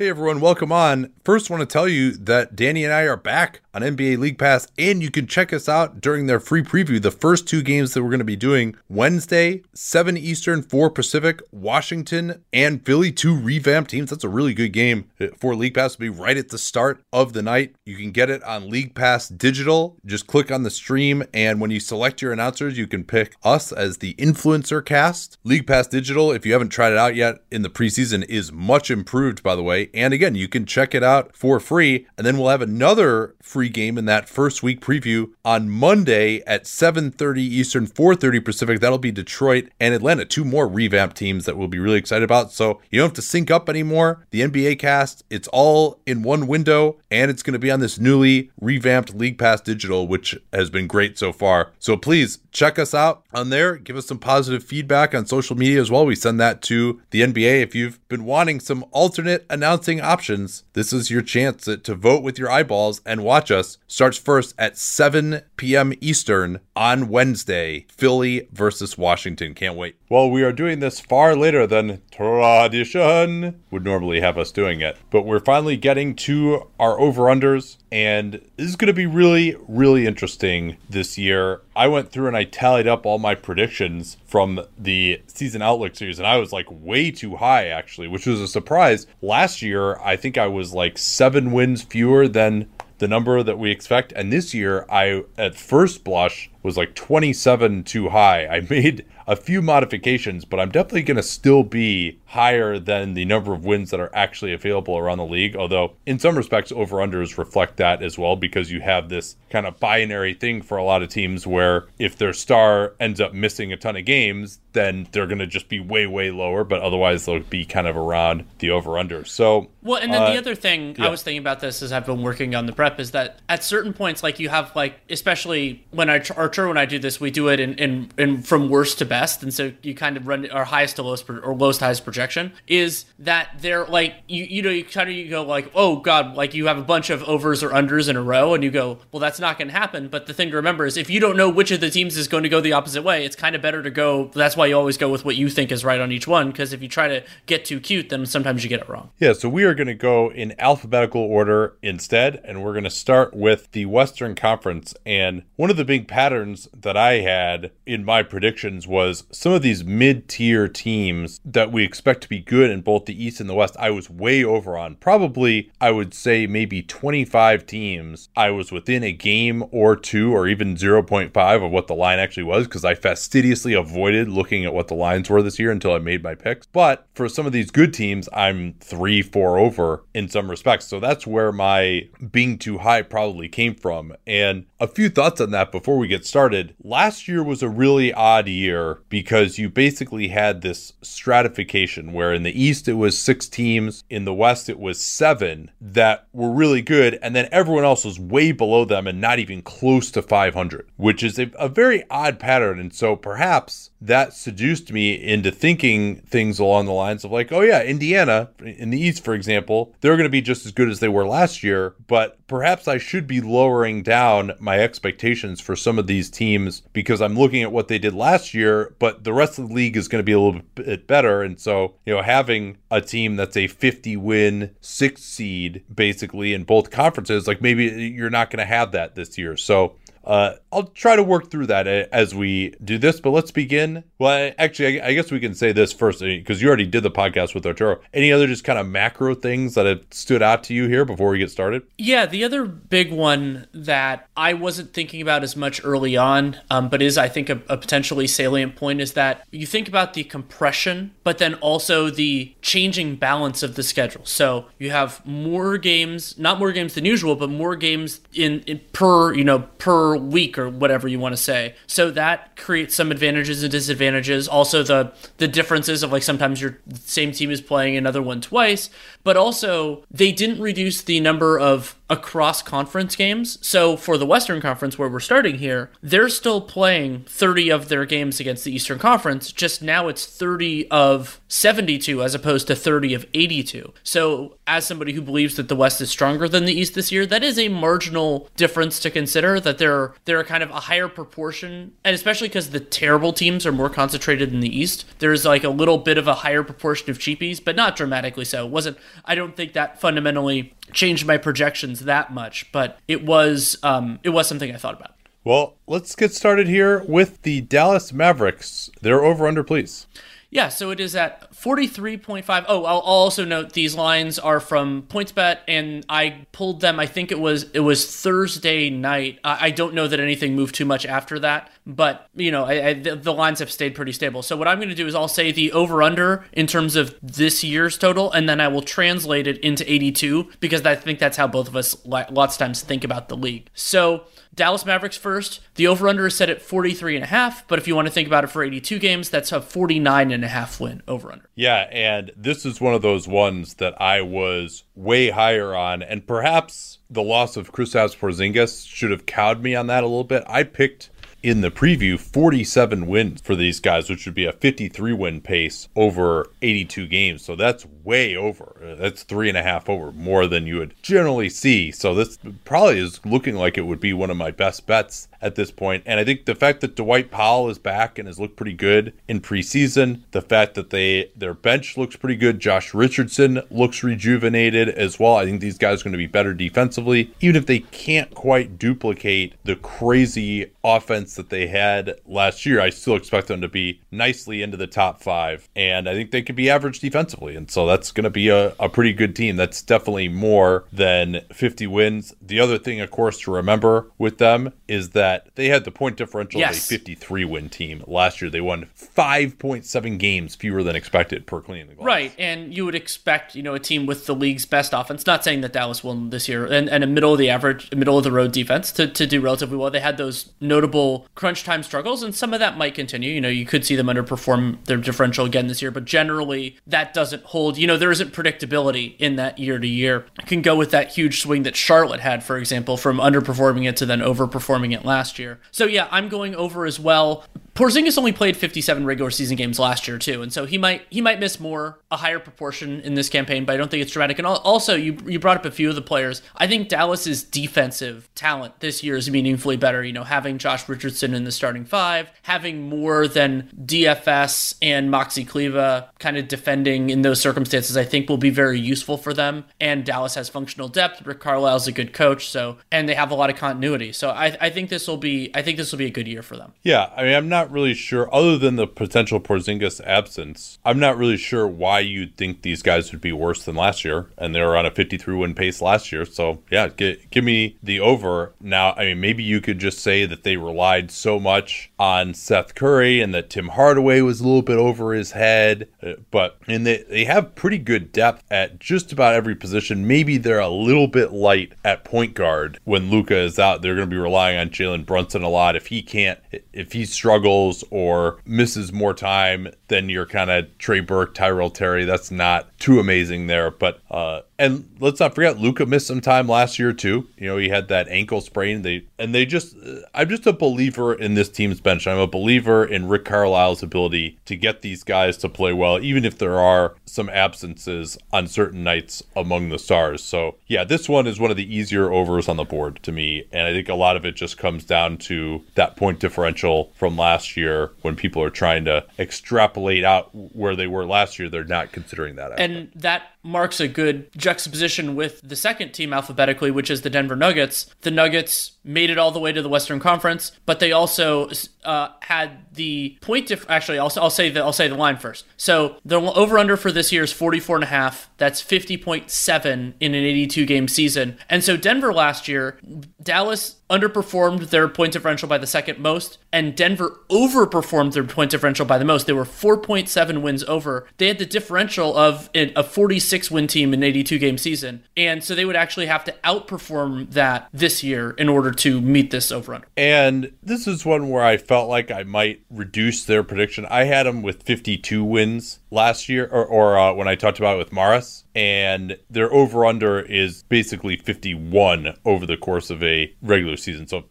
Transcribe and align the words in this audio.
Hey 0.00 0.10
everyone, 0.10 0.40
welcome 0.40 0.70
on. 0.70 1.12
First, 1.24 1.50
want 1.50 1.60
to 1.60 1.66
tell 1.66 1.88
you 1.88 2.12
that 2.12 2.54
Danny 2.54 2.84
and 2.84 2.92
I 2.92 3.02
are 3.02 3.16
back 3.16 3.62
on 3.74 3.82
NBA 3.82 4.16
League 4.18 4.38
Pass, 4.38 4.68
and 4.78 5.02
you 5.02 5.10
can 5.10 5.26
check 5.26 5.52
us 5.52 5.68
out 5.68 6.00
during 6.00 6.26
their 6.26 6.38
free 6.38 6.62
preview. 6.62 7.02
The 7.02 7.10
first 7.10 7.48
two 7.48 7.62
games 7.62 7.94
that 7.94 8.02
we're 8.04 8.10
going 8.10 8.20
to 8.20 8.24
be 8.24 8.36
doing 8.36 8.76
Wednesday, 8.88 9.62
7 9.74 10.16
Eastern, 10.16 10.62
4 10.62 10.90
Pacific, 10.90 11.42
Washington 11.50 12.44
and 12.52 12.86
Philly, 12.86 13.10
two 13.10 13.36
revamped 13.36 13.90
teams. 13.90 14.10
That's 14.10 14.22
a 14.22 14.28
really 14.28 14.54
good 14.54 14.72
game 14.72 15.10
for 15.36 15.56
League 15.56 15.74
Pass 15.74 15.94
to 15.94 15.98
be 15.98 16.08
right 16.08 16.36
at 16.36 16.50
the 16.50 16.58
start 16.58 17.02
of 17.12 17.32
the 17.32 17.42
night. 17.42 17.74
You 17.84 17.96
can 17.96 18.12
get 18.12 18.30
it 18.30 18.42
on 18.44 18.70
League 18.70 18.94
Pass 18.94 19.28
Digital. 19.28 19.96
Just 20.06 20.28
click 20.28 20.52
on 20.52 20.62
the 20.62 20.70
stream, 20.70 21.24
and 21.34 21.60
when 21.60 21.72
you 21.72 21.80
select 21.80 22.22
your 22.22 22.32
announcers, 22.32 22.78
you 22.78 22.86
can 22.86 23.02
pick 23.02 23.34
us 23.42 23.72
as 23.72 23.98
the 23.98 24.14
influencer 24.14 24.84
cast. 24.84 25.38
League 25.42 25.66
Pass 25.66 25.88
Digital, 25.88 26.30
if 26.30 26.46
you 26.46 26.52
haven't 26.52 26.68
tried 26.68 26.92
it 26.92 26.98
out 26.98 27.16
yet 27.16 27.42
in 27.50 27.62
the 27.62 27.68
preseason, 27.68 28.24
is 28.28 28.52
much 28.52 28.92
improved, 28.92 29.42
by 29.42 29.56
the 29.56 29.62
way. 29.64 29.87
And 29.94 30.14
again, 30.14 30.34
you 30.34 30.48
can 30.48 30.66
check 30.66 30.94
it 30.94 31.02
out 31.02 31.36
for 31.36 31.60
free. 31.60 32.06
And 32.16 32.26
then 32.26 32.38
we'll 32.38 32.48
have 32.48 32.62
another 32.62 33.34
free 33.42 33.68
game 33.68 33.98
in 33.98 34.04
that 34.06 34.28
first 34.28 34.62
week 34.62 34.80
preview 34.80 35.30
on 35.44 35.70
Monday 35.70 36.42
at 36.46 36.66
7:30 36.66 37.42
Eastern, 37.42 37.86
4:30 37.86 38.40
Pacific. 38.40 38.80
That'll 38.80 38.98
be 38.98 39.10
Detroit 39.10 39.68
and 39.80 39.94
Atlanta, 39.94 40.24
two 40.24 40.44
more 40.44 40.68
revamped 40.68 41.16
teams 41.16 41.44
that 41.44 41.56
we'll 41.56 41.68
be 41.68 41.78
really 41.78 41.98
excited 41.98 42.24
about. 42.24 42.52
So 42.52 42.80
you 42.90 42.98
don't 42.98 43.08
have 43.08 43.14
to 43.14 43.22
sync 43.22 43.50
up 43.50 43.68
anymore. 43.68 44.26
The 44.30 44.42
NBA 44.42 44.76
cast, 44.76 45.24
it's 45.30 45.48
all 45.48 46.00
in 46.06 46.22
one 46.22 46.46
window, 46.46 46.98
and 47.10 47.30
it's 47.30 47.42
going 47.42 47.52
to 47.52 47.58
be 47.58 47.70
on 47.70 47.80
this 47.80 47.98
newly 47.98 48.50
revamped 48.60 49.14
League 49.14 49.38
Pass 49.38 49.60
Digital, 49.60 50.06
which 50.06 50.36
has 50.52 50.70
been 50.70 50.86
great 50.86 51.18
so 51.18 51.32
far. 51.32 51.72
So 51.78 51.96
please 51.96 52.38
check 52.52 52.78
us 52.78 52.94
out 52.94 53.24
on 53.32 53.50
there. 53.50 53.76
Give 53.76 53.96
us 53.96 54.06
some 54.06 54.18
positive 54.18 54.62
feedback 54.62 55.14
on 55.14 55.26
social 55.26 55.56
media 55.56 55.80
as 55.80 55.90
well. 55.90 56.04
We 56.04 56.14
send 56.14 56.40
that 56.40 56.62
to 56.62 57.00
the 57.10 57.22
NBA. 57.22 57.62
If 57.62 57.74
you've 57.74 58.06
been 58.08 58.24
wanting 58.24 58.60
some 58.60 58.84
alternate 58.90 59.46
announcing 59.78 60.00
options, 60.00 60.64
this 60.72 60.92
is 60.92 61.08
your 61.08 61.22
chance 61.22 61.64
to, 61.64 61.76
to 61.76 61.94
vote 61.94 62.20
with 62.20 62.36
your 62.36 62.50
eyeballs 62.50 63.00
and 63.06 63.22
watch 63.22 63.48
us. 63.48 63.78
Starts 63.86 64.18
first 64.18 64.52
at 64.58 64.76
7 64.76 65.42
p.m. 65.56 65.92
Eastern 66.00 66.58
on 66.74 67.08
Wednesday, 67.08 67.86
Philly 67.88 68.48
versus 68.50 68.98
Washington. 68.98 69.54
Can't 69.54 69.76
wait. 69.76 69.94
Well, 70.10 70.30
we 70.30 70.42
are 70.42 70.52
doing 70.52 70.80
this 70.80 70.98
far 70.98 71.36
later 71.36 71.64
than 71.64 72.02
tradition 72.10 73.60
would 73.70 73.84
normally 73.84 74.20
have 74.20 74.36
us 74.36 74.50
doing 74.50 74.80
it, 74.80 74.96
but 75.10 75.22
we're 75.22 75.38
finally 75.38 75.76
getting 75.76 76.16
to 76.16 76.68
our 76.80 76.98
over 76.98 77.24
unders, 77.24 77.76
and 77.92 78.32
this 78.56 78.70
is 78.70 78.76
going 78.76 78.88
to 78.88 78.92
be 78.92 79.06
really, 79.06 79.54
really 79.68 80.08
interesting 80.08 80.76
this 80.90 81.16
year. 81.16 81.60
I 81.78 81.86
went 81.86 82.10
through 82.10 82.26
and 82.26 82.36
I 82.36 82.42
tallied 82.42 82.88
up 82.88 83.06
all 83.06 83.20
my 83.20 83.36
predictions 83.36 84.16
from 84.26 84.60
the 84.76 85.22
season 85.28 85.62
outlook 85.62 85.94
series, 85.94 86.18
and 86.18 86.26
I 86.26 86.36
was 86.36 86.52
like 86.52 86.66
way 86.68 87.12
too 87.12 87.36
high 87.36 87.68
actually, 87.68 88.08
which 88.08 88.26
was 88.26 88.40
a 88.40 88.48
surprise. 88.48 89.06
Last 89.22 89.62
year, 89.62 89.96
I 90.00 90.16
think 90.16 90.36
I 90.36 90.48
was 90.48 90.74
like 90.74 90.98
seven 90.98 91.52
wins 91.52 91.84
fewer 91.84 92.26
than 92.26 92.68
the 92.98 93.06
number 93.06 93.44
that 93.44 93.60
we 93.60 93.70
expect. 93.70 94.12
And 94.16 94.32
this 94.32 94.52
year, 94.52 94.86
I 94.90 95.22
at 95.36 95.54
first 95.54 96.02
blush 96.02 96.50
was 96.64 96.76
like 96.76 96.96
27 96.96 97.84
too 97.84 98.08
high. 98.08 98.48
I 98.48 98.60
made 98.68 99.06
a 99.28 99.36
few 99.36 99.62
modifications, 99.62 100.44
but 100.44 100.58
I'm 100.58 100.70
definitely 100.70 101.02
going 101.02 101.16
to 101.16 101.22
still 101.22 101.62
be 101.62 102.18
higher 102.28 102.78
than 102.78 103.14
the 103.14 103.24
number 103.24 103.52
of 103.52 103.64
wins 103.64 103.90
that 103.90 104.00
are 104.00 104.10
actually 104.14 104.52
available 104.52 104.96
around 104.96 105.18
the 105.18 105.24
league. 105.24 105.56
Although, 105.56 105.94
in 106.06 106.18
some 106.18 106.36
respects, 106.36 106.70
over 106.72 106.96
unders 106.96 107.38
reflect 107.38 107.76
that 107.78 108.02
as 108.02 108.18
well 108.18 108.36
because 108.36 108.70
you 108.70 108.80
have 108.80 109.08
this 109.08 109.36
kind 109.50 109.66
of 109.66 109.80
binary 109.80 110.34
thing 110.34 110.62
for 110.62 110.76
a 110.76 110.84
lot 110.84 111.02
of 111.02 111.08
teams 111.08 111.46
where 111.46 111.86
if 111.98 112.16
their 112.18 112.32
star 112.32 112.94
ends 113.00 113.20
up 113.20 113.32
missing 113.32 113.72
a 113.72 113.76
ton 113.76 113.96
of 113.96 114.04
games, 114.04 114.60
then 114.72 115.08
they're 115.12 115.26
going 115.26 115.38
to 115.38 115.46
just 115.46 115.68
be 115.68 115.80
way, 115.80 116.06
way 116.06 116.30
lower, 116.30 116.62
but 116.64 116.80
otherwise 116.80 117.24
they'll 117.24 117.40
be 117.40 117.64
kind 117.64 117.86
of 117.86 117.96
around 117.96 118.44
the 118.58 118.70
over 118.70 118.98
under. 118.98 119.24
So, 119.24 119.70
well, 119.82 120.00
and 120.00 120.12
then 120.12 120.22
uh, 120.22 120.30
the 120.30 120.38
other 120.38 120.54
thing 120.54 120.94
yeah. 120.96 121.06
I 121.06 121.08
was 121.08 121.22
thinking 121.22 121.40
about 121.40 121.60
this 121.60 121.82
as 121.82 121.92
I've 121.92 122.06
been 122.06 122.22
working 122.22 122.54
on 122.54 122.66
the 122.66 122.72
prep 122.72 123.00
is 123.00 123.12
that 123.12 123.40
at 123.48 123.64
certain 123.64 123.92
points, 123.92 124.22
like 124.22 124.38
you 124.38 124.50
have, 124.50 124.76
like, 124.76 125.00
especially 125.08 125.84
when 125.90 126.10
I, 126.10 126.22
Arturo, 126.36 126.68
when 126.68 126.78
I 126.78 126.84
do 126.84 126.98
this, 126.98 127.18
we 127.18 127.30
do 127.30 127.48
it 127.48 127.58
in, 127.58 127.74
in, 127.74 128.10
in 128.18 128.42
from 128.42 128.68
worst 128.68 128.98
to 128.98 129.06
best 129.06 129.42
and 129.42 129.52
so 129.52 129.72
you 129.82 129.94
kind 129.94 130.16
of 130.16 130.26
run 130.26 130.48
our 130.50 130.64
highest 130.64 130.96
to 130.96 131.02
lowest 131.02 131.28
or 131.28 131.54
lowest 131.54 131.80
to 131.80 131.86
highest 131.86 132.04
projection 132.18 132.52
is 132.66 133.04
that 133.20 133.48
they're 133.60 133.86
like 133.86 134.14
you 134.26 134.42
you 134.42 134.60
know 134.60 134.70
you 134.70 134.84
kind 134.84 135.08
of 135.08 135.14
you 135.14 135.30
go 135.30 135.42
like 135.42 135.70
oh 135.76 136.00
god 136.00 136.34
like 136.34 136.52
you 136.52 136.66
have 136.66 136.76
a 136.76 136.82
bunch 136.82 137.10
of 137.10 137.22
overs 137.22 137.62
or 137.62 137.70
unders 137.70 138.08
in 138.08 138.16
a 138.16 138.22
row, 138.22 138.54
and 138.54 138.64
you 138.64 138.70
go 138.72 138.98
well 139.12 139.20
that's 139.20 139.38
not 139.38 139.56
going 139.56 139.68
to 139.68 139.74
happen. 139.74 140.08
But 140.08 140.26
the 140.26 140.34
thing 140.34 140.50
to 140.50 140.56
remember 140.56 140.84
is 140.84 140.96
if 140.96 141.08
you 141.08 141.20
don't 141.20 141.36
know 141.36 141.48
which 141.48 141.70
of 141.70 141.80
the 141.80 141.90
teams 141.90 142.16
is 142.16 142.26
going 142.26 142.42
to 142.42 142.48
go 142.48 142.60
the 142.60 142.72
opposite 142.72 143.04
way, 143.04 143.24
it's 143.24 143.36
kind 143.36 143.54
of 143.54 143.62
better 143.62 143.84
to 143.84 143.90
go. 143.90 144.30
That's 144.34 144.56
why 144.56 144.66
you 144.66 144.76
always 144.76 144.98
go 144.98 145.08
with 145.08 145.24
what 145.24 145.36
you 145.36 145.48
think 145.48 145.70
is 145.70 145.84
right 145.84 146.00
on 146.00 146.10
each 146.10 146.26
one 146.26 146.50
because 146.50 146.72
if 146.72 146.82
you 146.82 146.88
try 146.88 147.06
to 147.06 147.24
get 147.46 147.64
too 147.64 147.78
cute, 147.78 148.08
then 148.08 148.26
sometimes 148.26 148.64
you 148.64 148.68
get 148.68 148.80
it 148.80 148.88
wrong. 148.88 149.10
Yeah, 149.20 149.32
so 149.32 149.48
we 149.48 149.62
are 149.62 149.74
going 149.74 149.86
to 149.86 149.94
go 149.94 150.32
in 150.32 150.54
alphabetical 150.58 151.20
order 151.20 151.76
instead, 151.82 152.40
and 152.44 152.64
we're 152.64 152.72
going 152.72 152.84
to 152.84 152.90
start 152.90 153.32
with 153.34 153.70
the 153.72 153.86
Western 153.86 154.34
Conference. 154.34 154.92
And 155.06 155.44
one 155.54 155.70
of 155.70 155.76
the 155.76 155.84
big 155.84 156.08
patterns 156.08 156.68
that 156.74 156.96
I 156.96 157.20
had 157.20 157.70
in 157.86 158.04
my 158.04 158.24
predictions 158.24 158.88
was 158.88 159.24
some 159.30 159.52
of 159.52 159.62
these 159.62 159.84
mid 159.84 160.28
tier 160.28 160.66
teams 160.66 161.40
that 161.44 161.70
we 161.70 161.84
expect 161.84 162.07
to 162.14 162.28
be 162.28 162.40
good 162.40 162.70
in 162.70 162.80
both 162.80 163.04
the 163.04 163.24
East 163.24 163.40
and 163.40 163.48
the 163.48 163.54
West, 163.54 163.76
I 163.78 163.90
was 163.90 164.10
way 164.10 164.44
over 164.44 164.76
on. 164.76 164.96
Probably, 164.96 165.70
I 165.80 165.90
would 165.90 166.14
say 166.14 166.46
maybe 166.46 166.82
25 166.82 167.66
teams. 167.66 168.28
I 168.36 168.50
was 168.50 168.72
within 168.72 169.04
a 169.04 169.12
game 169.12 169.64
or 169.70 169.96
two, 169.96 170.34
or 170.34 170.48
even 170.48 170.76
0.5 170.76 171.64
of 171.64 171.70
what 171.70 171.86
the 171.86 171.94
line 171.94 172.18
actually 172.18 172.44
was, 172.44 172.66
because 172.66 172.84
I 172.84 172.94
fastidiously 172.94 173.74
avoided 173.74 174.28
looking 174.28 174.64
at 174.64 174.74
what 174.74 174.88
the 174.88 174.94
lines 174.94 175.30
were 175.30 175.42
this 175.42 175.58
year 175.58 175.70
until 175.70 175.92
I 175.92 175.98
made 175.98 176.22
my 176.22 176.34
picks. 176.34 176.66
But 176.66 177.06
for 177.14 177.28
some 177.28 177.46
of 177.46 177.52
these 177.52 177.70
good 177.70 177.92
teams, 177.92 178.28
I'm 178.32 178.74
three, 178.80 179.22
four 179.22 179.58
over 179.58 180.04
in 180.14 180.28
some 180.28 180.50
respects. 180.50 180.86
So 180.86 181.00
that's 181.00 181.26
where 181.26 181.52
my 181.52 182.08
being 182.30 182.58
too 182.58 182.78
high 182.78 183.02
probably 183.02 183.48
came 183.48 183.74
from. 183.74 184.14
And 184.26 184.66
a 184.80 184.86
few 184.86 185.08
thoughts 185.08 185.40
on 185.40 185.50
that 185.50 185.72
before 185.72 185.98
we 185.98 186.08
get 186.08 186.24
started. 186.24 186.74
Last 186.82 187.28
year 187.28 187.42
was 187.42 187.62
a 187.62 187.68
really 187.68 188.12
odd 188.12 188.48
year 188.48 189.00
because 189.08 189.58
you 189.58 189.68
basically 189.68 190.28
had 190.28 190.62
this 190.62 190.92
stratification 191.02 191.97
where 192.06 192.32
in 192.32 192.42
the 192.42 192.62
East 192.62 192.88
it 192.88 192.94
was 192.94 193.18
six 193.18 193.48
teams, 193.48 194.04
in 194.08 194.24
the 194.24 194.34
West 194.34 194.68
it 194.68 194.78
was 194.78 195.00
seven 195.00 195.70
that 195.80 196.26
were 196.32 196.50
really 196.50 196.82
good, 196.82 197.18
and 197.22 197.34
then 197.34 197.48
everyone 197.52 197.84
else 197.84 198.04
was 198.04 198.18
way 198.18 198.52
below 198.52 198.84
them 198.84 199.06
and 199.06 199.20
not 199.20 199.38
even 199.38 199.62
close 199.62 200.10
to 200.10 200.22
500, 200.22 200.88
which 200.96 201.22
is 201.22 201.38
a, 201.38 201.50
a 201.58 201.68
very 201.68 202.04
odd 202.10 202.38
pattern. 202.38 202.78
And 202.78 202.94
so 202.94 203.16
perhaps 203.16 203.90
that 204.00 204.32
seduced 204.32 204.92
me 204.92 205.14
into 205.14 205.50
thinking 205.50 206.16
things 206.16 206.58
along 206.58 206.86
the 206.86 206.92
lines 206.92 207.24
of 207.24 207.32
like, 207.32 207.50
oh 207.52 207.60
yeah, 207.60 207.82
Indiana 207.82 208.50
in 208.64 208.90
the 208.90 209.00
East, 209.00 209.24
for 209.24 209.34
example, 209.34 209.94
they're 210.00 210.16
going 210.16 210.24
to 210.24 210.30
be 210.30 210.40
just 210.40 210.66
as 210.66 210.72
good 210.72 210.88
as 210.88 211.00
they 211.00 211.08
were 211.08 211.26
last 211.26 211.62
year, 211.62 211.94
but 212.06 212.38
perhaps 212.46 212.86
I 212.86 212.98
should 212.98 213.26
be 213.26 213.40
lowering 213.40 214.02
down 214.02 214.52
my 214.60 214.78
expectations 214.78 215.60
for 215.60 215.74
some 215.74 215.98
of 215.98 216.06
these 216.06 216.30
teams 216.30 216.82
because 216.92 217.20
I'm 217.20 217.36
looking 217.36 217.62
at 217.62 217.72
what 217.72 217.88
they 217.88 217.98
did 217.98 218.14
last 218.14 218.54
year, 218.54 218.94
but 218.98 219.24
the 219.24 219.32
rest 219.32 219.58
of 219.58 219.68
the 219.68 219.74
league 219.74 219.96
is 219.96 220.08
going 220.08 220.20
to 220.20 220.26
be 220.26 220.32
a 220.32 220.40
little 220.40 220.62
bit 220.74 221.06
better. 221.06 221.42
And 221.42 221.60
so, 221.60 221.94
you 222.06 222.14
know, 222.14 222.22
having 222.22 222.78
a 222.90 223.00
team 223.00 223.36
that's 223.36 223.56
a 223.56 223.66
50 223.66 224.16
win, 224.16 224.74
six 224.80 225.22
seed 225.22 225.84
basically 225.92 226.54
in 226.54 226.64
both 226.64 226.90
conferences, 226.90 227.46
like 227.48 227.60
maybe 227.60 227.84
you're 227.84 228.30
not 228.30 228.50
going 228.50 228.58
to 228.58 228.64
have 228.64 228.92
that 228.92 229.14
this 229.14 229.36
year. 229.36 229.56
So 229.56 229.96
uh, 230.28 230.54
I'll 230.72 230.84
try 230.84 231.16
to 231.16 231.22
work 231.22 231.50
through 231.50 231.66
that 231.66 231.86
as 231.86 232.34
we 232.34 232.74
do 232.84 232.98
this, 232.98 233.20
but 233.20 233.30
let's 233.30 233.50
begin. 233.50 234.04
Well, 234.18 234.52
actually, 234.58 235.00
I 235.00 235.14
guess 235.14 235.30
we 235.30 235.40
can 235.40 235.54
say 235.54 235.72
this 235.72 235.92
first 235.92 236.20
because 236.20 236.60
you 236.60 236.68
already 236.68 236.86
did 236.86 237.02
the 237.02 237.10
podcast 237.10 237.54
with 237.54 237.64
Arturo. 237.64 238.00
Any 238.12 238.32
other 238.32 238.46
just 238.46 238.64
kind 238.64 238.78
of 238.78 238.86
macro 238.86 239.34
things 239.34 239.74
that 239.74 239.86
have 239.86 240.04
stood 240.10 240.42
out 240.42 240.64
to 240.64 240.74
you 240.74 240.86
here 240.88 241.04
before 241.04 241.30
we 241.30 241.38
get 241.38 241.50
started? 241.50 241.82
Yeah, 241.96 242.26
the 242.26 242.44
other 242.44 242.64
big 242.66 243.12
one 243.12 243.66
that 243.72 244.28
I 244.36 244.54
wasn't 244.54 244.92
thinking 244.92 245.22
about 245.22 245.42
as 245.42 245.56
much 245.56 245.80
early 245.84 246.16
on, 246.16 246.58
um, 246.70 246.88
but 246.88 247.00
is 247.00 247.16
I 247.16 247.28
think 247.28 247.48
a, 247.48 247.62
a 247.68 247.76
potentially 247.76 248.26
salient 248.26 248.76
point 248.76 249.00
is 249.00 249.14
that 249.14 249.46
you 249.50 249.66
think 249.66 249.88
about 249.88 250.14
the 250.14 250.24
compression, 250.24 251.14
but 251.24 251.38
then 251.38 251.54
also 251.54 252.10
the 252.10 252.54
changing 252.60 253.16
balance 253.16 253.62
of 253.62 253.74
the 253.74 253.82
schedule. 253.82 254.24
So 254.24 254.66
you 254.78 254.90
have 254.90 255.24
more 255.24 255.78
games, 255.78 256.36
not 256.38 256.58
more 256.58 256.72
games 256.72 256.94
than 256.94 257.04
usual, 257.04 257.36
but 257.36 257.48
more 257.48 257.76
games 257.76 258.20
in, 258.34 258.60
in 258.60 258.80
per 258.92 259.34
you 259.34 259.44
know 259.44 259.60
per 259.78 260.16
week 260.16 260.57
or 260.58 260.68
whatever 260.68 261.08
you 261.08 261.18
want 261.18 261.34
to 261.34 261.42
say. 261.42 261.74
So 261.86 262.10
that 262.10 262.56
creates 262.56 262.94
some 262.94 263.10
advantages 263.10 263.62
and 263.62 263.70
disadvantages. 263.70 264.48
Also 264.48 264.82
the 264.82 265.12
the 265.38 265.48
differences 265.48 266.02
of 266.02 266.12
like 266.12 266.22
sometimes 266.22 266.60
your 266.60 266.78
same 266.94 267.32
team 267.32 267.50
is 267.50 267.60
playing 267.60 267.96
another 267.96 268.22
one 268.22 268.40
twice, 268.40 268.90
but 269.24 269.36
also 269.36 270.04
they 270.10 270.32
didn't 270.32 270.60
reduce 270.60 271.02
the 271.02 271.20
number 271.20 271.58
of 271.58 271.96
across 272.10 272.62
conference 272.62 273.14
games. 273.16 273.58
So 273.66 273.96
for 273.96 274.16
the 274.16 274.26
Western 274.26 274.60
Conference 274.60 274.98
where 274.98 275.08
we're 275.08 275.20
starting 275.20 275.58
here, 275.58 275.90
they're 276.02 276.28
still 276.28 276.60
playing 276.60 277.24
30 277.28 277.70
of 277.70 277.88
their 277.88 278.06
games 278.06 278.40
against 278.40 278.64
the 278.64 278.74
Eastern 278.74 278.98
Conference, 278.98 279.52
just 279.52 279.82
now 279.82 280.08
it's 280.08 280.24
30 280.24 280.90
of 280.90 281.40
72 281.48 282.22
as 282.22 282.34
opposed 282.34 282.66
to 282.68 282.74
30 282.74 283.14
of 283.14 283.26
82. 283.34 283.92
So 284.02 284.56
as 284.66 284.86
somebody 284.86 285.12
who 285.12 285.20
believes 285.20 285.56
that 285.56 285.68
the 285.68 285.76
West 285.76 286.00
is 286.00 286.10
stronger 286.10 286.48
than 286.48 286.64
the 286.64 286.72
East 286.72 286.94
this 286.94 287.12
year, 287.12 287.26
that 287.26 287.44
is 287.44 287.58
a 287.58 287.68
marginal 287.68 288.48
difference 288.56 289.00
to 289.00 289.10
consider 289.10 289.60
that 289.60 289.78
there 289.78 290.14
are 290.26 290.44
kind 290.48 290.62
of 290.62 290.70
a 290.70 290.80
higher 290.80 291.06
proportion, 291.06 291.92
and 292.04 292.14
especially 292.14 292.48
because 292.48 292.70
the 292.70 292.80
terrible 292.80 293.32
teams 293.32 293.64
are 293.66 293.70
more 293.70 293.90
concentrated 293.90 294.52
in 294.52 294.60
the 294.60 294.76
East, 294.76 295.04
there's 295.18 295.44
like 295.44 295.62
a 295.62 295.68
little 295.68 295.98
bit 295.98 296.18
of 296.18 296.26
a 296.26 296.34
higher 296.34 296.64
proportion 296.64 297.10
of 297.10 297.18
cheapies, 297.18 297.62
but 297.62 297.76
not 297.76 297.94
dramatically 297.94 298.44
so. 298.44 298.64
It 298.64 298.72
wasn't, 298.72 298.96
I 299.24 299.34
don't 299.34 299.54
think 299.54 299.74
that 299.74 300.00
fundamentally 300.00 300.74
changed 300.92 301.26
my 301.26 301.36
projections 301.36 302.00
that 302.00 302.32
much, 302.32 302.72
but 302.72 302.98
it 303.06 303.24
was, 303.24 303.76
um, 303.82 304.18
it 304.24 304.30
was 304.30 304.48
something 304.48 304.74
I 304.74 304.78
thought 304.78 304.98
about. 304.98 305.12
Well, 305.44 305.76
let's 305.86 306.16
get 306.16 306.32
started 306.32 306.66
here 306.66 307.04
with 307.06 307.42
the 307.42 307.60
Dallas 307.60 308.12
Mavericks. 308.12 308.90
They're 309.00 309.24
over 309.24 309.46
under, 309.46 309.62
please. 309.62 310.06
Yeah, 310.50 310.68
so 310.70 310.90
it 310.90 310.98
is 310.98 311.14
at 311.14 311.52
43.5. 311.52 312.64
Oh, 312.68 312.84
I'll 312.84 312.98
also 313.00 313.44
note 313.44 313.74
these 313.74 313.94
lines 313.94 314.38
are 314.38 314.60
from 314.60 315.02
PointsBet, 315.02 315.58
and 315.68 316.06
I 316.08 316.46
pulled 316.52 316.80
them. 316.80 316.98
I 316.98 317.04
think 317.04 317.30
it 317.30 317.38
was 317.38 317.64
it 317.74 317.80
was 317.80 318.06
Thursday 318.16 318.88
night. 318.88 319.40
I, 319.44 319.70
don't 319.70 319.92
know 319.92 320.08
that 320.08 320.18
anything 320.18 320.56
moved 320.56 320.74
too 320.74 320.86
much 320.86 321.04
after 321.04 321.38
that, 321.40 321.70
but 321.86 322.28
you 322.34 322.50
know, 322.50 322.64
I, 322.64 322.86
I, 322.88 322.92
the, 322.94 323.16
the 323.16 323.32
lines 323.32 323.58
have 323.58 323.70
stayed 323.70 323.94
pretty 323.94 324.12
stable. 324.12 324.42
So 324.42 324.56
what 324.56 324.66
I'm 324.66 324.78
going 324.78 324.88
to 324.88 324.94
do 324.94 325.06
is 325.06 325.14
I'll 325.14 325.28
say 325.28 325.52
the 325.52 325.70
over 325.72 326.02
under 326.02 326.46
in 326.52 326.66
terms 326.66 326.96
of 326.96 327.14
this 327.22 327.62
year's 327.62 327.98
total, 327.98 328.32
and 328.32 328.48
then 328.48 328.58
I 328.58 328.68
will 328.68 328.82
translate 328.82 329.46
it 329.46 329.58
into 329.58 329.90
82 329.90 330.50
because 330.60 330.84
I 330.86 330.94
think 330.94 331.18
that's 331.18 331.36
how 331.36 331.46
both 331.46 331.68
of 331.68 331.76
us 331.76 331.94
lots 332.06 332.54
of 332.54 332.58
times 332.58 332.80
think 332.80 333.04
about 333.04 333.28
the 333.28 333.36
league. 333.36 333.68
So 333.74 334.24
Dallas 334.58 334.84
Mavericks 334.84 335.16
first. 335.16 335.60
The 335.76 335.86
over 335.86 336.08
under 336.08 336.26
is 336.26 336.36
set 336.36 336.50
at 336.50 336.60
43 336.60 337.14
and 337.14 337.24
a 337.24 337.28
half, 337.28 337.66
but 337.68 337.78
if 337.78 337.88
you 337.88 337.94
want 337.96 338.06
to 338.06 338.12
think 338.12 338.26
about 338.26 338.44
it 338.44 338.48
for 338.48 338.62
82 338.62 338.98
games, 338.98 339.30
that's 339.30 339.52
a 339.52 339.62
49 339.62 340.30
and 340.30 340.44
a 340.44 340.48
half 340.48 340.80
win 340.80 341.02
over 341.08 341.32
under. 341.32 341.48
Yeah, 341.54 341.88
and 341.90 342.32
this 342.36 342.66
is 342.66 342.80
one 342.80 342.92
of 342.92 343.00
those 343.00 343.26
ones 343.26 343.74
that 343.74 344.00
I 344.00 344.20
was 344.20 344.84
way 344.94 345.30
higher 345.30 345.74
on 345.74 346.02
and 346.02 346.26
perhaps 346.26 346.98
the 347.08 347.22
loss 347.22 347.56
of 347.56 347.72
Kristaps 347.72 348.16
Porzingis 348.16 348.86
should 348.86 349.10
have 349.10 349.24
cowed 349.24 349.62
me 349.62 349.74
on 349.74 349.86
that 349.86 350.02
a 350.02 350.06
little 350.06 350.24
bit. 350.24 350.42
I 350.46 350.64
picked 350.64 351.10
in 351.42 351.60
the 351.60 351.70
preview 351.70 352.18
47 352.18 353.06
wins 353.06 353.40
for 353.40 353.54
these 353.54 353.80
guys, 353.80 354.10
which 354.10 354.26
would 354.26 354.34
be 354.34 354.46
a 354.46 354.52
53 354.52 355.12
win 355.12 355.40
pace 355.40 355.88
over 355.94 356.50
82 356.62 357.06
games. 357.06 357.44
So 357.44 357.54
that's 357.54 357.86
way 358.08 358.34
over. 358.34 358.96
That's 358.98 359.22
three 359.22 359.50
and 359.50 359.58
a 359.58 359.62
half 359.62 359.86
over, 359.86 360.10
more 360.12 360.46
than 360.46 360.66
you 360.66 360.78
would 360.78 360.94
generally 361.02 361.50
see. 361.50 361.90
So 361.92 362.14
this 362.14 362.38
probably 362.64 363.00
is 363.00 363.20
looking 363.26 363.54
like 363.54 363.76
it 363.76 363.82
would 363.82 364.00
be 364.00 364.14
one 364.14 364.30
of 364.30 364.36
my 364.38 364.50
best 364.50 364.86
bets 364.86 365.28
at 365.42 365.56
this 365.56 365.70
point. 365.70 366.02
And 366.06 366.18
I 366.18 366.24
think 366.24 366.46
the 366.46 366.54
fact 366.54 366.80
that 366.80 366.96
Dwight 366.96 367.30
Powell 367.30 367.68
is 367.68 367.78
back 367.78 368.18
and 368.18 368.26
has 368.26 368.40
looked 368.40 368.56
pretty 368.56 368.72
good 368.72 369.12
in 369.28 369.40
preseason, 369.40 370.22
the 370.30 370.40
fact 370.40 370.74
that 370.74 370.88
they 370.88 371.30
their 371.36 371.52
bench 371.52 371.98
looks 371.98 372.16
pretty 372.16 372.36
good, 372.36 372.60
Josh 372.60 372.94
Richardson 372.94 373.60
looks 373.70 374.02
rejuvenated 374.02 374.88
as 374.88 375.20
well. 375.20 375.36
I 375.36 375.44
think 375.44 375.60
these 375.60 375.78
guys 375.78 376.00
are 376.00 376.04
going 376.04 376.12
to 376.12 376.18
be 376.18 376.26
better 376.26 376.54
defensively, 376.54 377.32
even 377.40 377.56
if 377.56 377.66
they 377.66 377.80
can't 377.80 378.34
quite 378.34 378.78
duplicate 378.78 379.54
the 379.64 379.76
crazy 379.76 380.70
offense 380.82 381.34
that 381.34 381.50
they 381.50 381.66
had 381.66 382.18
last 382.26 382.64
year. 382.64 382.80
I 382.80 382.88
still 382.88 383.16
expect 383.16 383.48
them 383.48 383.60
to 383.60 383.68
be 383.68 384.00
nicely 384.10 384.62
into 384.62 384.78
the 384.78 384.86
top 384.86 385.22
five, 385.22 385.68
and 385.76 386.08
I 386.08 386.14
think 386.14 386.30
they 386.30 386.42
could 386.42 386.56
be 386.56 386.70
average 386.70 387.00
defensively. 387.00 387.54
And 387.54 387.70
so 387.70 387.86
that's 387.86 387.97
going 388.12 388.24
to 388.24 388.30
be 388.30 388.48
a, 388.48 388.74
a 388.78 388.88
pretty 388.88 389.12
good 389.12 389.34
team. 389.34 389.56
That's 389.56 389.82
definitely 389.82 390.28
more 390.28 390.84
than 390.92 391.42
50 391.52 391.86
wins. 391.86 392.34
The 392.40 392.60
other 392.60 392.78
thing, 392.78 393.00
of 393.00 393.10
course, 393.10 393.40
to 393.40 393.50
remember 393.50 394.10
with 394.18 394.38
them 394.38 394.72
is 394.86 395.10
that 395.10 395.48
they 395.54 395.68
had 395.68 395.84
the 395.84 395.90
point 395.90 396.16
differential 396.16 396.60
yes. 396.60 396.78
of 396.78 396.84
a 396.84 396.98
53 396.98 397.44
win 397.44 397.68
team 397.68 398.04
last 398.06 398.40
year. 398.40 398.50
They 398.50 398.60
won 398.60 398.88
5.7 398.96 400.18
games 400.18 400.54
fewer 400.54 400.82
than 400.82 400.96
expected 400.96 401.46
per 401.46 401.60
clean 401.60 401.88
the 401.88 401.94
glass. 401.94 402.06
Right, 402.06 402.34
and 402.38 402.74
you 402.74 402.84
would 402.84 402.94
expect 402.94 403.54
you 403.54 403.62
know 403.62 403.74
a 403.74 403.80
team 403.80 404.06
with 404.06 404.26
the 404.26 404.34
league's 404.34 404.66
best 404.66 404.92
offense. 404.92 405.26
Not 405.26 405.44
saying 405.44 405.60
that 405.62 405.72
Dallas 405.72 406.04
will 406.04 406.14
this 406.14 406.48
year, 406.48 406.66
and, 406.66 406.88
and 406.88 407.04
a 407.04 407.06
middle 407.06 407.32
of 407.32 407.38
the 407.38 407.50
average, 407.50 407.92
middle 407.94 408.18
of 408.18 408.24
the 408.24 408.32
road 408.32 408.52
defense 408.52 408.92
to, 408.92 409.06
to 409.06 409.26
do 409.26 409.40
relatively 409.40 409.76
well. 409.76 409.90
They 409.90 410.00
had 410.00 410.16
those 410.16 410.52
notable 410.60 411.26
crunch 411.34 411.64
time 411.64 411.82
struggles, 411.82 412.22
and 412.22 412.34
some 412.34 412.52
of 412.54 412.60
that 412.60 412.76
might 412.76 412.94
continue. 412.94 413.32
You 413.32 413.40
know, 413.40 413.48
you 413.48 413.66
could 413.66 413.84
see 413.84 413.96
them 413.96 414.06
underperform 414.06 414.84
their 414.84 414.96
differential 414.96 415.44
again 415.44 415.66
this 415.66 415.82
year, 415.82 415.90
but 415.90 416.04
generally 416.04 416.76
that 416.86 417.14
doesn't 417.14 417.44
hold. 417.44 417.78
You 417.78 417.86
know, 417.88 417.96
there 417.96 418.12
isn't 418.12 418.32
predictability 418.32 419.16
in 419.18 419.34
that 419.36 419.58
year 419.58 419.78
to 419.78 419.86
year. 419.86 420.26
You 420.40 420.46
can 420.46 420.62
go 420.62 420.76
with 420.76 420.92
that 420.92 421.08
huge 421.12 421.42
swing 421.42 421.64
that 421.64 421.74
Charlotte 421.74 422.20
had, 422.20 422.44
for 422.44 422.56
example, 422.56 422.96
from 422.96 423.18
underperforming 423.18 423.88
it 423.88 423.96
to 423.96 424.06
then 424.06 424.20
overperforming 424.20 424.94
it 424.94 425.04
last 425.04 425.38
year. 425.40 425.58
So 425.72 425.86
yeah, 425.86 426.06
I'm 426.12 426.28
going 426.28 426.54
over 426.54 426.86
as 426.86 427.00
well. 427.00 427.44
Porzingis 427.78 428.18
only 428.18 428.32
played 428.32 428.56
57 428.56 429.04
regular 429.04 429.30
season 429.30 429.56
games 429.56 429.78
last 429.78 430.08
year 430.08 430.18
too, 430.18 430.42
and 430.42 430.52
so 430.52 430.66
he 430.66 430.76
might 430.76 431.02
he 431.10 431.20
might 431.20 431.38
miss 431.38 431.60
more, 431.60 432.00
a 432.10 432.16
higher 432.16 432.40
proportion 432.40 433.00
in 433.02 433.14
this 433.14 433.28
campaign, 433.28 433.64
but 433.64 433.72
I 433.72 433.76
don't 433.76 433.88
think 433.88 434.02
it's 434.02 434.10
dramatic. 434.10 434.40
And 434.40 434.48
also, 434.48 434.96
you 434.96 435.16
you 435.24 435.38
brought 435.38 435.58
up 435.58 435.64
a 435.64 435.70
few 435.70 435.88
of 435.88 435.94
the 435.94 436.02
players. 436.02 436.42
I 436.56 436.66
think 436.66 436.88
Dallas's 436.88 437.44
defensive 437.44 438.28
talent 438.34 438.80
this 438.80 439.04
year 439.04 439.14
is 439.14 439.30
meaningfully 439.30 439.76
better. 439.76 440.02
You 440.02 440.12
know, 440.12 440.24
having 440.24 440.58
Josh 440.58 440.88
Richardson 440.88 441.34
in 441.34 441.44
the 441.44 441.52
starting 441.52 441.84
five, 441.84 442.32
having 442.42 442.88
more 442.88 443.28
than 443.28 443.70
DFS 443.80 444.74
and 444.82 445.08
Maxi 445.08 445.46
Kleber 445.46 446.08
kind 446.18 446.36
of 446.36 446.48
defending 446.48 447.10
in 447.10 447.22
those 447.22 447.40
circumstances, 447.40 447.96
I 447.96 448.02
think 448.02 448.28
will 448.28 448.38
be 448.38 448.50
very 448.50 448.80
useful 448.80 449.16
for 449.16 449.32
them. 449.32 449.66
And 449.80 450.04
Dallas 450.04 450.34
has 450.34 450.48
functional 450.48 450.88
depth. 450.88 451.24
Rick 451.24 451.38
Carlisle's 451.38 451.86
a 451.86 451.92
good 451.92 452.12
coach, 452.12 452.48
so 452.48 452.78
and 452.90 453.08
they 453.08 453.14
have 453.14 453.30
a 453.30 453.36
lot 453.36 453.50
of 453.50 453.56
continuity. 453.56 454.10
So 454.10 454.30
I, 454.30 454.56
I 454.60 454.70
think 454.70 454.90
this 454.90 455.06
will 455.06 455.16
be 455.16 455.52
I 455.54 455.62
think 455.62 455.76
this 455.76 455.92
will 455.92 455.98
be 456.00 456.06
a 456.06 456.10
good 456.10 456.26
year 456.26 456.42
for 456.42 456.56
them. 456.56 456.72
Yeah, 456.82 457.12
I 457.16 457.22
mean, 457.22 457.34
I'm 457.34 457.48
not 457.48 457.67
really 457.70 457.94
sure, 457.94 458.32
other 458.34 458.58
than 458.58 458.76
the 458.76 458.86
potential 458.86 459.40
Porzingis 459.40 460.00
absence, 460.04 460.78
I'm 460.84 460.98
not 460.98 461.16
really 461.16 461.36
sure 461.36 461.66
why 461.66 462.00
you'd 462.00 462.36
think 462.36 462.62
these 462.62 462.82
guys 462.82 463.12
would 463.12 463.20
be 463.20 463.32
worse 463.32 463.64
than 463.64 463.76
last 463.76 464.04
year. 464.04 464.30
And 464.36 464.54
they 464.54 464.60
were 464.60 464.76
on 464.76 464.86
a 464.86 464.90
53 464.90 465.36
win 465.36 465.54
pace 465.54 465.80
last 465.80 466.12
year. 466.12 466.24
So, 466.24 466.62
yeah, 466.70 466.88
give 466.88 467.44
me 467.44 467.76
the 467.82 468.00
over. 468.00 468.52
Now, 468.60 468.94
I 468.94 469.06
mean, 469.06 469.20
maybe 469.20 469.42
you 469.42 469.60
could 469.60 469.78
just 469.78 469.98
say 469.98 470.26
that 470.26 470.42
they 470.42 470.56
relied 470.56 471.10
so 471.10 471.38
much 471.38 471.90
on 471.98 472.34
Seth 472.34 472.74
Curry 472.74 473.20
and 473.20 473.34
that 473.34 473.50
Tim 473.50 473.68
Hardaway 473.68 474.20
was 474.20 474.40
a 474.40 474.44
little 474.44 474.62
bit 474.62 474.78
over 474.78 475.12
his 475.12 475.32
head. 475.32 475.88
Uh, 476.02 476.14
but, 476.30 476.58
and 476.66 476.86
they, 476.86 477.04
they 477.08 477.24
have 477.24 477.54
pretty 477.54 477.78
good 477.78 478.12
depth 478.12 478.44
at 478.50 478.78
just 478.78 479.12
about 479.12 479.34
every 479.34 479.54
position. 479.54 480.06
Maybe 480.06 480.38
they're 480.38 480.58
a 480.58 480.68
little 480.68 481.08
bit 481.08 481.32
light 481.32 481.72
at 481.84 482.04
point 482.04 482.34
guard 482.34 482.78
when 482.84 483.10
Luka 483.10 483.36
is 483.36 483.58
out. 483.58 483.82
They're 483.82 483.94
going 483.94 484.08
to 484.08 484.14
be 484.14 484.20
relying 484.20 484.58
on 484.58 484.70
Jalen 484.70 485.06
Brunson 485.06 485.42
a 485.42 485.48
lot. 485.48 485.76
If 485.76 485.88
he 485.88 486.02
can't, 486.02 486.38
if 486.72 486.92
he 486.92 487.04
struggles, 487.04 487.57
or 487.90 488.38
misses 488.44 488.92
more 488.92 489.14
time 489.14 489.68
than 489.88 490.08
your 490.08 490.26
kind 490.26 490.50
of 490.50 490.76
Trey 490.78 491.00
Burke, 491.00 491.34
Tyrell 491.34 491.70
Terry. 491.70 492.04
That's 492.04 492.30
not 492.30 492.78
too 492.78 493.00
amazing 493.00 493.46
there. 493.46 493.70
But 493.70 494.00
uh, 494.10 494.42
and 494.58 494.88
let's 494.98 495.20
not 495.20 495.34
forget, 495.34 495.58
Luka 495.58 495.86
missed 495.86 496.06
some 496.06 496.20
time 496.20 496.48
last 496.48 496.78
year 496.78 496.92
too. 496.92 497.28
You 497.36 497.46
know, 497.46 497.56
he 497.58 497.68
had 497.68 497.88
that 497.88 498.08
ankle 498.08 498.40
sprain. 498.40 498.82
They 498.82 499.06
and 499.18 499.34
they 499.34 499.46
just, 499.46 499.76
I'm 500.14 500.28
just 500.28 500.46
a 500.46 500.52
believer 500.52 501.14
in 501.14 501.34
this 501.34 501.48
team's 501.48 501.80
bench. 501.80 502.06
I'm 502.06 502.18
a 502.18 502.26
believer 502.26 502.84
in 502.84 503.08
Rick 503.08 503.24
Carlisle's 503.24 503.82
ability 503.82 504.38
to 504.46 504.56
get 504.56 504.82
these 504.82 505.04
guys 505.04 505.36
to 505.38 505.48
play 505.48 505.72
well, 505.72 506.00
even 506.00 506.24
if 506.24 506.38
there 506.38 506.58
are 506.58 506.94
some 507.04 507.28
absences 507.28 508.18
on 508.32 508.46
certain 508.46 508.82
nights 508.82 509.22
among 509.36 509.68
the 509.68 509.78
stars. 509.78 510.22
So 510.22 510.56
yeah, 510.66 510.84
this 510.84 511.08
one 511.08 511.26
is 511.26 511.40
one 511.40 511.50
of 511.50 511.56
the 511.56 511.74
easier 511.74 512.10
overs 512.10 512.48
on 512.48 512.56
the 512.56 512.64
board 512.64 513.00
to 513.04 513.12
me, 513.12 513.44
and 513.52 513.66
I 513.66 513.72
think 513.72 513.88
a 513.88 513.94
lot 513.94 514.16
of 514.16 514.24
it 514.24 514.36
just 514.36 514.58
comes 514.58 514.84
down 514.84 515.18
to 515.18 515.64
that 515.74 515.96
point 515.96 516.20
differential 516.20 516.92
from 516.96 517.16
last 517.16 517.37
year 517.56 517.92
when 518.02 518.16
people 518.16 518.42
are 518.42 518.50
trying 518.50 518.84
to 518.86 519.04
extrapolate 519.18 520.04
out 520.04 520.30
where 520.32 520.76
they 520.76 520.86
were 520.86 521.06
last 521.06 521.38
year. 521.38 521.48
They're 521.48 521.64
not 521.64 521.92
considering 521.92 522.36
that. 522.36 522.52
Aspect. 522.52 522.60
And 522.60 522.90
that 522.96 523.22
marks 523.42 523.80
a 523.80 523.88
good 523.88 524.28
juxtaposition 524.36 525.14
with 525.14 525.40
the 525.42 525.56
second 525.56 525.92
team 525.92 526.12
alphabetically, 526.12 526.70
which 526.70 526.90
is 526.90 527.02
the 527.02 527.10
Denver 527.10 527.36
Nuggets. 527.36 527.86
The 528.02 528.10
Nuggets 528.10 528.72
made 528.84 529.10
it 529.10 529.18
all 529.18 529.30
the 529.30 529.38
way 529.38 529.52
to 529.52 529.62
the 529.62 529.68
Western 529.68 530.00
Conference, 530.00 530.52
but 530.66 530.80
they 530.80 530.92
also 530.92 531.50
uh, 531.84 532.08
had 532.22 532.74
the 532.74 533.16
point 533.20 533.46
diff- 533.46 533.68
actually 533.68 533.98
I'll, 533.98 534.12
I'll 534.16 534.30
say 534.30 534.50
the 534.50 534.60
I'll 534.60 534.72
say 534.72 534.88
the 534.88 534.94
line 534.94 535.18
first. 535.18 535.44
So 535.56 535.96
the 536.04 536.20
over 536.20 536.58
under 536.58 536.76
for 536.76 536.90
this 536.90 537.12
year 537.12 537.22
is 537.22 537.32
44 537.32 537.76
and 537.76 537.84
a 537.84 537.88
half. 537.88 538.30
That's 538.38 538.62
50.7 538.62 539.94
in 540.00 540.14
an 540.14 540.24
82 540.24 540.66
game 540.66 540.88
season. 540.88 541.38
And 541.48 541.62
so 541.62 541.76
Denver 541.76 542.12
last 542.12 542.48
year, 542.48 542.78
Dallas 543.22 543.76
underperformed 543.90 544.68
their 544.70 544.86
point 544.86 545.12
differential 545.12 545.48
by 545.48 545.58
the 545.58 545.66
second 545.66 545.98
most, 545.98 546.38
and 546.52 546.76
Denver 546.76 547.20
overperformed 547.30 548.12
their 548.12 548.24
point 548.24 548.50
differential 548.50 548.84
by 548.84 548.98
the 548.98 549.04
most. 549.04 549.26
They 549.26 549.32
were 549.32 549.44
4.7 549.44 550.42
wins 550.42 550.62
over. 550.64 551.06
They 551.16 551.28
had 551.28 551.38
the 551.38 551.46
differential 551.46 552.16
of 552.16 552.50
a 552.54 552.82
46 552.82 553.27
win 553.50 553.66
team 553.66 553.92
in 553.94 554.00
an 554.00 554.04
82 554.04 554.38
game 554.38 554.58
season. 554.58 555.04
And 555.16 555.42
so 555.42 555.54
they 555.54 555.64
would 555.64 555.76
actually 555.76 556.06
have 556.06 556.24
to 556.24 556.34
outperform 556.44 557.32
that 557.32 557.68
this 557.72 558.02
year 558.02 558.30
in 558.30 558.48
order 558.48 558.72
to 558.72 559.00
meet 559.00 559.30
this 559.30 559.50
over 559.52 559.74
under. 559.74 559.88
And 559.96 560.52
this 560.62 560.86
is 560.86 561.04
one 561.04 561.30
where 561.30 561.44
I 561.44 561.56
felt 561.56 561.88
like 561.88 562.10
I 562.10 562.22
might 562.22 562.62
reduce 562.70 563.24
their 563.24 563.42
prediction. 563.42 563.86
I 563.86 564.04
had 564.04 564.26
them 564.26 564.42
with 564.42 564.62
52 564.62 565.24
wins 565.24 565.80
last 565.90 566.28
year, 566.28 566.46
or, 566.46 566.64
or 566.64 566.98
uh, 566.98 567.12
when 567.12 567.28
I 567.28 567.34
talked 567.34 567.58
about 567.58 567.76
it 567.76 567.78
with 567.78 567.92
Morris. 567.92 568.44
And 568.58 569.16
their 569.30 569.52
over 569.52 569.86
under 569.86 570.18
is 570.18 570.64
basically 570.64 571.16
51 571.16 572.16
over 572.24 572.44
the 572.44 572.56
course 572.56 572.90
of 572.90 573.00
a 573.04 573.32
regular 573.40 573.76
season. 573.76 574.08
So 574.08 574.24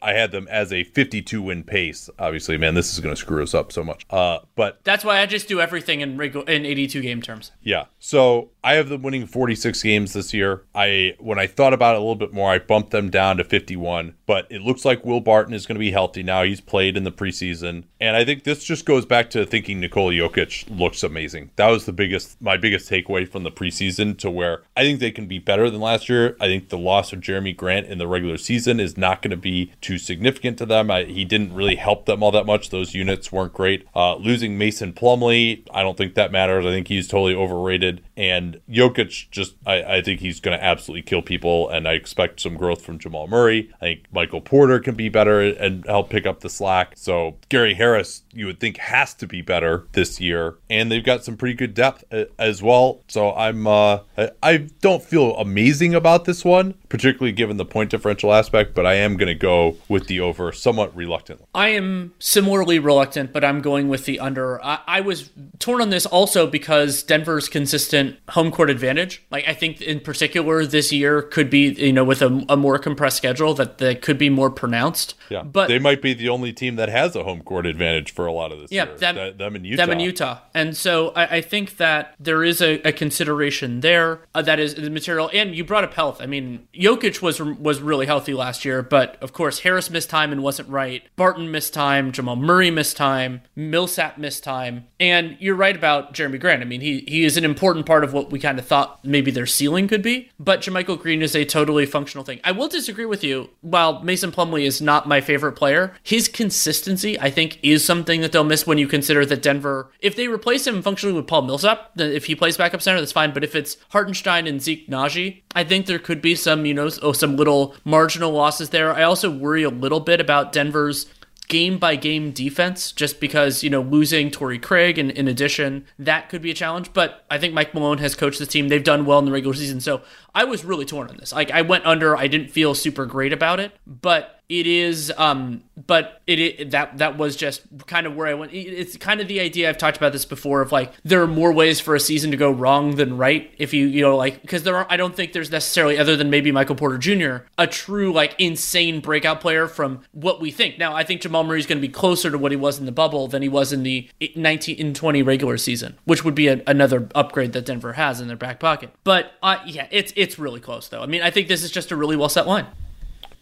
I 0.00 0.14
had 0.14 0.32
them 0.32 0.48
as 0.50 0.72
a 0.72 0.84
52 0.84 1.42
win 1.42 1.64
pace. 1.64 2.08
Obviously, 2.18 2.56
man, 2.56 2.72
this 2.72 2.94
is 2.94 3.00
going 3.00 3.14
to 3.14 3.20
screw 3.20 3.42
us 3.42 3.52
up 3.52 3.72
so 3.72 3.84
much. 3.84 4.06
Uh, 4.08 4.38
but 4.56 4.82
that's 4.84 5.04
why 5.04 5.20
I 5.20 5.26
just 5.26 5.48
do 5.48 5.60
everything 5.60 6.00
in 6.00 6.16
regular 6.16 6.46
in 6.46 6.64
82 6.64 7.02
game 7.02 7.20
terms. 7.20 7.52
Yeah. 7.60 7.84
So 7.98 8.52
I 8.62 8.76
have 8.76 8.88
them 8.88 9.02
winning 9.02 9.26
46 9.26 9.82
games 9.82 10.14
this 10.14 10.32
year. 10.32 10.64
I 10.74 11.16
when 11.18 11.38
I 11.38 11.46
thought 11.46 11.74
about 11.74 11.96
it 11.96 11.98
a 11.98 12.00
little 12.00 12.14
bit 12.14 12.32
more, 12.32 12.50
I 12.50 12.60
bumped 12.60 12.90
them 12.90 13.10
down 13.10 13.36
to 13.36 13.44
51. 13.44 14.14
But 14.24 14.46
it 14.48 14.62
looks 14.62 14.86
like 14.86 15.04
Will 15.04 15.20
Barton 15.20 15.52
is 15.52 15.66
going 15.66 15.74
to 15.74 15.80
be 15.80 15.90
healthy 15.90 16.22
now. 16.22 16.42
He's 16.42 16.62
played 16.62 16.96
in 16.96 17.04
the 17.04 17.12
preseason, 17.12 17.84
and 18.00 18.16
I 18.16 18.24
think 18.24 18.44
this 18.44 18.64
just 18.64 18.86
goes 18.86 19.04
back 19.04 19.28
to 19.30 19.44
thinking 19.44 19.80
Nikola 19.80 20.12
Jokic 20.12 20.64
looks 20.74 21.02
amazing. 21.02 21.50
That 21.56 21.68
was 21.68 21.84
the 21.84 21.92
biggest, 21.92 22.40
my 22.40 22.56
biggest 22.56 22.90
takeaway 22.90 23.28
from 23.28 23.42
the 23.42 23.50
preseason. 23.50 23.73
Season 23.74 24.14
to 24.16 24.30
where 24.30 24.62
I 24.76 24.82
think 24.82 25.00
they 25.00 25.10
can 25.10 25.26
be 25.26 25.38
better 25.38 25.68
than 25.68 25.80
last 25.80 26.08
year. 26.08 26.36
I 26.40 26.46
think 26.46 26.68
the 26.68 26.78
loss 26.78 27.12
of 27.12 27.20
Jerami 27.20 27.56
Grant 27.56 27.86
in 27.86 27.98
the 27.98 28.06
regular 28.06 28.38
season 28.38 28.80
is 28.80 28.96
not 28.96 29.22
going 29.22 29.30
to 29.30 29.36
be 29.36 29.72
too 29.80 29.98
significant 29.98 30.58
to 30.58 30.66
them. 30.66 30.90
I, 30.90 31.04
he 31.04 31.24
didn't 31.24 31.54
really 31.54 31.76
help 31.76 32.06
them 32.06 32.22
all 32.22 32.30
that 32.32 32.46
much. 32.46 32.70
Those 32.70 32.94
units 32.94 33.32
weren't 33.32 33.52
great. 33.52 33.86
Uh, 33.94 34.16
losing 34.16 34.58
Mason 34.58 34.92
Plumlee, 34.92 35.66
I 35.72 35.82
don't 35.82 35.96
think 35.96 36.14
that 36.14 36.32
matters. 36.32 36.64
I 36.64 36.70
think 36.70 36.88
he's 36.88 37.08
totally 37.08 37.34
overrated. 37.34 38.02
And 38.16 38.60
Jokic, 38.68 39.30
just 39.30 39.54
I, 39.66 39.82
I 39.96 40.02
think 40.02 40.20
he's 40.20 40.40
going 40.40 40.56
to 40.56 40.64
absolutely 40.64 41.02
kill 41.02 41.22
people. 41.22 41.68
And 41.68 41.88
I 41.88 41.92
expect 41.92 42.40
some 42.40 42.56
growth 42.56 42.82
from 42.82 42.98
Jamal 42.98 43.26
Murray. 43.26 43.70
I 43.80 43.84
think 43.84 44.04
Michael 44.12 44.40
Porter 44.40 44.78
can 44.80 44.94
be 44.94 45.08
better 45.08 45.40
and 45.40 45.84
help 45.86 46.10
pick 46.10 46.26
up 46.26 46.40
the 46.40 46.50
slack. 46.50 46.94
So 46.96 47.36
Gary 47.48 47.74
Harris, 47.74 48.22
you 48.34 48.46
would 48.46 48.60
think 48.60 48.76
has 48.78 49.14
to 49.14 49.26
be 49.26 49.42
better 49.42 49.86
this 49.92 50.20
year, 50.20 50.56
and 50.68 50.90
they've 50.90 51.04
got 51.04 51.24
some 51.24 51.36
pretty 51.36 51.54
good 51.54 51.74
depth 51.74 52.04
uh, 52.12 52.24
as 52.38 52.62
well. 52.62 53.00
So 53.08 53.32
I'm 53.34 53.66
uh, 53.66 54.00
I 54.42 54.68
don't 54.80 55.02
feel 55.02 55.36
amazing 55.36 55.94
about 55.94 56.24
this 56.24 56.44
one, 56.44 56.74
particularly 56.94 57.32
given 57.32 57.56
the 57.56 57.64
point 57.64 57.90
differential 57.90 58.32
aspect, 58.32 58.72
but 58.72 58.86
I 58.86 58.94
am 58.94 59.16
going 59.16 59.26
to 59.26 59.34
go 59.34 59.76
with 59.88 60.06
the 60.06 60.20
over 60.20 60.52
somewhat 60.52 60.94
reluctantly. 60.94 61.44
I 61.52 61.70
am 61.70 62.14
similarly 62.20 62.78
reluctant, 62.78 63.32
but 63.32 63.42
I'm 63.44 63.60
going 63.62 63.88
with 63.88 64.04
the 64.04 64.20
under. 64.20 64.64
I, 64.64 64.78
I 64.86 65.00
was 65.00 65.30
torn 65.58 65.82
on 65.82 65.90
this 65.90 66.06
also 66.06 66.46
because 66.46 67.02
Denver's 67.02 67.48
consistent 67.48 68.18
home 68.28 68.52
court 68.52 68.70
advantage. 68.70 69.24
Like 69.32 69.48
I 69.48 69.54
think 69.54 69.82
in 69.82 69.98
particular 69.98 70.64
this 70.64 70.92
year 70.92 71.20
could 71.20 71.50
be 71.50 71.72
you 71.72 71.92
know 71.92 72.04
with 72.04 72.22
a, 72.22 72.46
a 72.48 72.56
more 72.56 72.78
compressed 72.78 73.16
schedule 73.16 73.54
that 73.54 73.78
that 73.78 74.00
could 74.00 74.16
be 74.16 74.30
more 74.30 74.48
pronounced. 74.48 75.16
Yeah, 75.30 75.42
but 75.42 75.66
they 75.66 75.80
might 75.80 76.00
be 76.00 76.14
the 76.14 76.28
only 76.28 76.52
team 76.52 76.76
that 76.76 76.90
has 76.90 77.16
a 77.16 77.24
home 77.24 77.42
court 77.42 77.66
advantage 77.66 78.12
for 78.12 78.26
a 78.26 78.32
lot 78.32 78.52
of 78.52 78.60
this. 78.60 78.70
Yeah, 78.70 78.86
year. 78.86 78.98
Them, 78.98 79.36
them 79.36 79.56
in 79.56 79.64
Utah. 79.64 79.82
Them 79.84 79.90
in 79.90 79.98
Utah, 79.98 80.38
and 80.54 80.76
so 80.76 81.08
I, 81.16 81.38
I 81.38 81.40
think 81.40 81.78
that 81.78 82.14
there 82.20 82.44
is 82.44 82.62
a, 82.62 82.74
a 82.82 82.92
consideration 82.92 83.80
there 83.80 84.20
uh, 84.32 84.42
that 84.42 84.60
is 84.60 84.76
the 84.76 84.90
material. 84.90 85.28
And 85.34 85.56
you 85.56 85.64
brought 85.64 85.82
up 85.82 85.94
health. 85.94 86.20
I 86.20 86.26
mean, 86.26 86.68
Jokic 86.84 87.22
was 87.22 87.40
was 87.40 87.80
really 87.80 88.04
healthy 88.04 88.34
last 88.34 88.66
year, 88.66 88.82
but 88.82 89.16
of 89.22 89.32
course 89.32 89.60
Harris 89.60 89.88
missed 89.88 90.10
time 90.10 90.32
and 90.32 90.42
wasn't 90.42 90.68
right. 90.68 91.02
Barton 91.16 91.50
missed 91.50 91.72
time. 91.72 92.12
Jamal 92.12 92.36
Murray 92.36 92.70
missed 92.70 92.98
time. 92.98 93.40
Millsap 93.56 94.18
missed 94.18 94.44
time. 94.44 94.84
And 95.00 95.38
you're 95.40 95.54
right 95.54 95.74
about 95.74 96.12
Jerami 96.12 96.38
Grant. 96.38 96.60
I 96.60 96.66
mean, 96.66 96.82
he 96.82 97.04
he 97.08 97.24
is 97.24 97.38
an 97.38 97.44
important 97.44 97.86
part 97.86 98.04
of 98.04 98.12
what 98.12 98.30
we 98.30 98.38
kind 98.38 98.58
of 98.58 98.66
thought 98.66 99.02
maybe 99.02 99.30
their 99.30 99.46
ceiling 99.46 99.88
could 99.88 100.02
be. 100.02 100.30
But 100.38 100.60
JaMychal 100.60 101.00
Green 101.00 101.22
is 101.22 101.34
a 101.34 101.46
totally 101.46 101.86
functional 101.86 102.22
thing. 102.22 102.40
I 102.44 102.52
will 102.52 102.68
disagree 102.68 103.06
with 103.06 103.24
you. 103.24 103.48
While 103.62 104.02
Mason 104.02 104.30
Plumlee 104.30 104.66
is 104.66 104.82
not 104.82 105.08
my 105.08 105.22
favorite 105.22 105.52
player, 105.52 105.94
his 106.02 106.28
consistency 106.28 107.18
I 107.18 107.30
think 107.30 107.58
is 107.62 107.82
something 107.82 108.20
that 108.20 108.32
they'll 108.32 108.44
miss 108.44 108.66
when 108.66 108.76
you 108.76 108.88
consider 108.88 109.24
that 109.24 109.42
Denver, 109.42 109.90
if 110.00 110.16
they 110.16 110.28
replace 110.28 110.66
him 110.66 110.82
functionally 110.82 111.16
with 111.16 111.26
Paul 111.26 111.42
Millsap, 111.42 111.92
then 111.94 112.12
if 112.12 112.26
he 112.26 112.34
plays 112.34 112.58
backup 112.58 112.82
center, 112.82 113.00
that's 113.00 113.12
fine. 113.12 113.32
But 113.32 113.44
if 113.44 113.54
it's 113.54 113.78
Hartenstein 113.88 114.46
and 114.46 114.60
Zeke 114.60 114.86
Nnaji, 114.86 115.44
I 115.54 115.64
think 115.64 115.86
there 115.86 115.98
could 115.98 116.20
be 116.20 116.34
some, 116.34 116.66
you 116.66 116.73
know, 116.74 116.90
oh, 117.02 117.12
some 117.12 117.36
little 117.36 117.74
marginal 117.84 118.32
losses 118.32 118.70
there. 118.70 118.92
I 118.92 119.02
also 119.02 119.30
worry 119.30 119.62
a 119.62 119.70
little 119.70 120.00
bit 120.00 120.20
about 120.20 120.52
Denver's 120.52 121.06
game 121.48 121.78
by 121.78 121.94
game 121.94 122.30
defense 122.30 122.90
just 122.90 123.20
because, 123.20 123.62
you 123.62 123.70
know, 123.70 123.82
losing 123.82 124.30
Torrey 124.30 124.58
Craig 124.58 124.98
and 124.98 125.10
in 125.10 125.28
addition, 125.28 125.84
that 125.98 126.28
could 126.28 126.42
be 126.42 126.50
a 126.50 126.54
challenge. 126.54 126.92
But 126.92 127.24
I 127.30 127.38
think 127.38 127.52
Mike 127.54 127.74
Malone 127.74 127.98
has 127.98 128.14
coached 128.14 128.38
the 128.38 128.46
team. 128.46 128.68
They've 128.68 128.82
done 128.82 129.04
well 129.04 129.18
in 129.18 129.24
the 129.24 129.32
regular 129.32 129.54
season. 129.54 129.80
So 129.80 130.00
I 130.34 130.44
was 130.44 130.64
really 130.64 130.84
torn 130.84 131.08
on 131.08 131.16
this. 131.16 131.32
Like 131.32 131.50
I 131.50 131.62
went 131.62 131.86
under, 131.86 132.16
I 132.16 132.26
didn't 132.26 132.48
feel 132.48 132.74
super 132.74 133.06
great 133.06 133.32
about 133.32 133.60
it, 133.60 133.72
but 133.86 134.34
it 134.48 134.66
is 134.66 135.10
um 135.16 135.64
but 135.86 136.20
it, 136.26 136.38
it, 136.38 136.70
that 136.70 136.98
that 136.98 137.16
was 137.16 137.34
just 137.34 137.62
kind 137.86 138.06
of 138.06 138.14
where 138.14 138.26
I 138.26 138.34
went 138.34 138.52
it's 138.52 138.96
kind 138.96 139.20
of 139.20 139.28
the 139.28 139.40
idea 139.40 139.68
I've 139.68 139.78
talked 139.78 139.96
about 139.96 140.12
this 140.12 140.26
before 140.26 140.60
of 140.60 140.70
like 140.70 140.92
there 141.02 141.22
are 141.22 141.26
more 141.26 141.52
ways 141.52 141.80
for 141.80 141.94
a 141.94 142.00
season 142.00 142.30
to 142.30 142.36
go 142.36 142.50
wrong 142.50 142.96
than 142.96 143.16
right 143.16 143.52
if 143.56 143.72
you 143.72 143.86
you 143.86 144.02
know 144.02 144.16
like 144.16 144.42
because 144.42 144.62
there 144.62 144.76
are 144.76 144.86
I 144.90 144.98
don't 144.98 145.16
think 145.16 145.32
there's 145.32 145.50
necessarily 145.50 145.98
other 145.98 146.14
than 146.14 146.28
maybe 146.28 146.52
Michael 146.52 146.76
Porter 146.76 146.98
Jr. 146.98 147.46
a 147.56 147.66
true 147.66 148.12
like 148.12 148.34
insane 148.38 149.00
breakout 149.00 149.40
player 149.40 149.66
from 149.66 150.02
what 150.12 150.40
we 150.40 150.50
think 150.50 150.78
now 150.78 150.94
I 150.94 151.04
think 151.04 151.22
Jamal 151.22 151.44
Murray 151.44 151.60
is 151.60 151.66
going 151.66 151.78
to 151.78 151.86
be 151.86 151.92
closer 151.92 152.30
to 152.30 152.36
what 152.36 152.52
he 152.52 152.56
was 152.56 152.78
in 152.78 152.84
the 152.84 152.92
bubble 152.92 153.28
than 153.28 153.40
he 153.40 153.48
was 153.48 153.72
in 153.72 153.82
the 153.82 154.10
19 154.36 154.76
in 154.76 154.92
20 154.92 155.22
regular 155.22 155.56
season 155.56 155.98
which 156.04 156.22
would 156.22 156.34
be 156.34 156.48
a, 156.48 156.62
another 156.66 157.08
upgrade 157.14 157.54
that 157.54 157.64
Denver 157.64 157.94
has 157.94 158.20
in 158.20 158.28
their 158.28 158.36
back 158.36 158.60
pocket 158.60 158.90
but 159.04 159.32
uh, 159.42 159.56
yeah 159.64 159.86
it's 159.90 160.12
it's 160.24 160.38
really 160.38 160.60
close 160.60 160.88
though. 160.88 161.02
I 161.02 161.06
mean 161.06 161.22
I 161.22 161.30
think 161.30 161.46
this 161.46 161.62
is 161.62 161.70
just 161.70 161.92
a 161.92 161.96
really 161.96 162.16
well 162.16 162.28
set 162.28 162.46
line 162.46 162.66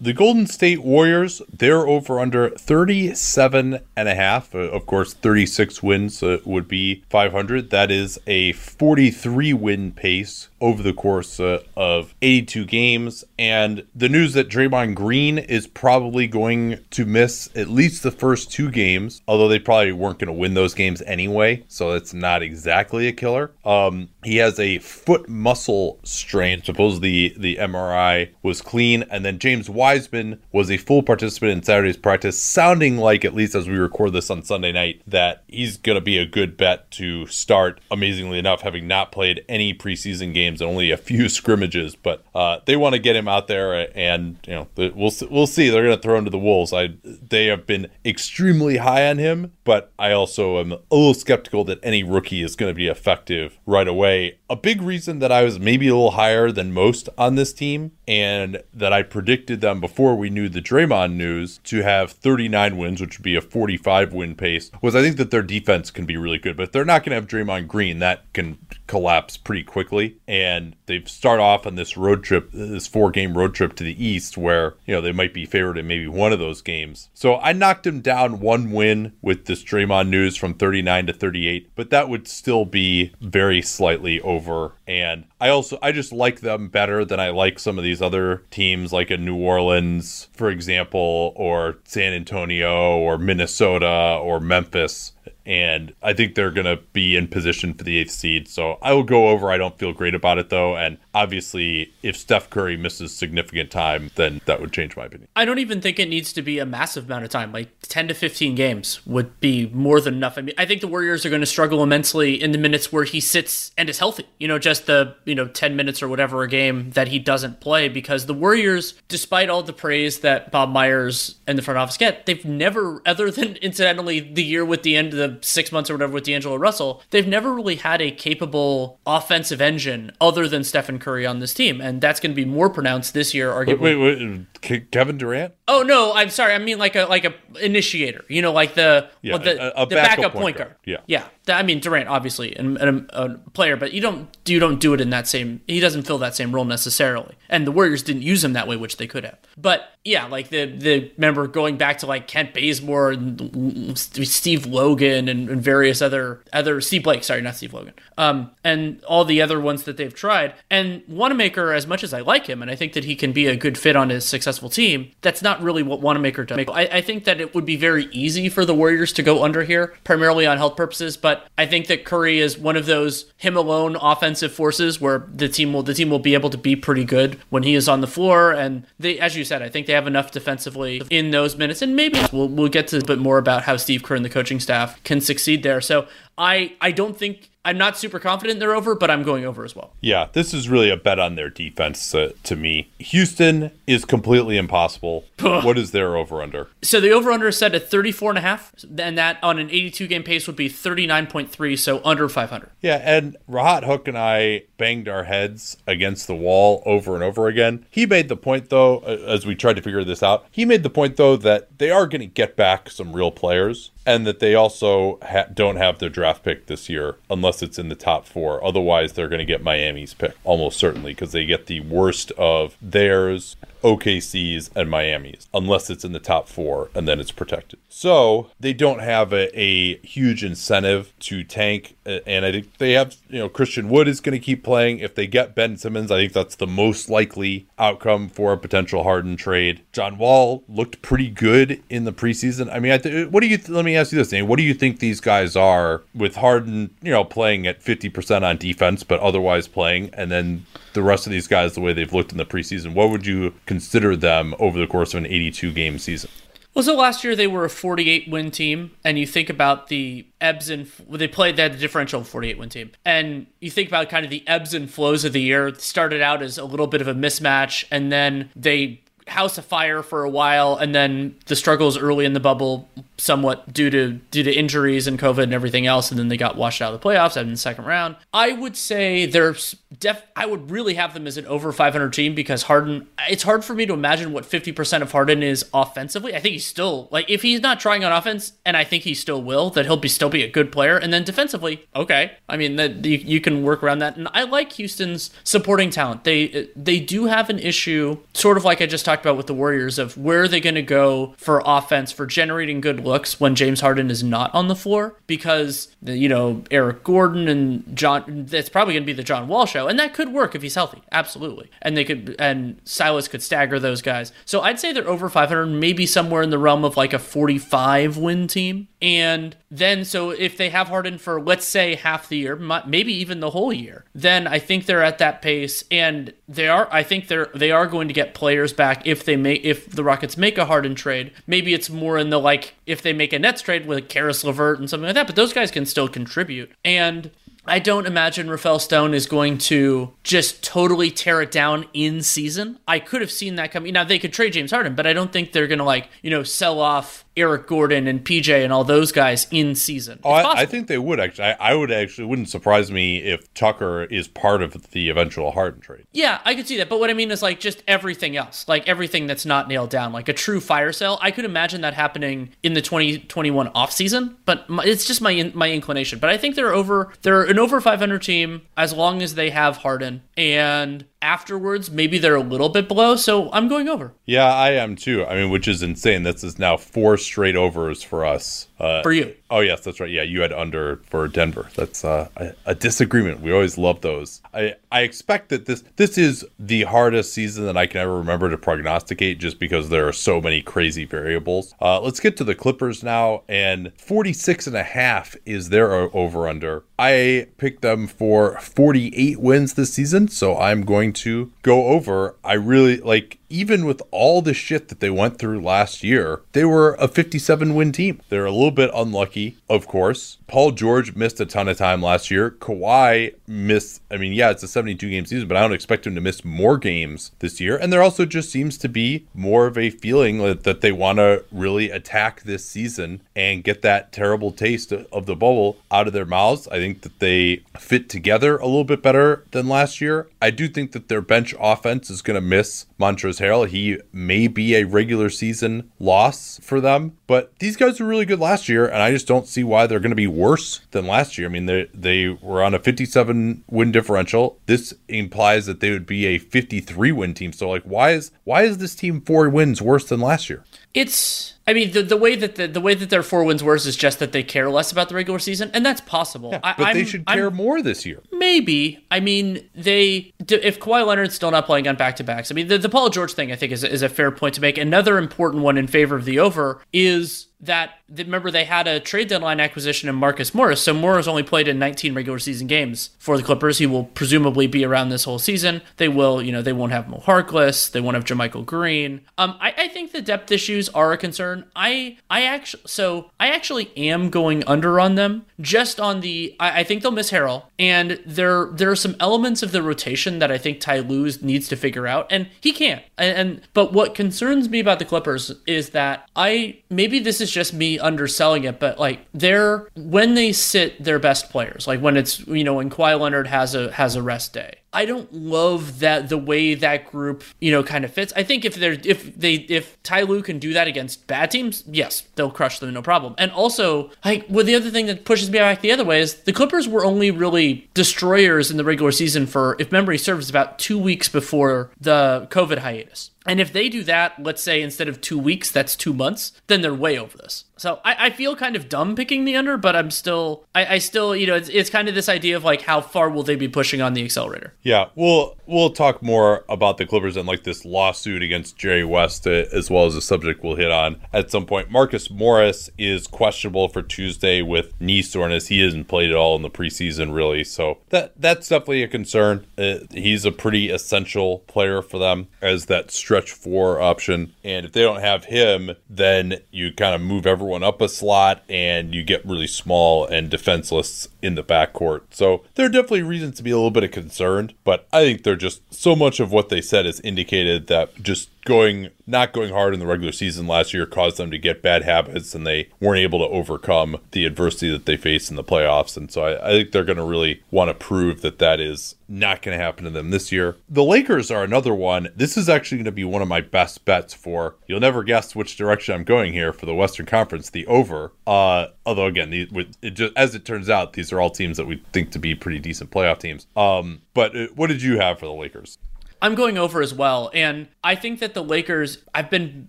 the 0.02 0.12
Golden 0.12 0.49
State 0.49 0.82
Warriors, 0.82 1.40
they're 1.49 1.87
over 1.87 2.18
under 2.18 2.50
37 2.50 3.78
and 3.97 4.09
a 4.09 4.16
half. 4.16 4.52
Uh, 4.52 4.59
of 4.59 4.85
course, 4.85 5.14
36 5.14 5.80
wins 5.80 6.25
uh, 6.25 6.38
would 6.44 6.66
be 6.66 7.04
500. 7.09 7.71
That 7.71 7.92
is 7.92 8.18
a 8.26 8.50
43 8.52 9.52
win 9.52 9.92
pace 9.92 10.49
over 10.61 10.82
the 10.82 10.92
course 10.92 11.38
uh, 11.38 11.62
of 11.76 12.14
82 12.21 12.64
games. 12.64 13.25
And 13.38 13.85
the 13.94 14.09
news 14.09 14.32
that 14.35 14.49
Draymond 14.49 14.97
Green 14.97 15.38
is 15.38 15.68
probably 15.68 16.26
going 16.26 16.78
to 16.90 17.04
miss 17.04 17.50
at 17.54 17.68
least 17.68 18.02
the 18.02 18.11
first 18.11 18.50
two 18.50 18.71
games, 18.71 19.23
although 19.28 19.49
they 19.49 19.59
probably 19.61 19.92
weren't 19.92 20.18
going 20.18 20.26
to 20.28 20.32
win 20.32 20.54
those 20.54 20.75
games 20.75 21.02
anyway. 21.02 21.64
So 21.68 21.92
it's 21.92 22.12
not 22.12 22.42
exactly 22.42 23.06
a 23.06 23.12
killer. 23.12 23.52
Um, 23.64 24.09
he 24.25 24.37
has 24.37 24.59
a 24.59 24.78
foot 24.78 25.28
muscle 25.28 26.00
strain. 26.02 26.62
Supposedly 26.62 27.35
the 27.37 27.56
MRI 27.56 28.30
was 28.42 28.62
clean. 28.62 29.04
And 29.11 29.25
then 29.25 29.38
James 29.38 29.68
Wiseman 29.92 30.40
was 30.52 30.70
a 30.70 30.78
full 30.78 31.02
participant 31.02 31.52
in 31.52 31.62
Saturday's 31.62 31.99
practice, 31.99 32.40
sounding 32.40 32.96
like, 32.96 33.26
at 33.26 33.34
least 33.34 33.54
as 33.54 33.68
we 33.68 33.76
record 33.76 34.14
this 34.14 34.30
on 34.30 34.42
Sunday 34.42 34.72
night, 34.72 35.02
that 35.06 35.44
he's 35.49 35.76
going 35.76 35.96
to 35.96 36.00
be 36.00 36.16
a 36.16 36.25
good 36.25 36.56
bet 36.56 36.90
to 36.92 37.26
start, 37.26 37.78
amazingly 37.90 38.38
enough, 38.38 38.62
having 38.62 38.88
not 38.88 39.12
played 39.12 39.44
any 39.50 39.75
preseason 39.75 40.32
games 40.32 40.62
and 40.62 40.70
only 40.70 40.90
a 40.90 40.96
few 40.96 41.28
scrimmages, 41.42 41.94
but 41.94 42.25
uh, 42.34 42.61
they 42.64 42.75
want 42.75 42.94
to 42.94 42.99
get 42.99 43.14
him 43.14 43.28
out 43.28 43.49
there, 43.49 43.94
and 43.94 44.38
you 44.46 44.54
know 44.54 44.68
we'll 44.76 45.12
we'll 45.30 45.46
see. 45.46 45.68
They're 45.68 45.84
going 45.84 45.96
to 45.96 46.02
throw 46.02 46.16
him 46.16 46.25
to 46.25 46.30
the 46.30 46.38
wolves. 46.38 46.72
I 46.72 46.94
they 47.04 47.46
have 47.46 47.66
been 47.66 47.88
extremely 48.02 48.78
high 48.78 49.11
on 49.11 49.18
him, 49.18 49.52
but 49.64 49.92
I 49.99 50.12
also 50.12 50.58
am 50.58 50.72
a 50.72 50.78
little 50.90 51.12
skeptical 51.12 51.64
that 51.64 51.80
any 51.82 52.02
rookie 52.02 52.42
is 52.42 52.56
going 52.56 52.70
to 52.70 52.75
be 52.75 52.88
effective 52.88 53.58
right 53.66 53.88
away. 53.88 54.38
A 54.49 54.56
big 54.56 54.80
reason 54.80 55.18
that 55.18 55.30
I 55.30 55.42
was 55.42 55.58
maybe 55.58 55.88
a 55.88 55.94
little 55.94 56.12
higher 56.12 56.50
than 56.50 56.72
most 56.72 57.11
on 57.18 57.34
this 57.34 57.52
team, 57.52 57.92
and 58.06 58.62
that 58.75 58.92
I 58.92 59.02
predicted 59.02 59.61
them 59.61 59.80
before 59.80 60.16
we 60.16 60.30
knew 60.30 60.49
the 60.49 60.61
Draymond 60.61 61.14
news 61.14 61.59
to 61.64 61.82
have 61.82 62.11
39 62.11 62.76
wins, 62.76 63.00
which 63.00 63.18
would 63.18 63.25
be 63.25 63.37
a 63.37 63.40
45 63.40 64.12
win 64.12 64.35
pace, 64.35 64.71
was 64.80 64.97
I 64.97 65.02
think 65.02 65.16
that 65.16 65.30
their 65.30 65.42
defense 65.42 65.90
can 65.90 66.04
be 66.04 66.16
really 66.16 66.38
good, 66.38 66.56
but 66.56 66.73
they're 66.73 66.85
not 66.85 67.04
going 67.04 67.11
to 67.11 67.16
have 67.16 67.28
Draymond 67.28 67.68
Green, 67.68 68.00
that 68.00 68.32
can 68.32 68.59
collapse 68.92 69.38
pretty 69.38 69.64
quickly. 69.64 70.18
And 70.28 70.76
they 70.84 71.02
start 71.04 71.40
off 71.40 71.66
on 71.66 71.76
this 71.76 71.96
road 71.96 72.22
trip, 72.22 72.50
this 72.52 72.87
four 72.87 73.11
game 73.11 73.38
road 73.38 73.54
trip 73.54 73.75
to 73.76 73.84
the 73.84 74.04
East, 74.04 74.37
where, 74.37 74.75
you 74.84 74.94
know, 74.94 75.00
they 75.00 75.12
might 75.12 75.32
be 75.32 75.46
favored 75.46 75.78
in 75.78 75.87
maybe 75.87 76.06
one 76.08 76.30
of 76.30 76.38
those 76.38 76.61
games. 76.61 77.08
So 77.14 77.37
I 77.37 77.54
knocked 77.54 77.84
them 77.84 78.02
down 78.02 78.38
one 78.38 78.70
win 78.70 79.14
with 79.22 79.46
this 79.46 79.64
Draymond 79.64 80.11
news 80.11 80.37
from 80.37 80.52
39 80.52 81.06
to 81.06 81.12
38, 81.14 81.70
but 81.75 81.88
that 81.88 82.11
would 82.11 82.28
still 82.28 82.66
be 82.66 83.14
very 83.22 83.62
slightly 83.62 84.20
over. 84.20 84.75
And 84.87 85.25
I 85.40 85.49
also, 85.49 85.78
I 85.80 85.90
just 85.92 86.12
like 86.12 86.40
them 86.40 86.68
better 86.68 87.02
than 87.02 87.18
I 87.18 87.30
like 87.30 87.58
some 87.58 87.78
of 87.78 87.84
these 87.84 88.02
other 88.02 88.42
teams, 88.50 88.92
like 88.92 89.11
a 89.11 89.16
New 89.16 89.37
Orleans, 89.37 90.28
for 90.34 90.50
example, 90.50 91.32
or 91.34 91.78
San 91.84 92.12
Antonio, 92.12 92.99
or 92.99 93.16
Minnesota, 93.16 94.18
or 94.20 94.38
Memphis 94.38 95.12
and 95.45 95.95
I 96.02 96.12
think 96.12 96.35
they're 96.35 96.50
going 96.50 96.67
to 96.67 96.83
be 96.93 97.17
in 97.17 97.29
position 97.29 97.75
for 97.75 97.85
the 97.85 97.99
eighth 97.99 98.11
seed. 98.11 98.49
So 98.49 98.79
I 98.83 98.93
will 98.93 99.02
go 99.02 99.29
over. 99.29 99.50
I 99.50 99.59
don't 99.59 99.79
feel 99.79 99.93
great 99.93 100.14
about 100.14 100.38
it 100.38 100.50
though, 100.50 100.76
and 100.76 100.99
obviously, 101.14 101.92
if 102.02 102.16
Steph 102.16 102.50
Curry 102.50 102.76
misses 102.76 103.14
significant 103.14 103.71
time, 103.71 104.11
then 104.14 104.40
that 104.47 104.61
would 104.61 104.73
change 104.73 104.97
my 104.97 105.04
opinion. 105.04 105.28
I 105.37 105.45
don't 105.45 105.59
even 105.59 105.81
think 105.81 105.99
it 105.99 106.09
needs 106.09 106.33
to 106.35 106.42
be 106.42 106.59
a 106.59 106.66
massive 106.66 107.07
amount 107.07 107.25
of 107.25 107.31
time. 107.31 107.52
Like 107.52 107.69
10 107.83 108.09
to 108.09 108.14
15 108.14 108.54
games 108.54 109.04
would 109.07 109.38
be 109.40 109.66
more 109.66 110.00
than 110.00 110.14
enough. 110.14 110.38
I 110.38 110.42
mean, 110.42 110.54
I 110.59 110.66
think 110.66 110.81
the 110.81 110.88
Warriors 110.88 111.26
are 111.26 111.31
going 111.31 111.40
to 111.40 111.47
struggle 111.47 111.83
immensely 111.83 112.40
in 112.40 112.52
the 112.52 112.59
minutes 112.59 112.92
where 112.92 113.04
he 113.04 113.21
sits 113.21 113.73
and 113.76 113.88
is 113.88 113.99
healthy. 113.99 114.26
You 114.38 114.49
know, 114.49 114.59
just 114.59 114.87
the, 114.87 115.14
you 115.25 115.35
know, 115.35 115.47
10 115.47 115.76
minutes 115.76 116.02
or 116.02 116.09
whatever 116.09 116.42
a 116.42 116.49
game 116.49 116.90
that 116.90 117.09
he 117.09 117.19
doesn't 117.19 117.61
play 117.61 117.88
because 117.88 118.26
the 118.26 118.35
Warriors, 118.35 118.95
despite 119.09 119.50
all 119.50 119.62
the 119.62 119.73
praise 119.73 120.21
that 120.21 120.50
Bob 120.50 120.71
Myers 120.71 121.37
and 121.47 121.59
the 121.59 121.62
front 121.62 121.78
office 121.78 121.97
get, 121.97 122.26
they've 122.26 122.45
never, 122.45 123.02
other 123.07 123.31
than 123.31 123.57
incidentally 123.62 124.21
the 124.21 124.45
year 124.45 124.64
with 124.64 124.83
the 124.83 124.97
end 124.97 125.12
of 125.12 125.19
the 125.19 125.38
six 125.47 125.73
months 125.73 125.90
or 125.90 125.95
whatever 125.95 126.14
with 126.14 126.25
D'Angelo 126.25 126.57
Russell, 126.57 127.02
they've 127.11 127.26
never 127.26 127.52
really 127.52 127.76
had 127.76 128.00
a 128.00 128.11
capable 128.11 128.99
offensive 129.07 129.61
engine 129.61 130.12
other 130.21 130.49
than 130.49 130.64
Stephen 130.64 130.99
Curry 131.02 131.26
on 131.26 131.40
this 131.40 131.52
team. 131.52 131.80
And 131.80 132.00
that's 132.00 132.18
going 132.21 132.30
to 132.32 132.35
be 132.35 132.44
more 132.47 132.71
pronounced 132.71 133.12
this 133.12 133.35
year, 133.35 133.50
arguably. 133.52 133.80
Wait, 133.80 133.97
wait, 133.97 134.47
wait, 134.71 134.90
Kevin 134.90 135.18
Durant? 135.18 135.52
Oh 135.68 135.82
no, 135.82 136.14
I'm 136.14 136.30
sorry. 136.30 136.54
I 136.54 136.59
mean 136.59 136.78
like 136.78 136.97
a 136.97 137.04
like 137.04 137.25
a 137.26 137.35
initiator. 137.61 138.25
You 138.28 138.40
know, 138.42 138.52
like 138.52 138.75
the 138.75 139.11
Yeah, 139.21 139.35
well, 139.35 139.42
the, 139.42 139.78
a- 139.78 139.82
a 139.82 139.87
the 139.87 139.97
backup 139.97 140.16
backup 140.18 140.32
point 140.32 140.56
guard. 140.56 140.68
guard. 140.71 140.78
Yeah. 140.87 140.99
yeah. 141.06 141.26
Th- 141.46 141.56
I 141.56 141.62
mean 141.62 141.80
Durant, 141.80 142.08
obviously, 142.08 142.56
and, 142.56 142.76
and 142.78 143.11
a, 143.11 143.22
a 143.22 143.38
player, 143.50 143.76
but 143.76 143.92
you 143.92 144.00
don't 144.00 144.28
you 144.46 144.58
don't 144.58 144.80
do 144.80 144.94
it 144.94 145.00
in 145.00 145.11
that 145.11 145.26
same. 145.26 145.61
He 145.66 145.80
doesn't 145.80 146.02
fill 146.02 146.18
that 146.18 146.34
same 146.34 146.54
role 146.54 146.64
necessarily, 146.64 147.34
and 147.49 147.66
the 147.66 147.72
Warriors 147.72 148.02
didn't 148.02 148.22
use 148.22 148.44
him 148.44 148.52
that 148.52 148.68
way, 148.68 148.76
which 148.76 148.96
they 148.96 149.06
could 149.06 149.25
have. 149.25 149.38
But 149.56 149.88
yeah, 150.04 150.26
like 150.26 150.49
the 150.49 150.66
the 150.66 151.12
remember 151.16 151.46
going 151.46 151.76
back 151.76 151.99
to 151.99 152.06
like 152.06 152.26
Kent 152.26 152.54
Bazemore 152.54 153.12
and 153.12 153.96
Steve 153.99 154.66
Logan 154.66 155.28
and, 155.28 155.49
and 155.49 155.62
various 155.62 156.02
other 156.02 156.42
other 156.52 156.80
Steve 156.80 157.04
Blake, 157.04 157.25
sorry, 157.25 157.40
not 157.40 157.56
Steve 157.56 157.75
Logan, 157.75 157.94
um, 158.18 158.50
and 158.64 159.02
all 159.04 159.25
the 159.25 159.40
other 159.40 159.61
ones 159.61 159.84
that 159.84 159.96
they've 159.96 160.14
tried. 160.14 160.54
And 160.70 161.02
Wanamaker, 161.08 161.72
as 161.72 161.87
much 161.87 162.02
as 162.02 162.12
I 162.12 162.20
like 162.20 162.46
him, 162.46 162.62
and 162.62 162.70
I 162.70 162.75
think 162.76 162.94
that 162.94 163.04
he 163.04 163.14
can 163.14 163.32
be 163.32 163.46
a 163.46 163.56
good 163.56 163.78
fit 163.78 163.96
on 163.96 164.11
a 164.11 164.20
successful 164.20 164.68
team, 164.68 165.12
that's 165.20 165.42
not 165.42 165.62
really 165.62 165.82
what 165.82 166.00
Wanamaker 166.00 166.44
does. 166.44 166.58
I, 166.68 166.88
I 166.92 167.00
think 167.00 167.25
that 167.25 167.40
it 167.40 167.54
would 167.54 167.64
be 167.64 167.76
very 167.76 168.06
easy 168.06 168.49
for 168.49 168.64
the 168.64 168.75
Warriors 168.75 169.12
to 169.14 169.22
go 169.22 169.44
under 169.44 169.62
here, 169.62 169.94
primarily 170.04 170.46
on 170.46 170.56
health 170.58 170.76
purposes. 170.76 171.16
But 171.16 171.31
I 171.56 171.66
think 171.66 171.86
that 171.86 172.04
Curry 172.04 172.40
is 172.40 172.58
one 172.58 172.76
of 172.76 172.86
those 172.86 173.32
him 173.36 173.56
alone 173.56 173.96
offensive 174.00 174.52
forces 174.52 175.00
where 175.00 175.26
the 175.32 175.48
team 175.48 175.72
will 175.72 175.82
the 175.82 175.94
team 175.94 176.10
will 176.10 176.18
be 176.18 176.34
able 176.34 176.50
to 176.50 176.58
be 176.58 176.76
pretty 176.76 177.04
good 177.04 177.38
when 177.50 177.62
he 177.62 177.74
is 177.74 177.88
on 177.88 178.00
the 178.00 178.06
floor. 178.06 178.52
And 178.52 178.86
they, 178.98 179.18
as 179.18 179.36
you 179.36 179.44
said, 179.44 179.62
I 179.62 179.68
think 179.68 179.86
they 179.86 179.92
have 179.92 180.06
enough 180.06 180.30
defensively 180.30 181.02
in 181.10 181.30
those 181.30 181.56
minutes. 181.56 181.82
And 181.82 181.94
maybe 181.94 182.20
we'll 182.32 182.48
we'll 182.48 182.68
get 182.68 182.88
to 182.88 182.98
a 182.98 183.04
bit 183.04 183.18
more 183.18 183.38
about 183.38 183.62
how 183.62 183.76
Steve 183.76 184.02
Kerr 184.02 184.16
and 184.16 184.24
the 184.24 184.30
coaching 184.30 184.60
staff 184.60 185.02
can 185.04 185.20
succeed 185.20 185.62
there. 185.62 185.80
So 185.80 186.06
I 186.36 186.74
I 186.80 186.90
don't 186.90 187.16
think. 187.16 187.50
I'm 187.64 187.78
not 187.78 187.97
super 187.97 188.19
confident 188.19 188.59
they're 188.59 188.75
over, 188.75 188.97
but 188.97 189.09
I'm 189.09 189.23
going 189.23 189.45
over 189.45 189.64
as 189.64 189.76
well. 189.76 189.92
Yeah, 190.00 190.26
this 190.33 190.52
is 190.52 190.69
really 190.69 190.90
a 190.90 190.97
bet 190.97 191.21
on 191.21 191.37
their 191.37 191.49
defense 191.49 192.12
uh, 192.12 192.33
to 192.42 192.57
me. 192.57 192.90
Houston 192.99 193.71
is 193.87 194.04
completely 194.04 194.57
impossible. 194.57 195.25
what 195.40 195.78
is 195.78 195.92
their 195.92 196.16
over 196.16 196.42
under? 196.42 196.69
So 196.83 197.00
the 197.00 197.12
over 197.12 197.31
under 197.31 197.47
is 197.49 197.57
set 197.57 197.75
at 197.75 197.88
34 197.88 198.33
and 198.33 198.38
a 198.38 198.40
half, 198.40 198.75
and 198.99 199.16
that 199.16 199.38
on 199.45 199.61
an 199.61 199.71
82 199.71 200.09
game 200.09 200.25
pace 200.25 200.49
would 200.49 200.57
be 200.57 200.69
39.3, 200.69 201.78
so 201.78 202.00
under 202.04 202.28
500. 202.28 202.71
Yeah, 202.81 202.97
and 202.97 203.37
Rahat 203.49 203.85
Huq 203.85 204.09
and 204.09 204.19
I 204.19 204.64
banged 204.76 205.07
our 205.07 205.25
heads 205.25 205.76
against 205.87 206.26
the 206.26 206.35
wall 206.35 206.83
over 206.85 207.14
and 207.14 207.23
over 207.23 207.47
again. 207.47 207.87
He 207.90 208.07
made 208.07 208.28
the 208.28 208.37
point, 208.37 208.71
though, 208.71 208.99
as 208.99 209.47
we 209.47 209.54
tried 209.54 209.76
to 209.76 209.83
figure 209.83 210.02
this 210.02 210.23
out, 210.23 210.47
he 210.50 210.64
made 210.64 210.83
the 210.83 210.90
point, 210.90 211.16
though, 211.16 211.37
that 211.37 211.78
they 211.78 211.92
are 211.92 212.09
going 212.09 212.21
to 212.23 212.26
get 212.26 212.57
back 212.57 212.90
some 212.90 213.12
real 213.12 213.31
players 213.31 213.91
and 214.06 214.26
that 214.26 214.40
they 214.40 214.54
also 214.54 215.18
ha- 215.23 215.47
don't 215.52 215.76
have 215.76 215.99
their 215.99 216.09
draft 216.09 216.42
pick 216.42 216.66
this 216.66 216.88
year 216.88 217.16
unless 217.30 217.62
it's 217.62 217.78
in 217.78 217.88
the 217.88 217.94
top 217.94 218.26
four. 218.26 218.64
Otherwise, 218.64 219.12
they're 219.12 219.28
going 219.28 219.38
to 219.38 219.44
get 219.44 219.62
Miami's 219.62 220.14
pick 220.14 220.35
almost 220.44 220.78
certainly 220.78 221.12
because 221.12 221.32
they 221.32 221.44
get 221.44 221.66
the 221.66 221.80
worst 221.80 222.30
of 222.32 222.76
theirs, 222.80 223.56
OKC's, 223.82 224.71
and 224.75 224.90
Miami's 224.90 225.49
unless 225.54 225.90
it's 225.90 226.04
in 226.04 226.12
the 226.12 226.18
top 226.18 226.49
four 226.49 226.90
and 226.94 227.06
then 227.06 227.21
it's 227.21 227.32
protected. 227.32 227.78
So 227.88 228.50
they 228.59 228.73
don't 228.73 229.00
have 229.00 229.32
a, 229.32 229.59
a 229.59 229.99
huge 229.99 230.42
incentive 230.42 231.12
to 231.21 231.44
tank, 231.44 231.97
and 232.06 232.44
I 232.44 232.52
think 232.52 232.78
they 232.78 232.92
have. 232.92 233.16
You 233.28 233.40
know, 233.40 233.49
Christian 233.49 233.88
Wood 233.88 234.09
is 234.09 234.21
going 234.21 234.38
to 234.38 234.44
keep 234.44 234.64
playing. 234.64 234.99
If 234.99 235.14
they 235.14 235.26
get 235.26 235.54
Ben 235.54 235.76
Simmons, 235.76 236.11
I 236.11 236.16
think 236.16 236.32
that's 236.32 236.56
the 236.56 236.66
most 236.66 237.11
likely 237.11 237.66
outcome 237.78 238.28
for 238.28 238.52
a 238.52 238.59
potential 238.59 239.02
Harden 239.02 239.37
trade. 239.37 239.82
John 239.92 240.16
Wall 240.18 240.64
looked 240.68 241.02
pretty 241.02 241.28
good 241.28 241.82
in 241.90 242.04
the 242.04 242.12
preseason. 242.12 242.73
I 242.73 242.78
mean, 242.78 242.92
I 242.92 242.99
th- 242.99 243.28
what 243.28 243.40
do 243.40 243.47
you? 243.47 243.59
Th- 243.59 243.68
let 243.68 243.85
me 243.85 243.91
ask 243.96 244.12
you 244.12 244.18
this, 244.18 244.32
Nate. 244.32 244.46
What 244.46 244.56
do 244.56 244.62
you 244.62 244.75
think 244.75 244.99
these 244.99 245.20
guys 245.20 245.56
are 245.56 246.02
with 246.14 246.37
Harden? 246.37 246.94
You 247.02 247.11
know, 247.11 247.25
playing 247.25 247.66
at 247.66 247.82
fifty 247.82 248.08
percent 248.08 248.44
on 248.44 248.56
defense, 248.56 249.02
but 249.02 249.20
otherwise 249.20 249.68
playing, 249.68 250.11
and 250.14 250.30
then 250.30 250.66
the 250.92 251.02
rest 251.02 251.26
of 251.26 251.32
these 251.32 251.49
guys 251.49 251.75
the 251.75 251.80
way 251.80 251.92
they've 251.92 252.12
looked 252.12 252.32
in 252.32 252.38
the 252.38 252.44
preseason. 252.44 252.94
What 252.94 253.11
would 253.11 253.26
you 253.26 253.54
consider 253.66 254.16
them 254.16 254.54
over 254.58 254.78
the 254.78 254.87
course 254.87 255.14
of 255.14 255.18
an 255.18 255.26
eighty-two 255.26 255.72
game 255.72 255.99
season? 255.99 256.30
Well, 256.75 256.82
so 256.82 256.96
last 256.96 257.22
year 257.22 257.37
they 257.37 257.46
were 257.46 257.66
a 257.66 257.70
48 257.70 258.30
win 258.30 258.50
team, 258.50 258.92
and 259.04 259.18
you 259.18 259.26
think 259.26 259.50
about 259.50 259.88
the 259.88 260.26
ebbs 260.40 260.70
and 260.70 260.90
well, 261.06 261.18
they 261.18 261.28
played 261.28 261.56
they 261.56 261.64
had 261.64 261.75
a 261.75 261.78
differential 261.78 262.25
48 262.25 262.58
win 262.58 262.68
team, 262.70 262.92
and 263.04 263.46
you 263.61 263.70
think 263.70 263.88
about 263.88 264.08
kind 264.08 264.25
of 264.25 264.30
the 264.30 264.46
ebbs 264.49 264.72
and 264.72 264.90
flows 264.90 265.25
of 265.26 265.34
the 265.34 265.42
year. 265.42 265.68
It 265.68 265.82
started 265.82 266.22
out 266.22 266.42
as 266.42 266.56
a 266.56 266.64
little 266.64 266.87
bit 266.87 267.02
of 267.02 267.08
a 267.08 267.14
mismatch, 267.14 267.84
and 267.90 268.11
then 268.11 268.50
they 268.56 269.01
house 269.26 269.59
of 269.59 269.64
fire 269.64 270.02
for 270.02 270.25
a 270.25 270.31
while, 270.31 270.76
and 270.76 270.95
then 270.95 271.37
the 271.47 271.57
struggles 271.57 271.97
early 271.99 272.25
in 272.25 272.33
the 272.33 272.41
bubble, 272.41 272.88
somewhat 273.19 273.73
due 273.73 273.91
to 273.91 274.12
due 274.31 274.43
to 274.43 274.52
injuries 274.52 275.07
and 275.07 275.19
COVID 275.19 275.45
and 275.45 275.55
everything 275.55 275.87
else, 275.87 276.11
and 276.11 276.19
then 276.19 276.29
they 276.29 276.37
got 276.37 276.57
washed 276.57 276.83
out 276.83 276.93
of 276.93 277.00
the 277.00 277.09
playoffs 277.09 277.37
and 277.37 277.47
in 277.49 277.55
the 277.55 277.59
second 277.59 277.85
round. 277.85 278.17
I 278.33 278.52
would 278.52 278.76
say 278.76 279.26
there's 279.26 279.76
def. 279.99 280.23
I 280.35 280.47
would 280.47 280.71
really 280.71 280.95
have 280.95 281.14
them 281.14 281.26
as 281.26 281.37
an 281.37 281.47
over 281.47 281.73
500 281.73 282.12
team 282.12 282.35
because 282.35 282.64
Harden. 282.64 283.07
It's 283.29 283.45
hard 283.45 283.64
for 283.64 283.75
me 283.75 283.87
to 283.87 283.93
imagine 283.93 284.33
what 284.33 284.45
50% 284.45 285.02
of 285.02 285.12
Harden 285.12 285.43
is 285.43 285.65
offensively. 285.73 286.35
I 286.35 286.41
think 286.41 286.54
he's 286.54 286.67
still 286.67 287.08
like 287.11 287.30
if 287.30 287.43
he's 287.43 287.61
not 287.61 287.80
trying 287.80 288.04
on 288.04 288.13
offense, 288.13 288.52
and 288.65 288.76
I 288.76 288.85
think 288.85 289.04
he 289.04 289.15
still 289.15 289.43
will, 289.43 289.71
that 289.71 289.87
he'll 289.87 289.97
be 289.97 290.08
still 290.08 290.30
be 290.30 290.43
a 290.43 290.50
good 290.50 290.73
player. 290.73 290.97
And 290.97 291.13
then 291.13 291.25
defensively, 291.25 291.87
okay. 291.95 292.32
I 292.49 292.56
mean 292.56 292.76
that 292.76 293.04
you, 293.04 293.19
you 293.19 293.41
can 293.41 293.63
work 293.63 293.82
around 293.82 294.00
that. 294.00 294.17
And 294.17 294.28
I 294.32 294.45
like 294.45 294.73
Houston's 294.73 295.30
supporting 295.45 295.91
talent. 295.91 296.25
They 296.25 296.69
they 296.75 296.99
do 296.99 297.26
have 297.26 297.50
an 297.50 297.58
issue, 297.58 298.19
sort 298.35 298.56
of 298.56 298.65
like 298.65 298.80
I 298.80 298.87
just 298.87 299.04
talked 299.04 299.11
about 299.20 299.36
with 299.36 299.46
the 299.46 299.54
Warriors, 299.54 299.98
of 299.98 300.16
where 300.16 300.42
are 300.42 300.48
they 300.48 300.60
going 300.60 300.75
to 300.75 300.82
go 300.82 301.34
for 301.36 301.62
offense 301.64 302.12
for 302.12 302.26
generating 302.26 302.80
good 302.80 303.00
looks 303.00 303.38
when 303.38 303.54
James 303.54 303.80
Harden 303.80 304.10
is 304.10 304.22
not 304.22 304.54
on 304.54 304.68
the 304.68 304.76
floor 304.76 305.16
because 305.26 305.94
you 306.02 306.28
know 306.28 306.64
Eric 306.70 307.04
Gordon 307.04 307.48
and 307.48 307.96
John. 307.96 308.46
That's 308.48 308.68
probably 308.68 308.94
going 308.94 309.04
to 309.04 309.06
be 309.06 309.12
the 309.12 309.22
John 309.22 309.48
Wall 309.48 309.66
show, 309.66 309.88
and 309.88 309.98
that 309.98 310.14
could 310.14 310.32
work 310.32 310.54
if 310.54 310.62
he's 310.62 310.75
healthy, 310.75 311.02
absolutely. 311.12 311.70
And 311.80 311.96
they 311.96 312.04
could 312.04 312.36
and 312.38 312.80
Silas 312.84 313.28
could 313.28 313.42
stagger 313.42 313.78
those 313.78 314.02
guys. 314.02 314.32
So 314.44 314.60
I'd 314.60 314.80
say 314.80 314.92
they're 314.92 315.08
over 315.08 315.28
500, 315.28 315.66
maybe 315.66 316.06
somewhere 316.06 316.42
in 316.42 316.50
the 316.50 316.58
realm 316.58 316.84
of 316.84 316.96
like 316.96 317.12
a 317.12 317.18
45 317.18 318.16
win 318.16 318.46
team. 318.46 318.88
And 319.00 319.56
then, 319.68 320.04
so 320.04 320.30
if 320.30 320.56
they 320.56 320.70
have 320.70 320.88
Harden 320.88 321.18
for 321.18 321.40
let's 321.40 321.66
say 321.66 321.96
half 321.96 322.28
the 322.28 322.36
year, 322.36 322.54
maybe 322.56 323.12
even 323.14 323.40
the 323.40 323.50
whole 323.50 323.72
year, 323.72 324.04
then 324.14 324.46
I 324.46 324.58
think 324.60 324.86
they're 324.86 325.02
at 325.02 325.18
that 325.18 325.42
pace, 325.42 325.82
and 325.90 326.32
they 326.48 326.68
are. 326.68 326.88
I 326.92 327.02
think 327.02 327.28
they're 327.28 327.50
they 327.54 327.72
are 327.72 327.86
going 327.86 328.08
to 328.08 328.14
get 328.14 328.34
players 328.34 328.72
back 328.72 329.01
if 329.06 329.25
they 329.25 329.36
make 329.36 329.65
if 329.65 329.91
the 329.91 330.04
Rockets 330.04 330.36
make 330.36 330.58
a 330.58 330.67
Harden 330.67 330.95
trade. 330.95 331.32
Maybe 331.47 331.75
it's 331.75 331.91
more 331.91 332.19
in 332.19 332.30
the 332.30 332.38
like 332.38 332.75
if 332.86 333.02
they 333.02 333.12
make 333.12 333.32
a 333.32 333.38
Nets 333.38 333.62
trade 333.62 333.86
with 333.86 334.08
Caris 334.08 334.45
LeVert 334.45 334.78
and 334.78 334.88
something 334.88 335.06
like 335.06 335.15
that. 335.15 335.26
But 335.26 335.36
those 335.36 335.52
guys 335.52 335.71
can 335.71 335.86
still 335.86 336.08
contribute, 336.08 336.73
and 336.84 337.30
I 337.65 337.78
don't 337.78 338.06
imagine 338.06 338.50
Rafael 338.50 338.80
Stone 338.80 339.15
is 339.15 339.26
going 339.26 339.58
to 339.58 340.12
just 340.25 340.65
totally 340.65 341.12
tear 341.12 341.41
it 341.43 341.52
down 341.52 341.86
in 341.93 342.23
season. 342.23 342.80
I 342.88 342.99
could 342.99 343.21
have 343.21 343.30
seen 343.30 343.54
that 343.54 343.71
coming. 343.71 343.93
Now 343.93 344.02
they 344.02 344.19
could 344.19 344.32
trade 344.32 344.54
James 344.54 344.73
Harden, 344.73 344.97
but 344.97 345.06
I 345.06 345.12
don't 345.12 345.32
think 345.32 345.52
they're 345.52 345.69
going 345.69 345.78
to 345.78 345.84
like 345.84 346.08
you 346.23 346.30
know 346.30 346.43
sell 346.43 346.80
off 346.80 347.25
Eric 347.36 347.66
Gordon 347.66 348.06
and 348.06 348.25
PJ 348.25 348.62
and 348.62 348.73
all 348.73 348.84
those 348.84 349.12
guys 349.12 349.47
in 349.50 349.75
season. 349.75 350.21
Oh, 350.25 350.30
I, 350.30 350.62
I 350.62 350.66
think 350.66 350.86
they 350.86 350.99
would 350.99 351.21
actually. 351.21 351.45
I, 351.45 351.73
I 351.73 351.75
would 351.75 351.90
actually 351.90 352.26
wouldn't 352.26 352.49
surprise 352.49 352.90
me 352.90 353.18
if 353.18 353.52
Tucker 353.54 354.04
is 354.04 354.28
part 354.28 354.62
of 354.62 354.90
the 354.90 355.08
eventual 355.08 355.52
Harden 355.52 355.80
trade. 355.80 356.06
Yeah, 356.12 356.40
I 356.45 356.54
could 356.54 356.66
see 356.66 356.76
that. 356.78 356.88
But 356.88 357.00
what 357.00 357.10
I 357.10 357.14
mean 357.14 357.30
is 357.30 357.42
like 357.42 357.60
just 357.60 357.82
everything 357.88 358.36
else, 358.36 358.66
like 358.68 358.88
everything 358.88 359.26
that's 359.26 359.47
not 359.47 359.68
nailed 359.68 359.90
down, 359.90 360.12
like 360.12 360.28
a 360.28 360.34
true 360.34 360.60
fire 360.60 360.92
sale. 360.92 361.18
I 361.23 361.30
could 361.30 361.45
imagine 361.45 361.80
that 361.82 361.95
happening 361.95 362.50
in 362.62 362.75
the 362.75 362.82
2021 362.82 363.68
offseason, 363.71 364.36
but 364.45 364.68
my, 364.68 364.84
it's 364.84 365.04
just 365.04 365.21
my 365.21 365.30
in, 365.30 365.52
my 365.54 365.71
inclination. 365.71 366.18
But 366.18 366.30
I 366.30 366.36
think 366.36 366.54
they're 366.54 366.75
over 366.75 367.12
they're 367.23 367.42
an 367.42 367.58
over 367.58 367.80
500 367.80 368.21
team 368.23 368.62
as 368.76 368.92
long 368.92 369.23
as 369.23 369.34
they 369.34 369.50
have 369.50 369.78
Harden 369.78 370.23
and 370.36 371.06
afterwards 371.23 371.91
maybe 371.91 372.19
they're 372.19 372.35
a 372.35 372.43
little 372.43 372.69
bit 372.69 372.89
below, 372.89 373.17
so 373.17 373.50
I'm 373.52 373.69
going 373.69 373.89
over. 373.89 374.13
Yeah, 374.26 374.52
I 374.52 374.73
am 374.73 374.97
too. 374.97 375.25
I 375.25 375.37
mean, 375.37 375.50
which 375.50 375.69
is 375.69 375.82
insane. 375.82 376.25
This 376.25 376.45
is 376.45 376.58
now 376.58 376.76
four 376.76 377.17
straight 377.17 377.56
overs 377.56 378.02
for 378.02 378.25
us. 378.26 378.69
Uh, 378.78 379.02
For 379.02 379.13
you. 379.13 379.35
Oh 379.50 379.61
yes, 379.61 379.80
that's 379.85 380.00
right. 380.00 380.11
Yeah, 380.11 380.23
you 380.23 380.41
had 380.41 380.52
under 380.52 380.97
for 381.04 381.28
Denver. 381.28 381.69
That's 381.76 382.04
uh, 382.04 382.28
a, 382.37 382.52
a 382.67 382.75
disagreement. 382.75 383.41
We 383.41 383.52
always 383.52 383.78
love 383.78 384.00
those. 384.00 384.43
I 384.52 384.75
I 384.93 385.00
expect 385.00 385.49
that 385.49 385.65
this 385.65 385.83
this 385.97 386.19
is 386.19 386.45
the 386.59 386.83
hardest 386.83 387.33
season 387.33 387.65
that 387.65 387.78
I 387.78 387.87
can 387.87 388.02
ever 388.02 388.19
remember 388.19 388.50
to 388.50 388.59
prognosticate 388.59 389.39
just 389.39 389.59
because 389.59 389.89
there 389.89 390.07
are 390.07 390.13
so 390.13 390.39
many 390.39 390.61
crazy 390.61 391.07
variables. 391.07 391.75
Uh, 391.81 391.99
let's 392.00 392.21
get 392.21 392.37
to 392.37 392.45
the 392.45 392.55
Clippers 392.55 393.02
now 393.02 393.43
and 393.49 393.91
46 393.97 394.67
and 394.67 394.76
a 394.76 394.83
half 394.83 395.35
is 395.47 395.71
their 395.71 395.93
over 395.93 396.47
under. 396.47 396.85
I 396.99 397.49
picked 397.57 397.81
them 397.81 398.07
for 398.07 398.61
48 398.61 399.41
wins 399.41 399.75
this 399.75 399.95
season, 399.95 400.28
so 400.28 400.59
I'm 400.59 400.83
going 400.83 401.15
to 401.15 401.50
go 401.63 401.87
over. 401.87 402.37
I 402.45 402.52
really 402.52 402.99
like 402.99 403.39
even 403.52 403.84
with 403.84 404.02
all 404.10 404.41
the 404.41 404.54
shit 404.54 404.88
that 404.88 405.00
they 405.00 405.10
went 405.10 405.38
through 405.38 405.60
last 405.60 406.02
year, 406.02 406.41
they 406.52 406.65
were 406.65 406.95
a 406.95 407.06
57 407.06 407.75
win 407.75 407.93
team. 407.93 408.21
They're 408.30 408.47
a 408.47 408.50
little 408.50 408.71
bit 408.71 408.91
unlucky, 408.95 409.58
of 409.69 409.86
course. 409.86 410.38
Paul 410.47 410.73
George 410.73 411.15
missed 411.15 411.41
a 411.41 411.47
ton 411.47 411.69
of 411.69 411.76
time 411.76 412.02
last 412.02 412.30
year. 412.30 412.50
Kawhi 412.50 413.34
missed, 413.47 414.02
I 414.10 414.17
mean, 414.17 414.32
yeah, 414.32 414.50
it's 414.50 414.62
a 414.62 414.69
72 414.69 415.08
game 415.08 415.26
season, 415.26 415.49
but 415.49 415.56
I 415.56 415.60
don't 415.60 415.73
expect 415.73 416.06
him 416.06 416.15
to 416.15 416.21
miss 416.21 416.45
more 416.45 416.78
games 416.78 417.32
this 417.41 417.60
year. 417.60 417.76
And 417.76 417.93
there 417.93 418.02
also 418.02 418.25
just 418.25 418.50
seems 418.50 418.78
to 418.78 418.88
be 418.88 419.26
more 419.34 419.67
of 419.67 419.76
a 419.76 419.91
feeling 419.91 420.38
that 420.38 420.80
they 420.80 420.93
want 420.93 421.19
to 421.19 421.45
really 421.52 421.91
attack 421.91 422.43
this 422.43 422.65
season 422.65 423.21
and 423.36 423.65
get 423.65 423.82
that 423.82 424.12
terrible 424.12 424.50
taste 424.50 424.93
of 424.93 425.26
the 425.26 425.36
bubble 425.36 425.76
out 425.91 426.06
of 426.06 426.15
their 426.15 426.26
mouths. 426.26 426.69
I 426.69 426.76
think 426.76 427.02
that 427.02 427.19
they 427.19 427.65
fit 427.78 428.08
together 428.08 428.56
a 428.56 428.67
little 428.67 428.84
bit 428.84 429.02
better 429.02 429.45
than 429.50 429.69
last 429.69 430.00
year. 430.00 430.28
I 430.41 430.50
do 430.50 430.69
think 430.69 430.93
that 430.93 431.08
their 431.08 431.21
bench 431.21 431.54
offense 431.60 432.08
is 432.08 432.23
going 432.23 432.36
to 432.36 432.41
miss 432.41 432.86
Montrezl 432.99 433.42
Harrell. 433.43 433.69
He 433.69 433.99
may 434.13 434.47
be 434.47 434.75
a 434.75 434.85
regular 434.85 435.28
season 435.28 435.91
loss 435.99 436.59
for 436.63 436.81
them, 436.81 437.19
but 437.26 437.52
these 437.59 437.76
guys 437.76 438.00
were 438.00 438.07
really 438.07 438.25
good 438.25 438.41
last 438.41 438.69
year, 438.69 438.87
and 438.87 439.02
I 439.02 439.11
just 439.11 439.26
don't 439.26 439.47
see 439.47 439.65
why 439.65 439.87
they're 439.87 440.00
going 440.00 440.11
to 440.11 440.17
be 440.17 440.26
worse 440.26 440.81
than 440.93 441.07
last 441.07 441.37
year. 441.37 441.49
I 441.49 441.50
mean, 441.50 441.67
they 441.67 441.89
they 441.93 442.28
were 442.28 442.63
on 442.63 442.75
a 442.75 442.78
57 442.78 443.65
win 443.69 443.93
differential. 443.93 444.59
This 444.67 444.95
implies 445.09 445.67
that 445.67 445.81
they 445.81 445.91
would 445.91 446.07
be 446.07 446.26
a 446.26 446.39
53 446.39 447.13
win 447.13 447.35
team. 447.35 447.52
So 447.52 447.69
like, 447.69 447.85
why 447.85 448.11
is 448.11 448.31
why 448.45 448.63
is 448.63 448.78
this 448.78 448.95
team 448.95 449.21
four 449.21 449.49
wins 449.49 449.83
worse 449.83 450.09
than 450.09 450.21
last 450.21 450.49
year? 450.49 450.65
It's 450.95 451.55
I 451.67 451.73
mean 451.73 451.93
the, 451.93 452.02
the 452.02 452.17
way 452.17 452.37
that 452.37 452.57
the, 452.57 452.67
the 452.67 452.81
way 452.81 452.95
that 452.95 453.09
their 453.11 453.23
four 453.23 453.45
wins 453.45 453.65
worse 453.65 453.87
is 453.87 453.97
just 453.97 454.19
that 454.19 454.33
they 454.33 454.43
care 454.43 454.71
less 454.71 454.93
about 454.93 455.09
the 455.09 455.15
regular 455.15 455.39
season, 455.39 455.71
and 455.73 455.85
that's 455.85 456.00
possible. 456.02 456.50
Yeah, 456.52 456.75
but 456.76 456.87
I, 456.87 456.93
they 456.93 457.05
should 457.05 457.26
care 457.26 457.47
I'm, 457.49 457.55
more 457.55 457.83
this 457.83 458.05
year. 458.05 458.23
Maybe. 458.31 459.05
I 459.11 459.21
mean, 459.21 459.69
they 459.75 460.31
if 460.49 460.81
Kawhi 460.81 461.07
Leonard's 461.07 461.35
still 461.35 461.50
not 461.50 461.67
playing 461.67 461.89
on 461.89 461.97
back 461.97 462.17
to 462.17 462.25
backs. 462.25 462.50
I 462.50 462.55
mean, 462.55 462.69
the, 462.69 462.78
the 462.78 462.89
Paul 462.89 463.11
George 463.11 463.33
thing 463.33 463.52
I 463.52 463.57
think 463.57 463.73
is 463.73 463.85
is 463.85 464.02
a 464.02 464.09
fair 464.09 464.31
point 464.31 464.55
to 464.55 464.61
make. 464.61 464.78
Another 464.78 465.19
important 465.19 465.63
one 465.63 465.78
in 465.78 465.87
favor 465.87 466.17
of 466.17 466.25
the 466.25 466.39
over 466.39 466.81
is 466.93 467.49
that 467.63 467.93
remember 468.11 468.50
they 468.50 468.65
had 468.65 468.89
a 468.89 468.99
trade 468.99 469.28
deadline 469.28 469.61
acquisition 469.61 470.09
in 470.09 470.15
Marcus 470.17 470.52
Morris. 470.52 470.83
So 470.83 470.93
Morris 470.93 471.28
only 471.28 471.45
played 471.45 471.69
in 471.69 471.78
19 471.78 472.13
regular 472.13 472.41
season 472.41 472.67
games 472.67 473.11
for 473.19 473.37
the 473.37 473.43
Clippers. 473.43 473.78
He 473.78 473.87
will 473.87 474.05
presumably 474.05 474.67
be 474.67 474.85
around 474.85 475.09
this 475.09 475.25
whole 475.25 475.39
season. 475.39 475.81
They 475.97 476.09
will, 476.09 476.43
you 476.43 476.50
know, 476.50 476.61
they 476.61 476.73
won't 476.73 476.93
have 476.93 477.09
Mo 477.09 477.23
Harkless. 477.25 477.91
They 477.91 478.00
won't 478.00 478.17
have 478.17 478.25
JaMychal 478.25 478.67
Green. 478.67 479.23
Um, 479.39 479.57
I, 479.61 479.73
I 479.78 479.89
think 479.89 480.11
the 480.11 480.21
depth 480.21 480.50
issues 480.50 480.89
are 480.91 481.13
a 481.13 481.17
concern. 481.17 481.65
I 481.76 482.19
I 482.28 482.43
actually 482.43 482.83
so 482.87 483.31
I 483.39 483.50
actually 483.50 483.97
am 483.97 484.28
going 484.28 484.65
under 484.65 484.99
on 484.99 485.15
them 485.15 485.47
just 485.61 486.00
on 486.00 486.21
the 486.21 486.57
I, 486.59 486.81
I 486.81 486.85
think 486.85 487.02
they'll 487.02 487.13
miss 487.13 487.31
Harrell 487.31 487.65
and 487.78 488.21
there 488.26 488.67
there 488.73 488.91
are 488.91 488.97
some 488.97 489.15
elements 489.21 489.63
of 489.63 489.71
the 489.71 489.83
rotation 489.83 490.31
that 490.38 490.50
I 490.50 490.58
think 490.58 490.80
Ty 490.80 491.00
Lue 491.00 491.30
needs 491.40 491.68
to 491.68 491.76
figure 491.76 492.06
out 492.06 492.26
and 492.30 492.49
he 492.60 492.73
can't. 492.73 493.02
And, 493.18 493.36
and 493.36 493.60
but 493.75 493.92
what 493.92 494.14
concerns 494.14 494.68
me 494.68 494.80
about 494.80 494.99
the 494.99 495.04
Clippers 495.04 495.52
is 495.66 495.90
that 495.90 496.28
I 496.36 496.78
maybe 496.90 497.18
this 497.18 497.40
is 497.40 497.50
just 497.50 497.73
me 497.73 497.99
underselling 497.99 498.64
it, 498.64 498.78
but 498.78 498.99
like 498.99 499.26
they're 499.32 499.88
when 499.95 500.34
they 500.34 500.52
sit 500.52 501.02
their 501.02 501.18
best 501.18 501.50
players, 501.50 501.86
like 501.86 502.00
when 502.00 502.16
it's 502.16 502.47
you 502.47 502.64
know 502.64 502.75
when 502.75 502.90
Kawhi 502.90 503.18
Leonard 503.18 503.47
has 503.47 503.75
a 503.75 503.92
has 503.92 504.16
a 504.16 504.23
rest 504.23 504.52
day, 504.52 504.78
I 504.93 505.07
don't 505.07 505.33
love 505.33 506.00
that 506.00 506.28
the 506.28 506.39
way 506.39 506.75
that 506.75 507.11
group, 507.11 507.45
you 507.61 507.73
know, 507.73 507.83
kind 507.83 508.05
of 508.05 508.13
fits. 508.13 508.33
I 508.37 508.43
think 508.43 508.65
if 508.65 508.75
they're 508.75 508.99
if 509.05 509.35
they 509.37 509.55
if 509.55 510.00
Ty 510.02 510.23
Lue 510.23 510.43
can 510.43 510.59
do 510.59 510.73
that 510.75 510.87
against 510.87 511.26
bad 511.26 511.50
teams, 511.50 511.83
yes, 511.87 512.25
they'll 512.35 512.50
crush 512.50 512.78
them 512.78 512.93
no 512.93 513.02
problem. 513.02 513.35
And 513.39 513.50
also, 513.52 514.11
like 514.25 514.47
well, 514.49 514.65
the 514.65 514.75
other 514.75 514.91
thing 514.91 515.07
that 515.07 515.25
pushes 515.25 515.50
me 515.50 515.59
back 515.59 515.81
the 515.81 515.93
other 515.93 516.05
way 516.05 516.21
is 516.21 516.35
the 516.35 516.52
Clippers 516.52 516.89
were 516.89 517.05
only 517.05 517.31
really 517.31 517.89
destroyers 517.95 518.71
in 518.71 518.76
the 518.76 518.85
regular 518.85 519.13
season 519.13 519.47
for, 519.47 519.76
if 519.78 519.91
memory 519.91 520.19
serves, 520.19 520.50
about 520.50 520.78
two 520.78 520.99
weeks 520.99 521.28
before 521.28 521.91
the 522.00 522.47
COVID 522.50 522.78
hiatus. 522.78 523.31
And 523.47 523.61
if 523.61 523.73
they 523.73 523.89
do 523.89 524.05
that, 524.05 524.41
let's 524.41 524.63
say 524.63 524.83
instead 524.83 525.09
of 525.09 525.21
two 525.21 525.39
weeks, 525.39 525.71
that's 525.71 525.97
two 525.97 526.13
months, 526.13 526.52
then 526.69 526.81
they're 526.81 526.95
way 526.95 527.19
over 527.19 527.37
this. 527.39 527.65
So 527.82 527.99
I, 528.04 528.26
I 528.26 528.30
feel 528.30 528.54
kind 528.54 528.76
of 528.76 528.88
dumb 528.88 529.16
picking 529.16 529.45
the 529.45 529.56
under, 529.56 529.76
but 529.76 529.97
I'm 529.97 530.12
still, 530.12 530.64
I, 530.73 530.86
I 530.86 530.99
still, 530.99 531.34
you 531.34 531.49
know, 531.49 531.56
it's, 531.56 531.68
it's 531.68 531.90
kind 531.90 532.08
of 532.08 532.14
this 532.14 532.28
idea 532.28 532.56
of 532.56 532.62
like 532.62 532.82
how 532.82 533.00
far 533.00 533.28
will 533.28 533.42
they 533.42 533.56
be 533.56 533.66
pushing 533.66 534.00
on 534.00 534.14
the 534.14 534.25
accelerator? 534.25 534.73
Yeah, 534.84 535.08
we'll 535.16 535.56
we'll 535.66 535.90
talk 535.90 536.23
more 536.23 536.64
about 536.68 536.99
the 536.99 537.06
Clippers 537.06 537.36
and 537.36 537.49
like 537.49 537.64
this 537.64 537.84
lawsuit 537.84 538.40
against 538.40 538.76
Jerry 538.76 539.04
West, 539.04 539.49
uh, 539.49 539.64
as 539.73 539.90
well 539.90 540.06
as 540.06 540.14
a 540.14 540.21
subject 540.21 540.62
we'll 540.62 540.76
hit 540.76 540.92
on 540.92 541.21
at 541.32 541.50
some 541.50 541.66
point. 541.66 541.90
Marcus 541.90 542.30
Morris 542.30 542.88
is 542.99 543.26
questionable 543.26 543.88
for 543.88 544.00
Tuesday 544.00 544.62
with 544.62 544.92
knee 545.00 545.23
soreness. 545.23 545.66
He 545.66 545.80
hasn't 545.80 546.06
played 546.06 546.30
at 546.30 546.36
all 546.36 546.54
in 546.54 546.62
the 546.62 546.71
preseason, 546.71 547.34
really, 547.34 547.64
so 547.64 547.99
that 548.10 548.40
that's 548.40 548.68
definitely 548.68 549.02
a 549.02 549.08
concern. 549.08 549.66
Uh, 549.76 549.99
he's 550.12 550.45
a 550.45 550.52
pretty 550.52 550.88
essential 550.88 551.60
player 551.60 552.00
for 552.00 552.18
them 552.18 552.47
as 552.60 552.86
that 552.86 553.10
stretch 553.10 553.50
four 553.50 554.00
option, 554.00 554.54
and 554.62 554.86
if 554.86 554.92
they 554.92 555.02
don't 555.02 555.21
have 555.21 555.47
him, 555.47 555.97
then 556.08 556.60
you 556.71 556.92
kind 556.92 557.16
of 557.16 557.21
move 557.21 557.45
everyone 557.45 557.72
up 557.82 558.02
a 558.02 558.08
slot 558.08 558.63
and 558.69 559.15
you 559.15 559.23
get 559.23 559.47
really 559.47 559.67
small 559.67 560.26
and 560.26 560.50
defenseless 560.50 561.28
in 561.43 561.57
the 561.57 561.65
backcourt. 561.65 562.23
So 562.31 562.65
there 562.75 562.87
are 562.87 562.91
definitely 562.91 563.23
reasons 563.23 563.57
to 563.57 563.63
be 563.63 563.71
a 563.71 563.76
little 563.76 563.91
bit 563.91 564.05
of 564.05 564.13
concerned, 564.13 564.75
but 564.85 565.07
I 565.13 565.23
think 565.23 565.43
they're 565.43 565.57
just 565.57 565.93
so 565.93 566.17
much 566.17 566.41
of 566.41 566.52
what 566.52 566.69
they 566.69 566.81
said 566.81 567.05
is 567.05 567.21
indicated 567.21 567.89
that 567.89 568.23
just 568.23 568.49
going 568.65 569.11
not 569.26 569.52
going 569.52 569.73
hard 569.73 569.95
in 569.95 570.00
the 570.00 570.07
regular 570.07 570.33
season 570.33 570.67
last 570.67 570.93
year 570.93 571.07
caused 571.07 571.37
them 571.37 571.50
to 571.50 571.59
get 571.59 571.83
bad 571.83 572.02
habits 572.02 572.55
and 572.55 572.67
they 572.67 572.89
weren't 573.00 573.19
able 573.19 573.39
to 573.39 573.47
overcome 573.47 574.19
the 574.33 574.45
adversity 574.45 574.91
that 574.91 575.07
they 575.07 575.17
faced 575.17 575.50
in 575.50 575.57
the 575.57 575.65
playoffs. 575.65 576.17
And 576.17 576.31
so 576.31 576.45
i, 576.45 576.69
I 576.69 576.71
think 576.71 576.93
they're 576.93 577.05
going 577.05 577.19
to 577.19 577.25
really 577.25 577.63
want 577.71 577.89
to 577.89 577.95
prove 577.95 578.43
that 578.43 578.59
that 578.59 578.81
is 578.81 579.17
not 579.28 579.63
going 579.63 579.76
to 579.76 579.83
happen 579.83 580.05
to 580.05 580.11
them 580.11 580.31
this 580.31 580.52
year. 580.52 580.76
The 580.89 581.05
lakers 581.05 581.50
are 581.50 581.65
another 581.65 581.95
one. 581.95 582.28
This 582.37 582.57
is 582.57 582.69
actually 582.69 582.99
going 582.99 583.05
to 583.07 583.13
be 583.13 583.25
one 583.25 583.43
of 583.43 583.49
my 583.49 583.61
best 583.61 584.05
bets 584.05 584.35
for 584.35 584.76
you'll 584.87 585.00
never 585.00 585.23
guess 585.23 585.55
which 585.55 585.76
direction 585.76 586.15
i'm 586.15 586.25
going 586.25 586.52
here 586.52 586.73
for 586.73 586.87
the 586.87 586.95
western 586.95 587.26
conference 587.26 587.71
the 587.71 587.87
over. 587.87 588.33
Uh 588.47 588.89
although 589.07 589.26
again 589.26 589.50
the, 589.50 589.69
it 590.02 590.11
just, 590.11 590.33
as 590.37 590.55
it 590.55 590.65
turns 590.65 590.91
out 590.91 591.15
these 591.15 591.31
are 591.32 591.40
all 591.40 591.50
teams 591.50 591.76
that 591.76 591.86
we 591.86 592.02
think 592.12 592.30
to 592.30 592.38
be 592.38 592.54
pretty 592.54 592.78
decent 592.78 593.10
playoff 593.10 593.38
teams 593.38 593.66
um 593.76 594.21
but 594.34 594.56
uh, 594.56 594.66
what 594.75 594.88
did 594.88 595.02
you 595.02 595.18
have 595.18 595.38
for 595.38 595.47
the 595.47 595.52
lakers 595.52 595.99
I'm 596.42 596.56
going 596.56 596.76
over 596.76 597.00
as 597.00 597.14
well. 597.14 597.52
And 597.54 597.86
I 598.02 598.16
think 598.16 598.40
that 598.40 598.52
the 598.52 598.64
Lakers, 598.64 599.18
I've 599.32 599.49
been 599.49 599.86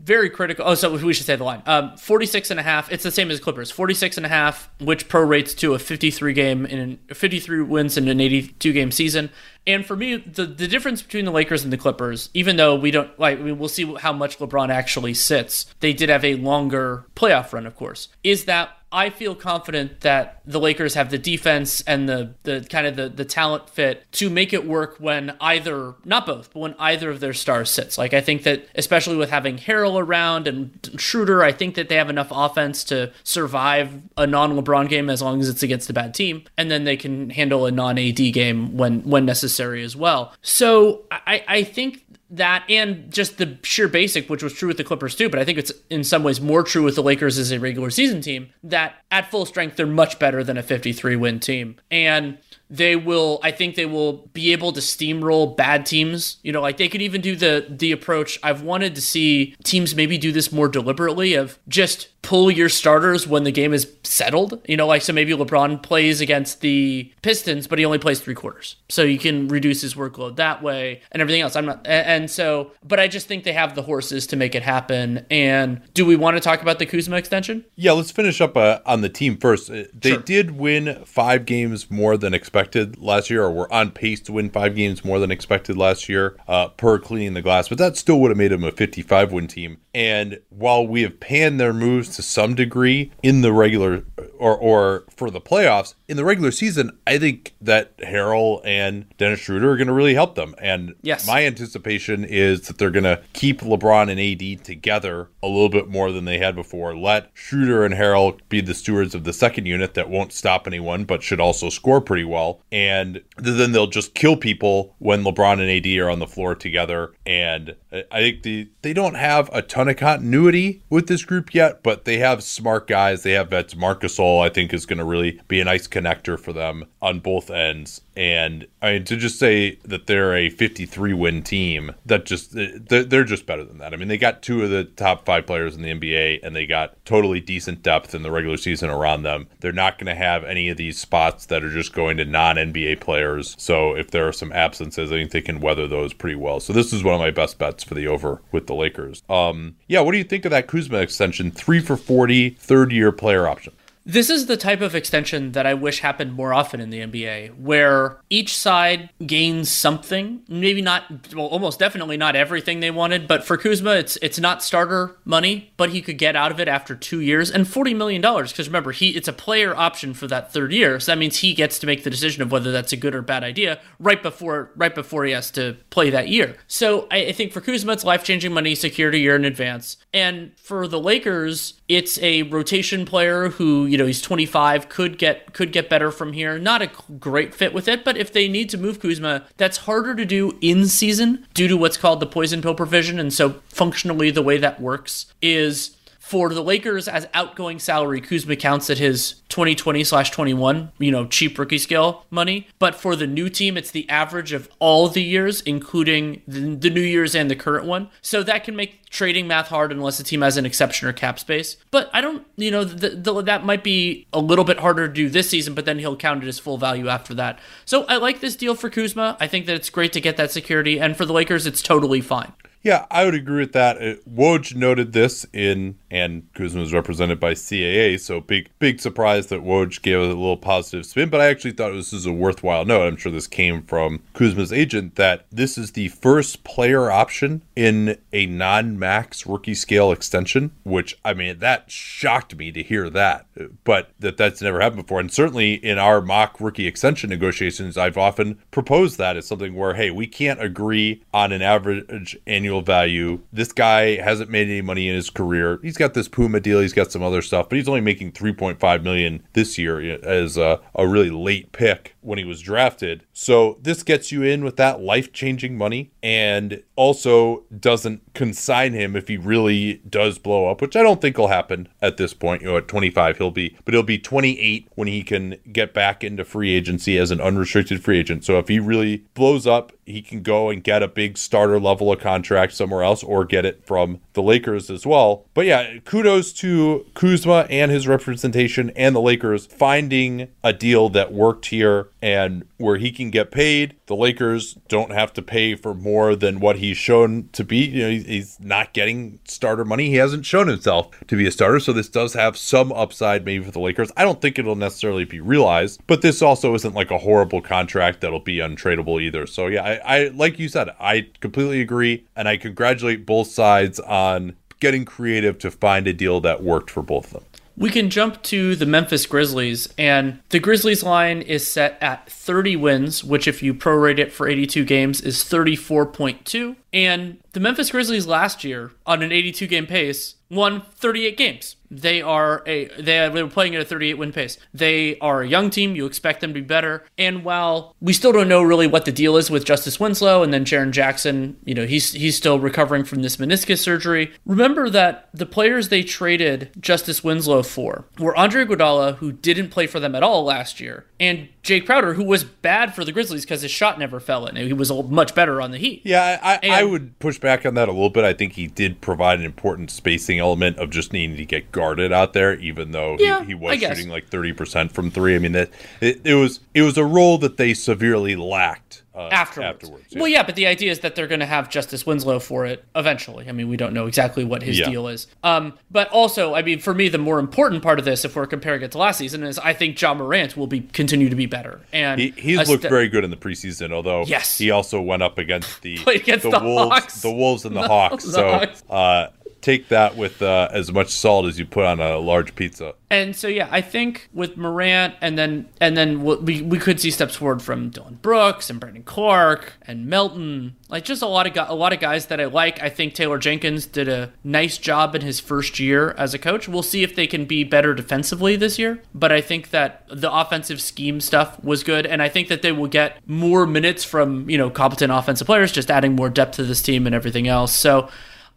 very 0.04 0.30
critical. 0.30 0.64
Oh, 0.68 0.76
so 0.76 0.96
we 0.96 1.12
should 1.12 1.26
say 1.26 1.36
the 1.36 1.44
line. 1.44 1.64
Um, 1.66 1.98
46 1.98 2.52
and 2.52 2.60
a 2.60 2.64
half. 2.64 2.92
It's 2.92 3.02
the 3.02 3.10
same 3.10 3.32
as 3.32 3.40
Clippers. 3.40 3.72
46 3.72 4.18
and 4.18 4.26
a 4.28 4.30
half, 4.30 4.70
which 4.80 5.10
prorates 5.10 5.58
to 5.58 5.74
a 5.74 5.80
53 5.80 6.32
game 6.34 6.68
in 6.68 7.00
53 7.12 7.64
wins 7.64 7.98
in 7.98 8.08
an 8.08 8.22
82 8.22 8.72
game 8.72 8.92
season. 8.92 9.32
And 9.66 9.84
for 9.84 9.96
me, 9.96 10.18
the, 10.18 10.46
the 10.46 10.68
difference 10.68 11.02
between 11.02 11.26
the 11.26 11.32
Lakers 11.32 11.64
and 11.64 11.74
the 11.74 11.78
Clippers, 11.78 12.30
even 12.36 12.56
though 12.56 12.76
we 12.76 12.92
don't 12.92 13.18
like, 13.20 13.40
mean, 13.40 13.58
we'll 13.58 13.68
see 13.68 13.92
how 13.96 14.14
much 14.14 14.38
LeBron 14.38 14.70
actually 14.70 15.16
sits. 15.16 15.74
They 15.80 15.92
did 15.92 16.10
have 16.10 16.24
a 16.24 16.36
longer 16.36 17.08
playoff 17.16 17.52
run, 17.52 17.66
of 17.66 17.76
course. 17.76 18.10
Is 18.24 18.46
that 18.46 18.78
I 18.94 19.10
feel 19.10 19.34
confident 19.34 20.02
that 20.02 20.42
the 20.46 20.60
Lakers 20.60 20.94
have 20.94 21.10
the 21.10 21.18
defense 21.18 21.82
and 21.82 22.08
the 22.08 22.36
the 22.44 22.66
kind 22.70 22.86
of 22.86 22.96
the, 22.96 23.10
the 23.10 23.26
talent 23.26 23.70
fit 23.70 24.06
to 24.14 24.30
make 24.30 24.54
it 24.54 24.68
work 24.68 24.98
when 25.00 25.36
either 25.42 25.96
not 26.06 26.28
both, 26.28 26.54
but 26.54 26.60
when 26.60 26.76
either 26.78 27.10
of 27.10 27.20
their 27.20 27.34
stars 27.34 27.72
sits. 27.72 27.98
Like 27.98 28.14
I 28.14 28.22
think 28.22 28.44
that 28.44 28.68
especially 28.76 29.18
with 29.18 29.32
having 29.32 29.58
Harrell 29.58 30.00
around 30.00 30.48
and 30.48 30.92
Schroeder, 30.98 31.44
I 31.44 31.52
think 31.52 31.74
that 31.76 31.90
they 31.90 31.96
have 31.96 32.10
enough 32.10 32.28
offense 32.32 32.84
to 32.86 33.12
survive 33.24 34.02
a 34.16 34.28
non-LeBron 34.28 34.88
game 34.90 35.10
as 35.10 35.22
long 35.22 35.42
as 35.42 35.50
it's 35.50 35.64
against 35.64 35.90
a 35.90 35.94
bad 35.94 36.14
team, 36.14 36.44
and 36.56 36.70
then 36.70 36.84
they 36.84 36.96
can 36.96 37.32
handle 37.32 37.66
a 37.66 37.72
non-AD 37.72 38.18
game 38.34 38.78
when 38.78 39.02
when 39.02 39.26
necessary 39.26 39.84
as 39.84 39.96
well. 39.96 40.34
So 40.44 41.06
I, 41.12 41.44
I 41.48 41.64
think 41.64 42.03
that 42.34 42.64
and 42.68 43.12
just 43.12 43.38
the 43.38 43.58
sheer 43.64 43.88
basic, 43.88 44.30
which 44.30 44.44
was 44.44 44.54
true 44.54 44.68
with 44.68 44.78
the 44.78 44.84
Clippers 44.84 45.16
too, 45.16 45.30
but 45.30 45.40
I 45.40 45.46
think 45.46 45.58
it's 45.60 45.72
in 45.90 46.04
some 46.04 46.24
ways 46.24 46.42
more 46.42 46.64
true 46.64 46.84
with 46.84 46.96
the 46.96 47.04
Lakers 47.04 47.38
as 47.38 47.52
a 47.52 47.60
regular 47.60 47.90
season 47.90 48.22
team, 48.22 48.50
that 48.64 48.96
at 49.12 49.30
full 49.30 49.46
strength, 49.46 49.76
they're 49.76 49.86
much 49.86 50.18
better 50.20 50.44
than 50.44 50.58
a 50.58 50.64
53 50.64 51.16
win 51.16 51.40
team. 51.40 51.76
And 51.92 52.40
they 52.70 52.96
will 52.96 53.40
I 53.44 53.52
think 53.52 53.76
they 53.76 53.86
will 53.86 54.30
be 54.34 54.52
able 54.52 54.72
to 54.74 54.80
steamroll 54.80 55.56
bad 55.56 55.86
teams. 55.86 56.38
You 56.44 56.52
know, 56.52 56.62
like 56.62 56.78
they 56.78 56.90
could 56.90 57.02
even 57.02 57.22
do 57.22 57.36
the 57.36 57.66
the 57.70 57.92
approach 57.92 58.40
I've 58.42 58.62
wanted 58.62 58.96
to 58.96 59.02
see 59.02 59.56
teams 59.64 59.96
maybe 59.96 60.18
do 60.18 60.32
this 60.32 60.52
more 60.52 60.68
deliberately 60.68 61.36
of 61.36 61.60
just 61.68 62.10
pull 62.22 62.50
your 62.50 62.70
starters 62.70 63.28
when 63.28 63.44
the 63.44 63.52
game 63.52 63.74
is 63.74 63.92
settled. 64.04 64.62
You 64.68 64.78
know, 64.78 64.88
like 64.88 65.02
so 65.02 65.14
maybe 65.14 65.34
LeBron 65.34 65.84
plays 65.84 66.22
against 66.22 66.62
the 66.62 67.12
Pistons, 67.22 67.68
but 67.68 67.80
he 67.80 67.86
only 67.86 68.00
plays 68.00 68.22
three 68.22 68.34
quarters. 68.34 68.78
So 68.90 69.04
you 69.04 69.20
can 69.20 69.50
reduce 69.50 69.82
his 69.82 69.94
workload 69.94 70.38
that 70.38 70.64
way 70.64 71.02
and 71.12 71.22
everything 71.22 71.42
else. 71.42 71.56
I'm 71.56 71.66
not 71.66 71.86
and 71.86 72.30
so 72.32 72.72
but 72.84 73.00
I 73.00 73.08
just 73.08 73.28
think 73.28 73.44
they 73.44 73.54
have 73.54 73.76
the 73.76 73.84
horses 73.84 74.26
to 74.28 74.36
make 74.36 74.56
it 74.56 74.64
happen. 74.64 75.26
And 75.30 75.82
do 75.94 76.06
we 76.06 76.16
want 76.16 76.38
to 76.38 76.42
talk 76.42 76.62
about 76.62 76.80
the 76.80 76.88
Kuzma 76.88 77.18
extension? 77.18 77.66
Yeah, 77.76 77.92
let's 77.92 78.12
finish 78.12 78.42
up 78.42 78.58
uh, 78.58 78.80
on 78.86 79.02
the 79.02 79.10
team 79.10 79.38
first. 79.38 79.70
Uh, 79.70 79.84
they 79.94 80.12
sure. 80.12 80.22
did 80.22 80.52
win 80.52 81.04
five 81.06 81.46
games 81.46 81.92
more 81.92 82.18
than 82.18 82.34
expected 82.34 82.53
expected 82.54 83.02
last 83.02 83.32
year, 83.32 83.44
or 83.44 83.52
were 83.52 83.74
on 83.74 83.90
pace 83.90 84.20
to 84.20 84.32
win 84.32 84.48
five 84.48 84.76
games 84.76 85.04
more 85.04 85.18
than 85.18 85.32
expected 85.32 85.76
last 85.76 86.08
year 86.08 86.38
uh, 86.48 86.68
per 86.68 87.00
cleaning 87.00 87.34
the 87.34 87.42
glass. 87.42 87.68
But 87.68 87.80
that 87.80 87.98
still 87.98 88.20
would 88.20 88.30
have 88.30 88.38
made 88.38 88.52
them 88.52 88.64
a 88.64 88.72
55 88.72 89.32
win 89.32 89.48
team. 89.48 89.78
And 89.96 90.40
while 90.50 90.86
we 90.86 91.02
have 91.04 91.20
panned 91.20 91.60
their 91.60 91.74
moves 91.74 92.16
to 92.16 92.22
some 92.22 92.54
degree 92.56 93.12
in 93.24 93.42
the 93.42 93.52
regular 93.52 94.06
or 94.38 94.58
or 94.58 95.06
for 95.16 95.30
the 95.30 95.42
playoffs 95.42 95.94
in 96.08 96.18
the 96.18 96.26
regular 96.26 96.52
season, 96.52 96.98
I 97.06 97.18
think 97.18 97.54
that 97.62 97.98
Harrell 98.00 98.62
and 98.66 99.06
Dennis 99.18 99.40
Schroeder 99.40 99.72
are 99.72 99.78
going 99.78 99.88
to 99.88 99.94
really 99.94 100.16
help 100.16 100.36
them. 100.36 100.56
And 100.58 100.96
yes. 101.02 101.28
my 101.28 101.46
anticipation 101.46 102.24
is 102.24 102.62
that 102.68 102.78
they're 102.78 102.92
going 102.92 103.04
to 103.04 103.22
keep 103.34 103.62
LeBron 103.62 104.10
and 104.10 104.20
AD 104.20 104.66
together 104.66 105.30
a 105.42 105.48
little 105.48 105.70
bit 105.70 105.88
more 105.88 106.12
than 106.12 106.26
they 106.26 106.40
had 106.40 106.56
before. 106.56 106.96
Let 106.96 107.30
Schroeder 107.34 107.86
and 107.86 107.94
Harrell 107.94 108.40
be 108.50 108.62
the 108.62 108.74
stewards 108.74 109.14
of 109.14 109.24
the 109.24 109.34
second 109.34 109.66
unit 109.68 109.94
that 109.94 110.10
won't 110.10 110.34
stop 110.34 110.66
anyone 110.66 111.06
but 111.06 111.22
should 111.22 111.40
also 111.40 111.70
score 111.70 112.02
pretty 112.02 112.26
well. 112.26 112.43
And 112.72 113.22
then 113.38 113.72
they'll 113.72 113.88
just 113.88 114.14
kill 114.14 114.38
people 114.38 114.96
when 115.00 115.24
LeBron 115.24 115.60
and 115.60 115.70
AD 115.70 116.00
are 116.00 116.10
on 116.10 116.20
the 116.20 116.28
floor 116.28 116.56
together. 116.56 117.14
And 117.26 117.76
I 117.92 118.20
think 118.20 118.44
the 118.44 118.70
they 118.82 118.94
don't 118.94 119.16
have 119.16 119.50
a 119.54 119.62
ton 119.62 119.88
of 119.88 119.98
continuity 119.98 120.84
with 120.90 121.08
this 121.08 121.24
group 121.24 121.54
yet, 121.54 121.84
but 121.84 122.06
they 122.06 122.18
have 122.18 122.44
smart 122.44 122.88
guys. 122.88 123.24
They 123.24 123.32
have 123.34 123.50
vets. 123.50 123.76
Marc 123.76 124.02
Gasol, 124.02 124.42
I 124.42 124.50
think, 124.50 124.74
is 124.74 124.86
going 124.86 125.00
to 125.00 125.06
really 125.06 125.40
be 125.48 125.60
a 125.60 125.66
nice 125.66 125.88
connector 125.88 126.40
for 126.40 126.54
them 126.54 126.86
on 127.02 127.20
both 127.20 127.50
ends. 127.50 128.02
And 128.16 128.68
I 128.82 128.94
mean, 128.94 129.06
to 129.06 129.18
just 129.18 129.40
say 129.40 129.80
that 129.84 130.08
they're 130.08 130.36
a 130.36 130.50
53 130.50 131.14
win 131.14 131.42
team, 131.42 131.96
that 132.06 132.26
just 132.26 132.52
they're 132.54 133.24
just 133.24 133.46
better 133.46 133.64
than 133.64 133.80
that. 133.80 133.94
I 133.94 133.98
mean, 133.98 134.08
they 134.08 134.18
got 134.18 134.42
two 134.42 134.64
of 134.64 134.70
the 134.70 134.84
top 134.84 135.26
five 135.26 135.48
players 135.48 135.76
in 135.76 135.82
the 135.82 135.94
NBA, 135.94 136.40
and 136.44 136.56
they 136.56 136.66
got 136.66 137.04
totally 137.06 137.40
decent 137.40 137.82
depth 137.82 138.14
in 138.14 138.22
the 138.22 138.32
regular 138.32 138.58
season 138.58 138.90
around 138.90 139.24
them. 139.24 139.48
They're 139.62 139.72
not 139.72 139.98
going 139.98 140.08
to 140.08 140.16
have 140.16 140.44
any 140.44 140.70
of 140.70 140.78
these 140.78 141.00
spots 141.00 141.48
that 141.48 141.64
are 141.64 141.72
just 141.72 141.94
going 141.94 142.18
to 142.18 142.26
non 142.26 142.58
NBA 142.58 143.02
players. 143.02 143.56
So 143.58 143.96
if 143.96 144.12
there 144.12 144.28
are 144.28 144.34
some 144.34 144.52
absences, 144.52 145.12
I 145.12 145.16
think 145.16 145.32
they 145.32 145.42
can 145.42 145.60
weather 145.60 145.88
those 145.88 146.14
pretty 146.14 146.36
well. 146.36 146.60
So 146.60 146.74
this 146.74 146.94
is 146.94 147.04
one 147.04 147.16
of 147.16 147.20
my 147.20 147.32
best 147.32 147.58
bets 147.58 147.84
for 147.84 147.96
the 147.96 148.08
over 148.08 148.42
with 148.52 148.68
the 148.68 148.76
Lakers. 148.76 149.24
Um, 149.30 149.76
yeah, 149.88 150.02
what 150.02 150.12
do 150.12 150.18
you 150.18 150.24
think 150.24 150.46
of 150.46 150.52
that 150.52 150.68
Kuzma 150.68 151.00
extension? 151.00 151.52
Three 151.52 151.80
for 151.80 151.98
40, 151.98 152.52
third 152.52 152.92
year 152.92 153.12
player 153.12 153.48
option. 153.48 153.74
This 154.06 154.30
is 154.30 154.48
the 154.48 154.58
type 154.58 154.82
of 154.82 154.96
extension 154.96 155.54
that 155.54 155.66
I 155.66 155.74
wish 155.74 156.02
happened 156.02 156.34
more 156.34 156.54
often 156.54 156.82
in 156.82 156.90
the 156.90 157.00
NBA, 157.00 157.58
where 157.58 158.18
each 158.30 158.58
side 158.58 159.10
gains 159.26 159.72
something. 159.72 160.42
Maybe 160.50 160.82
not, 160.82 161.34
well, 161.34 161.46
almost 161.46 161.80
definitely 161.80 162.18
not 162.18 162.36
everything 162.36 162.82
they 162.82 162.92
wanted. 162.92 163.28
But 163.28 163.46
for 163.46 163.56
Kuzma, 163.56 163.92
it's 163.92 164.18
it's 164.18 164.40
not 164.40 164.62
starter 164.62 165.16
money, 165.24 165.72
but 165.78 165.92
he 165.92 166.02
could 166.02 166.18
get 166.18 166.36
out 166.36 166.52
of 166.52 166.60
it 166.60 166.68
after 166.68 166.96
two 166.96 167.22
years 167.22 167.50
and 167.50 167.66
forty 167.66 167.94
million 167.94 168.22
dollars. 168.22 168.52
Because 168.52 168.68
remember, 168.68 168.92
he 168.92 169.12
it's 169.12 169.30
a 169.30 169.34
player 169.34 169.74
option 169.74 170.14
for 170.14 170.28
that 170.28 170.52
third 170.52 170.74
year, 170.74 171.00
so 171.00 171.14
that 171.14 171.18
means 171.18 171.38
he 171.38 171.54
gets 171.54 171.80
to 171.80 171.88
make 171.88 172.04
the 172.04 172.10
decision 172.10 172.44
of 172.44 172.52
whether 172.52 172.74
that's 172.74 172.92
a 172.92 172.98
good 172.98 173.16
or 173.16 173.22
bad 173.22 173.44
idea 173.44 173.80
right 174.00 174.22
before 174.22 174.72
right 174.76 174.94
before 174.94 175.24
he 175.24 175.32
has 175.32 175.50
to 175.52 175.78
play 175.92 176.10
that 176.10 176.28
year. 176.28 176.58
So 176.68 177.08
I, 177.10 177.28
I 177.28 177.32
think 177.32 177.54
for 177.54 177.62
Kuzma, 177.62 177.94
it's 177.94 178.04
life 178.04 178.26
changing 178.26 178.54
money 178.54 178.76
secured 178.76 179.16
a 179.16 179.20
year 179.20 179.36
in 179.38 179.46
advance, 179.46 179.96
and 180.14 180.52
for 180.60 180.90
the 180.90 181.00
Lakers, 181.00 181.76
it's 181.96 182.20
a 182.22 182.44
rotation 182.44 183.06
player 183.06 183.50
who 183.50 183.86
you 183.86 183.98
know 183.98 184.06
he's 184.06 184.22
25 184.22 184.90
could 184.90 185.18
get 185.18 185.54
could 185.54 185.72
get 185.72 185.90
better 185.90 186.12
from 186.12 186.34
here. 186.34 186.58
Not 186.58 186.82
a 186.82 186.92
great 187.20 187.54
fit 187.54 187.74
with 187.74 187.88
it 187.88 188.04
but 188.04 188.18
if 188.18 188.32
they 188.32 188.48
need 188.48 188.70
to 188.70 188.78
move 188.78 189.00
Kuzma 189.00 189.46
that's 189.58 189.78
harder 189.78 190.16
to 190.16 190.26
do 190.26 190.58
in 190.62 190.88
season 190.88 191.46
due 191.54 191.68
to 191.68 191.78
what's 191.78 191.98
called 191.98 192.20
the 192.20 192.26
poison 192.26 192.62
pill 192.62 192.76
provision. 192.76 193.20
And 193.20 193.34
so 193.34 193.62
functionally 193.70 194.32
the 194.32 194.42
way 194.42 194.58
that 194.58 194.82
works 194.82 195.28
is 195.42 195.96
for 196.34 196.50
the 196.50 196.64
Lakers 196.64 197.08
as 197.08 197.28
outgoing 197.36 197.78
salary, 197.78 198.20
Kuzma 198.20 198.56
counts 198.56 198.90
at 198.90 198.98
his 198.98 199.44
2020 199.50 200.04
slash 200.04 200.32
21, 200.32 200.92
you 200.98 201.12
know, 201.12 201.28
cheap 201.28 201.60
rookie 201.60 201.78
scale 201.78 202.26
money. 202.32 202.68
But 202.80 202.96
for 202.96 203.16
the 203.16 203.28
new 203.28 203.50
team, 203.50 203.78
it's 203.78 203.92
the 203.92 204.10
average 204.10 204.52
of 204.52 204.68
all 204.80 205.08
the 205.10 205.22
years, 205.22 205.62
including 205.62 206.42
the, 206.48 206.76
the 206.76 206.90
new 206.90 207.02
years 207.02 207.36
and 207.36 207.52
the 207.52 207.56
current 207.56 207.86
one. 207.86 208.10
So 208.24 208.42
that 208.42 208.64
can 208.64 208.76
make 208.76 209.06
trading 209.12 209.46
math 209.46 209.68
hard 209.68 209.92
unless 209.92 210.18
the 210.18 210.24
team 210.24 210.42
has 210.42 210.58
an 210.58 210.66
exception 210.66 211.08
or 211.08 211.14
cap 211.14 211.38
space. 211.38 211.78
But 211.92 212.10
I 212.14 212.22
don't, 212.22 212.48
you 212.56 212.72
know, 212.72 212.84
the, 212.84 213.10
the, 213.10 213.44
that 213.44 213.64
might 213.64 213.84
be 213.84 214.26
a 214.34 214.40
little 214.40 214.66
bit 214.66 214.80
harder 214.80 215.08
to 215.08 215.14
do 215.14 215.30
this 215.30 215.52
season, 215.52 215.76
but 215.76 215.86
then 215.86 216.00
he'll 216.00 216.18
count 216.18 216.44
it 216.44 216.48
as 216.48 216.58
full 216.58 216.80
value 216.80 217.10
after 217.10 217.36
that. 217.36 217.60
So 217.86 218.06
I 218.06 218.18
like 218.18 218.40
this 218.40 218.56
deal 218.56 218.74
for 218.74 218.90
Kuzma. 218.90 219.38
I 219.40 219.46
think 219.46 219.68
that 219.68 219.76
it's 219.76 219.92
great 219.92 220.14
to 220.14 220.20
get 220.20 220.38
that 220.38 220.50
security. 220.50 221.00
And 221.00 221.16
for 221.16 221.26
the 221.26 221.34
Lakers, 221.34 221.68
it's 221.68 221.84
totally 221.84 222.22
fine. 222.22 222.54
Yeah, 222.84 223.06
I 223.10 223.24
would 223.24 223.34
agree 223.34 223.62
with 223.62 223.72
that. 223.72 223.98
Uh, 223.98 224.16
Woj 224.30 224.76
noted 224.76 225.14
this 225.14 225.46
in, 225.54 225.98
and 226.14 226.52
Kuzma 226.54 226.82
was 226.82 226.94
represented 226.94 227.40
by 227.40 227.54
CAA, 227.54 228.20
so 228.20 228.42
big, 228.42 228.70
big 228.80 229.00
surprise 229.00 229.48
that 229.48 229.64
Woj 229.64 230.02
gave 230.02 230.20
a 230.20 230.26
little 230.28 230.58
positive 230.58 231.06
spin. 231.06 231.30
But 231.30 231.42
I 231.42 231.48
actually 231.48 231.72
thought 231.72 231.94
this 231.94 232.12
was 232.12 232.26
a 232.26 232.34
worthwhile 232.34 232.86
note. 232.86 233.08
I'm 233.08 233.16
sure 233.16 233.32
this 233.32 233.48
came 233.48 233.84
from 233.84 234.22
Kuzma's 234.34 234.74
agent 234.74 235.16
that 235.16 235.46
this 235.52 235.78
is 235.78 235.92
the 235.92 236.10
first 236.10 236.64
player 236.66 237.10
option 237.10 237.62
in 237.76 238.18
a 238.34 238.46
non-max 238.46 239.46
rookie 239.48 239.74
scale 239.74 240.12
extension. 240.12 240.72
Which 240.84 241.18
I 241.24 241.34
mean, 241.34 241.60
that 241.60 241.90
shocked 241.90 242.56
me 242.56 242.72
to 242.72 242.84
hear 242.84 243.10
that, 243.10 243.46
but 243.84 244.12
that 244.20 244.38
that's 244.38 244.62
never 244.62 244.82
happened 244.82 245.04
before. 245.04 245.20
And 245.20 245.32
certainly 245.32 245.76
in 245.76 245.98
our 245.98 246.22
mock 246.22 246.60
rookie 246.60 246.88
extension 246.88 247.30
negotiations, 247.30 247.98
I've 247.98 248.18
often 248.18 248.60
proposed 248.72 249.18
that 249.18 249.38
as 249.38 249.48
something 249.48 249.74
where, 249.74 249.94
hey, 249.94 250.12
we 250.12 250.28
can't 250.28 250.62
agree 250.62 251.24
on 251.34 251.52
an 251.52 251.62
average 251.62 252.38
annual 252.46 252.74
annual 252.74 252.82
value. 252.82 253.40
This 253.52 253.72
guy 253.72 254.16
hasn't 254.22 254.50
made 254.50 254.68
any 254.68 254.82
money 254.82 255.08
in 255.08 255.16
his 255.16 255.30
career. 255.30 255.80
He's 255.82 255.98
got 255.98 256.03
this 256.12 256.28
Puma 256.28 256.60
deal. 256.60 256.82
He's 256.82 256.94
got 256.94 257.12
some 257.12 257.24
other 257.24 257.42
stuff, 257.42 257.70
but 257.70 257.78
he's 257.78 257.88
only 257.88 258.02
making 258.02 258.34
3.5 258.34 259.04
million 259.04 259.44
this 259.54 259.78
year 259.78 260.16
uh, 260.16 260.18
as 260.28 260.58
a, 260.58 260.82
a 260.96 261.08
really 261.08 261.30
late 261.30 261.72
pick 261.72 262.13
when 262.24 262.38
he 262.38 262.46
was 262.46 262.62
drafted. 262.62 263.24
So 263.34 263.78
this 263.82 264.04
gets 264.04 264.32
you 264.32 264.44
in 264.44 264.64
with 264.64 264.78
that 264.78 265.02
life-changing 265.02 265.78
money 265.78 266.12
and 266.22 266.82
also 266.96 267.64
doesn't 267.78 268.22
consign 268.34 268.94
him 268.94 269.16
if 269.16 269.28
he 269.28 269.38
really 269.38 270.02
does 270.10 270.38
blow 270.38 270.70
up, 270.70 270.82
which 270.82 270.96
I 270.96 271.04
don't 271.04 271.22
think 271.22 271.38
will 271.38 271.48
happen 271.48 271.90
at 272.02 272.18
this 272.18 272.34
point. 272.34 272.62
You 272.62 272.70
know, 272.70 272.78
at 272.78 272.88
25 272.88 273.38
he'll 273.38 273.52
be, 273.52 273.78
but 273.86 273.94
he'll 273.94 274.04
be 274.04 274.20
28 274.20 274.88
when 274.96 275.08
he 275.08 275.24
can 275.24 275.58
get 275.72 275.94
back 275.94 276.24
into 276.24 276.46
free 276.46 276.74
agency 276.74 277.18
as 277.18 277.32
an 277.32 277.42
unrestricted 277.42 278.04
free 278.04 278.20
agent. 278.20 278.46
So 278.46 278.58
if 278.60 278.68
he 278.68 278.80
really 278.80 279.26
blows 279.34 279.68
up, 279.68 279.92
he 280.06 280.22
can 280.22 280.42
go 280.42 280.70
and 280.70 280.84
get 280.84 281.02
a 281.02 281.08
big 281.08 281.38
starter 281.38 281.80
level 281.80 282.12
of 282.12 282.20
contract 282.20 282.74
somewhere 282.74 283.04
else 283.04 283.24
or 283.24 283.46
get 283.46 283.66
it 283.66 283.86
from 283.86 284.20
the 284.34 284.44
Lakers 284.44 284.90
as 284.90 285.06
well. 285.06 285.46
But 285.54 285.66
yeah, 285.66 286.00
kudos 286.00 286.52
to 286.54 287.06
Kuzma 287.14 287.68
and 287.70 287.92
his 287.92 288.08
representation 288.08 288.90
and 288.92 289.16
the 289.16 289.22
Lakers 289.22 289.66
finding 289.66 290.50
a 290.64 290.74
deal 290.74 291.10
that 291.10 291.32
worked 291.32 291.68
here 291.68 292.10
and 292.24 292.66
where 292.78 292.96
he 292.96 293.12
can 293.12 293.30
get 293.30 293.52
paid. 293.52 293.98
The 294.06 294.16
Lakers 294.16 294.76
don't 294.88 295.12
have 295.12 295.34
to 295.34 295.42
pay 295.42 295.76
for 295.76 295.94
more 295.94 296.38
than 296.38 296.62
what 296.62 296.78
he's 296.78 296.96
shown 296.96 297.50
to 297.52 297.66
be. 297.66 297.80
You 297.80 298.02
know, 298.02 298.10
he's 298.12 298.58
not 298.62 298.94
getting 298.94 299.40
starter 299.44 299.84
money. 299.84 300.08
He 300.08 300.16
hasn't 300.16 300.46
shown 300.46 300.70
himself 300.70 301.10
to 301.28 301.36
be 301.36 301.46
a 301.46 301.52
starter, 301.52 301.82
so 301.82 301.92
this 301.92 302.08
does 302.08 302.34
have 302.34 302.56
some 302.56 302.94
upside 302.94 303.44
maybe 303.44 303.66
for 303.66 303.72
the 303.72 303.82
Lakers. 303.82 304.10
I 304.16 304.24
don't 304.24 304.40
think 304.42 304.58
it'll 304.58 304.78
necessarily 304.78 305.26
be 305.26 305.42
realized, 305.42 306.02
but 306.08 306.22
this 306.22 306.42
also 306.42 306.74
isn't 306.76 306.96
like 306.96 307.12
a 307.12 307.18
horrible 307.18 307.62
contract 307.62 308.22
that'll 308.22 308.40
be 308.40 308.60
untradeable 308.60 309.22
either. 309.22 309.46
So 309.46 309.68
yeah, 309.68 309.84
I, 309.84 310.18
I 310.18 310.28
like 310.30 310.58
you 310.58 310.70
said, 310.70 310.92
I 311.02 311.28
completely 311.42 311.82
agree, 311.82 312.26
and 312.38 312.48
I 312.48 312.56
congratulate 312.56 313.26
both 313.26 313.50
sides 313.50 314.00
on 314.00 314.56
getting 314.80 315.04
creative 315.04 315.58
to 315.60 315.72
find 315.72 316.08
a 316.08 316.14
deal 316.14 316.40
that 316.40 316.64
worked 316.64 316.90
for 316.90 317.04
both 317.04 317.26
of 317.26 317.34
them. 317.34 317.44
We 317.76 317.90
can 317.90 318.10
jump 318.10 318.44
to 318.44 318.76
the 318.76 318.86
Memphis 318.86 319.26
Grizzlies, 319.26 319.92
and 319.98 320.40
the 320.50 320.60
Grizzlies 320.60 321.02
line 321.04 321.42
is 321.42 321.66
set 321.66 321.98
at 322.02 322.30
30 322.30 322.76
wins, 322.76 323.24
which, 323.24 323.48
if 323.48 323.64
you 323.64 323.74
prorate 323.74 324.20
it 324.20 324.32
for 324.32 324.48
82 324.48 324.86
games, 324.86 325.22
is 325.22 325.44
34.2. 325.44 326.76
And 326.94 327.40
the 327.54 327.60
Memphis 327.60 327.90
Grizzlies 327.90 328.28
last 328.28 328.64
year, 328.64 328.92
on 329.06 329.24
an 329.24 329.32
82 329.32 329.66
game 329.66 329.88
pace, 329.88 330.36
won 330.52 330.82
38 330.96 331.36
games. 331.36 331.76
They 332.02 332.22
are 332.22 332.64
a 332.66 332.86
they, 333.02 333.30
they 333.30 333.44
were 333.44 333.50
playing 333.50 333.76
at 333.76 333.82
a 333.82 333.86
38 333.86 334.16
win 334.16 334.32
pace. 334.32 334.58
They 334.74 335.18
are 335.20 335.42
a 335.42 335.48
young 335.48 335.70
team. 335.70 335.96
You 335.96 336.06
expect 336.06 336.42
them 336.42 336.52
to 336.52 336.62
be 336.62 336.66
better. 336.66 337.04
And 337.18 337.44
while 337.44 337.96
we 338.02 338.14
still 338.14 338.32
don't 338.32 338.48
know 338.48 338.62
really 338.64 338.88
what 338.88 339.06
the 339.06 339.12
deal 339.12 339.38
is 339.38 339.50
with 339.50 339.66
Justice 339.66 340.00
Winslow 340.00 340.44
and 340.44 340.54
then 340.54 340.66
Jaren 340.66 340.92
Jackson, 340.92 341.58
you 341.66 341.74
know 341.74 341.86
he's 341.86 342.14
he's 342.14 342.36
still 342.36 342.60
recovering 342.60 343.04
from 343.04 343.22
this 343.22 343.38
meniscus 343.38 343.80
surgery. 343.80 344.34
Remember 344.46 344.90
that 344.90 345.30
the 345.34 345.46
players 345.46 345.90
they 345.90 346.04
traded 346.04 346.72
Justice 346.80 347.24
Winslow 347.24 347.64
for 347.64 348.06
were 348.20 348.36
Andre 348.36 348.66
Iguodala, 348.66 349.18
who 349.18 349.32
didn't 349.32 349.70
play 349.70 349.88
for 349.88 350.00
them 350.00 350.16
at 350.16 350.24
all 350.24 350.44
last 350.44 350.80
year, 350.80 351.06
and 351.20 351.50
Jae 351.64 351.86
Crowder, 351.86 352.16
who 352.16 352.26
was 352.26 352.44
bad 352.44 352.94
for 352.94 353.06
the 353.06 353.14
Grizzlies 353.14 353.46
because 353.46 353.62
his 353.62 353.72
shot 353.72 353.98
never 353.98 354.20
fell 354.20 354.46
in. 354.46 354.58
He 354.58 354.74
was 354.74 354.92
much 354.92 355.34
better 355.34 355.62
on 355.62 355.72
the 355.72 355.78
Heat. 355.78 356.02
Yeah, 356.04 356.40
I, 356.44 356.60
and, 356.62 356.74
I 356.74 356.84
would 356.84 357.18
push 357.20 357.40
back 357.40 357.66
on 357.66 357.76
that 357.76 357.88
a 357.88 357.92
little 357.92 358.10
bit. 358.10 358.26
I 358.26 358.34
think 358.34 358.54
he 358.54 358.68
did 358.68 359.00
provide 359.00 359.40
an 359.40 359.46
important 359.46 359.90
spacing 359.90 360.40
element 360.40 360.78
of 360.78 360.90
just 360.90 361.14
needing 361.14 361.38
to 361.38 361.46
get 361.46 361.72
guarded 361.84 362.14
out 362.14 362.34
there, 362.34 362.54
even 362.56 362.92
though 362.92 363.18
yeah, 363.20 363.40
he, 363.42 363.48
he, 363.48 363.54
was 363.56 363.80
shooting 363.80 364.10
like 364.10 364.28
thirty 364.30 364.54
percent 364.54 364.92
from 364.92 365.12
three. 365.12 365.36
I 365.36 365.40
mean 365.40 365.52
that 365.52 365.70
it, 366.02 366.22
it 366.26 366.36
was 366.36 366.60
it 366.74 366.82
was 366.82 366.98
a 366.98 367.06
role 367.06 367.38
that 367.40 367.58
they 367.58 367.74
severely 367.74 368.36
lacked 368.36 369.04
uh, 369.14 369.28
afterwards. 369.32 369.84
afterwards. 369.84 370.16
Well, 370.16 370.28
yeah, 370.28 370.44
but 370.44 370.56
the 370.56 370.66
idea 370.66 370.92
is 370.92 371.02
that 371.02 371.16
they're 371.16 371.28
going 371.28 371.40
to 371.42 371.46
have 371.46 371.70
Justice 371.70 372.06
Winslow 372.06 372.40
for 372.40 372.66
it 372.66 372.84
eventually. 372.96 373.48
I 373.48 373.52
mean, 373.52 373.70
we 373.70 373.78
don't 373.78 373.94
know 373.94 374.08
exactly 374.08 374.44
what 374.44 374.64
his 374.64 374.80
Yeah. 374.80 374.90
deal 374.90 375.08
is. 375.08 375.28
Um, 375.44 375.74
but 375.92 376.10
also, 376.10 376.56
I 376.56 376.62
mean, 376.64 376.80
for 376.80 376.94
me, 376.96 377.10
the 377.10 377.20
more 377.20 377.38
important 377.38 377.84
part 377.84 378.00
of 378.00 378.06
this, 378.06 378.26
if 378.26 378.36
we're 378.36 378.48
comparing 378.48 378.82
it 378.82 378.92
to 378.94 378.98
last 378.98 379.18
season, 379.20 379.44
is 379.44 379.60
I 379.60 379.74
think 379.74 379.98
John 379.98 380.18
Morant 380.18 380.58
will 380.58 380.66
be 380.68 380.80
continue 380.82 381.30
to 381.30 381.36
be 381.36 381.46
better. 381.46 381.82
And 381.92 382.20
He, 382.20 382.32
he's 382.38 382.58
looked 382.70 382.84
st- 382.84 382.90
very 382.92 383.08
good 383.08 383.24
in 383.24 383.30
the 383.30 383.38
preseason, 383.38 383.92
although 383.94 384.24
Yes. 384.26 384.58
he 384.58 384.72
also 384.72 385.00
went 385.02 385.22
up 385.22 385.38
against 385.38 385.82
the 385.84 386.00
against 386.08 386.50
the 386.50 386.60
wolves, 386.60 386.92
Hawks. 386.92 387.22
the 387.22 387.32
wolves 387.32 387.66
and 387.66 387.76
the 387.76 387.88
Hawks. 387.88 388.24
the 388.24 388.32
so 388.32 388.52
Hawks. 388.52 388.84
Uh, 388.90 389.28
take 389.64 389.88
that 389.88 390.18
with 390.18 390.42
uh, 390.42 390.68
as 390.72 390.92
much 390.92 391.10
salt 391.10 391.46
as 391.46 391.58
you 391.58 391.66
put 391.66 391.86
on 391.86 392.00
a 392.00 392.18
large 392.18 392.54
pizza. 392.54 392.94
And 393.10 393.36
so 393.36 393.48
yeah, 393.48 393.68
I 393.72 393.82
think 393.82 394.30
with 394.34 394.58
Morant 394.58 395.16
and 395.22 395.38
then 395.38 395.70
and 395.80 395.96
then 395.96 396.24
we 396.24 396.62
we 396.62 396.80
could 396.80 397.00
see 397.00 397.12
steps 397.12 397.36
forward 397.36 397.62
from 397.62 397.90
Dillon 397.90 398.20
Brooks 398.22 398.70
and 398.70 398.80
Brandon 398.80 399.04
Clarke 399.04 399.74
and 399.84 400.08
Melton, 400.08 400.76
like 400.90 401.06
just 401.06 401.22
a 401.22 401.28
lot 401.28 401.46
of 401.48 401.70
a 401.70 401.76
lot 401.76 401.94
of 401.94 402.00
guys 402.00 402.26
that 402.26 402.42
I 402.42 402.46
like. 402.46 402.82
I 402.82 402.90
think 402.90 403.14
Taylor 403.14 403.38
Jenkins 403.38 403.86
did 403.86 404.10
a 404.10 404.34
nice 404.44 404.78
job 404.78 405.16
in 405.16 405.22
his 405.22 405.40
first 405.40 405.80
year 405.80 406.12
as 406.18 406.34
a 406.34 406.40
coach. 406.40 406.68
We'll 406.68 406.84
see 406.84 407.04
if 407.04 407.16
they 407.16 407.28
can 407.28 407.46
be 407.46 407.64
better 407.64 407.94
defensively 407.94 408.56
this 408.56 408.78
year, 408.78 409.02
but 409.14 409.32
I 409.32 409.42
think 409.42 409.70
that 409.70 410.06
the 410.10 410.34
offensive 410.34 410.82
scheme 410.82 411.22
stuff 411.22 411.64
was 411.64 411.84
good, 411.84 412.06
and 412.06 412.22
I 412.22 412.30
think 412.30 412.48
that 412.50 412.64
they 412.64 412.72
will 412.72 412.88
get 412.88 413.18
more 413.28 413.66
minutes 413.66 414.04
from 414.04 414.50
you 414.50 414.58
know 414.58 414.70
competent 414.70 415.14
offensive 415.14 415.48
players, 415.48 415.72
just 415.72 415.90
adding 415.90 416.16
more 416.16 416.30
depth 416.30 416.56
to 416.56 416.64
this 416.64 416.82
team 416.82 417.06
and 417.06 417.16
everything 417.16 417.48
else. 417.48 417.74
So. 417.74 418.10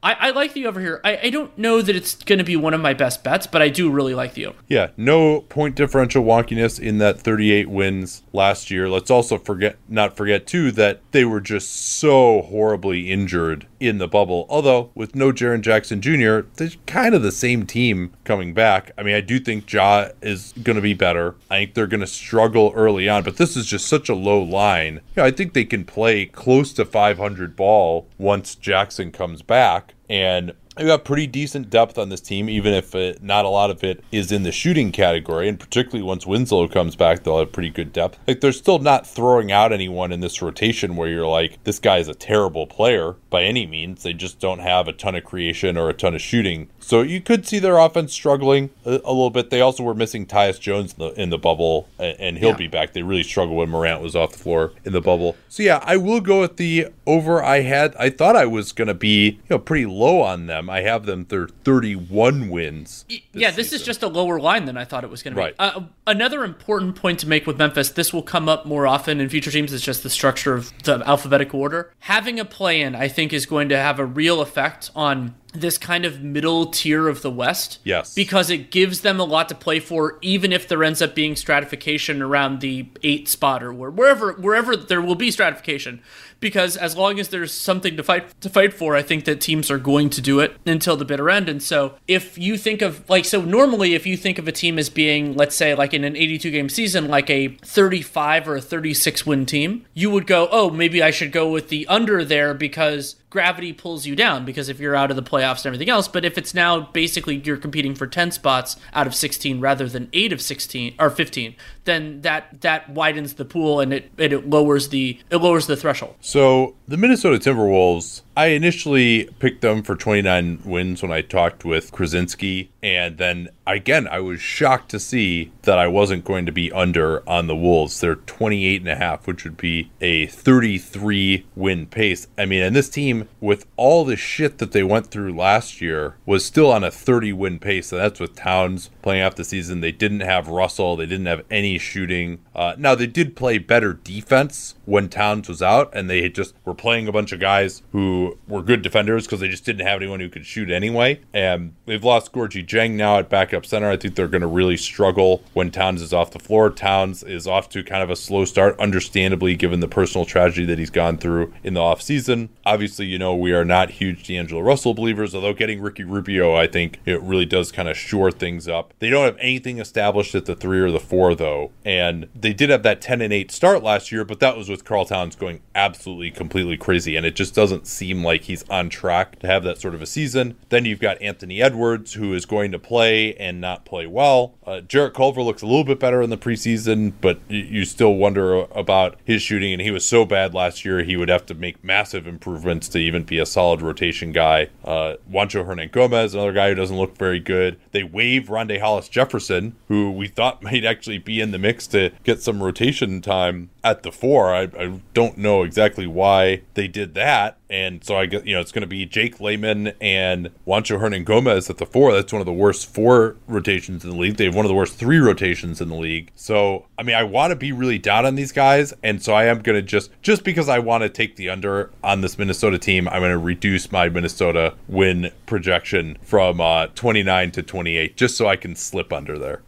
I, 0.06 0.28
I 0.28 0.30
like 0.30 0.52
the 0.52 0.68
over 0.68 0.80
here. 0.80 1.00
I, 1.02 1.18
I 1.24 1.30
don't 1.30 1.58
know 1.58 1.82
that 1.82 1.96
it's 1.96 2.14
going 2.22 2.38
to 2.38 2.44
be 2.44 2.54
one 2.54 2.74
of 2.74 2.80
my 2.80 2.94
best 2.94 3.24
bets, 3.24 3.48
but 3.48 3.60
I 3.60 3.68
do 3.68 3.90
really 3.90 4.14
like 4.14 4.34
the 4.34 4.46
over. 4.46 4.58
Yeah, 4.68 4.90
no 4.96 5.40
point 5.40 5.74
differential 5.74 6.22
wonkiness 6.22 6.78
in 6.78 6.98
that 6.98 7.20
38 7.20 7.68
wins 7.68 8.22
last 8.32 8.70
year. 8.70 8.88
Let's 8.88 9.10
also 9.10 9.36
forget 9.36 9.78
not 9.88 10.16
forget 10.16 10.46
too 10.46 10.70
that 10.72 11.00
they 11.10 11.24
were 11.24 11.40
just 11.40 11.74
so 11.74 12.42
horribly 12.42 13.10
injured 13.10 13.66
in 13.80 13.98
the 13.98 14.06
bubble. 14.06 14.46
Although 14.48 14.90
with 14.94 15.16
no 15.16 15.32
Jaren 15.32 15.60
Jackson 15.60 16.00
Jr., 16.00 16.48
they're 16.54 16.70
kind 16.86 17.12
of 17.12 17.22
the 17.22 17.32
same 17.32 17.66
team 17.66 18.12
coming 18.22 18.54
back. 18.54 18.92
I 18.96 19.02
mean, 19.02 19.16
I 19.16 19.20
do 19.20 19.40
think 19.40 19.70
Ja 19.72 20.10
is 20.22 20.54
going 20.62 20.76
to 20.76 20.82
be 20.82 20.94
better. 20.94 21.34
I 21.50 21.58
think 21.58 21.74
they're 21.74 21.88
going 21.88 21.98
to 21.98 22.06
struggle 22.06 22.72
early 22.76 23.08
on, 23.08 23.24
but 23.24 23.38
this 23.38 23.56
is 23.56 23.66
just 23.66 23.88
such 23.88 24.08
a 24.08 24.14
low 24.14 24.40
line. 24.40 25.00
I 25.16 25.32
think 25.32 25.52
they 25.52 25.64
can 25.64 25.84
play 25.84 26.26
close 26.26 26.72
to 26.74 26.84
500 26.84 27.56
ball 27.56 28.06
once 28.18 28.54
Jackson 28.54 29.10
comes 29.10 29.42
back 29.42 29.94
and 30.08 30.52
They've 30.76 30.86
got 30.86 31.04
pretty 31.04 31.26
decent 31.26 31.70
depth 31.70 31.96
on 31.98 32.08
this 32.10 32.20
team, 32.20 32.48
even 32.50 32.72
if 32.74 32.94
it, 32.94 33.22
not 33.22 33.44
a 33.44 33.48
lot 33.48 33.70
of 33.70 33.82
it 33.82 34.04
is 34.12 34.30
in 34.30 34.42
the 34.42 34.52
shooting 34.52 34.92
category. 34.92 35.48
And 35.48 35.58
particularly 35.58 36.02
once 36.02 36.26
Winslow 36.26 36.68
comes 36.68 36.96
back, 36.96 37.22
they'll 37.24 37.38
have 37.38 37.52
pretty 37.52 37.70
good 37.70 37.92
depth. 37.92 38.18
Like 38.28 38.40
they're 38.40 38.52
still 38.52 38.78
not 38.78 39.06
throwing 39.06 39.50
out 39.50 39.72
anyone 39.72 40.12
in 40.12 40.20
this 40.20 40.42
rotation 40.42 40.96
where 40.96 41.08
you're 41.08 41.26
like, 41.26 41.62
this 41.64 41.78
guy 41.78 41.98
is 41.98 42.08
a 42.08 42.14
terrible 42.14 42.66
player 42.66 43.16
by 43.30 43.42
any 43.42 43.66
means. 43.66 44.02
They 44.02 44.12
just 44.12 44.38
don't 44.38 44.58
have 44.58 44.86
a 44.88 44.92
ton 44.92 45.14
of 45.14 45.24
creation 45.24 45.76
or 45.76 45.88
a 45.88 45.94
ton 45.94 46.14
of 46.14 46.20
shooting. 46.20 46.68
So 46.78 47.02
you 47.02 47.20
could 47.20 47.46
see 47.46 47.58
their 47.58 47.78
offense 47.78 48.12
struggling 48.12 48.70
a, 48.84 48.90
a 49.04 49.12
little 49.12 49.30
bit. 49.30 49.50
They 49.50 49.60
also 49.60 49.82
were 49.82 49.94
missing 49.94 50.26
Tyus 50.26 50.60
Jones 50.60 50.94
in 50.96 50.98
the, 50.98 51.20
in 51.22 51.30
the 51.30 51.38
bubble, 51.38 51.88
and, 51.98 52.20
and 52.20 52.38
he'll 52.38 52.50
Yeah. 52.50 52.56
be 52.56 52.66
back. 52.68 52.92
They 52.92 53.02
really 53.02 53.22
struggled 53.24 53.56
when 53.56 53.70
Morant 53.70 54.02
was 54.02 54.14
off 54.14 54.32
the 54.32 54.38
floor 54.38 54.72
in 54.84 54.92
the 54.92 55.00
bubble. 55.00 55.36
So 55.48 55.62
yeah, 55.62 55.80
I 55.84 55.96
will 55.96 56.20
go 56.20 56.40
with 56.40 56.58
the 56.58 56.88
over. 57.06 57.42
I 57.42 57.60
had 57.62 57.94
I 57.98 58.10
thought 58.10 58.36
I 58.36 58.46
was 58.46 58.72
going 58.72 58.88
to 58.88 58.94
be 58.94 59.24
you 59.30 59.38
know 59.50 59.58
pretty 59.58 59.86
low 59.86 60.20
on 60.20 60.46
them. 60.46 60.65
I 60.70 60.82
have 60.82 61.06
them 61.06 61.26
they're 61.28 61.48
31 61.48 62.48
wins. 62.48 63.04
yeah, 63.32 63.50
this 63.50 63.72
is 63.72 63.82
just 63.82 64.02
a 64.02 64.08
lower 64.08 64.38
line 64.40 64.64
than 64.64 64.76
I 64.76 64.84
thought 64.84 65.04
it 65.04 65.10
was 65.10 65.22
going 65.22 65.34
to 65.34 65.42
be. 65.48 65.54
Uh, 65.58 65.82
another 66.06 66.44
important 66.44 66.96
point 66.96 67.20
to 67.20 67.28
make 67.28 67.46
with 67.46 67.58
Memphis, 67.58 67.90
this 67.90 68.12
will 68.12 68.22
come 68.22 68.48
up 68.48 68.66
more 68.66 68.86
often 68.86 69.20
in 69.20 69.28
future 69.28 69.50
teams. 69.50 69.72
It's 69.72 69.84
just 69.84 70.02
the 70.02 70.10
structure 70.10 70.54
of 70.54 70.72
the 70.84 71.02
alphabetical 71.06 71.60
order. 71.60 71.92
Having 72.00 72.40
a 72.40 72.44
play-in, 72.44 72.94
I 72.94 73.08
think, 73.08 73.32
is 73.32 73.46
going 73.46 73.68
to 73.70 73.76
have 73.76 73.98
a 73.98 74.06
real 74.06 74.40
effect 74.40 74.90
on 74.94 75.34
this 75.60 75.78
kind 75.78 76.04
of 76.04 76.22
middle 76.22 76.66
tier 76.66 77.08
of 77.08 77.22
the 77.22 77.30
West. 77.30 77.78
Yes. 77.84 78.14
Because 78.14 78.50
it 78.50 78.70
gives 78.70 79.00
them 79.00 79.20
a 79.20 79.24
lot 79.24 79.48
to 79.48 79.54
play 79.54 79.80
for, 79.80 80.18
even 80.22 80.52
if 80.52 80.68
there 80.68 80.82
ends 80.84 81.02
up 81.02 81.14
being 81.14 81.36
stratification 81.36 82.22
around 82.22 82.60
the 82.60 82.88
eight 83.02 83.28
spot 83.28 83.62
or 83.62 83.72
wherever 83.72 84.32
wherever 84.32 84.76
there 84.76 85.02
will 85.02 85.14
be 85.14 85.30
stratification. 85.30 86.00
Because 86.38 86.76
as 86.76 86.96
long 86.96 87.18
as 87.18 87.28
there's 87.28 87.52
something 87.52 87.96
to 87.96 88.02
fight 88.02 88.40
to 88.42 88.50
fight 88.50 88.74
for, 88.74 88.94
I 88.94 89.02
think 89.02 89.24
that 89.24 89.40
teams 89.40 89.70
are 89.70 89.78
going 89.78 90.10
to 90.10 90.20
do 90.20 90.40
it 90.40 90.56
until 90.66 90.96
the 90.96 91.04
bitter 91.04 91.30
end. 91.30 91.48
And 91.48 91.62
so 91.62 91.94
if 92.06 92.36
you 92.36 92.58
think 92.58 92.82
of 92.82 93.08
like 93.08 93.24
so 93.24 93.40
normally 93.40 93.94
if 93.94 94.06
you 94.06 94.16
think 94.16 94.38
of 94.38 94.46
a 94.46 94.52
team 94.52 94.78
as 94.78 94.90
being, 94.90 95.34
let's 95.34 95.56
say, 95.56 95.74
like 95.74 95.94
in 95.94 96.04
an 96.04 96.16
82 96.16 96.50
game 96.50 96.68
season, 96.68 97.08
like 97.08 97.30
a 97.30 97.48
35 97.48 98.48
or 98.48 98.56
a 98.56 98.60
36 98.60 99.24
win 99.24 99.46
team, 99.46 99.86
you 99.94 100.10
would 100.10 100.26
go, 100.26 100.48
oh, 100.50 100.70
maybe 100.70 101.02
I 101.02 101.10
should 101.10 101.32
go 101.32 101.50
with 101.50 101.68
the 101.68 101.86
under 101.88 102.24
there 102.24 102.52
because 102.54 103.16
gravity 103.36 103.70
pulls 103.70 104.06
you 104.06 104.16
down 104.16 104.46
because 104.46 104.70
if 104.70 104.80
you're 104.80 104.96
out 104.96 105.10
of 105.10 105.16
the 105.16 105.22
playoffs 105.22 105.58
and 105.58 105.66
everything 105.66 105.90
else 105.90 106.08
but 106.08 106.24
if 106.24 106.38
it's 106.38 106.54
now 106.54 106.80
basically 106.80 107.36
you're 107.44 107.58
competing 107.58 107.94
for 107.94 108.06
10 108.06 108.30
spots 108.30 108.76
out 108.94 109.06
of 109.06 109.14
16 109.14 109.60
rather 109.60 109.86
than 109.86 110.08
8 110.14 110.32
of 110.32 110.40
16 110.40 110.94
or 110.98 111.10
15 111.10 111.54
then 111.84 112.22
that 112.22 112.62
that 112.62 112.88
widens 112.88 113.34
the 113.34 113.44
pool 113.44 113.78
and 113.80 113.92
it 113.92 114.10
it 114.16 114.48
lowers 114.48 114.88
the 114.88 115.18
it 115.30 115.36
lowers 115.36 115.66
the 115.66 115.76
threshold. 115.76 116.14
So 116.20 116.76
the 116.88 116.96
Minnesota 116.96 117.38
Timberwolves, 117.38 118.22
I 118.38 118.48
initially 118.48 119.30
picked 119.38 119.62
them 119.62 119.82
for 119.82 119.96
29 119.96 120.60
wins 120.62 121.00
when 121.00 121.10
I 121.10 121.22
talked 121.22 121.64
with 121.64 121.90
Krawczynski, 121.90 122.68
and 122.82 123.16
then 123.16 123.48
again 123.66 124.06
I 124.06 124.20
was 124.20 124.42
shocked 124.42 124.90
to 124.90 125.00
see 125.00 125.52
that 125.62 125.78
I 125.78 125.86
wasn't 125.86 126.26
going 126.26 126.44
to 126.44 126.52
be 126.52 126.70
under 126.70 127.26
on 127.26 127.46
the 127.46 127.56
Wolves. 127.56 127.98
They're 127.98 128.16
28 128.16 128.82
and 128.82 128.90
a 128.90 128.96
half, 128.96 129.26
which 129.26 129.44
would 129.44 129.56
be 129.56 129.90
a 130.02 130.26
33 130.26 131.46
win 131.56 131.86
pace. 131.86 132.26
I 132.36 132.44
mean, 132.44 132.62
and 132.62 132.76
this 132.76 132.90
team 132.90 133.26
with 133.40 133.66
all 133.78 134.04
the 134.04 134.16
shit 134.16 134.58
that 134.58 134.72
they 134.72 134.82
went 134.82 135.06
through 135.06 135.34
last 135.34 135.80
year 135.80 136.16
was 136.26 136.44
still 136.44 136.70
on 136.70 136.84
a 136.84 136.90
30 136.90 137.32
win 137.32 137.58
pace, 137.58 137.90
and 137.90 138.02
that's 138.02 138.20
with 138.20 138.36
Towns 138.36 138.90
playing 139.00 139.22
off 139.22 139.36
the 139.36 139.44
season. 139.44 139.80
They 139.80 139.92
didn't 139.92 140.20
have 140.20 140.48
Russell, 140.48 140.96
they 140.96 141.06
didn't 141.06 141.24
have 141.24 141.46
any 141.50 141.78
shooting. 141.78 142.44
Uh, 142.54 142.74
now 142.76 142.94
they 142.94 143.06
did 143.06 143.34
play 143.34 143.56
better 143.56 143.94
defense 143.94 144.74
when 144.86 145.08
Towns 145.08 145.48
was 145.48 145.60
out, 145.62 145.90
and 145.92 146.08
they 146.08 146.28
just 146.28 146.54
were 146.64 146.74
playing 146.74 147.08
a 147.08 147.12
bunch 147.12 147.32
of 147.32 147.40
guys 147.40 147.82
who 147.92 148.38
were 148.48 148.62
good 148.62 148.82
defenders 148.82 149.26
because 149.26 149.40
they 149.40 149.48
just 149.48 149.64
didn't 149.64 149.86
have 149.86 150.00
anyone 150.00 150.20
who 150.20 150.28
could 150.28 150.46
shoot 150.46 150.70
anyway. 150.70 151.20
And 151.34 151.74
they've 151.84 152.02
lost 152.02 152.32
Gorgui 152.32 152.66
Dieng 152.66 152.92
now 152.92 153.18
at 153.18 153.28
backup 153.28 153.66
center. 153.66 153.90
I 153.90 153.96
think 153.96 154.14
they're 154.14 154.28
going 154.28 154.40
to 154.40 154.46
really 154.46 154.76
struggle 154.76 155.42
when 155.52 155.70
Towns 155.70 156.00
is 156.00 156.12
off 156.12 156.30
the 156.30 156.38
floor. 156.38 156.70
Towns 156.70 157.22
is 157.22 157.46
off 157.46 157.68
to 157.70 157.82
kind 157.82 158.02
of 158.02 158.10
a 158.10 158.16
slow 158.16 158.44
start, 158.44 158.78
understandably, 158.78 159.54
given 159.56 159.80
the 159.80 159.88
personal 159.88 160.24
tragedy 160.24 160.66
that 160.66 160.78
he's 160.78 160.90
gone 160.90 161.18
through 161.18 161.52
in 161.62 161.74
the 161.74 161.80
offseason. 161.80 162.48
Obviously, 162.64 163.06
you 163.06 163.18
know, 163.18 163.34
we 163.34 163.52
are 163.52 163.64
not 163.64 163.90
huge 163.90 164.26
D'Angelo 164.26 164.60
Russell 164.60 164.94
believers, 164.94 165.34
although 165.34 165.52
getting 165.52 165.80
Ricky 165.80 166.04
Rubio, 166.04 166.54
I 166.54 166.66
think 166.66 167.00
it 167.04 167.20
really 167.22 167.46
does 167.46 167.72
kind 167.72 167.88
of 167.88 167.96
shore 167.96 168.30
things 168.30 168.68
up. 168.68 168.94
They 168.98 169.10
don't 169.10 169.24
have 169.24 169.36
anything 169.38 169.78
established 169.78 170.34
at 170.34 170.46
the 170.46 170.54
three 170.54 170.80
or 170.80 170.90
the 170.90 171.00
four, 171.00 171.34
though. 171.34 171.72
And 171.84 172.28
they 172.34 172.52
did 172.52 172.70
have 172.70 172.82
that 172.84 173.00
10 173.00 173.20
and 173.20 173.32
8 173.32 173.50
start 173.50 173.82
last 173.82 174.12
year, 174.12 174.24
but 174.24 174.40
that 174.40 174.56
was 174.56 174.68
with 174.68 174.75
Karl 174.84 175.04
Towns 175.04 175.36
going 175.36 175.60
absolutely 175.74 176.30
completely 176.30 176.76
crazy. 176.76 177.16
And 177.16 177.24
it 177.24 177.36
just 177.36 177.54
doesn't 177.54 177.86
seem 177.86 178.24
like 178.24 178.42
he's 178.42 178.68
on 178.68 178.88
track 178.88 179.38
to 179.40 179.46
have 179.46 179.62
that 179.64 179.78
sort 179.78 179.94
of 179.94 180.02
a 180.02 180.06
season. 180.06 180.56
Then 180.68 180.84
you've 180.84 181.00
got 181.00 181.20
Anthony 181.22 181.62
Edwards, 181.62 182.14
who 182.14 182.34
is 182.34 182.46
going 182.46 182.72
to 182.72 182.78
play 182.78 183.34
and 183.34 183.60
not 183.60 183.84
play 183.84 184.06
well. 184.06 184.54
Uh, 184.66 184.80
Jarrett 184.80 185.14
Culver 185.14 185.42
looks 185.42 185.62
a 185.62 185.66
little 185.66 185.84
bit 185.84 186.00
better 186.00 186.22
in 186.22 186.30
the 186.30 186.38
preseason, 186.38 187.12
but 187.20 187.38
y- 187.48 187.56
you 187.56 187.84
still 187.84 188.14
wonder 188.14 188.62
about 188.72 189.16
his 189.24 189.42
shooting. 189.42 189.72
And 189.72 189.82
he 189.82 189.90
was 189.90 190.04
so 190.04 190.24
bad 190.24 190.54
last 190.54 190.84
year, 190.84 191.02
he 191.02 191.16
would 191.16 191.28
have 191.28 191.46
to 191.46 191.54
make 191.54 191.82
massive 191.84 192.26
improvements 192.26 192.88
to 192.88 192.98
even 192.98 193.22
be 193.24 193.38
a 193.38 193.46
solid 193.46 193.82
rotation 193.82 194.32
guy. 194.32 194.68
Uh, 194.84 195.14
Juancho 195.30 195.64
Hernangomez, 195.66 196.34
another 196.34 196.52
guy 196.52 196.70
who 196.70 196.74
doesn't 196.74 196.96
look 196.96 197.16
very 197.16 197.40
good. 197.40 197.78
They 197.92 198.02
waive 198.02 198.44
Rondae 198.46 198.80
Hollis-Jefferson, 198.80 199.76
who 199.88 200.10
we 200.10 200.28
thought 200.28 200.62
might 200.62 200.84
actually 200.84 201.18
be 201.18 201.40
in 201.40 201.50
the 201.50 201.58
mix 201.58 201.86
to 201.88 202.10
get 202.24 202.42
some 202.42 202.62
rotation 202.62 203.20
time 203.20 203.70
at 203.86 204.02
the 204.02 204.10
four. 204.10 204.52
I, 204.52 204.62
I 204.62 205.00
don't 205.14 205.38
know 205.38 205.62
exactly 205.62 206.08
why 206.08 206.62
they 206.74 206.88
did 206.88 207.14
that. 207.14 207.56
And 207.70 208.02
so 208.02 208.16
I 208.16 208.26
guess, 208.26 208.42
you 208.44 208.54
know, 208.54 208.60
it's 208.60 208.72
going 208.72 208.82
to 208.82 208.88
be 208.88 209.06
Jake 209.06 209.40
Layman 209.40 209.92
and 210.00 210.50
Juancho 210.66 211.00
Hernangomez 211.00 211.70
at 211.70 211.78
the 211.78 211.86
four. 211.86 212.12
That's 212.12 212.32
one 212.32 212.40
of 212.42 212.46
the 212.46 212.52
worst 212.52 212.92
four 212.92 213.36
rotations 213.46 214.04
in 214.04 214.10
the 214.10 214.16
league. 214.16 214.36
They 214.36 214.44
have 214.46 214.56
one 214.56 214.64
of 214.64 214.68
the 214.68 214.74
worst 214.74 214.94
three 214.94 215.18
rotations 215.18 215.80
in 215.80 215.88
the 215.88 215.94
league. 215.94 216.32
So, 216.34 216.86
I 216.98 217.04
mean, 217.04 217.14
I 217.14 217.22
want 217.22 217.52
to 217.52 217.56
be 217.56 217.70
really 217.70 217.98
down 217.98 218.26
on 218.26 218.34
these 218.34 218.52
guys. 218.52 218.92
And 219.04 219.22
so 219.22 219.32
I 219.32 219.44
am 219.44 219.60
going 219.60 219.76
to 219.76 219.82
just, 219.82 220.10
just 220.20 220.42
because 220.42 220.68
I 220.68 220.80
want 220.80 221.02
to 221.02 221.08
take 221.08 221.36
the 221.36 221.48
under 221.48 221.90
on 222.02 222.22
this 222.22 222.38
Minnesota 222.38 222.78
team, 222.78 223.08
I'm 223.08 223.20
going 223.20 223.30
to 223.30 223.38
reduce 223.38 223.92
my 223.92 224.08
Minnesota 224.08 224.74
win 224.88 225.30
projection 225.46 226.18
from 226.22 226.60
uh, 226.60 226.88
29 226.88 227.52
to 227.52 227.62
28, 227.62 228.16
just 228.16 228.36
so 228.36 228.48
I 228.48 228.56
can 228.56 228.74
slip 228.74 229.12
under 229.12 229.38
there. 229.38 229.62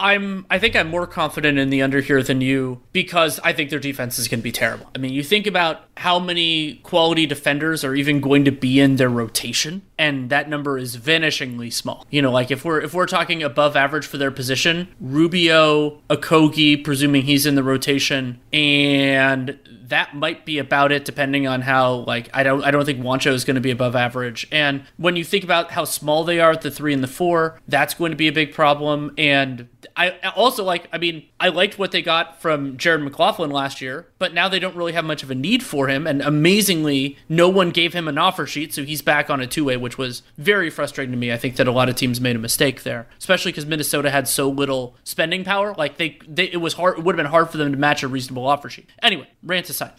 I'm 0.00 0.46
I 0.50 0.58
think 0.58 0.74
I'm 0.74 0.88
more 0.88 1.06
confident 1.06 1.58
in 1.58 1.70
the 1.70 1.82
under 1.82 2.00
here 2.00 2.22
than 2.22 2.40
you 2.40 2.80
because 2.92 3.38
I 3.44 3.52
think 3.52 3.70
their 3.70 3.78
defense 3.78 4.18
is 4.18 4.26
going 4.26 4.40
to 4.40 4.44
be 4.44 4.50
terrible. 4.50 4.90
I 4.94 4.98
mean, 4.98 5.12
you 5.12 5.22
think 5.22 5.46
about 5.46 5.84
how 5.98 6.18
many 6.18 6.76
quality 6.82 7.26
defenders 7.26 7.84
are 7.84 7.94
even 7.94 8.20
going 8.20 8.46
to 8.46 8.50
be 8.50 8.80
in 8.80 8.96
their 8.96 9.10
rotation 9.10 9.82
and 9.98 10.30
that 10.30 10.48
number 10.48 10.78
is 10.78 10.96
vanishingly 10.96 11.70
small. 11.70 12.06
You 12.10 12.22
know, 12.22 12.32
like 12.32 12.50
if 12.50 12.64
we're 12.64 12.80
if 12.80 12.94
we're 12.94 13.06
talking 13.06 13.42
above 13.42 13.76
average 13.76 14.06
for 14.06 14.16
their 14.16 14.30
position, 14.30 14.88
Rubio, 14.98 16.00
Okogie, 16.08 16.82
presuming 16.82 17.22
he's 17.22 17.44
in 17.44 17.54
the 17.54 17.62
rotation, 17.62 18.40
and 18.52 19.58
that 19.90 20.14
might 20.14 20.44
be 20.44 20.58
about 20.58 20.90
it 20.90 21.04
depending 21.04 21.46
on 21.46 21.60
how 21.60 22.04
like 22.06 22.28
I 22.32 22.42
don't 22.42 22.64
I 22.64 22.70
don't 22.70 22.84
think 22.84 23.00
Juancho 23.00 23.32
is 23.32 23.44
going 23.44 23.56
to 23.56 23.60
be 23.60 23.70
above 23.70 23.94
average. 23.94 24.48
And 24.50 24.84
when 24.96 25.16
you 25.16 25.24
think 25.24 25.44
about 25.44 25.72
how 25.72 25.84
small 25.84 26.24
they 26.24 26.40
are 26.40 26.52
at 26.52 26.62
the 26.62 26.70
3 26.70 26.94
and 26.94 27.02
the 27.02 27.08
4, 27.08 27.60
that's 27.68 27.94
going 27.94 28.10
to 28.10 28.16
be 28.16 28.28
a 28.28 28.32
big 28.32 28.54
problem 28.54 29.12
and 29.18 29.68
I 29.96 30.32
also 30.34 30.64
like 30.64 30.88
I 30.92 30.98
mean 30.98 31.24
I 31.40 31.48
liked 31.48 31.78
what 31.78 31.90
they 31.90 32.02
got 32.02 32.40
from 32.40 32.76
Jordan 32.76 33.04
McLaughlin 33.04 33.50
last 33.50 33.80
year, 33.80 34.06
but 34.18 34.34
now 34.34 34.46
they 34.46 34.58
don't 34.58 34.76
really 34.76 34.92
have 34.92 35.06
much 35.06 35.22
of 35.22 35.30
a 35.30 35.34
need 35.34 35.62
for 35.62 35.88
him 35.88 36.06
and 36.06 36.20
amazingly 36.20 37.16
no 37.30 37.48
one 37.48 37.70
gave 37.70 37.94
him 37.94 38.06
an 38.08 38.18
offer 38.18 38.46
sheet 38.46 38.74
so 38.74 38.84
he's 38.84 39.00
back 39.00 39.30
on 39.30 39.40
a 39.40 39.46
two-way 39.46 39.78
which 39.78 39.96
was 39.96 40.22
very 40.36 40.68
frustrating 40.68 41.12
to 41.12 41.18
me. 41.18 41.32
I 41.32 41.38
think 41.38 41.56
that 41.56 41.66
a 41.66 41.72
lot 41.72 41.88
of 41.88 41.96
teams 41.96 42.20
made 42.20 42.36
a 42.36 42.38
mistake 42.38 42.82
there, 42.82 43.06
especially 43.18 43.52
cuz 43.52 43.64
Minnesota 43.64 44.10
had 44.10 44.28
so 44.28 44.50
little 44.50 44.96
spending 45.02 45.42
power. 45.42 45.74
Like 45.78 45.96
they, 45.96 46.18
they 46.28 46.44
it 46.44 46.60
was 46.60 46.74
hard 46.74 46.98
it 46.98 47.04
would 47.04 47.14
have 47.14 47.24
been 47.24 47.30
hard 47.30 47.48
for 47.48 47.56
them 47.56 47.72
to 47.72 47.78
match 47.78 48.02
a 48.02 48.08
reasonable 48.08 48.46
offer 48.46 48.68
sheet. 48.68 48.90
Anyway, 49.02 49.28
rant 49.42 49.70
aside. 49.70 49.92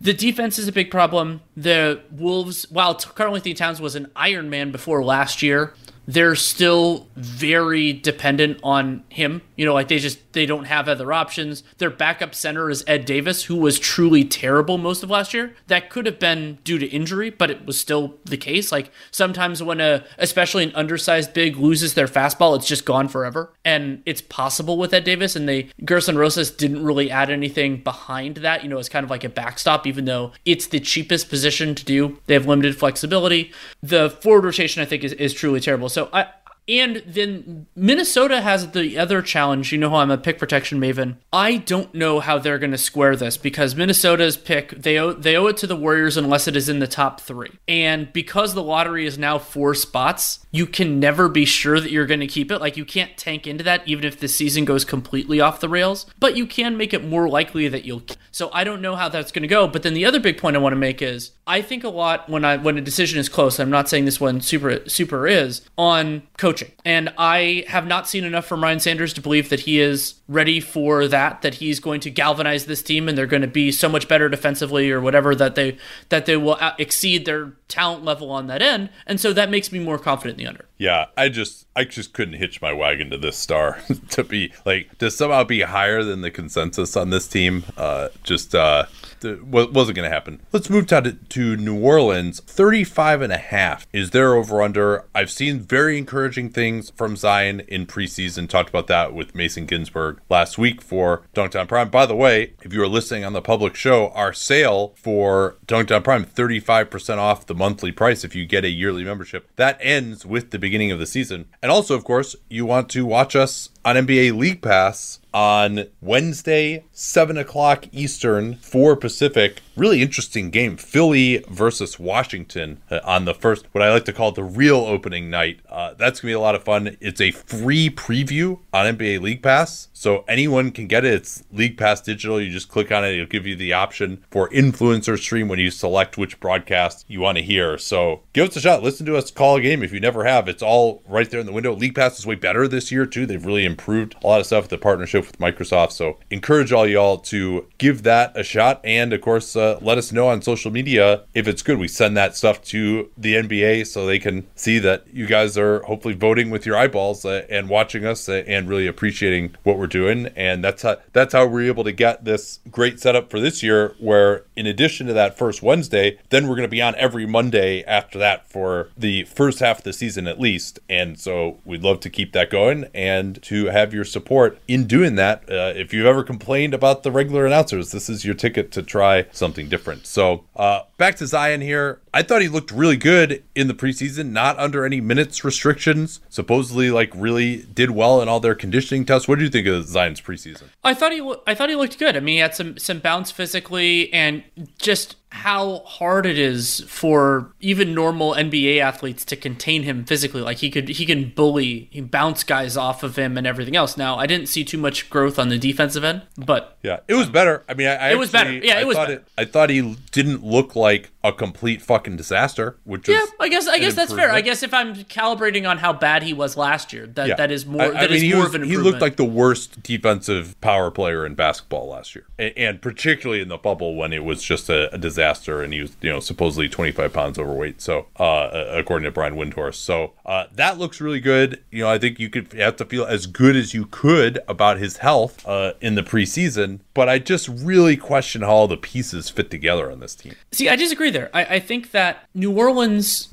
The 0.00 0.14
defense 0.14 0.58
is 0.58 0.68
a 0.68 0.72
big 0.72 0.90
problem. 0.90 1.40
The 1.56 2.00
Wolves, 2.10 2.70
while 2.70 2.94
Karl-Anthony 2.94 3.54
Towns 3.54 3.80
was 3.80 3.96
an 3.96 4.10
Iron 4.14 4.48
Man 4.48 4.70
before 4.70 5.04
last 5.04 5.42
year, 5.42 5.74
they're 6.08 6.34
still 6.34 7.06
very 7.16 7.92
dependent 7.92 8.58
on 8.62 9.04
him. 9.10 9.42
You 9.56 9.66
know, 9.66 9.74
like 9.74 9.88
they 9.88 9.98
just 9.98 10.32
they 10.32 10.46
don't 10.46 10.64
have 10.64 10.88
other 10.88 11.12
options. 11.12 11.62
Their 11.76 11.90
backup 11.90 12.34
center 12.34 12.70
is 12.70 12.82
Ed 12.86 13.04
Davis, 13.04 13.44
who 13.44 13.56
was 13.56 13.78
truly 13.78 14.24
terrible 14.24 14.78
most 14.78 15.02
of 15.02 15.10
last 15.10 15.34
year. 15.34 15.54
That 15.66 15.90
could 15.90 16.06
have 16.06 16.18
been 16.18 16.60
due 16.64 16.78
to 16.78 16.86
injury, 16.86 17.28
but 17.28 17.50
it 17.50 17.66
was 17.66 17.78
still 17.78 18.14
the 18.24 18.38
case. 18.38 18.72
Like 18.72 18.90
sometimes 19.10 19.62
when 19.62 19.82
a 19.82 20.02
especially 20.16 20.64
an 20.64 20.74
undersized 20.74 21.34
big 21.34 21.58
loses 21.58 21.92
their 21.92 22.06
fastball, 22.06 22.56
it's 22.56 22.66
just 22.66 22.86
gone 22.86 23.08
forever. 23.08 23.52
And 23.62 24.02
it's 24.06 24.22
possible 24.22 24.78
with 24.78 24.94
Ed 24.94 25.04
Davis 25.04 25.36
and 25.36 25.46
they 25.46 25.64
Gersson 25.82 26.16
Rosas 26.16 26.50
didn't 26.50 26.82
really 26.82 27.10
add 27.10 27.28
anything 27.28 27.82
behind 27.82 28.38
that. 28.38 28.62
You 28.62 28.70
know, 28.70 28.78
it's 28.78 28.88
kind 28.88 29.04
of 29.04 29.10
like 29.10 29.24
a 29.24 29.28
backstop, 29.28 29.86
even 29.86 30.06
though 30.06 30.32
it's 30.46 30.68
the 30.68 30.80
cheapest 30.80 31.28
position 31.28 31.74
to 31.74 31.84
do. 31.84 32.18
They 32.24 32.34
have 32.34 32.46
limited 32.46 32.78
flexibility. 32.78 33.52
The 33.82 34.08
forward 34.08 34.46
rotation 34.46 34.80
I 34.80 34.86
think 34.86 35.04
is, 35.04 35.12
is 35.12 35.34
truly 35.34 35.60
terrible. 35.60 35.90
So 35.90 35.97
I, 36.12 36.26
and 36.68 37.02
then 37.06 37.66
Minnesota 37.74 38.42
has 38.42 38.72
the 38.72 38.98
other 38.98 39.22
challenge. 39.22 39.72
You 39.72 39.78
know 39.78 39.88
how 39.88 39.96
I'm 39.96 40.10
a 40.10 40.18
pick 40.18 40.38
protection 40.38 40.78
maven. 40.78 41.16
I 41.32 41.56
don't 41.56 41.94
know 41.94 42.20
how 42.20 42.38
they're 42.38 42.58
going 42.58 42.72
to 42.72 42.78
square 42.78 43.16
this 43.16 43.38
because 43.38 43.74
Minnesota's 43.74 44.36
pick 44.36 44.70
they 44.70 44.98
owe 44.98 45.12
they 45.12 45.36
owe 45.36 45.46
it 45.46 45.56
to 45.58 45.66
the 45.66 45.76
Warriors 45.76 46.16
unless 46.16 46.46
it 46.46 46.56
is 46.56 46.68
in 46.68 46.78
the 46.78 46.86
top 46.86 47.20
three. 47.20 47.52
And 47.66 48.12
because 48.12 48.52
the 48.54 48.62
lottery 48.62 49.06
is 49.06 49.16
now 49.16 49.38
four 49.38 49.74
spots, 49.74 50.46
you 50.50 50.66
can 50.66 51.00
never 51.00 51.28
be 51.28 51.46
sure 51.46 51.80
that 51.80 51.90
you're 51.90 52.06
going 52.06 52.20
to 52.20 52.26
keep 52.26 52.50
it. 52.50 52.58
Like 52.58 52.76
you 52.76 52.84
can't 52.84 53.16
tank 53.16 53.46
into 53.46 53.64
that 53.64 53.86
even 53.86 54.04
if 54.04 54.20
the 54.20 54.28
season 54.28 54.64
goes 54.66 54.84
completely 54.84 55.40
off 55.40 55.60
the 55.60 55.68
rails. 55.68 56.06
But 56.18 56.36
you 56.36 56.46
can 56.46 56.76
make 56.76 56.92
it 56.92 57.04
more 57.04 57.28
likely 57.28 57.68
that 57.68 57.84
you'll. 57.84 58.02
So 58.30 58.50
I 58.52 58.64
don't 58.64 58.82
know 58.82 58.94
how 58.94 59.08
that's 59.08 59.32
going 59.32 59.42
to 59.42 59.48
go. 59.48 59.66
But 59.66 59.82
then 59.82 59.94
the 59.94 60.04
other 60.04 60.20
big 60.20 60.36
point 60.36 60.56
I 60.56 60.60
want 60.60 60.72
to 60.72 60.76
make 60.76 61.00
is 61.00 61.32
I 61.46 61.62
think 61.62 61.82
a 61.82 61.88
lot 61.88 62.28
when 62.28 62.44
I 62.44 62.58
when 62.58 62.76
a 62.76 62.82
decision 62.82 63.18
is 63.18 63.30
close. 63.30 63.58
I'm 63.58 63.70
not 63.70 63.88
saying 63.88 64.04
this 64.04 64.20
one 64.20 64.42
super 64.42 64.86
super 64.86 65.26
is 65.26 65.62
on 65.78 66.22
coach 66.36 66.57
coaching. 66.58 66.74
And 66.84 67.12
I 67.18 67.64
have 67.68 67.86
not 67.86 68.08
seen 68.08 68.24
enough 68.24 68.46
from 68.46 68.62
Ryan 68.62 68.80
Saunders 68.80 69.12
to 69.14 69.20
believe 69.20 69.48
that 69.48 69.60
he 69.60 69.80
is 69.80 70.14
ready 70.28 70.60
for 70.60 71.08
that, 71.08 71.42
that 71.42 71.54
he's 71.54 71.80
going 71.80 72.00
to 72.00 72.10
galvanize 72.10 72.66
this 72.66 72.82
team 72.82 73.08
and 73.08 73.16
they're 73.16 73.26
going 73.26 73.42
to 73.42 73.48
be 73.48 73.70
so 73.70 73.88
much 73.88 74.08
better 74.08 74.28
defensively 74.28 74.90
or 74.90 75.00
whatever 75.00 75.34
that 75.34 75.54
they 75.54 75.76
that 76.08 76.26
they 76.26 76.36
will 76.36 76.56
uh, 76.60 76.74
exceed 76.78 77.24
their 77.24 77.52
talent 77.68 78.04
level 78.04 78.30
on 78.30 78.46
that 78.46 78.62
end. 78.62 78.90
And 79.06 79.20
so 79.20 79.32
that 79.32 79.50
makes 79.50 79.72
me 79.72 79.78
more 79.78 79.98
confident 79.98 80.38
in 80.38 80.44
the 80.44 80.48
under. 80.48 80.67
Yeah, 80.78 81.06
I 81.16 81.28
just 81.28 81.66
I 81.74 81.84
just 81.84 82.12
couldn't 82.12 82.34
hitch 82.34 82.62
my 82.62 82.72
wagon 82.72 83.10
to 83.10 83.18
this 83.18 83.36
star 83.36 83.80
to 84.10 84.22
be 84.22 84.52
like 84.64 84.96
to 84.98 85.10
somehow 85.10 85.44
be 85.44 85.62
higher 85.62 86.04
than 86.04 86.20
the 86.20 86.30
consensus 86.30 86.96
on 86.96 87.10
this 87.10 87.26
team. 87.26 87.64
Uh 87.76 88.08
just 88.22 88.54
uh 88.54 88.86
wasn't 89.22 89.96
going 89.96 90.08
to 90.08 90.10
happen. 90.10 90.40
Let's 90.52 90.70
move 90.70 90.86
to, 90.88 91.12
to 91.12 91.56
New 91.56 91.80
Orleans. 91.80 92.40
35 92.40 93.22
and 93.22 93.32
a 93.32 93.38
half 93.38 93.86
is 93.92 94.10
their 94.10 94.34
over 94.34 94.62
under. 94.62 95.04
I've 95.14 95.30
seen 95.30 95.60
very 95.60 95.98
encouraging 95.98 96.50
things 96.50 96.90
from 96.90 97.16
Zion 97.16 97.60
in 97.60 97.86
preseason. 97.86 98.48
Talked 98.48 98.68
about 98.68 98.86
that 98.88 99.12
with 99.12 99.34
Mason 99.34 99.66
Ginsberg 99.66 100.20
last 100.28 100.58
week 100.58 100.80
for 100.82 101.22
Dunked 101.34 101.68
Prime. 101.68 101.90
By 101.90 102.06
the 102.06 102.16
way, 102.16 102.52
if 102.62 102.72
you 102.72 102.82
are 102.82 102.88
listening 102.88 103.24
on 103.24 103.32
the 103.32 103.42
public 103.42 103.74
show, 103.74 104.10
our 104.10 104.32
sale 104.32 104.94
for 104.96 105.56
Dunked 105.66 106.04
Prime, 106.04 106.24
35% 106.24 107.18
off 107.18 107.46
the 107.46 107.54
monthly 107.54 107.92
price 107.92 108.24
if 108.24 108.34
you 108.34 108.46
get 108.46 108.64
a 108.64 108.70
yearly 108.70 109.04
membership. 109.04 109.48
That 109.56 109.78
ends 109.80 110.24
with 110.24 110.50
the 110.50 110.58
beginning 110.68 110.92
of 110.92 110.98
the 110.98 111.06
season. 111.06 111.46
And 111.62 111.72
also, 111.72 111.94
of 111.94 112.04
course, 112.04 112.36
you 112.50 112.66
want 112.66 112.90
to 112.90 113.06
watch 113.06 113.34
us 113.34 113.70
on 113.88 113.96
NBA 113.96 114.36
League 114.36 114.60
Pass 114.60 115.18
on 115.32 115.84
Wednesday, 116.00 116.84
7 116.92 117.38
o'clock 117.38 117.86
Eastern, 117.92 118.56
4 118.56 118.96
Pacific. 118.96 119.62
Really 119.76 120.02
interesting 120.02 120.50
game. 120.50 120.76
Philly 120.76 121.44
versus 121.48 121.98
Washington 121.98 122.82
uh, 122.90 123.00
on 123.04 123.24
the 123.24 123.34
first, 123.34 123.66
what 123.72 123.82
I 123.82 123.92
like 123.92 124.04
to 124.06 124.12
call 124.12 124.32
the 124.32 124.42
real 124.42 124.78
opening 124.78 125.30
night. 125.30 125.60
Uh, 125.68 125.94
that's 125.94 126.20
going 126.20 126.28
to 126.28 126.32
be 126.32 126.32
a 126.32 126.40
lot 126.40 126.54
of 126.54 126.64
fun. 126.64 126.96
It's 127.00 127.20
a 127.20 127.30
free 127.30 127.88
preview 127.88 128.58
on 128.72 128.96
NBA 128.96 129.20
League 129.20 129.42
Pass. 129.42 129.88
So 129.92 130.24
anyone 130.28 130.70
can 130.70 130.86
get 130.86 131.04
it. 131.04 131.14
It's 131.14 131.44
League 131.52 131.78
Pass 131.78 132.00
Digital. 132.00 132.40
You 132.40 132.50
just 132.50 132.68
click 132.68 132.90
on 132.90 133.04
it. 133.04 133.14
It'll 133.14 133.26
give 133.26 133.46
you 133.46 133.56
the 133.56 133.72
option 133.72 134.24
for 134.30 134.48
influencer 134.50 135.18
stream 135.18 135.48
when 135.48 135.58
you 135.58 135.70
select 135.70 136.18
which 136.18 136.40
broadcast 136.40 137.04
you 137.08 137.20
want 137.20 137.38
to 137.38 137.44
hear. 137.44 137.78
So 137.78 138.22
give 138.32 138.48
us 138.48 138.56
a 138.56 138.60
shot. 138.60 138.82
Listen 138.82 139.06
to 139.06 139.16
us 139.16 139.30
call 139.30 139.56
a 139.56 139.60
game 139.60 139.82
if 139.82 139.92
you 139.92 140.00
never 140.00 140.24
have. 140.24 140.48
It's 140.48 140.62
all 140.62 141.02
right 141.06 141.30
there 141.30 141.40
in 141.40 141.46
the 141.46 141.52
window. 141.52 141.74
League 141.74 141.94
Pass 141.94 142.18
is 142.18 142.26
way 142.26 142.34
better 142.34 142.66
this 142.66 142.90
year, 142.90 143.06
too. 143.06 143.26
They've 143.26 143.44
really 143.44 143.64
improved 143.64 143.77
a 143.86 144.26
lot 144.26 144.40
of 144.40 144.46
stuff 144.46 144.64
with 144.64 144.70
the 144.70 144.78
partnership 144.78 145.26
with 145.26 145.38
Microsoft. 145.38 145.92
So 145.92 146.18
encourage 146.30 146.72
all 146.72 146.86
y'all 146.86 147.18
to 147.18 147.66
give 147.78 148.02
that 148.02 148.36
a 148.36 148.42
shot. 148.42 148.80
And 148.84 149.12
of 149.12 149.20
course, 149.20 149.56
uh, 149.56 149.78
let 149.80 149.98
us 149.98 150.12
know 150.12 150.28
on 150.28 150.42
social 150.42 150.70
media 150.70 151.24
if 151.34 151.48
it's 151.48 151.62
good. 151.62 151.78
We 151.78 151.88
send 151.88 152.16
that 152.16 152.36
stuff 152.36 152.62
to 152.64 153.10
the 153.16 153.34
NBA 153.34 153.86
so 153.86 154.06
they 154.06 154.18
can 154.18 154.46
see 154.54 154.78
that 154.80 155.06
you 155.12 155.26
guys 155.26 155.56
are 155.56 155.82
hopefully 155.82 156.14
voting 156.14 156.50
with 156.50 156.66
your 156.66 156.76
eyeballs 156.76 157.24
uh, 157.24 157.46
and 157.48 157.68
watching 157.68 158.04
us 158.04 158.28
uh, 158.28 158.44
and 158.46 158.68
really 158.68 158.86
appreciating 158.86 159.54
what 159.62 159.78
we're 159.78 159.86
doing. 159.86 160.26
And 160.36 160.64
that's 160.64 160.82
how 160.82 160.96
that's 161.12 161.32
how 161.32 161.46
we're 161.46 161.66
able 161.66 161.84
to 161.84 161.92
get 161.92 162.24
this 162.24 162.60
great 162.70 163.00
setup 163.00 163.30
for 163.30 163.40
this 163.40 163.62
year. 163.62 163.94
Where 163.98 164.44
in 164.56 164.66
addition 164.66 165.06
to 165.06 165.12
that 165.12 165.36
first 165.36 165.62
Wednesday, 165.62 166.18
then 166.30 166.48
we're 166.48 166.56
going 166.56 166.62
to 166.62 166.68
be 166.68 166.82
on 166.82 166.94
every 166.96 167.26
Monday 167.26 167.82
after 167.84 168.18
that 168.18 168.48
for 168.50 168.90
the 168.96 169.24
first 169.24 169.60
half 169.60 169.78
of 169.78 169.84
the 169.84 169.92
season 169.92 170.26
at 170.26 170.40
least. 170.40 170.78
And 170.88 171.18
so 171.18 171.58
we'd 171.64 171.82
love 171.82 172.00
to 172.00 172.10
keep 172.10 172.32
that 172.32 172.50
going 172.50 172.86
and 172.94 173.42
to 173.42 173.57
have 173.66 173.92
your 173.92 174.04
support 174.04 174.58
in 174.66 174.86
doing 174.86 175.16
that. 175.16 175.42
Uh, 175.50 175.72
if 175.76 175.92
you've 175.92 176.06
ever 176.06 176.22
complained 176.22 176.74
about 176.74 177.02
the 177.02 177.10
regular 177.10 177.46
announcers, 177.46 177.90
this 177.90 178.08
is 178.08 178.24
your 178.24 178.34
ticket 178.34 178.72
to 178.72 178.82
try 178.82 179.26
something 179.32 179.68
different. 179.68 180.06
So 180.06 180.44
uh, 180.56 180.82
back 180.96 181.16
to 181.16 181.26
Zion 181.26 181.60
here. 181.60 182.00
I 182.12 182.22
thought 182.22 182.42
he 182.42 182.48
looked 182.48 182.70
really 182.70 182.96
good 182.96 183.42
in 183.54 183.68
the 183.68 183.74
preseason, 183.74 184.30
not 184.30 184.58
under 184.58 184.84
any 184.84 185.00
minutes 185.00 185.44
restrictions. 185.44 186.20
Supposedly, 186.28 186.90
like 186.90 187.10
really 187.14 187.58
did 187.62 187.90
well 187.90 188.20
in 188.22 188.28
all 188.28 188.40
their 188.40 188.54
conditioning 188.54 189.04
tests. 189.04 189.28
What 189.28 189.38
do 189.38 189.44
you 189.44 189.50
think 189.50 189.66
of 189.66 189.86
Zion's 189.86 190.20
preseason? 190.20 190.64
I 190.84 190.94
thought 190.94 191.12
he, 191.12 191.34
I 191.46 191.54
thought 191.54 191.70
he 191.70 191.76
looked 191.76 191.98
good. 191.98 192.16
I 192.16 192.20
mean, 192.20 192.34
he 192.34 192.40
had 192.40 192.54
some 192.54 192.78
some 192.78 193.00
bounce 193.00 193.30
physically, 193.30 194.12
and 194.12 194.42
just 194.78 195.16
how 195.30 195.80
hard 195.80 196.24
it 196.24 196.38
is 196.38 196.80
for 196.88 197.52
even 197.60 197.94
normal 197.94 198.32
NBA 198.32 198.80
athletes 198.80 199.24
to 199.26 199.36
contain 199.36 199.82
him 199.82 200.04
physically. 200.04 200.40
Like 200.40 200.58
he 200.58 200.70
could 200.70 200.88
he 200.88 201.04
can 201.04 201.30
bully, 201.30 201.88
he 201.90 202.00
bounce 202.00 202.42
guys 202.42 202.76
off 202.76 203.02
of 203.02 203.16
him 203.16 203.36
and 203.36 203.46
everything 203.46 203.76
else. 203.76 203.96
Now 203.96 204.16
I 204.16 204.26
didn't 204.26 204.46
see 204.46 204.64
too 204.64 204.78
much 204.78 205.10
growth 205.10 205.38
on 205.38 205.48
the 205.48 205.58
defensive 205.58 206.02
end, 206.02 206.22
but 206.38 206.78
yeah, 206.82 207.00
it 207.08 207.14
was 207.14 207.28
better. 207.28 207.62
I 207.68 207.74
mean, 207.74 207.88
I, 207.88 207.96
I 207.96 208.10
it 208.12 208.18
was 208.18 208.34
actually, 208.34 208.60
better. 208.60 208.66
Yeah, 208.66 208.78
it 208.78 208.82
I 208.82 208.84
was. 208.84 208.96
Thought 208.96 209.08
better. 209.08 209.20
It, 209.20 209.28
I 209.36 209.44
thought 209.44 209.70
he 209.70 209.96
didn't 210.12 210.44
look 210.44 210.74
like 210.74 211.10
a 211.22 211.32
complete 211.32 211.82
fucking 211.82 211.97
disaster. 212.04 212.76
Which 212.84 213.08
yeah, 213.08 213.24
I 213.40 213.48
guess 213.48 213.66
I 213.66 213.78
guess 213.78 213.94
that's 213.94 214.12
fair. 214.12 214.30
I 214.30 214.40
guess 214.40 214.62
if 214.62 214.74
I'm 214.74 214.94
calibrating 214.94 215.68
on 215.68 215.78
how 215.78 215.92
bad 215.92 216.22
he 216.22 216.32
was 216.32 216.56
last 216.56 216.92
year, 216.92 217.06
that 217.06 217.28
yeah. 217.28 217.34
that 217.36 217.50
is 217.50 217.66
more 217.66 217.82
I, 217.82 217.90
that 217.90 218.12
is 218.12 218.22
mean, 218.22 218.32
more 218.32 218.44
was, 218.44 218.54
of 218.54 218.62
an 218.62 218.68
He 218.68 218.76
looked 218.76 219.00
like 219.00 219.16
the 219.16 219.24
worst 219.24 219.82
defensive 219.82 220.60
power 220.60 220.90
player 220.90 221.24
in 221.24 221.34
basketball 221.34 221.88
last 221.88 222.14
year, 222.14 222.26
and, 222.38 222.52
and 222.56 222.82
particularly 222.82 223.40
in 223.40 223.48
the 223.48 223.56
bubble 223.56 223.96
when 223.96 224.12
it 224.12 224.24
was 224.24 224.42
just 224.42 224.68
a, 224.68 224.92
a 224.94 224.98
disaster 224.98 225.62
and 225.62 225.72
he 225.72 225.80
was 225.80 225.96
you 226.00 226.10
know 226.10 226.20
supposedly 226.20 226.68
25 226.68 227.12
pounds 227.12 227.38
overweight. 227.38 227.80
So 227.80 228.06
uh, 228.16 228.66
according 228.72 229.04
to 229.04 229.10
Brian 229.10 229.34
Windhorst, 229.34 229.76
so 229.76 230.12
uh, 230.26 230.44
that 230.52 230.78
looks 230.78 231.00
really 231.00 231.20
good. 231.20 231.62
You 231.70 231.84
know, 231.84 231.90
I 231.90 231.98
think 231.98 232.20
you 232.20 232.28
could 232.28 232.52
have 232.52 232.76
to 232.76 232.84
feel 232.84 233.06
as 233.06 233.26
good 233.26 233.56
as 233.56 233.72
you 233.72 233.86
could 233.86 234.40
about 234.46 234.78
his 234.78 234.98
health 234.98 235.46
uh, 235.46 235.72
in 235.80 235.94
the 235.94 236.02
preseason, 236.02 236.80
but 236.94 237.08
I 237.08 237.18
just 237.18 237.48
really 237.48 237.96
question 237.96 238.42
how 238.42 238.58
all 238.58 238.68
the 238.68 238.76
pieces 238.76 239.30
fit 239.30 239.50
together 239.50 239.90
on 239.90 240.00
this 240.00 240.16
team. 240.16 240.34
See, 240.50 240.68
I 240.68 240.74
disagree 240.74 241.10
there. 241.10 241.30
I, 241.32 241.44
I 241.44 241.60
think 241.60 241.87
that 241.92 242.28
New 242.34 242.52
Orleans. 242.52 243.28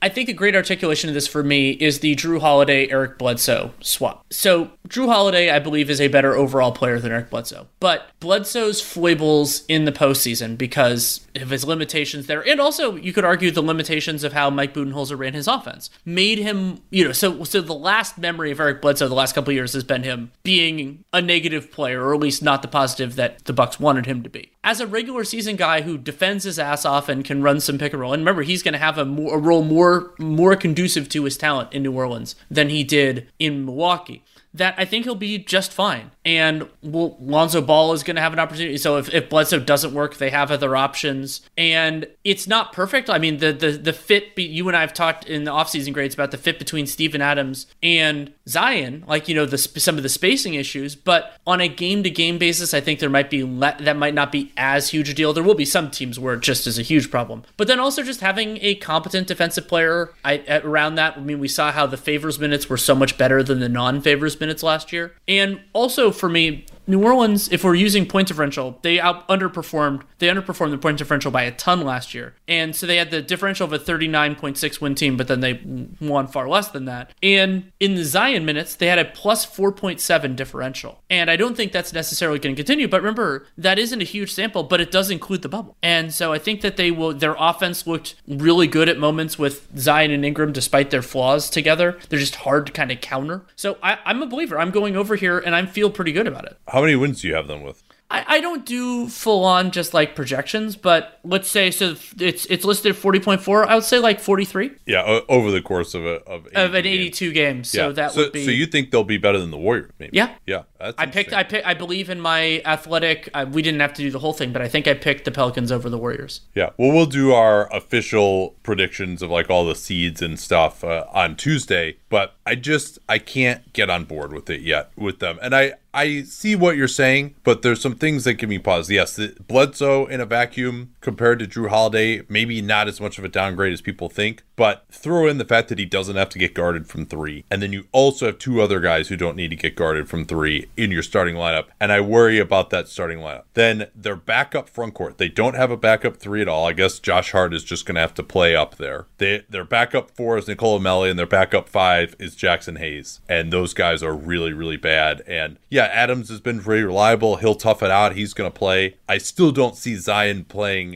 I 0.00 0.08
think 0.08 0.28
a 0.28 0.32
great 0.32 0.56
articulation 0.56 1.08
of 1.10 1.14
this 1.14 1.26
for 1.26 1.42
me 1.42 1.72
is 1.72 2.00
the 2.00 2.16
Jrue 2.16 2.40
Holiday 2.40 2.88
Eric 2.88 3.18
Bledsoe 3.18 3.72
swap. 3.80 4.24
So 4.30 4.70
Jrue 4.88 5.06
Holiday, 5.06 5.50
I 5.50 5.58
believe, 5.58 5.90
is 5.90 6.00
a 6.00 6.08
better 6.08 6.34
overall 6.34 6.72
player 6.72 6.98
than 6.98 7.12
Eric 7.12 7.30
Bledsoe, 7.30 7.66
but 7.80 8.08
Bledsoe's 8.20 8.80
foibles 8.80 9.64
in 9.66 9.84
the 9.84 9.92
postseason 9.92 10.56
because 10.56 11.26
of 11.34 11.50
his 11.50 11.66
limitations 11.66 12.26
there, 12.26 12.46
and 12.48 12.60
also 12.60 12.96
you 12.96 13.12
could 13.12 13.24
argue 13.24 13.50
the 13.50 13.62
limitations 13.62 14.24
of 14.24 14.32
how 14.32 14.48
Mike 14.48 14.72
Budenholzer 14.72 15.18
ran 15.18 15.34
his 15.34 15.48
offense 15.48 15.90
made 16.04 16.38
him, 16.38 16.80
you 16.90 17.04
know, 17.04 17.12
so 17.12 17.44
so 17.44 17.60
the 17.60 17.74
last 17.74 18.16
memory 18.18 18.50
of 18.50 18.60
Eric 18.60 18.80
Bledsoe 18.80 19.08
the 19.08 19.14
last 19.14 19.34
couple 19.34 19.52
years 19.52 19.74
has 19.74 19.84
been 19.84 20.02
him 20.02 20.32
being 20.42 21.04
a 21.12 21.20
negative 21.20 21.70
player, 21.70 22.04
or 22.04 22.14
at 22.14 22.20
least 22.20 22.42
not 22.42 22.62
the 22.62 22.68
positive 22.68 23.16
that 23.16 23.44
the 23.44 23.52
Bucks 23.52 23.78
wanted 23.78 24.06
him 24.06 24.22
to 24.22 24.30
be. 24.30 24.52
As 24.64 24.80
a 24.80 24.86
regular 24.86 25.24
season 25.24 25.56
guy 25.56 25.82
who 25.82 25.96
defends 25.96 26.44
his 26.44 26.58
ass 26.58 26.84
off 26.84 27.08
and 27.08 27.24
can 27.24 27.42
run 27.42 27.60
some 27.60 27.75
pick 27.78 27.92
and 27.92 28.00
roll, 28.00 28.12
and 28.12 28.20
remember 28.20 28.42
he's 28.42 28.62
going 28.62 28.72
to 28.72 28.78
have 28.78 28.98
a, 28.98 29.04
more, 29.04 29.36
a 29.36 29.38
role 29.38 29.62
more 29.62 30.14
more 30.18 30.56
conducive 30.56 31.08
to 31.10 31.24
his 31.24 31.36
talent 31.36 31.72
in 31.72 31.82
New 31.82 31.92
Orleans 31.92 32.36
than 32.50 32.68
he 32.68 32.84
did 32.84 33.28
in 33.38 33.64
Milwaukee 33.64 34.22
that 34.56 34.74
I 34.78 34.84
think 34.84 35.04
he'll 35.04 35.14
be 35.14 35.38
just 35.38 35.72
fine. 35.72 36.10
And 36.26 36.68
well, 36.82 37.16
Lonzo 37.20 37.62
Ball 37.62 37.92
is 37.92 38.02
going 38.02 38.16
to 38.16 38.20
have 38.20 38.32
an 38.32 38.40
opportunity. 38.40 38.76
So 38.78 38.98
if, 38.98 39.14
if 39.14 39.30
Bledsoe 39.30 39.60
doesn't 39.60 39.94
work, 39.94 40.16
they 40.16 40.30
have 40.30 40.50
other 40.50 40.74
options. 40.74 41.40
And 41.56 42.08
it's 42.24 42.48
not 42.48 42.72
perfect. 42.72 43.08
I 43.08 43.18
mean, 43.18 43.38
the 43.38 43.52
the, 43.52 43.70
the 43.70 43.92
fit, 43.92 44.34
be, 44.34 44.42
you 44.42 44.66
and 44.66 44.76
I 44.76 44.80
have 44.80 44.92
talked 44.92 45.26
in 45.26 45.44
the 45.44 45.52
offseason 45.52 45.94
grades 45.94 46.14
about 46.14 46.32
the 46.32 46.36
fit 46.36 46.58
between 46.58 46.88
Steven 46.88 47.22
Adams 47.22 47.68
and 47.80 48.32
Zion, 48.48 49.04
like, 49.06 49.28
you 49.28 49.36
know, 49.36 49.46
the 49.46 49.56
some 49.56 49.96
of 49.96 50.02
the 50.02 50.08
spacing 50.08 50.54
issues. 50.54 50.96
But 50.96 51.38
on 51.46 51.60
a 51.60 51.68
game 51.68 52.02
to 52.02 52.10
game 52.10 52.38
basis, 52.38 52.74
I 52.74 52.80
think 52.80 52.98
there 52.98 53.08
might 53.08 53.30
be, 53.30 53.44
le- 53.44 53.76
that 53.78 53.96
might 53.96 54.14
not 54.14 54.32
be 54.32 54.52
as 54.56 54.88
huge 54.88 55.08
a 55.08 55.14
deal. 55.14 55.32
There 55.32 55.44
will 55.44 55.54
be 55.54 55.64
some 55.64 55.92
teams 55.92 56.18
where 56.18 56.34
it 56.34 56.40
just 56.40 56.66
is 56.66 56.76
a 56.76 56.82
huge 56.82 57.08
problem. 57.08 57.44
But 57.56 57.68
then 57.68 57.78
also 57.78 58.02
just 58.02 58.20
having 58.20 58.58
a 58.62 58.74
competent 58.74 59.28
defensive 59.28 59.68
player 59.68 60.12
I, 60.24 60.42
around 60.64 60.96
that. 60.96 61.16
I 61.16 61.20
mean, 61.20 61.38
we 61.38 61.46
saw 61.46 61.70
how 61.70 61.86
the 61.86 61.96
favors 61.96 62.40
minutes 62.40 62.68
were 62.68 62.76
so 62.76 62.96
much 62.96 63.16
better 63.16 63.44
than 63.44 63.60
the 63.60 63.68
non 63.68 64.00
favors 64.00 64.40
minutes 64.40 64.64
last 64.64 64.92
year. 64.92 65.14
And 65.28 65.60
also 65.72 66.10
for 66.16 66.28
me, 66.28 66.66
New 66.86 67.02
Orleans, 67.02 67.50
if 67.50 67.64
we're 67.64 67.74
using 67.74 68.06
point 68.06 68.28
differential, 68.28 68.78
they 68.82 69.00
out 69.00 69.26
underperformed. 69.28 70.02
They 70.18 70.28
underperformed 70.28 70.70
the 70.70 70.78
point 70.78 70.98
differential 70.98 71.30
by 71.30 71.42
a 71.42 71.52
ton 71.52 71.82
last 71.82 72.14
year, 72.14 72.34
and 72.46 72.74
so 72.74 72.86
they 72.86 72.96
had 72.96 73.10
the 73.10 73.22
differential 73.22 73.64
of 73.64 73.72
a 73.72 73.78
39.6 73.78 74.80
win 74.80 74.94
team, 74.94 75.16
but 75.16 75.28
then 75.28 75.40
they 75.40 75.60
won 76.00 76.28
far 76.28 76.48
less 76.48 76.68
than 76.68 76.84
that. 76.84 77.12
And 77.22 77.72
in 77.80 77.94
the 77.94 78.04
Zion 78.04 78.44
minutes, 78.44 78.74
they 78.74 78.86
had 78.86 78.98
a 78.98 79.04
plus 79.04 79.44
4.7 79.44 80.36
differential, 80.36 81.02
and 81.10 81.30
I 81.30 81.36
don't 81.36 81.56
think 81.56 81.72
that's 81.72 81.92
necessarily 81.92 82.38
going 82.38 82.54
to 82.54 82.62
continue. 82.62 82.88
But 82.88 83.02
remember, 83.02 83.46
that 83.58 83.78
isn't 83.78 84.00
a 84.00 84.04
huge 84.04 84.32
sample, 84.32 84.62
but 84.62 84.80
it 84.80 84.90
does 84.90 85.10
include 85.10 85.42
the 85.42 85.48
bubble, 85.48 85.76
and 85.82 86.14
so 86.14 86.32
I 86.32 86.38
think 86.38 86.60
that 86.60 86.76
they 86.76 86.90
will. 86.90 87.12
Their 87.12 87.36
offense 87.38 87.86
looked 87.86 88.14
really 88.28 88.66
good 88.66 88.88
at 88.88 88.98
moments 88.98 89.38
with 89.38 89.68
Zion 89.76 90.10
and 90.10 90.24
Ingram, 90.24 90.52
despite 90.52 90.90
their 90.90 91.02
flaws 91.02 91.50
together. 91.50 91.98
They're 92.08 92.18
just 92.18 92.36
hard 92.36 92.66
to 92.66 92.72
kind 92.72 92.92
of 92.92 93.00
counter. 93.00 93.42
So 93.56 93.78
I, 93.82 93.98
I'm 94.04 94.22
a 94.22 94.26
believer. 94.26 94.58
I'm 94.58 94.70
going 94.70 94.96
over 94.96 95.16
here, 95.16 95.38
and 95.38 95.54
I 95.54 95.66
feel 95.66 95.90
pretty 95.90 96.12
good 96.12 96.26
about 96.26 96.44
it. 96.44 96.56
How 96.76 96.82
many 96.82 96.94
wins 96.94 97.22
do 97.22 97.28
you 97.28 97.34
have 97.34 97.48
them 97.48 97.62
with? 97.62 97.82
I, 98.10 98.24
I 98.28 98.40
don't 98.40 98.66
do 98.66 99.08
full 99.08 99.44
on 99.44 99.70
just 99.70 99.94
like 99.94 100.14
projections, 100.14 100.76
but 100.76 101.20
let's 101.24 101.48
say 101.48 101.70
so 101.70 101.96
it's 102.20 102.44
it's 102.46 102.66
listed 102.66 102.90
at 102.90 102.96
forty 102.96 103.18
point 103.18 103.40
four. 103.40 103.66
I 103.66 103.74
would 103.74 103.84
say 103.84 103.98
like 103.98 104.20
forty 104.20 104.44
three. 104.44 104.72
Yeah, 104.84 105.02
o- 105.02 105.24
over 105.26 105.50
the 105.50 105.62
course 105.62 105.94
of 105.94 106.04
a 106.04 106.22
of, 106.24 106.46
of 106.48 106.74
an 106.74 106.86
eighty 106.86 107.08
two 107.08 107.32
games. 107.32 107.70
So 107.70 107.86
yeah. 107.86 107.92
that 107.94 108.12
so, 108.12 108.24
would 108.24 108.32
be. 108.32 108.44
So 108.44 108.50
you 108.50 108.66
think 108.66 108.90
they'll 108.90 109.04
be 109.04 109.16
better 109.16 109.38
than 109.38 109.50
the 109.50 109.56
Warriors? 109.56 109.90
Maybe. 109.98 110.14
Yeah. 110.14 110.34
Yeah. 110.46 110.64
That's 110.78 110.94
I 110.98 111.06
picked. 111.06 111.32
I 111.32 111.44
picked. 111.44 111.66
I 111.66 111.72
believe 111.72 112.10
in 112.10 112.20
my 112.20 112.60
athletic. 112.66 113.30
Uh, 113.32 113.46
we 113.50 113.62
didn't 113.62 113.80
have 113.80 113.94
to 113.94 114.02
do 114.02 114.10
the 114.10 114.18
whole 114.18 114.34
thing, 114.34 114.52
but 114.52 114.60
I 114.60 114.68
think 114.68 114.86
I 114.86 114.92
picked 114.92 115.24
the 115.24 115.32
Pelicans 115.32 115.72
over 115.72 115.88
the 115.88 115.98
Warriors. 115.98 116.42
Yeah. 116.54 116.70
Well, 116.76 116.92
we'll 116.92 117.06
do 117.06 117.32
our 117.32 117.74
official 117.74 118.54
predictions 118.62 119.22
of 119.22 119.30
like 119.30 119.48
all 119.48 119.66
the 119.66 119.74
seeds 119.74 120.20
and 120.20 120.38
stuff 120.38 120.84
uh, 120.84 121.06
on 121.12 121.36
Tuesday, 121.36 121.96
but 122.08 122.34
I 122.44 122.54
just 122.54 122.98
I 123.08 123.18
can't 123.18 123.72
get 123.72 123.90
on 123.90 124.04
board 124.04 124.32
with 124.32 124.48
it 124.50 124.60
yet 124.60 124.90
with 124.96 125.18
them, 125.18 125.38
and 125.42 125.54
I 125.54 125.74
I 125.92 126.22
see 126.22 126.54
what 126.54 126.76
you're 126.76 126.88
saying, 126.88 127.34
but 127.42 127.62
there's 127.62 127.80
some 127.80 127.94
things 127.94 128.24
that 128.24 128.34
give 128.34 128.48
me 128.48 128.58
pause. 128.58 128.90
Yes, 128.90 129.16
the 129.16 129.34
Bledsoe 129.48 130.06
in 130.06 130.20
a 130.20 130.26
vacuum 130.26 130.92
compared 131.06 131.38
to 131.38 131.46
Jrue 131.46 131.68
Holiday, 131.68 132.22
maybe 132.28 132.60
not 132.60 132.88
as 132.88 133.00
much 133.00 133.16
of 133.16 133.22
a 133.22 133.28
downgrade 133.28 133.72
as 133.72 133.80
people 133.80 134.08
think, 134.08 134.42
but 134.56 134.84
throw 134.90 135.28
in 135.28 135.38
the 135.38 135.44
fact 135.44 135.68
that 135.68 135.78
he 135.78 135.84
doesn't 135.84 136.16
have 136.16 136.30
to 136.30 136.38
get 136.38 136.52
guarded 136.52 136.88
from 136.88 137.06
three. 137.06 137.44
And 137.48 137.62
then 137.62 137.72
you 137.72 137.86
also 137.92 138.26
have 138.26 138.38
two 138.38 138.60
other 138.60 138.80
guys 138.80 139.06
who 139.06 139.16
don't 139.16 139.36
need 139.36 139.50
to 139.50 139.56
get 139.56 139.76
guarded 139.76 140.08
from 140.08 140.24
three 140.24 140.66
in 140.76 140.90
your 140.90 141.04
starting 141.04 141.36
lineup. 141.36 141.66
And 141.78 141.92
I 141.92 142.00
worry 142.00 142.40
about 142.40 142.70
that 142.70 142.88
starting 142.88 143.20
lineup. 143.20 143.44
Then 143.54 143.86
their 143.94 144.16
backup 144.16 144.68
front 144.68 144.94
court, 144.94 145.18
they 145.18 145.28
don't 145.28 145.54
have 145.54 145.70
a 145.70 145.76
backup 145.76 146.16
three 146.16 146.42
at 146.42 146.48
all. 146.48 146.66
I 146.66 146.72
guess 146.72 146.98
Josh 146.98 147.30
Hart 147.30 147.54
is 147.54 147.62
just 147.62 147.86
going 147.86 147.94
to 147.94 148.00
have 148.00 148.14
to 148.14 148.24
play 148.24 148.56
up 148.56 148.74
there. 148.74 149.06
They, 149.18 149.44
their 149.48 149.64
backup 149.64 150.10
four 150.10 150.36
is 150.38 150.48
Nicolo 150.48 150.80
Melli, 150.80 151.08
and 151.08 151.16
their 151.16 151.24
backup 151.24 151.68
five 151.68 152.16
is 152.18 152.34
Jaxson 152.34 152.78
Hayes. 152.78 153.20
And 153.28 153.52
those 153.52 153.74
guys 153.74 154.02
are 154.02 154.12
really, 154.12 154.52
really 154.52 154.76
bad. 154.76 155.22
And 155.28 155.58
yeah, 155.70 155.84
Adams 155.84 156.30
has 156.30 156.40
been 156.40 156.58
very 156.58 156.82
reliable. 156.82 157.36
He'll 157.36 157.54
tough 157.54 157.84
it 157.84 157.92
out. 157.92 158.16
He's 158.16 158.34
going 158.34 158.50
to 158.50 158.58
play. 158.58 158.96
I 159.08 159.18
still 159.18 159.52
don't 159.52 159.76
see 159.76 159.94
Zion 159.94 160.44
playing 160.44 160.95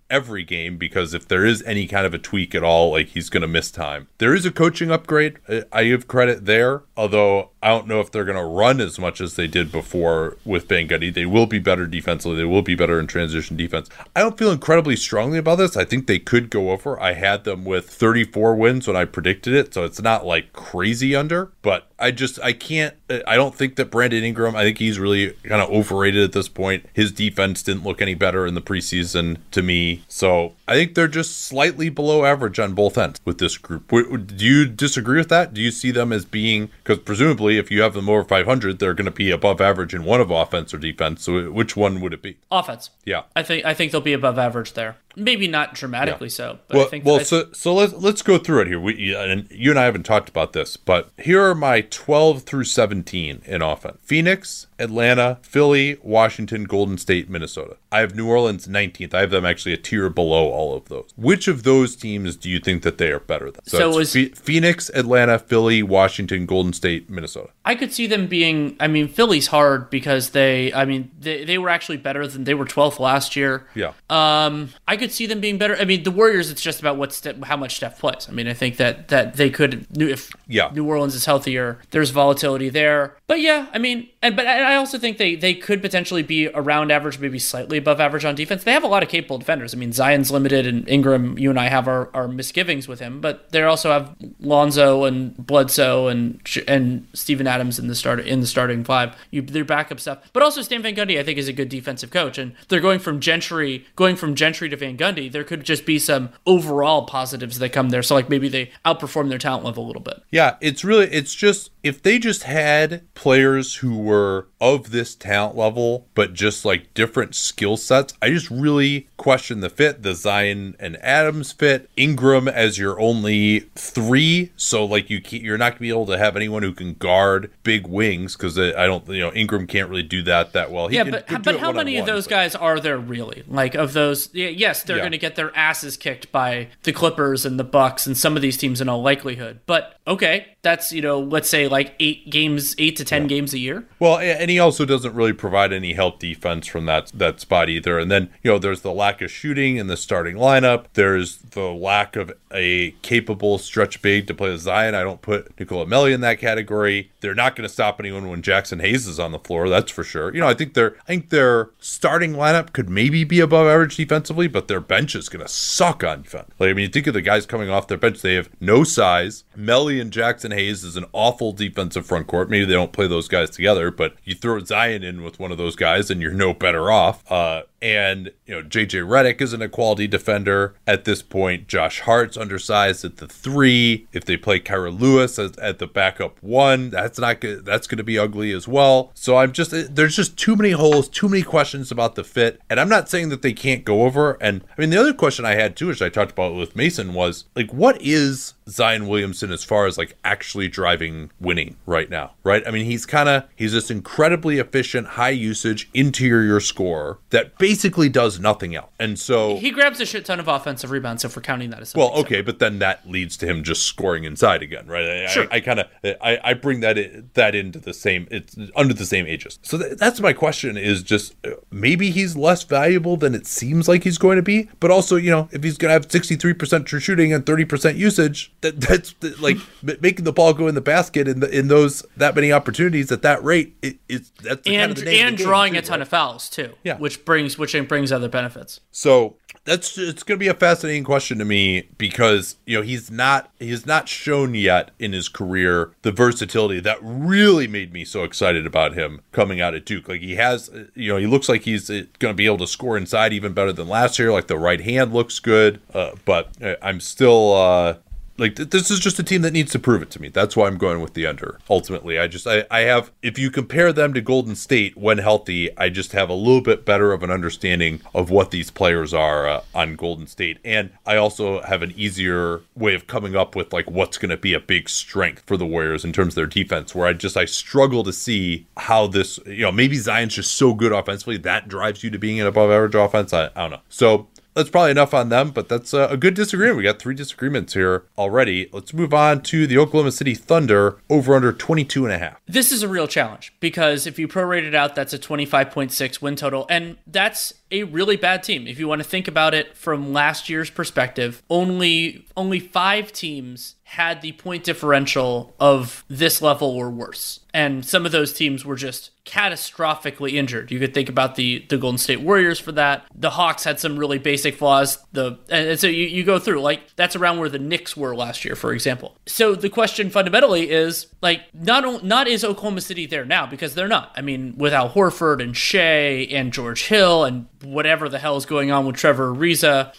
every 0.11 0.43
game 0.43 0.77
because 0.77 1.13
if 1.13 1.27
there 1.27 1.45
is 1.45 1.63
any 1.63 1.87
kind 1.87 2.05
of 2.05 2.13
a 2.13 2.19
tweak 2.19 2.53
at 2.53 2.63
all, 2.63 2.91
like 2.91 3.07
he's 3.07 3.29
going 3.29 3.41
to 3.41 3.47
miss 3.47 3.71
time. 3.71 4.07
There 4.19 4.35
is 4.35 4.45
a 4.45 4.51
coaching 4.51 4.91
upgrade. 4.91 5.39
Uh, 5.47 5.61
I 5.71 5.85
give 5.85 6.07
credit 6.07 6.45
there, 6.45 6.83
although 6.95 7.49
I 7.63 7.69
don't 7.69 7.87
know 7.87 8.01
if 8.01 8.11
they're 8.11 8.25
going 8.25 8.37
to 8.37 8.43
run 8.43 8.81
as 8.81 8.99
much 8.99 9.21
as 9.21 9.35
they 9.35 9.47
did 9.47 9.71
before 9.71 10.37
with 10.43 10.67
Gundy. 10.67 11.13
They 11.13 11.25
will 11.25 11.45
be 11.45 11.59
better 11.59 11.85
defensively. 11.85 12.37
They 12.37 12.43
will 12.43 12.61
be 12.61 12.75
better 12.75 12.99
in 12.99 13.07
transition 13.07 13.55
defense. 13.55 13.89
I 14.15 14.21
don't 14.21 14.37
feel 14.37 14.51
incredibly 14.51 14.95
strongly 14.95 15.37
about 15.37 15.59
this. 15.59 15.77
I 15.77 15.85
think 15.85 16.07
they 16.07 16.19
could 16.19 16.49
go 16.49 16.71
over. 16.71 16.99
I 16.99 17.13
had 17.13 17.43
them 17.43 17.63
with 17.63 17.89
34 17.89 18.55
wins 18.55 18.87
when 18.87 18.97
I 18.97 19.05
predicted 19.05 19.53
it, 19.53 19.73
so 19.73 19.83
it's 19.83 20.01
not 20.01 20.25
like 20.25 20.53
crazy 20.53 21.15
under, 21.15 21.51
but 21.61 21.87
I 21.99 22.11
just 22.11 22.39
I 22.41 22.53
can't 22.53 22.95
uh, 23.09 23.19
I 23.27 23.35
don't 23.35 23.55
think 23.55 23.75
that 23.75 23.91
Brandon 23.91 24.23
Ingram, 24.23 24.55
I 24.55 24.63
think 24.63 24.79
he's 24.79 24.99
really 24.99 25.31
kind 25.43 25.61
of 25.61 25.69
overrated 25.69 26.23
at 26.23 26.31
this 26.31 26.49
point. 26.49 26.85
His 26.93 27.11
defense 27.11 27.61
didn't 27.61 27.83
look 27.83 28.01
any 28.01 28.15
better 28.15 28.47
in 28.47 28.55
the 28.55 28.61
preseason 28.61 29.37
to 29.51 29.61
me. 29.61 30.00
So, 30.07 30.53
I 30.67 30.75
think 30.75 30.95
they're 30.95 31.07
just 31.07 31.45
slightly 31.45 31.89
below 31.89 32.25
average 32.25 32.59
on 32.59 32.73
both 32.73 32.97
ends 32.97 33.19
with 33.25 33.37
this 33.37 33.57
group. 33.57 33.89
Do 33.89 34.45
you 34.45 34.65
disagree 34.65 35.17
with 35.17 35.29
that? 35.29 35.53
Do 35.53 35.61
you 35.61 35.71
see 35.71 35.91
them 35.91 36.11
as 36.11 36.25
being 36.25 36.69
cuz 36.83 36.99
presumably 36.99 37.57
if 37.57 37.71
you 37.71 37.81
have 37.81 37.93
them 37.93 38.09
over 38.09 38.23
500, 38.23 38.79
they're 38.79 38.93
going 38.93 39.05
to 39.05 39.11
be 39.11 39.31
above 39.31 39.61
average 39.61 39.93
in 39.93 40.03
one 40.03 40.21
of 40.21 40.31
offense 40.31 40.73
or 40.73 40.77
defense. 40.77 41.23
So, 41.23 41.51
which 41.51 41.75
one 41.75 42.01
would 42.01 42.13
it 42.13 42.21
be? 42.21 42.37
Offense. 42.51 42.89
Yeah. 43.05 43.23
I 43.35 43.43
think 43.43 43.65
I 43.65 43.73
think 43.73 43.91
they'll 43.91 44.01
be 44.01 44.13
above 44.13 44.37
average 44.37 44.73
there. 44.73 44.97
Maybe 45.15 45.47
not 45.47 45.73
dramatically 45.73 46.27
yeah. 46.27 46.33
so, 46.33 46.59
but 46.67 46.77
well, 46.77 46.85
I 46.85 46.89
think 46.89 47.05
well, 47.05 47.19
so 47.19 47.49
so 47.51 47.73
let's 47.73 47.93
let's 47.93 48.21
go 48.21 48.37
through 48.37 48.61
it 48.61 48.67
here. 48.67 48.79
We 48.79 49.13
and 49.13 49.47
you 49.51 49.69
and 49.69 49.79
I 49.79 49.83
haven't 49.83 50.03
talked 50.03 50.29
about 50.29 50.53
this, 50.53 50.77
but 50.77 51.09
here 51.17 51.41
are 51.41 51.55
my 51.55 51.81
12 51.81 52.43
through 52.43 52.63
17 52.63 53.41
in 53.45 53.61
offense: 53.61 53.97
Phoenix, 54.03 54.67
Atlanta, 54.81 55.39
Philly, 55.41 55.97
Washington, 56.01 56.65
Golden 56.65 56.97
State, 56.97 57.29
Minnesota. 57.29 57.77
I 57.91 57.99
have 57.99 58.15
New 58.15 58.27
Orleans 58.27 58.67
19th. 58.67 59.13
I 59.13 59.21
have 59.21 59.31
them 59.31 59.45
actually 59.45 59.73
a 59.73 59.77
tier 59.77 60.09
below 60.09 60.49
all 60.49 60.75
of 60.75 60.89
those. 60.89 61.09
Which 61.15 61.47
of 61.47 61.63
those 61.63 61.95
teams 61.95 62.35
do 62.35 62.49
you 62.49 62.59
think 62.59 62.83
that 62.83 62.97
they 62.97 63.11
are 63.11 63.19
better 63.19 63.51
than? 63.51 63.63
So, 63.65 63.77
so 63.77 63.97
was 63.97 64.15
F- 64.15 64.35
Phoenix, 64.35 64.89
Atlanta, 64.93 65.39
Philly, 65.39 65.83
Washington, 65.83 66.45
Golden 66.45 66.73
State, 66.73 67.09
Minnesota. 67.09 67.49
I 67.65 67.75
could 67.75 67.93
see 67.93 68.07
them 68.07 68.27
being. 68.27 68.75
I 68.79 68.87
mean, 68.87 69.07
Philly's 69.07 69.47
hard 69.47 69.89
because 69.89 70.31
they. 70.31 70.73
I 70.73 70.85
mean, 70.85 71.11
they, 71.19 71.43
they 71.45 71.57
were 71.57 71.69
actually 71.69 71.97
better 71.97 72.25
than 72.27 72.43
they 72.45 72.53
were 72.53 72.65
12th 72.65 72.99
last 72.99 73.35
year. 73.35 73.67
Yeah. 73.75 73.93
Um, 74.09 74.69
I 74.87 74.97
could 74.97 75.11
see 75.11 75.25
them 75.25 75.39
being 75.39 75.57
better. 75.57 75.75
I 75.75 75.85
mean, 75.85 76.03
the 76.03 76.11
Warriors. 76.11 76.49
It's 76.49 76.61
just 76.61 76.79
about 76.79 76.97
what 76.97 77.13
Steph, 77.13 77.41
how 77.43 77.57
much 77.57 77.75
Steph 77.75 77.99
plays. 77.99 78.27
I 78.29 78.31
mean, 78.31 78.47
I 78.47 78.53
think 78.53 78.77
that 78.77 79.09
that 79.09 79.35
they 79.35 79.49
could. 79.49 79.85
If 79.97 80.31
yeah. 80.47 80.71
New 80.73 80.87
Orleans 80.87 81.15
is 81.15 81.25
healthier, 81.25 81.79
there's 81.91 82.09
volatility 82.09 82.69
there. 82.69 83.17
But 83.27 83.41
yeah, 83.41 83.67
I 83.73 83.77
mean, 83.77 84.09
and 84.23 84.35
but 84.35 84.45
I 84.45 84.75
also 84.75 84.99
think 84.99 85.17
they 85.17 85.35
they 85.35 85.55
could 85.55 85.81
potentially 85.81 86.21
be 86.21 86.47
around 86.49 86.91
average, 86.91 87.17
maybe 87.17 87.39
slightly 87.39 87.79
above 87.79 87.99
average 87.99 88.23
on 88.23 88.35
defense. 88.35 88.63
They 88.63 88.71
have 88.71 88.83
a 88.83 88.87
lot 88.87 89.01
of 89.01 89.09
capable 89.09 89.39
defenders. 89.39 89.73
I 89.73 89.77
mean, 89.77 89.91
Zion's 89.93 90.29
limited, 90.29 90.67
and 90.67 90.87
Ingram. 90.87 91.39
You 91.39 91.49
and 91.49 91.59
I 91.59 91.69
have 91.69 91.87
our, 91.87 92.11
our 92.13 92.27
misgivings 92.27 92.87
with 92.87 92.99
him, 92.99 93.19
but 93.19 93.51
they 93.51 93.63
also 93.63 93.91
have 93.91 94.15
Lonzo 94.39 95.05
and 95.05 95.35
Bledsoe 95.37 96.07
and 96.07 96.39
and 96.67 97.07
Steven 97.13 97.47
Adams 97.47 97.79
in 97.79 97.87
the 97.87 97.95
start 97.95 98.19
in 98.19 98.41
the 98.41 98.47
starting 98.47 98.83
five. 98.83 99.15
You 99.31 99.41
their 99.41 99.65
backup 99.65 99.99
stuff, 99.99 100.29
but 100.33 100.43
also 100.43 100.61
Stan 100.61 100.83
Van 100.83 100.95
Gundy. 100.95 101.19
I 101.19 101.23
think 101.23 101.39
is 101.39 101.47
a 101.47 101.53
good 101.53 101.69
defensive 101.69 102.11
coach, 102.11 102.37
and 102.37 102.53
they're 102.67 102.79
going 102.79 102.99
from 102.99 103.19
Gentry 103.19 103.87
going 103.95 104.15
from 104.15 104.35
Gentry 104.35 104.69
to 104.69 104.77
Van 104.77 104.97
Gundy. 104.97 105.31
There 105.31 105.43
could 105.43 105.63
just 105.63 105.83
be 105.83 105.97
some 105.97 106.29
overall 106.45 107.07
positives 107.07 107.57
that 107.57 107.69
come 107.69 107.89
there. 107.89 108.03
So 108.03 108.13
like 108.13 108.29
maybe 108.29 108.49
they 108.49 108.69
outperform 108.85 109.29
their 109.29 109.39
talent 109.39 109.65
level 109.65 109.83
a 109.83 109.87
little 109.87 110.03
bit. 110.03 110.21
Yeah, 110.29 110.57
it's 110.61 110.83
really 110.83 111.07
it's 111.07 111.33
just 111.33 111.71
if 111.81 112.03
they 112.03 112.19
just 112.19 112.43
had 112.43 113.01
players 113.15 113.75
who 113.75 113.97
were 113.97 114.10
of 114.59 114.91
this 114.91 115.15
talent 115.15 115.55
level, 115.55 116.05
but 116.13 116.33
just 116.33 116.65
like 116.65 116.93
different 116.93 117.35
skill 117.35 117.77
sets, 117.77 118.13
I 118.21 118.29
just 118.29 118.49
really 118.49 119.07
question 119.17 119.59
the 119.59 119.69
fit. 119.69 120.03
The 120.03 120.15
Zion 120.15 120.75
and 120.79 120.97
Adams 120.97 121.51
fit, 121.51 121.89
Ingram 121.95 122.47
as 122.47 122.77
your 122.77 122.99
only 122.99 123.61
three, 123.75 124.51
so 124.55 124.85
like 124.85 125.09
you 125.09 125.21
can't, 125.21 125.43
you're 125.43 125.57
not 125.57 125.73
gonna 125.73 125.81
be 125.81 125.89
able 125.89 126.05
to 126.07 126.17
have 126.17 126.35
anyone 126.35 126.63
who 126.63 126.73
can 126.73 126.93
guard 126.95 127.51
big 127.63 127.87
wings 127.87 128.35
because 128.35 128.57
I 128.57 128.85
don't, 128.85 129.07
you 129.07 129.19
know, 129.19 129.31
Ingram 129.33 129.67
can't 129.67 129.89
really 129.89 130.03
do 130.03 130.21
that 130.23 130.53
that 130.53 130.71
well. 130.71 130.87
He 130.87 130.95
yeah, 130.95 131.03
can, 131.03 131.11
but 131.11 131.27
can 131.27 131.41
but 131.41 131.59
how 131.59 131.71
many 131.71 131.97
of 131.97 132.05
those 132.05 132.25
but... 132.25 132.31
guys 132.31 132.55
are 132.55 132.79
there 132.79 132.97
really? 132.97 133.43
Like 133.47 133.75
of 133.75 133.93
those, 133.93 134.33
yes, 134.33 134.83
they're 134.83 134.97
yeah. 134.97 135.03
going 135.03 135.11
to 135.11 135.17
get 135.17 135.35
their 135.35 135.55
asses 135.55 135.97
kicked 135.97 136.31
by 136.31 136.69
the 136.83 136.91
Clippers 136.91 137.45
and 137.45 137.59
the 137.59 137.63
Bucks 137.63 138.05
and 138.07 138.17
some 138.17 138.35
of 138.35 138.41
these 138.41 138.57
teams 138.57 138.81
in 138.81 138.89
all 138.89 139.01
likelihood. 139.01 139.59
But 139.65 139.99
okay, 140.07 140.47
that's 140.61 140.91
you 140.91 141.01
know, 141.01 141.19
let's 141.19 141.49
say 141.49 141.67
like 141.67 141.95
eight 141.99 142.29
games, 142.29 142.75
eight 142.77 142.95
to 142.97 143.05
ten 143.05 143.23
yeah. 143.23 143.27
games 143.29 143.53
a 143.53 143.59
year. 143.59 143.87
Well, 144.01 144.17
and 144.17 144.49
he 144.49 144.57
also 144.57 144.83
doesn't 144.83 145.13
really 145.13 145.31
provide 145.31 145.71
any 145.71 145.93
help 145.93 146.17
defense 146.17 146.65
from 146.65 146.87
that 146.87 147.11
that 147.13 147.39
spot 147.39 147.69
either. 147.69 147.99
And 147.99 148.09
then 148.09 148.31
you 148.41 148.49
know, 148.49 148.57
there's 148.57 148.81
the 148.81 148.91
lack 148.91 149.21
of 149.21 149.29
shooting 149.29 149.77
in 149.77 149.85
the 149.85 149.95
starting 149.95 150.37
lineup. 150.37 150.85
There's 150.93 151.37
the 151.37 151.69
lack 151.69 152.15
of 152.15 152.31
a 152.53 152.91
capable 153.01 153.57
stretch 153.57 154.01
big 154.01 154.27
to 154.27 154.33
play 154.33 154.55
Zion. 154.57 154.95
I 154.95 155.03
don't 155.03 155.21
put 155.21 155.55
Nicolò 155.55 155.87
Melli 155.87 156.13
in 156.13 156.21
that 156.21 156.39
category. 156.39 157.11
They're 157.21 157.35
not 157.35 157.55
going 157.55 157.67
to 157.67 157.73
stop 157.73 157.99
anyone 157.99 158.29
when 158.29 158.41
Jaxson 158.41 158.81
Hayes 158.81 159.07
is 159.07 159.19
on 159.19 159.31
the 159.31 159.39
floor. 159.39 159.69
That's 159.69 159.91
for 159.91 160.03
sure. 160.03 160.33
You 160.33 160.41
know, 160.41 160.47
I 160.47 160.53
think 160.53 160.73
their 160.73 160.95
I 161.01 161.03
think 161.05 161.29
their 161.29 161.69
starting 161.79 162.33
lineup 162.33 162.73
could 162.73 162.89
maybe 162.89 163.23
be 163.23 163.39
above 163.39 163.67
average 163.67 163.95
defensively, 163.95 164.47
but 164.47 164.67
their 164.67 164.81
bench 164.81 165.15
is 165.15 165.29
going 165.29 165.45
to 165.45 165.51
suck 165.51 166.03
on 166.03 166.23
defense. 166.23 166.49
Like 166.59 166.69
I 166.69 166.73
mean, 166.73 166.83
you 166.83 166.89
think 166.89 167.07
of 167.07 167.13
the 167.13 167.21
guys 167.21 167.45
coming 167.45 167.69
off 167.69 167.87
their 167.87 167.97
bench. 167.97 168.21
They 168.21 168.35
have 168.35 168.49
no 168.59 168.83
size. 168.83 169.43
Melli 169.57 170.01
and 170.01 170.11
Jaxson 170.11 170.53
Hayes 170.53 170.83
is 170.83 170.95
an 170.95 171.05
awful 171.13 171.51
defensive 171.53 172.05
front 172.05 172.27
court. 172.27 172.49
Maybe 172.49 172.65
they 172.65 172.73
don't 172.73 172.93
play 172.93 173.07
those 173.07 173.27
guys 173.27 173.49
together, 173.49 173.91
but 173.91 174.15
you 174.23 174.35
throw 174.35 174.59
Zion 174.63 175.03
in 175.03 175.23
with 175.23 175.39
one 175.39 175.51
of 175.51 175.57
those 175.57 175.75
guys, 175.75 176.09
and 176.09 176.21
you're 176.21 176.31
no 176.31 176.53
better 176.53 176.91
off. 176.91 177.29
Uh, 177.31 177.63
and 177.81 178.31
you 178.45 178.55
know, 178.55 178.61
JJ 178.61 179.07
Redick 179.07 179.41
isn't 179.41 179.61
a 179.61 179.69
quality 179.69 180.07
defender 180.07 180.75
at 180.85 181.05
this 181.05 181.21
point. 181.21 181.67
Josh 181.67 182.01
Hart's 182.01 182.37
undersized 182.41 183.05
at 183.05 183.17
the 183.17 183.27
three. 183.27 184.07
If 184.11 184.25
they 184.25 184.37
play 184.37 184.59
Kira 184.59 184.97
Lewis 184.97 185.39
as, 185.39 185.55
at 185.57 185.79
the 185.79 185.87
backup 185.87 186.41
one, 186.41 186.89
that's 186.89 187.19
not 187.19 187.39
good. 187.39 187.65
That's 187.65 187.87
going 187.87 187.99
to 187.99 188.03
be 188.03 188.19
ugly 188.19 188.51
as 188.51 188.67
well. 188.67 189.11
So 189.13 189.37
I'm 189.37 189.51
just 189.51 189.73
eh, 189.73 189.85
there's 189.89 190.15
just 190.15 190.37
too 190.37 190.55
many 190.55 190.71
holes, 190.71 191.07
too 191.07 191.29
many 191.29 191.43
questions 191.43 191.91
about 191.91 192.15
the 192.15 192.23
fit. 192.23 192.59
And 192.69 192.79
I'm 192.79 192.89
not 192.89 193.09
saying 193.09 193.29
that 193.29 193.41
they 193.41 193.53
can't 193.53 193.85
go 193.85 194.03
over. 194.03 194.37
And 194.41 194.63
I 194.77 194.81
mean, 194.81 194.89
the 194.89 194.99
other 194.99 195.13
question 195.13 195.45
I 195.45 195.55
had 195.55 195.75
too, 195.75 195.87
which 195.87 196.01
I 196.01 196.09
talked 196.09 196.31
about 196.31 196.55
with 196.55 196.75
Mason, 196.75 197.13
was 197.13 197.45
like, 197.55 197.71
what 197.71 198.01
is 198.01 198.55
Zion 198.69 199.07
Williamson 199.07 199.51
as 199.51 199.63
far 199.63 199.85
as 199.85 199.97
like 199.97 200.17
actually 200.23 200.67
driving 200.67 201.31
winning 201.39 201.75
right 201.85 202.09
now, 202.09 202.31
right? 202.43 202.63
I 202.67 202.71
mean, 202.71 202.85
he's 202.85 203.05
kind 203.05 203.27
of 203.27 203.43
he's 203.55 203.73
this 203.73 203.89
incredibly 203.89 204.59
efficient, 204.59 205.07
high 205.07 205.29
usage 205.29 205.89
interior 205.93 206.59
scorer 206.59 207.19
that 207.31 207.57
basically 207.57 208.09
does 208.09 208.39
nothing 208.39 208.75
else. 208.75 208.91
And 208.99 209.17
so 209.17 209.57
he 209.57 209.71
grabs 209.71 209.99
a 209.99 210.05
shit 210.05 210.25
ton 210.25 210.39
of 210.39 210.47
offensive 210.47 210.91
rebounds. 210.91 211.25
if 211.25 211.35
we're 211.35 211.41
counting 211.41 211.69
that 211.71 211.81
as 211.81 211.95
well, 211.95 212.11
okay, 212.19 212.39
so. 212.39 212.43
but 212.43 212.59
then 212.59 212.79
that 212.79 213.09
leads 213.09 213.37
to 213.37 213.45
him 213.45 213.63
just 213.63 213.83
scoring 213.85 214.23
inside 214.23 214.61
again, 214.61 214.87
right? 214.87 215.23
I, 215.23 215.25
sure. 215.27 215.47
I, 215.51 215.57
I 215.57 215.59
kind 215.61 215.79
of 215.79 215.87
I, 216.03 216.39
I 216.43 216.53
bring 216.53 216.81
that 216.81 216.97
in, 216.97 217.29
that 217.33 217.55
into 217.55 217.79
the 217.79 217.93
same 217.93 218.27
it's 218.31 218.55
under 218.75 218.93
the 218.93 219.05
same 219.05 219.25
ages. 219.25 219.59
So 219.63 219.77
th- 219.77 219.97
that's 219.97 220.19
my 220.19 220.33
question 220.33 220.77
is 220.77 221.03
just 221.03 221.35
uh, 221.45 221.51
maybe 221.71 222.11
he's 222.11 222.35
less 222.35 222.63
valuable 222.63 223.17
than 223.17 223.33
it 223.33 223.47
seems 223.47 223.87
like 223.87 224.03
he's 224.03 224.17
going 224.17 224.37
to 224.37 224.43
be, 224.43 224.69
but 224.79 224.91
also 224.91 225.15
you 225.15 225.31
know 225.31 225.49
if 225.51 225.63
he's 225.63 225.77
going 225.77 225.89
to 225.89 225.93
have 225.93 226.11
sixty 226.11 226.35
three 226.35 226.53
percent 226.53 226.85
true 226.85 226.99
shooting 226.99 227.33
and 227.33 227.45
thirty 227.45 227.65
percent 227.65 227.97
usage 227.97 228.51
that 228.61 228.79
that's 228.79 229.15
like 229.39 229.57
making 230.01 230.25
the 230.25 230.31
ball 230.31 230.53
go 230.53 230.67
in 230.67 230.75
the 230.75 230.81
basket 230.81 231.27
in 231.27 231.39
the, 231.39 231.57
in 231.57 231.67
those 231.67 232.05
that 232.17 232.35
many 232.35 232.51
opportunities 232.51 233.11
at 233.11 233.21
that 233.23 233.43
rate. 233.43 233.75
It, 233.81 233.97
it's 234.07 234.31
that's 234.41 234.65
and 234.67 234.95
kind 234.95 235.07
of 235.07 235.13
and 235.13 235.37
drawing 235.37 235.73
too, 235.73 235.79
a 235.79 235.81
ton 235.81 235.99
right? 235.99 236.01
of 236.01 236.07
fouls 236.07 236.49
too. 236.49 236.73
Yeah, 236.83 236.97
which 236.97 237.25
brings 237.25 237.57
which 237.57 237.75
brings 237.87 238.11
other 238.11 238.29
benefits. 238.29 238.79
So 238.91 239.35
that's 239.63 239.97
it's 239.97 240.23
going 240.23 240.37
to 240.37 240.43
be 240.43 240.47
a 240.47 240.53
fascinating 240.53 241.03
question 241.03 241.37
to 241.37 241.45
me 241.45 241.89
because 241.97 242.57
you 242.65 242.77
know 242.77 242.83
he's 242.83 243.11
not 243.11 243.51
he's 243.59 243.85
not 243.85 244.07
shown 244.07 244.55
yet 244.55 244.91
in 244.99 245.13
his 245.13 245.29
career 245.29 245.91
the 246.01 246.11
versatility 246.11 246.79
that 246.79 246.97
really 247.01 247.67
made 247.67 247.93
me 247.93 248.03
so 248.03 248.23
excited 248.23 248.65
about 248.65 248.93
him 248.93 249.21
coming 249.31 249.61
out 249.61 249.75
at 249.75 249.85
Duke. 249.85 250.07
Like 250.07 250.21
he 250.21 250.35
has, 250.35 250.69
you 250.95 251.11
know, 251.11 251.17
he 251.17 251.27
looks 251.27 251.47
like 251.47 251.63
he's 251.63 251.89
uh, 251.89 252.03
going 252.19 252.33
to 252.33 252.37
be 252.37 252.45
able 252.45 252.57
to 252.59 252.67
score 252.67 252.97
inside 252.97 253.33
even 253.33 253.53
better 253.53 253.73
than 253.73 253.87
last 253.87 254.17
year. 254.17 254.31
Like 254.31 254.47
the 254.47 254.57
right 254.57 254.81
hand 254.81 255.13
looks 255.13 255.39
good, 255.39 255.81
uh, 255.93 256.11
but 256.25 256.49
uh, 256.61 256.75
I'm 256.81 256.99
still 256.99 257.53
uh, 257.53 257.95
like 258.41 258.55
this 258.55 258.89
is 258.89 258.99
just 258.99 259.19
a 259.19 259.23
team 259.23 259.43
that 259.43 259.53
needs 259.53 259.71
to 259.71 259.79
prove 259.79 260.01
it 260.01 260.09
to 260.11 260.21
me. 260.21 260.27
That's 260.27 260.57
why 260.57 260.65
I'm 260.65 260.79
going 260.79 260.99
with 260.99 261.13
the 261.13 261.27
under. 261.27 261.59
Ultimately, 261.69 262.17
I 262.17 262.25
just 262.25 262.47
I, 262.47 262.65
I 262.71 262.81
have 262.81 263.11
if 263.21 263.37
you 263.37 263.51
compare 263.51 263.93
them 263.93 264.15
to 264.15 264.21
Golden 264.21 264.55
State 264.55 264.97
when 264.97 265.19
healthy, 265.19 265.69
I 265.77 265.89
just 265.89 266.11
have 266.13 266.27
a 266.27 266.33
little 266.33 266.61
bit 266.61 266.83
better 266.83 267.13
of 267.13 267.21
an 267.21 267.29
understanding 267.29 268.01
of 268.15 268.31
what 268.31 268.49
these 268.49 268.71
players 268.71 269.13
are 269.13 269.47
uh, 269.47 269.61
on 269.75 269.95
Golden 269.95 270.25
State, 270.25 270.57
and 270.65 270.89
I 271.05 271.17
also 271.17 271.61
have 271.61 271.83
an 271.83 271.93
easier 271.95 272.61
way 272.75 272.95
of 272.95 273.05
coming 273.05 273.35
up 273.35 273.55
with 273.55 273.71
like 273.71 273.89
what's 273.89 274.17
going 274.17 274.31
to 274.31 274.37
be 274.37 274.55
a 274.55 274.59
big 274.59 274.89
strength 274.89 275.43
for 275.45 275.55
the 275.55 275.65
Warriors 275.65 276.03
in 276.03 276.11
terms 276.11 276.33
of 276.33 276.35
their 276.35 276.47
defense. 276.47 276.95
Where 276.95 277.07
I 277.07 277.13
just 277.13 277.37
I 277.37 277.45
struggle 277.45 278.03
to 278.03 278.11
see 278.11 278.65
how 278.75 279.05
this 279.05 279.39
you 279.45 279.61
know 279.61 279.71
maybe 279.71 279.97
Zion's 279.97 280.33
just 280.35 280.55
so 280.55 280.73
good 280.73 280.91
offensively 280.91 281.37
that 281.37 281.67
drives 281.67 282.03
you 282.03 282.09
to 282.09 282.17
being 282.17 282.39
an 282.41 282.47
above 282.47 282.71
average 282.71 282.95
offense. 282.95 283.33
I, 283.33 283.45
I 283.55 283.61
don't 283.61 283.71
know. 283.71 283.81
So 283.89 284.27
that's 284.53 284.69
probably 284.69 284.91
enough 284.91 285.13
on 285.13 285.29
them, 285.29 285.51
but 285.51 285.69
that's 285.69 285.93
a, 285.93 286.07
a, 286.07 286.17
good 286.17 286.33
disagreement. 286.33 286.77
We 286.77 286.83
got 286.83 286.99
three 286.99 287.15
disagreements 287.15 287.73
here 287.73 288.03
already. 288.17 288.69
Let's 288.71 288.93
move 288.93 289.13
on 289.13 289.41
to 289.43 289.65
the 289.65 289.77
Oklahoma 289.77 290.11
City 290.11 290.35
Thunder 290.35 290.97
over 291.09 291.35
under 291.35 291.53
22 291.53 292.05
and 292.05 292.13
a 292.13 292.17
half. 292.17 292.39
This 292.47 292.71
is 292.71 292.83
a 292.83 292.87
real 292.87 293.07
challenge 293.07 293.53
because 293.59 294.05
if 294.05 294.19
you 294.19 294.27
prorate 294.27 294.63
it 294.63 294.75
out, 294.75 294.95
that's 294.95 295.13
a 295.13 295.19
25.6 295.19 296.21
win 296.21 296.35
total. 296.35 296.65
And 296.69 296.97
that's 297.07 297.53
a 297.71 297.83
really 297.83 298.17
bad 298.17 298.43
team. 298.43 298.67
If 298.67 298.79
you 298.79 298.87
want 298.87 299.01
to 299.01 299.07
think 299.07 299.27
about 299.27 299.53
it 299.53 299.75
from 299.75 300.13
last 300.13 300.49
year's 300.49 300.69
perspective, 300.69 301.41
only 301.49 302.25
only 302.35 302.59
5 302.59 303.11
teams 303.11 303.75
had 303.91 304.21
the 304.21 304.31
point 304.31 304.63
differential 304.63 305.53
of 305.59 306.05
this 306.07 306.41
level 306.41 306.69
or 306.69 306.89
worse. 306.89 307.41
And 307.53 307.85
some 307.85 308.05
of 308.05 308.13
those 308.13 308.31
teams 308.31 308.63
were 308.63 308.77
just 308.77 309.11
catastrophically 309.25 310.33
injured. 310.35 310.71
You 310.71 310.79
could 310.79 310.93
think 310.93 311.09
about 311.09 311.35
the 311.35 311.65
the 311.67 311.77
Golden 311.77 311.97
State 311.97 312.21
Warriors 312.21 312.57
for 312.57 312.71
that. 312.71 313.05
The 313.13 313.31
Hawks 313.31 313.65
had 313.65 313.81
some 313.81 313.97
really 313.97 314.17
basic 314.17 314.55
flaws. 314.55 314.97
The 315.11 315.37
and 315.49 315.77
so 315.77 315.87
you, 315.87 316.05
you 316.05 316.23
go 316.23 316.39
through 316.39 316.61
like 316.61 316.95
that's 316.95 317.17
around 317.17 317.39
where 317.39 317.49
the 317.49 317.59
Knicks 317.59 317.97
were 317.97 318.15
last 318.15 318.45
year, 318.45 318.55
for 318.55 318.71
example. 318.71 319.17
So 319.25 319.55
the 319.55 319.69
question 319.69 320.09
fundamentally 320.09 320.69
is 320.69 321.07
like 321.21 321.41
not 321.53 322.05
not 322.05 322.29
is 322.29 322.45
Oklahoma 322.45 322.79
City 322.79 323.05
there 323.05 323.25
now 323.25 323.45
because 323.45 323.75
they're 323.75 323.89
not. 323.89 324.13
I 324.15 324.21
mean, 324.21 324.55
without 324.57 324.93
Horford 324.93 325.43
and 325.43 325.55
Shai 325.55 326.27
and 326.31 326.53
George 326.53 326.85
Hill 326.85 327.25
and 327.25 327.47
whatever 327.63 328.09
the 328.09 328.19
hell 328.19 328.37
is 328.37 328.45
going 328.45 328.71
on 328.71 328.85
with 328.85 328.95
Trevor 328.95 329.33
Ariza, 329.33 329.93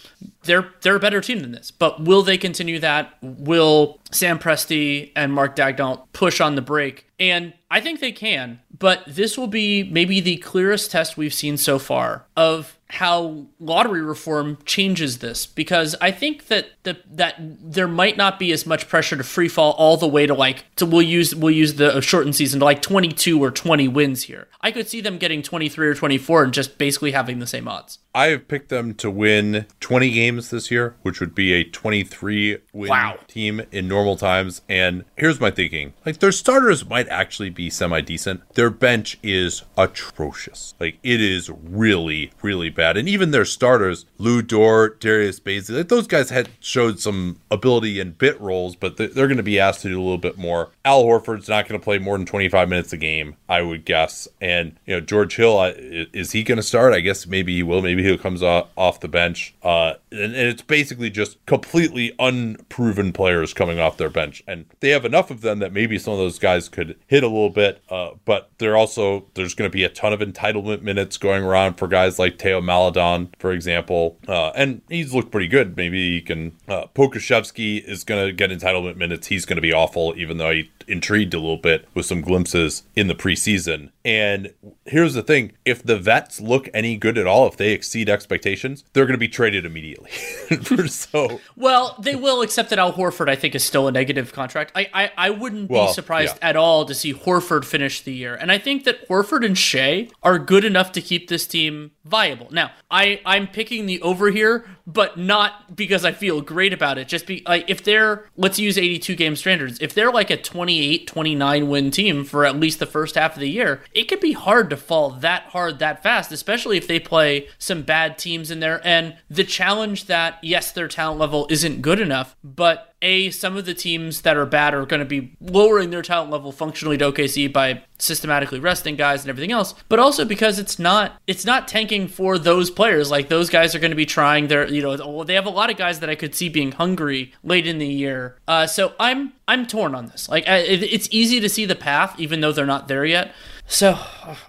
they're 0.45 0.69
they're 0.83 0.97
a 0.97 1.01
better 1.01 1.21
team 1.21 1.41
than 1.41 1.53
this. 1.53 1.71
But 1.71 2.03
will 2.03 2.23
they 2.23 2.39
continue 2.39 2.79
that? 2.81 3.15
Will 3.23 4.01
Sam 4.11 4.39
Presti 4.39 5.13
and 5.17 5.33
Mark 5.33 5.57
Daigneault 5.57 6.07
push 6.13 6.41
on 6.41 6.55
the 6.55 6.63
break? 6.63 7.07
And 7.19 7.53
I 7.71 7.81
think 7.81 8.01
they 8.01 8.13
can, 8.13 8.61
but 8.79 9.03
this 9.07 9.39
will 9.39 9.47
be 9.47 9.85
maybe 9.85 10.21
the 10.21 10.37
clearest 10.39 10.91
test 10.91 11.17
we've 11.17 11.35
seen 11.35 11.57
so 11.57 11.79
far 11.79 12.27
of 12.37 12.79
how 12.93 13.47
lottery 13.59 14.03
reform 14.03 14.59
changes 14.67 15.19
this 15.19 15.47
because 15.47 15.97
I 16.03 16.11
think 16.11 16.49
that 16.49 16.73
the, 16.83 16.99
that 17.13 17.37
there 17.39 17.89
might 17.89 18.19
not 18.19 18.39
be 18.39 18.53
as 18.53 18.67
much 18.67 18.87
pressure 18.87 19.17
to 19.17 19.25
free 19.25 19.49
fall 19.49 19.73
all 19.79 19.97
the 19.97 20.07
way 20.07 20.27
to 20.27 20.35
like 20.35 20.67
to 20.77 20.85
we'll 20.85 21.01
use 21.01 21.35
we'll 21.35 21.55
use 21.55 21.77
the 21.77 22.03
shortened 22.03 22.37
season 22.37 22.61
to 22.61 22.67
like 22.67 22.83
22 22.83 23.43
or 23.43 23.51
20 23.51 23.89
wins 23.89 24.25
here. 24.25 24.47
I 24.61 24.73
could 24.73 24.91
see 24.91 25.01
them 25.01 25.17
getting 25.17 25.43
23 25.43 25.89
or 25.89 25.95
24 25.95 26.45
and 26.45 26.53
just 26.53 26.77
basically 26.77 27.13
having 27.13 27.39
the 27.39 27.47
same 27.47 27.67
odds. 27.67 27.99
I 28.15 28.27
have 28.27 28.47
picked 28.47 28.69
them 28.69 28.93
to 28.97 29.11
win 29.11 29.67
20 29.81 30.11
games 30.11 30.51
this 30.51 30.71
year, 30.71 30.97
which 31.01 31.19
would 31.19 31.35
be 31.35 31.55
a 31.55 31.65
23 31.65 32.59
win 32.75 32.91
wow. 32.91 33.19
team 33.27 33.63
in 33.73 33.89
normal 33.89 34.17
times. 34.17 34.61
And 34.69 35.05
here's 35.17 35.41
my 35.41 35.51
thinking 35.51 35.95
like, 36.05 36.19
their 36.19 36.31
starters 36.31 36.87
might 36.87 37.09
actually 37.09 37.49
be 37.49 37.71
semi 37.71 38.03
decent. 38.03 38.43
Their 38.55 38.69
bench 38.69 39.19
is 39.23 39.63
atrocious. 39.79 40.75
Like, 40.79 40.99
it 41.03 41.23
is 41.23 41.49
really, 41.49 42.33
really 42.43 42.69
bad. 42.69 42.82
And 42.83 43.09
even 43.09 43.31
their 43.31 43.45
starters, 43.45 44.07
Lu 44.19 44.43
Dort, 44.43 45.01
Darius 45.01 45.41
Bazley, 45.41 45.77
like, 45.77 45.89
those 45.89 46.07
guys 46.07 46.31
had 46.31 46.49
showed 46.61 47.01
some 47.01 47.41
ability 47.51 48.01
in 48.01 48.13
bit 48.13 48.41
roles, 48.41 48.77
but 48.77 48.97
they're 48.97 49.09
going 49.09 49.37
to 49.37 49.43
be 49.43 49.59
asked 49.59 49.83
to 49.83 49.89
do 49.89 50.01
a 50.01 50.03
little 50.03 50.19
bit 50.19 50.39
more. 50.39 50.71
Al 50.85 51.05
Horford's 51.05 51.49
not 51.49 51.69
going 51.69 51.81
to 51.81 51.85
play 51.85 51.99
more 51.99 52.17
than 52.17 52.27
25 52.27 52.69
minutes 52.69 52.93
a 52.93 52.97
game, 52.97 53.37
I 53.49 53.63
would 53.63 53.85
guess. 53.85 54.29
And, 54.41 54.77
you 54.87 54.95
know, 54.95 55.01
George 55.01 55.37
Hill, 55.37 55.73
is 55.77 56.33
he 56.33 56.43
going 56.43 56.57
to 56.57 56.63
start? 56.63 56.93
I 56.93 57.01
guess 57.01 57.27
maybe 57.27 57.55
he 57.55 57.63
will. 57.63 57.83
Maybe 57.83 58.03
who 58.03 58.19
comes 58.19 58.43
off 58.43 59.01
the 59.01 59.09
bench. 59.09 59.55
Uh, 59.63 59.95
and, 60.11 60.35
and, 60.35 60.53
it's 60.53 60.63
basically 60.63 61.11
just 61.11 61.45
completely 61.47 62.13
unproven 62.19 63.13
players 63.13 63.55
coming 63.55 63.79
off 63.79 63.97
their 63.97 64.11
bench. 64.11 64.43
And 64.47 64.67
they 64.81 64.91
have 64.91 65.05
enough 65.05 65.31
of 65.31 65.41
them 65.41 65.61
that 65.61 65.73
maybe 65.73 65.99
some 65.99 66.13
of 66.13 66.19
those 66.19 66.39
guys 66.39 66.69
could 66.69 66.99
hit 67.07 67.23
a 67.23 67.29
little 67.29 67.51
bit. 67.51 67.83
Uh, 67.89 68.11
but 68.25 68.51
they're 68.59 68.77
also, 68.77 69.27
there's 69.35 69.55
going 69.55 69.71
to 69.71 69.73
be 69.73 69.85
a 69.85 69.89
ton 69.89 70.13
of 70.13 70.21
entitlement 70.21 70.83
minutes 70.83 71.17
going 71.17 71.43
around 71.43 71.75
for 71.75 71.89
guys 71.89 72.19
like 72.19 72.39
Theo 72.39 72.61
Maledon, 72.73 73.29
for 73.39 73.53
example. 73.53 74.19
Uh, 74.27 74.51
and 74.55 74.81
he's 74.89 75.13
looked 75.13 75.31
pretty 75.31 75.49
good. 75.49 75.77
Maybe 75.77 76.15
he 76.15 76.21
can, 76.23 76.57
uh, 76.69 76.87
Pokusevski 76.95 77.85
is 77.85 78.03
going 78.03 78.27
to 78.27 78.33
get 78.33 78.51
entitlement 78.51 78.97
minutes. 78.97 79.27
He's 79.27 79.45
going 79.45 79.57
to 79.57 79.63
be 79.63 79.73
awful, 79.73 80.15
even 80.17 80.39
though 80.39 80.51
he 80.51 80.71
intrigued 80.89 81.35
a 81.35 81.39
little 81.39 81.57
bit 81.57 81.89
with 81.95 82.07
some 82.07 82.21
glimpses 82.21 82.83
in 82.95 83.09
the 83.09 83.15
preseason. 83.15 83.91
And 84.05 84.53
here's 84.85 85.15
the 85.15 85.23
thing 85.23 85.53
if 85.65 85.83
the 85.83 85.99
vets 85.99 86.41
look 86.41 86.69
any 86.75 86.97
good 86.97 87.17
at 87.17 87.27
all, 87.27 87.47
if 87.47 87.57
they 87.57 87.73
exceed 87.73 88.09
expectations, 88.09 88.85
they're 88.93 89.05
going 89.05 89.15
to 89.15 89.19
be 89.19 89.29
traded 89.29 89.65
immediately. 89.65 90.11
so 90.89 91.41
Well, 91.57 91.97
they 92.01 92.15
will, 92.15 92.43
except 92.43 92.71
that 92.71 92.79
Al 92.79 92.93
Horford, 92.93 93.29
I 93.29 93.37
think, 93.37 93.55
is 93.55 93.65
still 93.65 93.89
a 93.89 93.93
negative 93.93 94.33
contract. 94.33 94.73
I, 94.75 94.89
I, 94.93 95.11
I 95.17 95.31
wouldn't 95.31 95.71
well, 95.71 95.89
be 95.89 95.93
surprised 95.93 96.37
yeah. 96.41 96.49
at 96.49 96.57
all 96.57 96.85
to 96.85 96.95
see 96.95 97.15
Horford 97.15 97.65
finish 97.65 98.01
the 98.01 98.13
year. 98.13 98.35
And 98.35 98.51
I 98.51 98.59
think 98.59 98.85
that 98.85 99.09
Horford 99.09 99.45
and 99.45 99.57
Shai 99.57 100.09
are 100.23 100.39
good 100.39 100.65
enough 100.65 100.93
to 100.93 101.01
keep 101.01 101.29
this 101.29 101.47
team 101.47 101.93
viable. 102.05 102.49
Now, 102.51 102.73
I, 102.91 103.21
I'm 103.25 103.47
picking 103.47 103.87
the 103.87 104.01
over 104.03 104.31
here 104.31 104.67
but 104.87 105.19
not 105.19 105.77
because 105.77 106.05
I 106.05 106.13
feel 106.13 106.41
great 106.41 106.73
about 106.73 106.99
it. 106.99 107.09
Just 107.09 107.27
be 107.27 107.43
like, 107.47 107.69
if 107.69 107.85
they're, 107.85 108.27
let's 108.37 108.59
use 108.59 108.79
82 108.79 109.15
game 109.17 109.37
standards, 109.37 109.81
if 109.81 109.95
they're 109.95 110.13
like 110.13 110.31
a 110.31 110.37
28, 110.37 111.07
29 111.07 111.69
win 111.69 111.91
team 111.91 112.25
for 112.25 112.45
at 112.45 112.57
least 112.57 112.79
the 112.79 112.87
first 112.87 113.15
half 113.15 113.35
of 113.35 113.41
the 113.41 113.51
year, 113.51 113.83
it 113.93 114.05
could 114.05 114.21
be 114.21 114.33
hard 114.33 114.71
to 114.71 114.77
fall 114.77 115.11
that 115.11 115.45
hard 115.45 115.79
that 115.79 116.03
fast, 116.03 116.33
especially 116.33 116.77
if 116.77 116.87
they 116.87 117.01
play 117.01 117.49
some 117.59 117.83
bad 117.83 118.19
teams 118.19 118.51
in 118.51 118.61
there. 118.61 118.81
And 118.85 119.17
the 119.29 119.45
challenge 119.45 120.07
that, 120.07 120.39
yes, 120.43 120.73
their 120.73 120.89
talent 120.89 121.19
level 121.21 121.47
isn't 121.51 121.83
good 121.83 122.01
enough, 122.01 122.37
but 122.43 122.92
a 123.03 123.31
some 123.31 123.57
of 123.57 123.67
the 123.67 123.75
teams 123.75 124.23
that 124.23 124.37
are 124.37 124.47
bad 124.47 124.75
are 124.75 124.87
going 124.87 125.01
to 125.01 125.07
be 125.07 125.37
lowering 125.41 125.91
their 125.91 126.03
talent 126.03 126.31
level 126.31 126.53
functionally 126.53 126.97
to 126.99 127.13
OKC 127.13 127.53
by 127.53 127.83
systematically 127.99 128.59
resting 128.59 128.97
guys 128.97 129.23
and 129.23 129.31
everything 129.31 129.53
else, 129.53 129.75
but 129.89 129.99
also 129.99 130.25
because 130.25 130.59
it's 130.59 130.79
not 130.79 131.21
it's 131.27 131.45
not 131.45 131.69
tanking 131.69 132.09
for 132.09 132.39
those 132.39 132.71
players. 132.71 133.11
Like 133.11 133.29
those 133.29 133.51
guys 133.51 133.75
are 133.75 133.79
going 133.79 133.91
to 133.91 133.97
be 133.97 134.07
trying 134.07 134.47
their 134.47 134.67
you 134.69 134.83
know 134.83 135.25
they 135.25 135.35
have 135.35 135.47
a 135.47 135.51
lot 135.51 135.71
of 135.71 135.77
guys 135.77 136.01
that 136.01 136.09
I 136.09 136.15
could 136.15 136.35
see 136.35 136.49
being 136.49 136.73
hungry 136.73 137.33
late 137.43 137.67
in 137.67 137.79
the 137.79 137.87
year. 137.87 138.39
Uh, 138.49 138.67
so 138.67 138.95
I'm 138.99 139.33
I'm 139.47 139.67
torn 139.67 139.95
on 139.95 140.07
this. 140.07 140.29
Like 140.29 140.45
it's 140.47 141.09
easy 141.11 141.41
to 141.41 141.49
see 141.49 141.65
the 141.65 141.77
path, 141.77 142.19
even 142.19 142.41
though 142.41 142.53
they're 142.53 142.65
not 142.65 142.89
there 142.89 143.05
yet. 143.05 143.35
So 143.67 143.99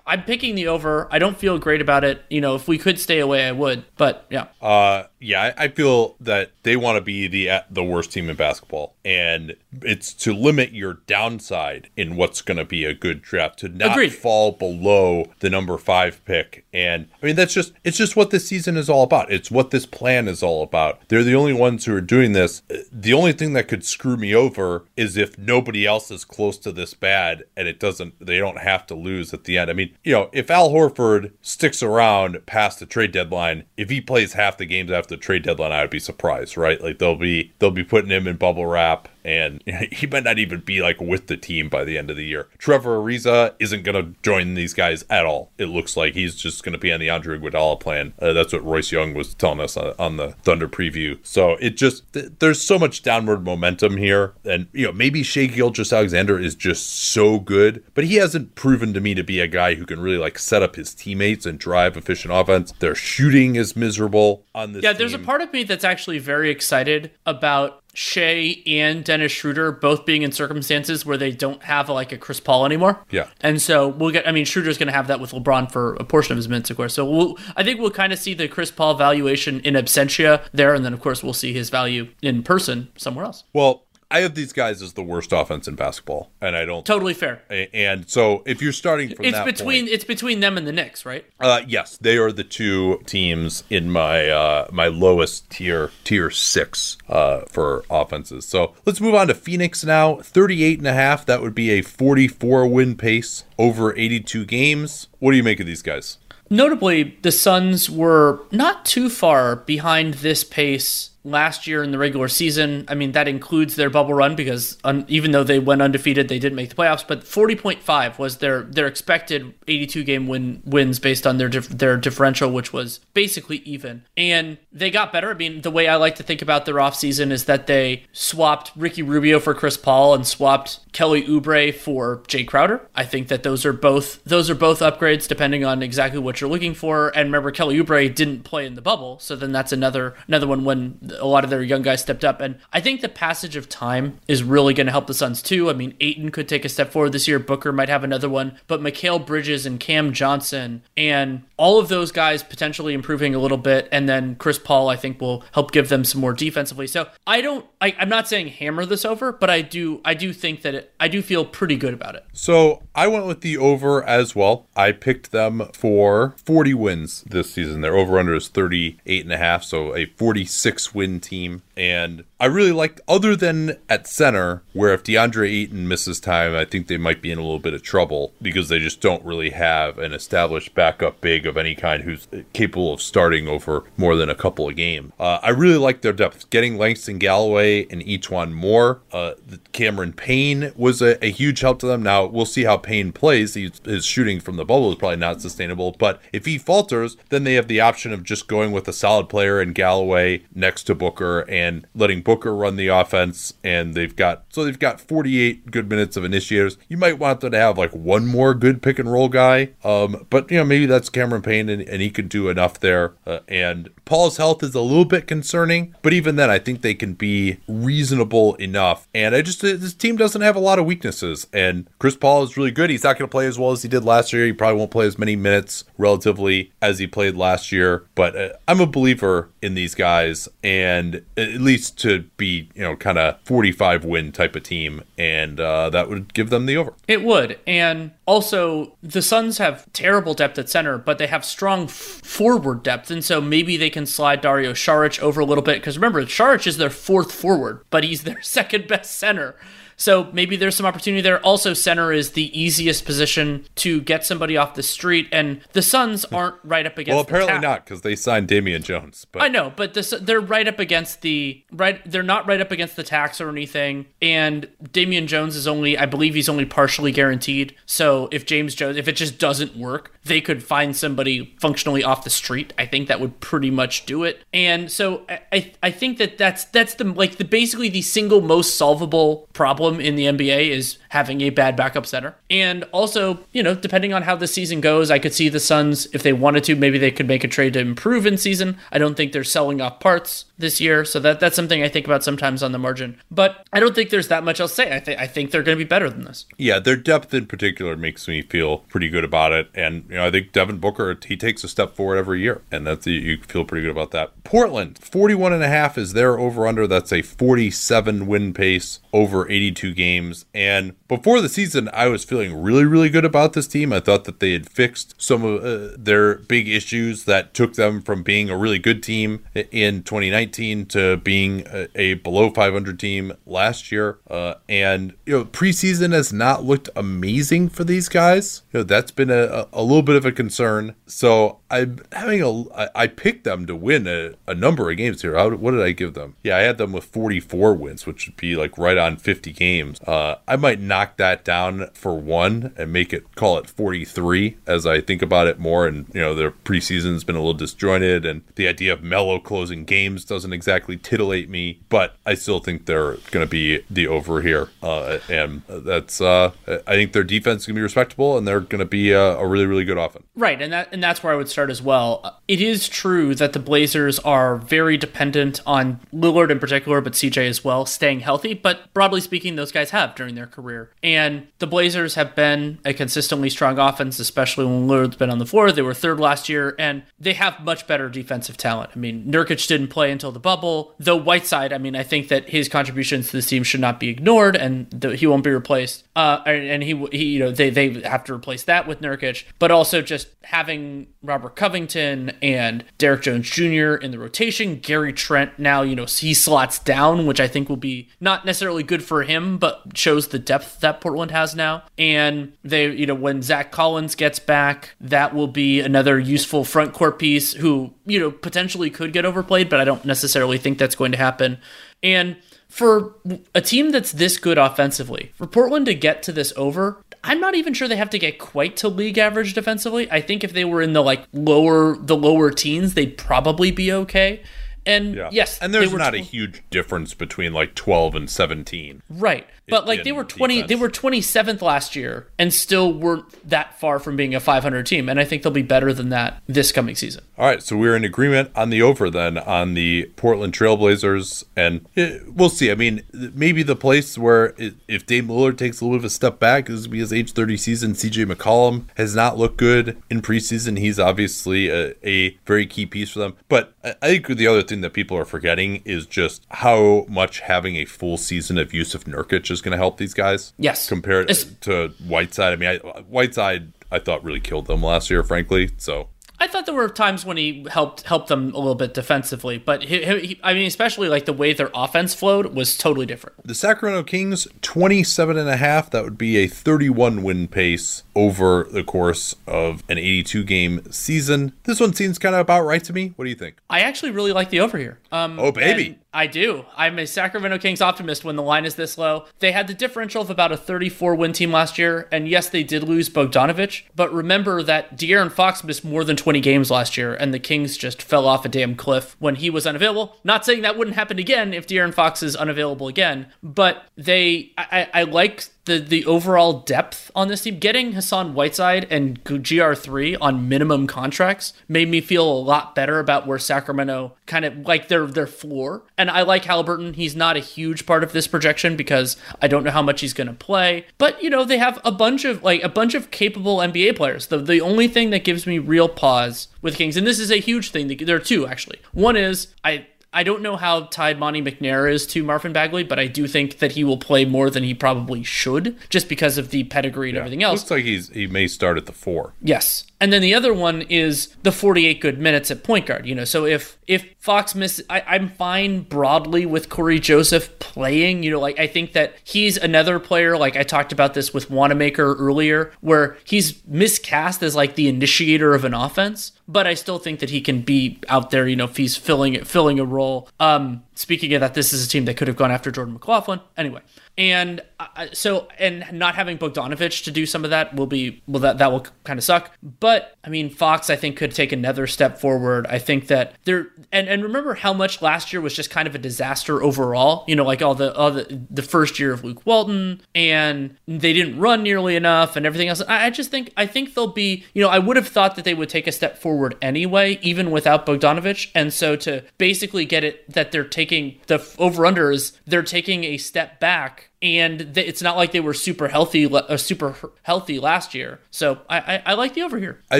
I'm 0.06 0.24
picking 0.24 0.56
the 0.56 0.68
over. 0.68 1.08
I 1.12 1.20
don't 1.20 1.38
feel 1.38 1.58
great 1.58 1.82
about 1.82 2.04
it. 2.04 2.24
You 2.30 2.42
know, 2.42 2.56
if 2.56 2.68
we 2.68 2.78
could 2.78 3.00
stay 3.00 3.20
away, 3.20 3.48
I 3.48 3.52
would. 3.52 3.86
But 3.96 4.26
yeah. 4.30 4.48
Uh, 4.62 5.04
yeah, 5.24 5.54
I 5.58 5.70
feel 5.70 6.16
that 6.20 6.52
they 6.64 6.76
want 6.76 6.98
to 6.98 7.02
be 7.02 7.28
the 7.28 7.50
uh, 7.50 7.62
the 7.70 7.84
worst 7.84 8.12
team 8.12 8.30
in 8.30 8.36
basketball, 8.36 8.96
and 9.06 9.56
it's 9.82 10.14
to 10.16 10.34
limit 10.34 10.74
your 10.74 10.96
downside 11.08 11.90
in 11.96 12.18
what's 12.18 12.42
going 12.42 12.58
to 12.58 12.66
be 12.66 12.84
a 12.84 12.94
good 12.94 13.22
draft 13.22 13.60
to 13.60 13.70
not 13.70 13.92
Agreed. 13.92 14.14
fall 14.14 14.52
below 14.52 15.32
the 15.40 15.50
number 15.50 15.78
five 15.78 16.24
pick. 16.26 16.66
And 16.74 17.08
I 17.22 17.26
mean, 17.26 17.36
that's 17.38 17.54
just 17.54 17.72
it's 17.86 17.98
just 17.98 18.18
what 18.18 18.32
this 18.32 18.48
season 18.48 18.76
is 18.76 18.90
all 18.90 19.04
about. 19.04 19.32
It's 19.32 19.50
what 19.50 19.72
this 19.72 19.86
plan 19.86 20.28
is 20.28 20.44
all 20.44 20.62
about. 20.62 21.00
They're 21.08 21.24
the 21.24 21.36
only 21.36 21.54
ones 21.54 21.86
who 21.86 21.96
are 21.96 22.02
doing 22.02 22.34
this. 22.34 22.62
Uh, 22.70 22.80
the 22.92 23.14
only 23.14 23.32
thing 23.32 23.54
that 23.54 23.70
could 23.70 23.86
screw 23.86 24.18
me 24.18 24.36
over 24.36 24.84
is 24.98 25.16
if 25.16 25.38
nobody 25.38 25.86
else 25.86 26.12
is 26.12 26.26
close 26.26 26.58
to 26.60 26.72
this 26.74 26.94
bad, 26.94 27.44
and 27.56 27.68
it 27.68 27.80
doesn't. 27.80 28.14
They 28.20 28.40
don't 28.40 28.60
have 28.60 28.86
to 28.88 28.96
lose 28.96 29.34
at 29.34 29.46
the 29.46 29.58
end. 29.58 29.70
I 29.70 29.74
mean, 29.74 29.96
you 30.04 30.12
know, 30.12 30.30
if 30.34 30.52
Al 30.52 30.70
Horford 30.70 31.32
sticks 31.42 31.82
around 31.82 32.46
past 32.46 32.82
the 32.82 32.86
trade 32.86 33.14
deadline, 33.14 33.64
if 33.78 33.90
he 33.90 34.02
plays 34.02 34.34
half 34.34 34.58
the 34.58 34.66
games 34.66 34.92
after 34.92 35.13
the 35.14 35.18
trade 35.18 35.44
deadline, 35.44 35.72
I 35.72 35.82
would 35.82 35.90
be 35.90 36.00
surprised, 36.00 36.58
right? 36.58 36.82
Like 36.82 37.00
they'll 37.00 37.16
be 37.16 37.54
they'll 37.60 37.72
be 37.72 37.84
putting 37.84 38.10
him 38.10 38.28
in 38.28 38.38
bubble 38.38 38.66
wrap 38.66 39.08
and 39.26 39.64
he 39.92 40.08
might 40.08 40.24
not 40.24 40.40
even 40.40 40.60
be 40.62 40.82
like 40.82 41.00
with 41.00 41.28
the 41.28 41.38
team 41.38 41.70
by 41.70 41.84
the 41.84 41.98
end 41.98 42.10
of 42.10 42.18
the 42.18 42.26
year. 42.26 42.48
Trevor 42.58 42.98
Ariza 42.98 43.54
isn't 43.60 43.84
going 43.84 44.04
to 44.04 44.20
join 44.22 44.54
these 44.54 44.74
guys 44.74 45.06
at 45.10 45.26
all. 45.26 45.52
It 45.58 45.66
looks 45.66 45.96
like 45.96 46.14
he's 46.14 46.36
just 46.36 46.64
going 46.64 46.74
to 46.74 46.80
be 46.80 46.92
on 46.92 47.00
the 47.00 47.10
Andre 47.10 47.40
Iguodala 47.40 47.80
plan. 47.80 48.14
Uh, 48.20 48.34
that's 48.34 48.54
what 48.54 48.64
Royce 48.64 48.92
Young 48.92 49.14
was 49.14 49.34
telling 49.34 49.60
us 49.60 49.78
on, 49.78 49.94
on 49.98 50.18
the 50.18 50.32
Thunder 50.44 50.68
preview. 50.68 51.20
So 51.26 51.52
it 51.60 51.72
just 51.72 52.12
th- 52.14 52.34
there's 52.40 52.62
so 52.62 52.78
much 52.78 53.04
downward 53.04 53.44
momentum 53.44 53.98
here, 53.98 54.34
and 54.44 54.68
you 54.74 54.86
know 54.86 54.92
maybe 54.92 55.24
Shai 55.24 55.46
Gilgeous-Alexander 55.46 56.40
is 56.40 56.56
just 56.56 56.88
so 56.88 57.40
good, 57.40 57.84
but 57.94 58.04
he 58.04 58.16
hasn't 58.16 58.56
proven 58.56 58.94
to 58.94 59.00
me 59.00 59.14
to 59.14 59.24
be 59.24 59.40
a 59.40 59.48
guy 59.48 59.76
who 59.76 59.86
can 59.86 60.00
really 60.00 60.18
like 60.18 60.40
set 60.40 60.64
up 60.64 60.76
his 60.76 60.94
teammates 60.94 61.46
and 61.46 61.60
drive 61.60 61.98
efficient 61.98 62.34
offense. 62.34 62.74
Their 62.80 62.96
shooting 62.96 63.56
is 63.56 63.76
miserable 63.76 64.46
on 64.54 64.74
this. 64.74 64.84
Yeah. 64.84 64.94
There's 65.12 65.22
a 65.22 65.26
part 65.26 65.42
of 65.42 65.52
me 65.54 65.64
that's 65.64 65.84
actually 65.84 66.20
very 66.20 66.50
excited 66.50 67.12
about 67.26 67.84
Shai 67.94 68.64
and 68.66 69.04
Dennis 69.04 69.32
Schroeder 69.32 69.72
both 69.72 70.06
being 70.06 70.24
in 70.24 70.32
circumstances 70.32 71.06
where 71.06 71.18
they 71.18 71.32
don't 71.32 71.62
have 71.64 71.90
like 71.90 72.12
a 72.12 72.18
Chris 72.18 72.40
Paul 72.40 72.66
anymore. 72.66 73.06
Yeah. 73.12 73.28
And 73.42 73.62
so 73.62 73.88
we'll 73.88 74.12
get, 74.12 74.28
I 74.28 74.32
mean, 74.32 74.46
Schroeder's 74.46 74.78
going 74.78 74.88
to 74.88 74.94
have 74.94 75.08
that 75.08 75.20
with 75.20 75.32
LeBron 75.32 75.72
for 75.72 75.96
a 75.96 76.04
portion 76.04 76.34
of 76.34 76.38
his 76.38 76.50
minutes, 76.50 76.72
of 76.72 76.78
course. 76.78 76.94
So 76.94 77.06
we'll, 77.06 77.38
I 77.56 77.64
think 77.64 77.80
we'll 77.80 77.92
kind 77.92 78.12
of 78.12 78.18
see 78.18 78.34
the 78.34 78.48
Chris 78.48 78.72
Paul 78.72 78.96
valuation 78.96 79.60
in 79.60 79.76
absentia 79.76 80.44
there. 80.52 80.74
And 80.74 80.84
then, 80.84 80.94
of 80.94 81.02
course, 81.02 81.22
we'll 81.22 81.34
see 81.34 81.54
his 81.54 81.70
value 81.70 82.10
in 82.22 82.42
person 82.42 82.90
somewhere 82.98 83.26
else. 83.26 83.44
Well, 83.54 83.84
I 84.12 84.22
have 84.22 84.36
these 84.36 84.54
guys 84.54 84.82
as 84.82 84.94
the 84.94 85.04
worst 85.04 85.32
offense 85.32 85.68
in 85.68 85.76
basketball, 85.76 86.32
and 86.42 86.56
I 86.56 86.66
don't 86.66 86.86
totally 86.86 87.14
fair. 87.14 87.42
And 87.74 88.10
so 88.10 88.44
if 88.46 88.62
you're 88.62 88.74
starting 88.74 89.16
from 89.16 89.26
it's 89.26 89.40
between 89.40 89.86
point, 89.86 89.94
it's 89.94 90.04
between 90.04 90.40
them 90.40 90.58
and 90.58 90.68
the 90.68 90.72
Knicks, 90.72 91.06
right? 91.06 91.26
Uh, 91.40 91.62
yes, 91.68 91.98
they 91.98 92.18
are 92.18 92.32
the 92.32 92.44
two 92.44 93.02
teams 93.06 93.64
in 93.70 93.92
my 93.92 94.30
uh, 94.30 94.68
my 94.72 94.88
lowest 94.88 95.50
tier 95.50 95.92
tier 96.04 96.30
six 96.30 96.98
uh, 97.10 97.42
for 97.50 97.84
offenses. 97.90 98.46
So 98.46 98.74
let's 98.86 99.02
move 99.02 99.16
on 99.16 99.28
to 99.28 99.34
Phoenix 99.34 99.84
now. 99.84 100.18
38 100.18 100.80
and 100.80 100.88
a 100.88 100.94
half. 100.94 101.26
That 101.26 101.42
would 101.42 101.56
be 101.56 101.72
a 101.72 101.82
44 101.82 102.68
win 102.68 102.96
pace 102.96 103.46
over 103.58 103.96
82 103.98 104.46
games. 104.46 105.08
What 105.20 105.32
do 105.32 105.38
you 105.38 105.44
make 105.44 105.60
of 105.60 105.66
these 105.66 105.82
guys? 105.82 106.18
Notably, 106.50 107.18
the 107.22 107.32
Suns 107.32 107.90
were 107.90 108.42
not 108.52 108.86
too 108.86 109.10
far 109.10 109.56
behind 109.56 110.16
this 110.16 110.44
pace 110.44 111.10
last 111.24 111.68
year 111.68 111.84
in 111.84 111.92
the 111.92 111.98
regular 111.98 112.28
season. 112.28 112.86
I 112.88 112.96
mean, 112.96 113.14
that 113.14 113.28
includes 113.28 113.76
their 113.76 113.90
bubble 113.90 114.14
run 114.14 114.36
because 114.36 114.78
un- 114.84 115.06
even 115.08 115.32
though 115.32 115.44
they 115.44 115.60
went 115.60 115.82
undefeated, 115.82 116.28
they 116.28 116.40
didn't 116.40 116.56
make 116.56 116.70
the 116.70 116.76
playoffs. 116.76 117.08
But 117.08 117.22
40.5 117.22 118.20
was 118.20 118.38
their 118.38 118.64
their 118.64 118.88
expected 118.88 119.54
82 119.68 120.04
game 120.04 120.28
win 120.28 120.62
wins 120.66 121.00
based 121.00 121.26
on 121.26 121.38
their 121.38 121.50
dif- 121.50 121.70
their 121.70 121.98
differential, 121.98 122.52
which 122.52 122.74
was 122.74 123.00
basically 123.14 123.58
even. 123.58 124.04
And 124.18 124.58
they 124.72 124.92
got 124.92 125.14
better. 125.14 125.32
I 125.32 125.36
mean, 125.36 125.62
the 125.62 125.72
way 125.72 125.88
I 125.88 125.96
like 125.96 126.16
to 126.16 126.24
think 126.24 126.42
about 126.42 126.66
their 126.66 126.76
offseason 126.76 127.32
is 127.32 127.46
that 127.46 127.68
they 127.68 128.04
swapped 128.12 128.72
Ricky 128.76 129.02
Rubio 129.02 129.40
for 129.40 129.54
Chris 129.54 129.78
Paul 129.78 130.14
and 130.14 130.28
swapped 130.28 130.80
Kelly 130.92 131.24
Oubre 131.24 131.74
for 131.74 132.20
Jae 132.28 132.48
Crowder. 132.48 132.82
I 132.96 133.06
think 133.06 133.28
that 133.30 133.44
those 133.44 133.66
are 133.66 133.74
both 133.74 134.24
those 134.24 134.50
are 134.50 134.56
both 134.56 134.80
upgrades 134.80 135.28
depending 135.28 135.64
on 135.64 135.82
exactly 135.82 136.20
what 136.20 136.42
you're 136.42 136.50
looking 136.50 136.74
for. 136.74 137.10
And 137.10 137.28
remember, 137.28 137.52
Kelly 137.52 137.78
Oubre 137.78 138.14
didn't 138.14 138.44
play 138.44 138.66
in 138.66 138.76
the 138.76 138.82
bubble, 138.82 139.20
so 139.20 139.36
then 139.36 139.52
that's 139.52 139.72
another 139.72 140.16
another 140.28 140.48
one 140.48 140.64
when 140.64 141.00
a 141.20 141.26
lot 141.26 141.44
of 141.44 141.50
their 141.50 141.64
young 141.64 141.82
guys 141.82 142.02
stepped 142.02 142.26
up. 142.26 142.42
And 142.42 142.56
I 142.72 142.82
think 142.82 143.02
the 143.02 143.10
passage 143.10 143.56
of 143.56 143.70
time 143.70 144.20
is 144.28 144.44
really 144.44 144.74
going 144.74 144.88
to 144.88 144.92
help 144.92 145.08
the 145.08 145.14
Suns 145.14 145.42
too. 145.42 145.70
I 145.70 145.74
mean, 145.74 145.96
Ayton 146.00 146.32
could 146.32 146.50
take 146.50 146.66
a 146.66 146.70
step 146.70 146.92
forward 146.92 147.12
this 147.12 147.28
year. 147.28 147.40
Booker 147.40 147.72
might 147.72 147.90
have 147.90 148.04
another 148.04 148.30
one, 148.30 148.58
but 148.68 148.82
Mikal 148.82 149.26
Bridges 149.26 149.66
and 149.66 149.80
Cam 149.80 150.14
Johnson 150.14 150.82
and 150.98 151.44
all 151.58 151.80
of 151.80 151.88
those 151.88 152.12
guys 152.12 152.44
potentially 152.44 152.94
improving 152.94 153.34
a 153.34 153.40
little 153.40 153.58
bit, 153.58 153.88
and 153.92 154.10
then 154.10 154.36
Chris 154.36 154.60
Paul, 154.60 154.90
I 154.90 154.96
think, 154.96 155.22
will 155.22 155.44
help 155.54 155.72
give 155.72 155.90
them 155.90 156.04
some 156.04 156.20
more 156.20 156.34
defensively. 156.34 156.88
So 156.88 157.08
I 157.26 157.42
don't, 157.42 157.66
I, 157.84 157.90
am 158.00 158.08
not 158.08 158.30
saying 158.30 158.48
hammer 158.48 158.86
this 158.86 159.04
over, 159.04 159.34
but 159.34 159.50
I 159.50 159.62
do, 159.62 160.00
I 160.06 160.14
do 160.14 160.32
think 160.32 160.62
that 160.62 160.74
it, 160.74 160.94
I 161.02 161.10
do 161.10 161.22
feel 161.22 161.44
pretty 161.44 161.76
good 161.76 161.94
about 161.94 162.16
it. 162.16 162.26
So 162.32 162.82
I 162.96 163.08
went 163.08 163.26
with 163.26 163.42
the 163.42 163.58
over 163.58 164.02
as 164.06 164.34
well. 164.34 164.68
I 164.74 164.94
picked 164.94 165.34
them 165.34 165.68
for 165.74 166.34
40 166.46 166.74
wins 166.76 167.24
this 167.24 167.52
season. 167.52 167.82
Their 167.82 167.98
over 167.98 168.18
under 168.18 168.36
is 168.36 168.48
38 168.48 169.26
and 169.26 169.34
a 169.34 169.38
half, 169.38 169.66
so 169.66 169.94
a 169.98 170.06
46 170.06 170.96
win 170.96 171.20
team. 171.20 171.62
And 171.76 172.24
I 172.40 172.48
really 172.48 172.72
like, 172.72 173.00
other 173.08 173.36
than 173.36 173.78
at 173.90 174.06
center, 174.06 174.64
where 174.74 174.94
if 174.94 175.04
DeAndre 175.04 175.50
Ayton 175.50 175.88
misses 175.88 176.20
time, 176.20 176.54
I 176.54 176.66
think 176.66 176.88
they 176.88 176.98
might 176.98 177.22
be 177.22 177.32
in 177.32 177.38
a 177.38 177.42
little 177.42 177.58
bit 177.58 177.74
of 177.74 177.82
trouble 177.82 178.34
because 178.42 178.70
they 178.70 178.80
just 178.80 179.00
don't 179.00 179.24
really 179.24 179.52
have 179.52 179.98
an 179.98 180.12
established 180.12 180.76
backup 180.76 181.22
big 181.22 181.48
of 181.48 181.56
any 181.56 181.74
kind 181.74 182.04
who's 182.04 182.28
capable 182.52 182.94
of 182.94 183.02
starting 183.02 183.48
over 183.48 183.86
more 183.98 184.16
than 184.16 184.30
a 184.30 184.36
couple 184.36 184.68
of 184.68 184.76
games. 184.76 185.14
Uh, 185.20 185.40
I 185.42 185.52
really 185.52 185.78
like 185.78 186.02
their 186.02 186.12
depth. 186.12 186.50
Getting 186.50 186.78
Langston 186.78 187.18
Galloway 187.18 187.88
and 187.90 188.02
E'Twaun 188.02 188.52
Moore, 188.52 189.00
uh, 189.14 189.36
Cameron 189.72 190.12
Payne 190.14 190.74
was 190.76 191.02
a, 191.02 191.24
a, 191.24 191.32
huge 191.32 191.62
help 191.62 191.80
to 191.80 191.88
them. 191.88 192.04
Now, 192.04 192.26
we'll 192.26 192.46
see 192.46 192.66
how 192.66 192.78
Payne 192.78 193.14
plays. 193.14 193.54
He's, 193.54 193.80
his 193.86 194.06
shooting 194.06 194.40
from 194.40 194.58
the 194.58 194.66
bubble 194.66 194.92
is 194.92 194.98
probably 194.98 195.18
not 195.18 195.42
sustainable, 195.42 195.96
but 195.98 196.22
if 196.32 196.46
he 196.46 196.58
falters, 196.58 197.16
then 197.30 197.44
they 197.46 197.54
have 197.54 197.68
the 197.68 197.80
option 197.80 198.12
of 198.12 198.24
just 198.24 198.48
going 198.48 198.72
with 198.72 198.88
a 198.88 198.94
solid 198.94 199.30
player 199.30 199.62
in 199.62 199.72
Galloway 199.72 200.44
next 200.54 200.84
to 200.84 200.96
Booker 200.96 201.46
and 201.50 201.63
and 201.64 201.88
letting 201.96 202.22
Booker 202.22 202.56
run 202.56 202.76
the 202.76 202.88
offense. 202.88 203.54
And 203.64 203.94
they've 203.94 204.16
got 204.16 204.46
so 204.50 204.64
they've 204.64 204.78
got 204.78 205.00
48 205.00 205.72
good 205.72 205.90
minutes 205.90 206.18
of 206.18 206.24
initiators. 206.24 206.78
You 206.88 206.98
might 206.98 207.20
want 207.20 207.40
them 207.40 207.52
to 207.52 207.58
have 207.58 207.78
like 207.78 207.92
one 207.92 208.26
more 208.26 208.54
good 208.54 208.82
pick 208.82 209.00
and 209.00 209.12
roll 209.12 209.30
guy. 209.30 209.70
Um, 209.84 210.28
but 210.30 210.52
you 210.52 210.58
know 210.58 210.66
maybe 210.66 210.86
that's 210.86 211.10
Cameron 211.10 211.42
Payne 211.42 211.70
and, 211.70 211.82
and 211.82 212.02
he 212.02 212.10
could 212.10 212.30
do 212.30 212.50
enough 212.50 212.80
there. 212.80 213.14
Uh, 213.26 213.40
and 213.48 213.90
Paul's 214.06 214.38
health 214.38 214.64
is 214.64 214.76
a 214.76 214.82
little 214.82 215.06
bit 215.06 215.28
concerning, 215.28 215.96
but 216.02 216.14
even 216.14 216.36
then 216.36 216.50
I 216.50 216.60
think 216.60 216.82
they 216.82 216.94
can 216.94 217.14
be 217.14 217.58
reasonable 217.68 218.56
enough. 218.56 219.08
And 219.14 219.36
I 219.36 219.42
just 219.42 219.62
this 219.62 219.94
team 219.94 220.18
doesn't 220.18 220.42
have 220.42 220.56
a 220.56 220.60
lot 220.60 220.80
of 220.80 220.86
weaknesses. 220.86 221.48
And 221.54 221.88
Chris 222.00 222.16
Paul 222.16 222.44
is 222.44 222.58
really 222.58 222.72
good. 222.72 222.90
He's 222.90 223.04
not 223.04 223.18
going 223.18 223.28
to 223.28 223.32
play 223.32 223.48
as 223.48 223.58
well 223.58 223.72
as 223.72 223.84
he 223.84 223.90
did 223.90 224.04
last 224.04 224.34
year. 224.34 224.46
He 224.46 224.54
probably 224.54 224.78
won't 224.78 224.92
play 224.92 225.06
as 225.06 225.18
many 225.18 225.36
minutes 225.36 225.86
relatively 225.98 226.72
as 226.82 227.00
he 227.00 227.08
played 227.08 227.36
last 227.36 227.72
year. 227.72 228.06
But 228.16 228.36
uh, 228.36 228.50
I'm 228.68 228.82
a 228.82 228.88
believer 228.88 229.50
in 229.62 229.76
these 229.76 229.96
guys 229.96 230.50
and 230.64 231.24
at 231.54 231.62
least 231.62 231.98
to 232.00 232.24
be, 232.38 232.70
you 232.74 232.82
know, 232.82 232.96
kind 232.96 233.18
of 233.18 233.40
45 233.46 234.06
win 234.06 234.32
type 234.32 234.56
of 234.56 234.64
team. 234.64 235.04
And 235.18 235.60
uh, 235.60 235.90
that 235.92 236.10
would 236.10 236.34
give 236.34 236.50
them 236.50 236.66
the 236.66 236.78
over. 236.78 236.94
It 237.08 237.24
would. 237.24 237.60
And 237.68 238.12
also, 238.26 238.98
the 239.02 239.22
Suns 239.22 239.58
have 239.58 239.92
terrible 239.94 240.34
depth 240.34 240.58
at 240.58 240.70
center, 240.70 240.98
but 240.98 241.18
they 241.18 241.28
have 241.28 241.46
strong 241.46 241.84
f- 241.84 241.92
forward 241.92 242.84
depth. 242.84 243.12
And 243.12 243.24
so 243.24 243.40
maybe 243.40 243.78
they 243.78 243.90
can 243.90 244.06
slide 244.06 244.42
Dario 244.42 244.74
Saric 244.74 245.20
over 245.20 245.42
a 245.42 245.46
little 245.46 245.64
bit. 245.64 245.80
Because 245.80 245.98
remember, 245.98 246.24
Saric 246.24 246.68
is 246.68 246.78
their 246.78 246.90
fourth 246.90 247.32
forward, 247.32 247.84
but 247.90 248.04
he's 248.04 248.24
their 248.24 248.42
second 248.44 248.88
best 248.88 249.18
center. 249.18 249.56
So 249.98 250.30
maybe 250.34 250.56
there's 250.56 250.76
some 250.76 250.86
opportunity 250.86 251.22
there. 251.22 251.40
Also, 251.42 251.74
center 251.74 252.12
is 252.12 252.32
the 252.32 252.58
easiest 252.60 253.06
position 253.06 253.66
to 253.76 254.02
get 254.02 254.26
somebody 254.26 254.58
off 254.58 254.76
the 254.76 254.84
street, 254.84 255.28
and 255.32 255.62
the 255.74 255.82
Suns 255.82 256.26
hmm. 256.26 256.36
aren't 256.36 256.56
right 256.64 256.86
up 256.86 256.98
against. 256.98 257.16
Well, 257.16 257.22
apparently 257.22 257.56
the 257.56 257.62
not 257.62 257.86
because 257.86 258.02
they 258.02 258.16
signed 258.16 258.48
Damian 258.48 258.84
Jones. 258.84 259.26
But 259.32 259.44
I 259.44 259.48
know, 259.48 259.72
but 259.76 259.94
this, 259.94 260.14
they're 260.22 260.40
right 260.40 260.68
up 260.68 260.80
against 260.80 261.22
the 261.22 261.64
right. 261.72 262.02
They're 262.10 262.24
not 262.24 262.48
right 262.48 262.62
up 262.62 262.72
against 262.72 262.96
the 262.96 263.04
tax 263.04 263.40
or 263.40 263.50
anything. 263.50 264.08
And 264.22 264.68
Damian 264.92 265.28
Jones 265.28 265.56
is 265.56 265.68
only, 265.68 265.98
I 265.98 266.06
believe, 266.06 266.36
he's 266.36 266.50
only 266.50 266.66
partially 266.66 267.12
guaranteed. 267.12 267.76
So 267.86 268.30
if 268.32 268.46
James 268.46 268.76
Jones, 268.76 268.98
if 268.98 269.08
it 269.08 269.16
just 269.16 269.38
doesn't 269.38 269.76
work, 269.76 270.14
they 270.24 270.42
could 270.42 270.64
find 270.64 270.96
somebody 270.96 271.56
functionally 271.60 272.04
off 272.04 272.24
the 272.24 272.30
street. 272.30 272.74
I 272.78 272.86
think 272.86 273.08
that 273.08 273.20
would 273.20 273.40
pretty 273.40 273.70
much 273.70 274.06
do 274.06 274.24
it. 274.24 274.40
And 274.54 274.92
so 274.92 275.26
I, 275.30 275.74
I 275.82 275.92
think 275.92 276.18
that 276.18 276.38
that's 276.38 276.66
that's 276.66 276.96
the 276.96 277.06
like 277.06 277.38
the 277.38 277.46
basically 277.46 277.90
the 277.90 278.02
single 278.02 278.42
most 278.42 278.78
solvable 278.78 279.48
problem 279.54 279.83
in 279.90 280.16
the 280.16 280.26
NBA 280.26 280.70
is 280.70 280.98
having 281.10 281.42
a 281.42 281.50
bad 281.50 281.76
backup 281.76 282.06
center. 282.06 282.36
And 282.50 282.84
also, 282.92 283.40
you 283.52 283.64
know, 283.64 283.76
depending 283.76 284.14
on 284.14 284.24
how 284.24 284.36
the 284.36 284.48
season 284.48 284.82
goes, 284.82 285.12
I 285.12 285.20
could 285.20 285.34
see 285.34 285.50
the 285.50 285.60
Suns 285.60 286.08
if 286.14 286.24
they 286.24 286.34
wanted 286.34 286.64
to, 286.66 286.76
maybe 286.76 286.98
they 286.98 287.12
could 287.12 287.28
make 287.28 287.44
a 287.44 287.48
trade 287.48 287.74
to 287.74 287.80
improve 287.80 288.26
in 288.26 288.38
season. 288.38 288.78
I 288.92 288.98
don't 288.98 289.16
think 289.16 289.32
they're 289.32 289.44
selling 289.44 289.82
off 289.82 290.00
parts 290.00 290.46
this 290.58 290.80
year, 290.80 291.04
so 291.04 291.20
that 291.20 291.40
that's 291.40 291.56
something 291.56 291.82
I 291.82 291.90
think 291.90 292.06
about 292.06 292.24
sometimes 292.24 292.62
on 292.62 292.72
the 292.72 292.78
margin. 292.78 293.20
But 293.32 293.66
I 293.74 293.80
don't 293.80 293.96
think 293.96 294.10
there's 294.10 294.28
that 294.28 294.44
much 294.44 294.60
else 294.60 294.72
to 294.72 294.76
say. 294.76 294.96
I 294.96 295.00
think 295.00 295.20
I 295.20 295.28
think 295.28 295.52
they're 295.52 295.64
going 295.64 295.78
to 295.78 295.84
be 295.84 295.88
better 295.88 296.10
than 296.10 296.26
this. 296.26 296.46
Yeah, 296.58 296.80
their 296.80 296.96
depth 296.96 297.34
in 297.34 297.48
particular 297.48 297.96
makes 297.96 298.28
me 298.28 298.42
feel 298.42 298.80
pretty 298.80 299.10
good 299.10 299.24
about 299.24 299.52
it, 299.52 299.70
and 299.74 300.06
you 300.10 300.16
know 300.16 300.26
I 300.26 300.32
think 300.32 300.52
Devin 300.52 300.78
Booker 300.78 301.18
he 301.26 301.36
takes 301.36 301.64
a 301.64 301.68
step 301.68 301.96
forward 301.96 302.18
every 302.18 302.42
year, 302.42 302.62
and 302.72 302.86
that's 302.86 303.08
you 303.08 303.38
feel 303.38 303.66
pretty 303.66 303.84
good 303.84 303.92
about 303.92 304.12
that. 304.12 304.44
Portland 304.44 305.00
41 305.00 305.54
and 305.54 305.64
a 305.64 305.68
half 305.68 305.98
is 305.98 306.14
their 306.14 306.38
over 306.38 306.68
under. 306.68 306.88
That's 306.88 307.12
a 307.12 307.22
47 307.22 308.28
win 308.28 308.54
pace 308.54 309.00
over 309.12 309.50
82 309.50 309.94
games, 309.94 310.46
and 310.54 310.96
before 311.08 311.42
the 311.42 311.50
season 311.50 311.90
I 311.94 312.08
was 312.08 312.24
feeling 312.24 312.62
really 312.62 312.86
really 312.86 313.10
good 313.10 313.26
about 313.26 313.54
this 313.54 313.68
team. 313.68 313.92
I 313.92 314.00
thought 314.00 314.26
that 314.26 314.40
they 314.40 314.54
had 314.54 314.70
fixed 314.70 315.16
some 315.22 315.44
of 315.44 315.64
uh, 315.64 315.96
their 315.98 316.36
big 316.36 316.68
issues 316.68 317.26
that 317.26 317.54
took 317.54 317.74
them 317.74 318.02
from 318.02 318.24
being 318.24 318.50
a 318.50 318.58
really 318.58 318.80
good 318.80 319.02
team 319.02 319.44
in 319.54 320.04
2019 320.04 320.43
to 320.48 321.18
being 321.18 321.64
a, 321.68 321.88
a 321.96 322.14
below 322.16 322.50
500 322.50 323.00
team 323.00 323.34
last 323.46 323.92
year, 323.92 324.20
uh, 324.30 324.56
and 324.68 325.14
you 325.26 325.38
know 325.38 325.46
preseason 325.46 326.14
has 326.14 326.32
not 326.34 326.64
looked 326.64 326.90
amazing 326.96 327.70
for 327.70 327.84
these 327.84 328.10
guys. 328.10 328.64
You 328.72 328.80
know 328.80 328.84
that's 328.84 329.12
been 329.12 329.30
a, 329.30 329.68
a 329.72 329.84
little 329.84 330.02
bit 330.02 330.16
of 330.16 330.26
a 330.26 330.32
concern. 330.32 330.96
So 331.06 331.60
I'm 331.70 332.00
having 332.12 332.42
a 332.42 332.70
I, 332.74 332.90
I 332.96 333.08
picked 333.08 333.44
them 333.44 333.66
to 333.68 333.76
win 333.76 334.08
a, 334.08 334.34
a 334.48 334.56
number 334.56 334.90
of 334.90 334.98
games 334.98 335.22
here. 335.22 335.36
How, 335.36 335.50
what 335.50 335.72
did 335.72 335.82
I 335.82 335.92
give 335.92 336.14
them? 336.14 336.36
Yeah, 336.44 336.58
I 336.58 336.62
had 336.62 336.78
them 336.78 336.92
with 336.92 337.06
44 337.06 337.74
wins, 337.74 338.06
which 338.06 338.28
would 338.28 338.38
be 338.38 338.56
like 338.56 338.78
right 338.78 338.98
on 338.98 339.18
50 339.18 339.52
games. 339.54 340.00
Uh, 340.02 340.36
I 340.48 340.56
might 340.56 340.80
knock 340.80 341.18
that 341.18 341.44
down 341.44 341.90
for 341.94 342.20
one 342.20 342.74
and 342.78 342.94
make 342.94 343.14
it 343.14 343.36
call 343.36 343.58
it 343.58 343.70
43 343.70 344.58
as 344.68 344.86
I 344.86 345.02
think 345.02 345.22
about 345.22 345.48
it 345.48 345.60
more. 345.60 345.88
And 345.88 346.08
you 346.14 346.22
know 346.22 346.36
their 346.36 346.52
preseason's 346.52 347.24
been 347.24 347.36
a 347.36 347.40
little 347.40 347.54
disjointed, 347.54 348.26
and 348.26 348.44
the 348.56 348.68
idea 348.68 348.94
of 348.94 349.04
Melo 349.04 349.40
closing 349.40 349.86
games 349.86 350.26
doesn't 350.34 350.54
exactly 350.54 350.98
titillate 350.98 351.50
me, 351.50 351.80
but 351.90 352.16
I 352.26 352.34
still 352.34 352.60
think 352.60 352.86
they're 352.86 353.18
going 353.32 353.46
to 353.46 353.50
be 353.50 353.84
the 353.90 354.08
over 354.08 354.42
here, 354.42 354.70
uh, 354.82 355.20
and 355.30 355.62
that's 355.68 356.20
uh, 356.20 356.52
I 356.68 356.96
think 356.96 357.14
their 357.14 357.24
defense 357.24 357.62
is 357.62 357.68
going 357.68 357.76
to 357.76 357.80
be 357.80 357.84
respectable, 357.84 358.38
and 358.38 358.48
they're 358.48 358.60
going 358.60 358.80
to 358.80 358.86
be 358.86 359.12
a, 359.12 359.38
a, 359.38 359.48
really 359.48 359.66
really 359.66 359.86
good 359.86 359.98
offense. 359.98 360.26
Right, 360.36 360.62
and 360.62 360.74
that 360.74 360.90
and 360.92 361.04
that's 361.04 361.22
where 361.24 361.32
I 361.32 361.36
would 361.36 361.50
start 361.50 361.70
as 361.70 361.82
well. 361.82 362.40
It 362.48 362.62
is 362.62 362.90
true 362.90 363.36
that 363.36 363.54
the 363.54 363.60
Blazers 363.60 364.20
are 364.20 364.58
very 364.58 364.98
dependent 364.98 365.62
on 365.66 366.00
Lillard 366.12 366.50
in 366.50 366.60
particular, 366.60 367.00
but 367.00 367.14
CJ 367.14 367.48
as 367.48 367.64
well, 367.64 367.86
staying 367.86 368.22
healthy. 368.22 368.54
But 368.56 368.92
broadly 368.94 369.22
speaking, 369.22 369.56
those 369.56 369.72
guys 369.72 369.92
have 369.92 370.16
during 370.16 370.34
their 370.34 370.48
career, 370.48 370.92
and 371.04 371.48
the 371.60 371.68
Blazers 371.68 372.16
have 372.16 372.36
been 372.36 372.80
a 372.84 372.94
consistently 372.94 373.50
strong 373.52 373.78
offense, 373.78 374.20
especially 374.20 374.66
when 374.66 374.88
Lillard's 374.88 375.16
been 375.16 375.30
on 375.30 375.38
the 375.38 375.46
floor. 375.46 375.72
They 375.72 375.84
were 375.84 375.94
third 375.94 376.20
last 376.20 376.50
year, 376.50 376.76
and 376.80 377.04
they 377.20 377.34
have 377.34 377.64
much 377.64 377.86
better 377.86 378.10
defensive 378.10 378.58
talent. 378.58 378.92
I 378.96 379.00
mean, 379.00 379.26
Nurkic 379.26 379.68
didn't 379.68 379.90
play 379.90 380.12
until 380.12 380.23
the 380.32 380.40
bubble, 380.40 380.94
though 381.00 381.16
Whiteside. 381.16 381.74
I 381.74 381.78
mean, 381.78 381.96
I 381.96 382.04
think 382.04 382.28
that 382.30 382.50
his 382.50 382.70
contributions 382.70 383.28
to 383.28 383.38
this 383.38 383.48
team 383.48 383.64
should 383.64 383.82
not 383.82 384.00
be 384.00 384.10
ignored, 384.10 384.56
and 384.56 384.90
the, 384.92 385.16
he 385.16 385.28
won't 385.28 385.44
be 385.44 385.52
replaced. 385.52 386.06
Uh, 386.16 386.42
and 386.46 386.84
he, 386.84 386.96
he, 387.12 387.26
you 387.26 387.40
know, 387.40 387.52
they 387.52 387.70
they 387.70 388.02
have 388.02 388.24
to 388.26 388.34
replace 388.34 388.64
that 388.64 388.88
with 388.88 389.02
Nurkic, 389.02 389.46
but 389.60 389.72
also 389.72 390.02
just 390.02 390.28
having 390.44 391.08
Robert 391.22 391.56
Covington 391.56 392.32
and 392.42 392.84
Derrick 392.98 393.22
Jones 393.22 393.50
Jr. 393.50 393.96
in 393.96 394.12
the 394.12 394.20
rotation. 394.20 394.80
Gary 394.80 395.14
Trent 395.14 395.58
now, 395.58 395.82
you 395.82 395.96
know, 395.96 396.06
he 396.06 396.34
slots 396.34 396.80
down, 396.80 397.26
which 397.26 397.40
I 397.40 397.48
think 397.48 397.70
will 397.70 397.78
be 397.78 398.10
not 398.20 398.46
necessarily 398.46 398.84
good 398.84 399.04
for 399.04 399.24
him, 399.24 399.58
but 399.58 399.82
shows 399.96 400.28
the 400.28 400.40
depth 400.40 400.82
that 400.82 401.02
Portland 401.02 401.32
has 401.32 401.56
now. 401.56 401.84
And 401.98 402.54
they, 402.64 402.92
you 402.92 403.06
know, 403.06 403.16
when 403.16 403.42
Zach 403.42 403.72
Collins 403.72 404.16
gets 404.16 404.40
back, 404.40 404.96
that 405.00 405.34
will 405.34 405.48
be 405.48 405.80
another 405.80 406.20
useful 406.20 406.64
front 406.64 406.94
court 406.94 407.18
piece 407.20 407.54
who, 407.54 407.94
you 408.06 408.20
know, 408.20 408.32
potentially 408.32 408.90
could 408.90 409.14
get 409.14 409.26
overplayed, 409.26 409.70
but 409.70 409.80
I 409.80 409.86
don't 409.86 410.06
necessarily 410.14 410.60
think 410.60 410.78
that's 410.78 410.96
going 410.96 411.12
to 411.12 411.18
happen. 411.18 411.58
And 412.04 412.38
for 412.70 413.16
a 413.56 413.62
team 413.62 413.92
that's 413.92 414.12
this 414.12 414.38
good 414.38 414.60
offensively, 414.60 415.32
for 415.36 415.48
Portland 415.48 415.88
to 415.88 415.96
get 415.96 416.22
to 416.24 416.32
this 416.32 416.54
over, 416.56 417.02
I'm 417.24 417.40
not 417.40 417.56
even 417.56 417.74
sure 417.74 417.88
they 417.88 417.96
have 417.96 418.12
to 418.12 418.20
get 418.20 418.38
quite 418.38 418.78
to 418.78 418.90
league 418.90 419.18
average 419.18 419.54
defensively. 419.54 420.10
I 420.12 420.22
think 420.22 420.44
if 420.44 420.54
they 420.54 420.66
were 420.66 420.82
in 420.82 420.94
the 420.94 421.02
like 421.02 421.24
lower 421.34 421.96
the 421.98 422.16
lower 422.16 422.52
teens, 422.52 422.94
they'd 422.94 423.18
probably 423.18 423.72
be 423.72 423.92
okay. 423.92 424.44
And 424.86 425.16
yeah. 425.16 425.30
yes, 425.32 425.60
and 425.60 425.74
there's 425.74 425.94
not 425.94 426.12
tw- 426.12 426.16
a 426.16 426.20
huge 426.20 426.64
difference 426.70 427.14
between 427.14 427.54
like 427.54 427.76
12 427.76 428.16
and 428.16 428.30
17. 428.30 429.02
Right. 429.10 429.48
But 429.70 429.88
like 429.88 430.04
they 430.04 430.12
were 430.12 430.26
20 430.26 430.56
defense. 430.56 430.70
they 430.70 430.76
were 430.76 430.90
27th 430.90 431.62
last 431.62 431.96
year 431.96 432.28
and 432.38 432.54
still 432.54 432.94
weren't 432.94 433.50
that 433.50 433.80
far 433.80 433.98
from 433.98 434.18
being 434.18 434.36
a 434.36 434.40
500 434.42 434.86
team 434.86 435.08
and 435.08 435.20
I 435.20 435.24
think 435.24 435.42
they'll 435.42 435.54
be 435.54 435.62
better 435.62 435.94
than 435.94 436.10
that 436.10 436.42
this 436.48 436.72
coming 436.74 436.96
season. 436.96 437.24
All 437.38 437.46
right, 437.46 437.64
so 437.64 437.78
we're 437.78 437.96
in 437.96 438.04
agreement 438.04 438.52
on 438.56 438.70
the 438.70 438.82
over 438.82 439.10
then 439.10 439.38
on 439.38 439.74
the 439.74 440.12
Portland 440.18 440.54
Trailblazers 440.54 441.46
and 441.56 441.88
it, 441.96 442.34
we'll 442.34 442.50
see. 442.50 442.72
I 442.72 442.76
mean, 442.76 443.04
maybe 443.14 443.64
the 443.64 443.76
place 443.76 444.18
where 444.18 444.54
it, 444.58 444.76
if 444.88 445.06
Dame 445.06 445.28
Lillard 445.28 445.58
takes 445.58 445.80
a 445.80 445.86
little 445.86 445.98
bit 445.98 446.02
of 446.02 446.06
a 446.06 446.10
step 446.10 446.40
back 446.40 446.70
is 446.70 446.88
be 446.88 447.00
his 447.00 447.14
age 447.14 447.32
30 447.32 447.56
season. 447.58 447.94
CJ 447.94 448.32
McCollum 448.32 448.86
has 448.98 449.16
not 449.16 449.38
looked 449.38 449.58
good 449.58 450.02
in 450.10 450.22
preseason. 450.22 450.78
He's 450.78 451.00
obviously 451.00 451.70
a, 451.70 451.94
a 452.04 452.38
very 452.46 452.66
key 452.66 452.86
piece 452.86 453.12
for 453.12 453.20
them. 453.20 453.36
But 453.48 453.73
I, 453.84 453.94
think 454.08 454.28
the 454.28 454.48
other 454.48 454.64
thing 454.64 454.82
that 454.82 454.94
people 454.94 455.18
are 455.18 455.26
forgetting 455.26 455.82
is 455.84 456.06
just 456.06 456.46
how 456.50 457.06
much 457.10 457.42
having 457.42 457.76
a 457.76 457.86
full 457.86 458.18
season 458.18 458.58
of 458.58 458.70
Jusuf 458.70 459.04
Nurkic 459.04 459.52
is 459.52 459.62
going 459.62 459.74
to 459.74 459.78
help 459.78 459.98
these 459.98 460.14
guys. 460.14 460.54
Yes. 460.58 460.88
Compared 460.88 461.30
it's, 461.30 461.44
to 461.62 461.90
Whiteside. 462.06 462.54
I 462.54 462.56
mean, 462.56 462.70
I, 462.70 462.78
Whiteside, 463.02 463.74
I 463.92 464.00
thought 464.00 464.24
really 464.24 464.40
killed 464.40 464.68
them 464.68 464.82
last 464.82 465.10
year, 465.10 465.22
frankly. 465.24 465.72
So 465.78 466.08
I 466.44 466.48
thought 466.48 466.66
there 466.66 466.76
were 466.76 466.90
times 466.90 467.26
when 467.26 467.38
he 467.38 467.66
helped 467.72 468.04
helped 468.04 468.28
them 468.28 468.54
a 468.54 468.58
little 468.58 468.76
bit 468.76 468.94
defensively, 468.94 469.58
but 469.58 469.84
he, 469.84 470.04
he, 470.04 470.40
I 470.44 470.54
mean, 470.54 470.68
especially 470.68 471.08
like 471.08 471.24
the 471.24 471.32
way 471.32 471.54
their 471.54 471.72
offense 471.74 472.14
flowed 472.14 472.48
was 472.54 472.78
totally 472.78 473.06
different. 473.06 473.48
The 473.48 473.56
Sacramento 473.56 474.04
Kings 474.04 474.46
27 474.62 475.38
and 475.38 475.48
a 475.48 475.56
half, 475.56 475.90
that 475.92 476.04
would 476.04 476.18
be 476.18 476.36
a 476.36 476.48
31 476.48 477.24
win 477.24 477.48
pace 477.48 478.04
over 478.14 478.68
the 478.70 478.84
course 478.84 479.38
of 479.48 479.84
an 479.88 479.98
82 479.98 480.44
game 480.44 480.92
season. 480.92 481.54
This 481.64 481.80
one 481.80 481.94
seems 481.94 482.20
kind 482.20 482.36
of 482.36 482.42
about 482.42 482.64
right 482.64 482.84
to 482.84 482.92
me. 482.92 483.14
What 483.16 483.24
do 483.24 483.30
you 483.30 483.38
think? 483.38 483.56
I 483.70 483.80
actually 483.80 484.12
really 484.12 484.34
like 484.34 484.50
the 484.50 484.60
over 484.60 484.78
here. 484.78 485.00
Um, 485.14 485.40
oh 485.40 485.54
baby. 485.54 485.98
I 486.14 486.28
do. 486.28 486.66
I'm 486.78 487.00
a 487.00 487.08
Sacramento 487.08 487.58
Kings 487.58 487.82
optimist 487.82 488.24
when 488.24 488.36
the 488.36 488.44
line 488.44 488.66
is 488.66 488.76
this 488.76 488.98
low. 488.98 489.26
They 489.40 489.52
had 489.52 489.68
the 489.68 489.74
differential 489.74 490.22
of 490.22 490.30
about 490.30 490.52
a 490.52 490.58
34 490.58 491.16
win 491.16 491.34
team 491.34 491.52
last 491.52 491.80
year, 491.80 492.08
and 492.12 492.28
yes, 492.28 492.50
they 492.50 492.64
did 492.64 492.84
lose 492.84 493.10
Bogdanovic, 493.10 493.84
but 493.96 494.14
remember 494.14 494.62
that 494.62 494.96
De'Aaron 494.96 495.32
Fox 495.32 495.64
missed 495.64 495.84
more 495.84 496.04
than 496.04 496.16
20 496.16 496.40
games 496.40 496.70
last 496.70 496.98
year, 496.98 497.16
and 497.16 497.34
the 497.34 497.40
Kings 497.40 497.78
just 497.78 498.02
fell 498.02 498.28
off 498.28 498.46
a 498.46 498.50
damn 498.50 498.76
cliff 498.76 499.16
when 499.20 499.36
he 499.36 499.50
was 499.50 499.66
unavailable. 499.66 500.18
Not 500.24 500.46
saying 500.46 500.62
that 500.62 500.78
wouldn't 500.78 500.96
happen 500.96 501.18
again 501.18 501.54
if 501.54 501.66
De'Aaron 501.68 501.94
Fox 501.94 502.22
is 502.22 502.36
unavailable 502.36 502.88
again, 502.88 503.28
but 503.42 503.84
they, 503.98 504.52
I, 504.58 504.90
I 504.94 505.04
like 505.04 505.46
the 505.66 505.80
the 505.80 506.06
overall 506.06 506.60
depth 506.60 507.10
on 507.16 507.28
this 507.28 507.42
team. 507.42 507.60
Getting 507.60 507.94
Hassan 507.94 508.34
Whiteside 508.34 508.86
and 508.90 509.24
GR3 509.24 510.18
on 510.20 510.50
minimum 510.50 510.88
contracts 510.88 511.54
made 511.68 511.90
me 511.90 512.02
feel 512.02 512.30
a 512.30 512.40
lot 512.40 512.76
better 512.76 513.00
about 513.00 513.26
where 513.26 513.40
Sacramento 513.40 514.14
kind 514.26 514.46
of 514.46 514.58
like 514.58 514.88
their 514.88 515.06
their 515.08 515.28
floor. 515.28 515.84
And 515.98 516.10
I 516.10 516.24
like 516.24 516.46
Halliburton. 516.46 516.96
He's 516.96 517.16
not 517.16 517.38
a 517.38 517.40
huge 517.40 517.86
part 517.86 518.04
of 518.04 518.12
this 518.12 518.28
projection 518.28 518.76
because 518.76 519.16
I 519.42 519.48
don't 519.48 519.64
know 519.64 519.72
how 519.72 519.82
much 519.82 520.02
he's 520.02 520.14
going 520.14 520.28
to 520.28 520.34
play. 520.34 520.86
But 520.98 521.24
you 521.24 521.30
know 521.30 521.46
they 521.46 521.58
have 521.58 521.80
a 521.86 521.92
bunch 521.92 522.26
of 522.26 522.44
like 522.44 522.64
a 522.64 522.70
bunch 522.70 522.94
of 522.94 523.12
capable 523.12 523.58
NBA 523.58 523.96
players. 523.96 524.28
The 524.28 524.38
the 524.38 524.62
only 524.62 524.88
thing 524.88 525.12
that 525.12 525.24
gives 525.24 525.48
me 525.48 525.60
real 525.60 525.88
pause 525.88 526.50
with 526.62 526.76
Kings, 526.76 526.98
and 526.98 527.08
this 527.08 527.20
is 527.20 527.32
a 527.32 527.38
huge 527.38 527.72
thing. 527.72 527.88
There 527.88 528.16
are 528.16 528.20
two 528.20 528.48
actually. 528.48 528.80
One 528.92 529.16
is 529.16 529.48
I 529.64 529.88
I 530.14 530.24
don't 530.24 530.42
know 530.42 530.56
how 530.56 530.82
tied 530.86 531.20
Monte 531.20 531.42
McNair 531.42 531.92
is 531.92 532.06
to 532.08 532.24
Marvin 532.24 532.54
Bagley, 532.54 532.84
but 532.84 533.00
I 533.00 533.08
do 533.08 533.28
think 533.28 533.60
that 533.60 533.74
he 533.74 533.84
will 533.84 533.98
play 533.98 534.26
more 534.26 534.50
than 534.50 534.64
he 534.64 534.74
probably 534.74 535.24
should, 535.24 535.78
just 535.90 536.08
because 536.08 536.38
of 536.38 536.52
the 536.52 536.66
pedigree 536.66 537.10
and 537.10 537.16
yeah. 537.16 537.22
everything 537.22 537.44
else. 537.44 537.62
Looks 537.62 537.72
like 537.72 537.84
he's 537.84 538.10
he 538.10 538.28
may 538.28 538.48
start 538.48 538.78
at 538.78 538.86
the 538.86 538.92
four. 538.92 539.34
Yes, 539.42 539.86
and 540.04 540.12
then 540.12 540.22
the 540.22 540.36
other 540.36 540.54
one 540.54 540.82
is 540.82 541.34
the 541.44 541.52
48 541.54 542.02
good 542.02 542.20
minutes 542.20 542.52
at 542.52 542.62
point 542.62 542.88
guard. 542.88 543.06
You 543.06 543.16
know, 543.16 543.24
so 543.24 543.46
if 543.46 543.78
if 543.88 544.06
Fox 544.20 544.54
misses, 544.54 544.86
I, 544.90 545.02
I'm 545.08 545.30
fine 545.30 545.84
broadly 545.84 546.46
with 546.46 546.68
Cory 546.68 547.00
Joseph 547.00 547.58
playing. 547.60 548.22
You 548.22 548.32
know, 548.32 548.40
like 548.42 548.60
I 548.60 548.68
think 548.68 548.92
that 548.92 549.16
he's 549.24 549.56
another 549.56 550.02
player. 550.02 550.38
Like 550.38 550.58
I 550.58 550.64
talked 550.64 550.92
about 550.92 551.14
this 551.14 551.34
with 551.34 551.50
Wanamaker 551.50 552.16
earlier, 552.16 552.74
where 552.82 553.16
he's 553.24 553.66
miscast 553.66 554.44
as 554.44 554.58
like 554.58 554.76
the 554.76 554.90
initiator 554.90 555.56
of 555.56 555.64
an 555.64 555.74
offense, 555.74 556.34
but 556.50 556.68
I 556.68 556.74
still 556.74 557.00
think 557.00 557.22
that 557.22 557.30
he 557.30 557.40
can 557.40 557.62
be 557.62 558.02
out 558.10 558.30
there. 558.30 558.46
You 558.46 558.58
know, 558.58 558.66
if 558.66 558.76
he's 558.76 558.98
filling 558.98 559.42
filling 559.46 559.80
a 559.80 559.86
role. 559.86 560.28
Um, 560.38 560.84
speaking 560.96 561.34
of 561.34 561.40
that, 561.40 561.54
this 561.54 561.72
is 561.72 561.86
a 561.86 561.88
team 561.88 562.04
that 562.06 562.18
could 562.18 562.28
have 562.28 562.36
gone 562.36 562.52
after 562.52 562.72
Jordan 562.72 562.96
McLaughlin 562.96 563.40
anyway. 563.56 563.80
And 564.18 564.62
uh, 564.80 565.08
so, 565.14 565.48
and 565.58 565.86
not 565.92 566.14
having 566.14 566.38
Bogdanovic 566.38 567.04
to 567.06 567.12
do 567.12 567.26
some 567.26 567.44
of 567.44 567.50
that 567.50 567.76
will 567.76 567.88
be 567.88 568.22
well. 568.28 568.42
That 568.42 568.60
that 568.60 568.72
will 568.72 568.86
kind 569.04 569.18
of 569.18 569.24
suck. 569.24 569.52
But 569.80 570.16
I 570.24 570.30
mean, 570.30 570.52
Fox 570.52 570.92
I 570.92 570.96
think 570.96 571.18
could 571.18 571.34
take 571.34 571.52
another 571.52 571.88
step 571.88 572.20
forward. 572.20 572.68
I 572.68 572.78
think 572.78 573.08
that 573.08 573.34
there 573.46 573.70
and 573.92 574.08
and 574.08 574.22
remember 574.22 574.54
how 574.54 574.72
much 574.72 575.02
last 575.02 575.34
year 575.34 575.42
was 575.42 575.56
just 575.56 575.72
kind 575.72 575.88
of 575.88 575.96
a 575.96 575.98
disaster 575.98 576.62
overall. 576.62 577.24
You 577.28 577.36
know, 577.36 577.44
like 577.44 577.64
all 577.64 577.74
the 577.74 577.96
all 577.96 578.12
the 578.12 578.46
the 578.52 578.62
first 578.62 579.00
year 579.00 579.14
of 579.14 579.24
Luke 579.24 579.46
Walton, 579.46 580.02
and 580.14 580.78
they 580.88 581.14
didn't 581.14 581.40
run 581.40 581.64
nearly 581.64 581.96
enough, 581.96 582.36
and 582.36 582.46
everything 582.46 582.68
else. 582.68 582.84
I, 582.88 583.08
I 583.08 583.10
just 583.10 583.32
think 583.32 583.52
I 583.58 583.66
think 583.66 583.96
they'll 583.96 584.08
be. 584.08 584.46
You 584.54 584.62
know, 584.62 584.70
I 584.70 584.78
would 584.78 584.96
have 584.96 585.08
thought 585.08 585.36
that 585.38 585.46
they 585.46 585.56
would 585.56 585.70
take 585.70 585.88
a 585.88 585.92
step 585.92 586.20
forward 586.20 586.56
anyway, 586.62 587.18
even 587.24 587.50
without 587.50 587.88
Bogdanovic. 587.88 588.52
And 588.54 588.72
so 588.72 588.96
to 588.98 589.24
basically 589.40 589.86
get 589.86 590.04
it 590.04 590.30
that 590.32 590.52
they're 590.52 590.64
taking 590.64 591.20
the 591.26 591.44
over 591.58 591.86
under 591.86 592.12
is 592.12 592.40
they're 592.46 592.62
taking 592.62 593.04
a 593.06 593.18
step 593.18 593.60
back 593.60 594.03
back 594.04 594.13
and 594.24 594.74
th- 594.74 594.88
it's 594.88 595.02
not 595.02 595.18
like 595.18 595.34
they 595.34 595.42
were 595.42 595.54
super 595.54 595.90
healthy, 595.90 596.26
uh, 596.34 596.56
super 596.56 596.96
healthy 597.24 597.60
last 597.60 597.94
year. 597.94 598.22
So 598.32 598.62
I, 598.70 598.80
I, 598.80 599.04
I, 599.08 599.14
like 599.16 599.34
the 599.34 599.42
over 599.42 599.60
here. 599.60 599.82
I 599.92 600.00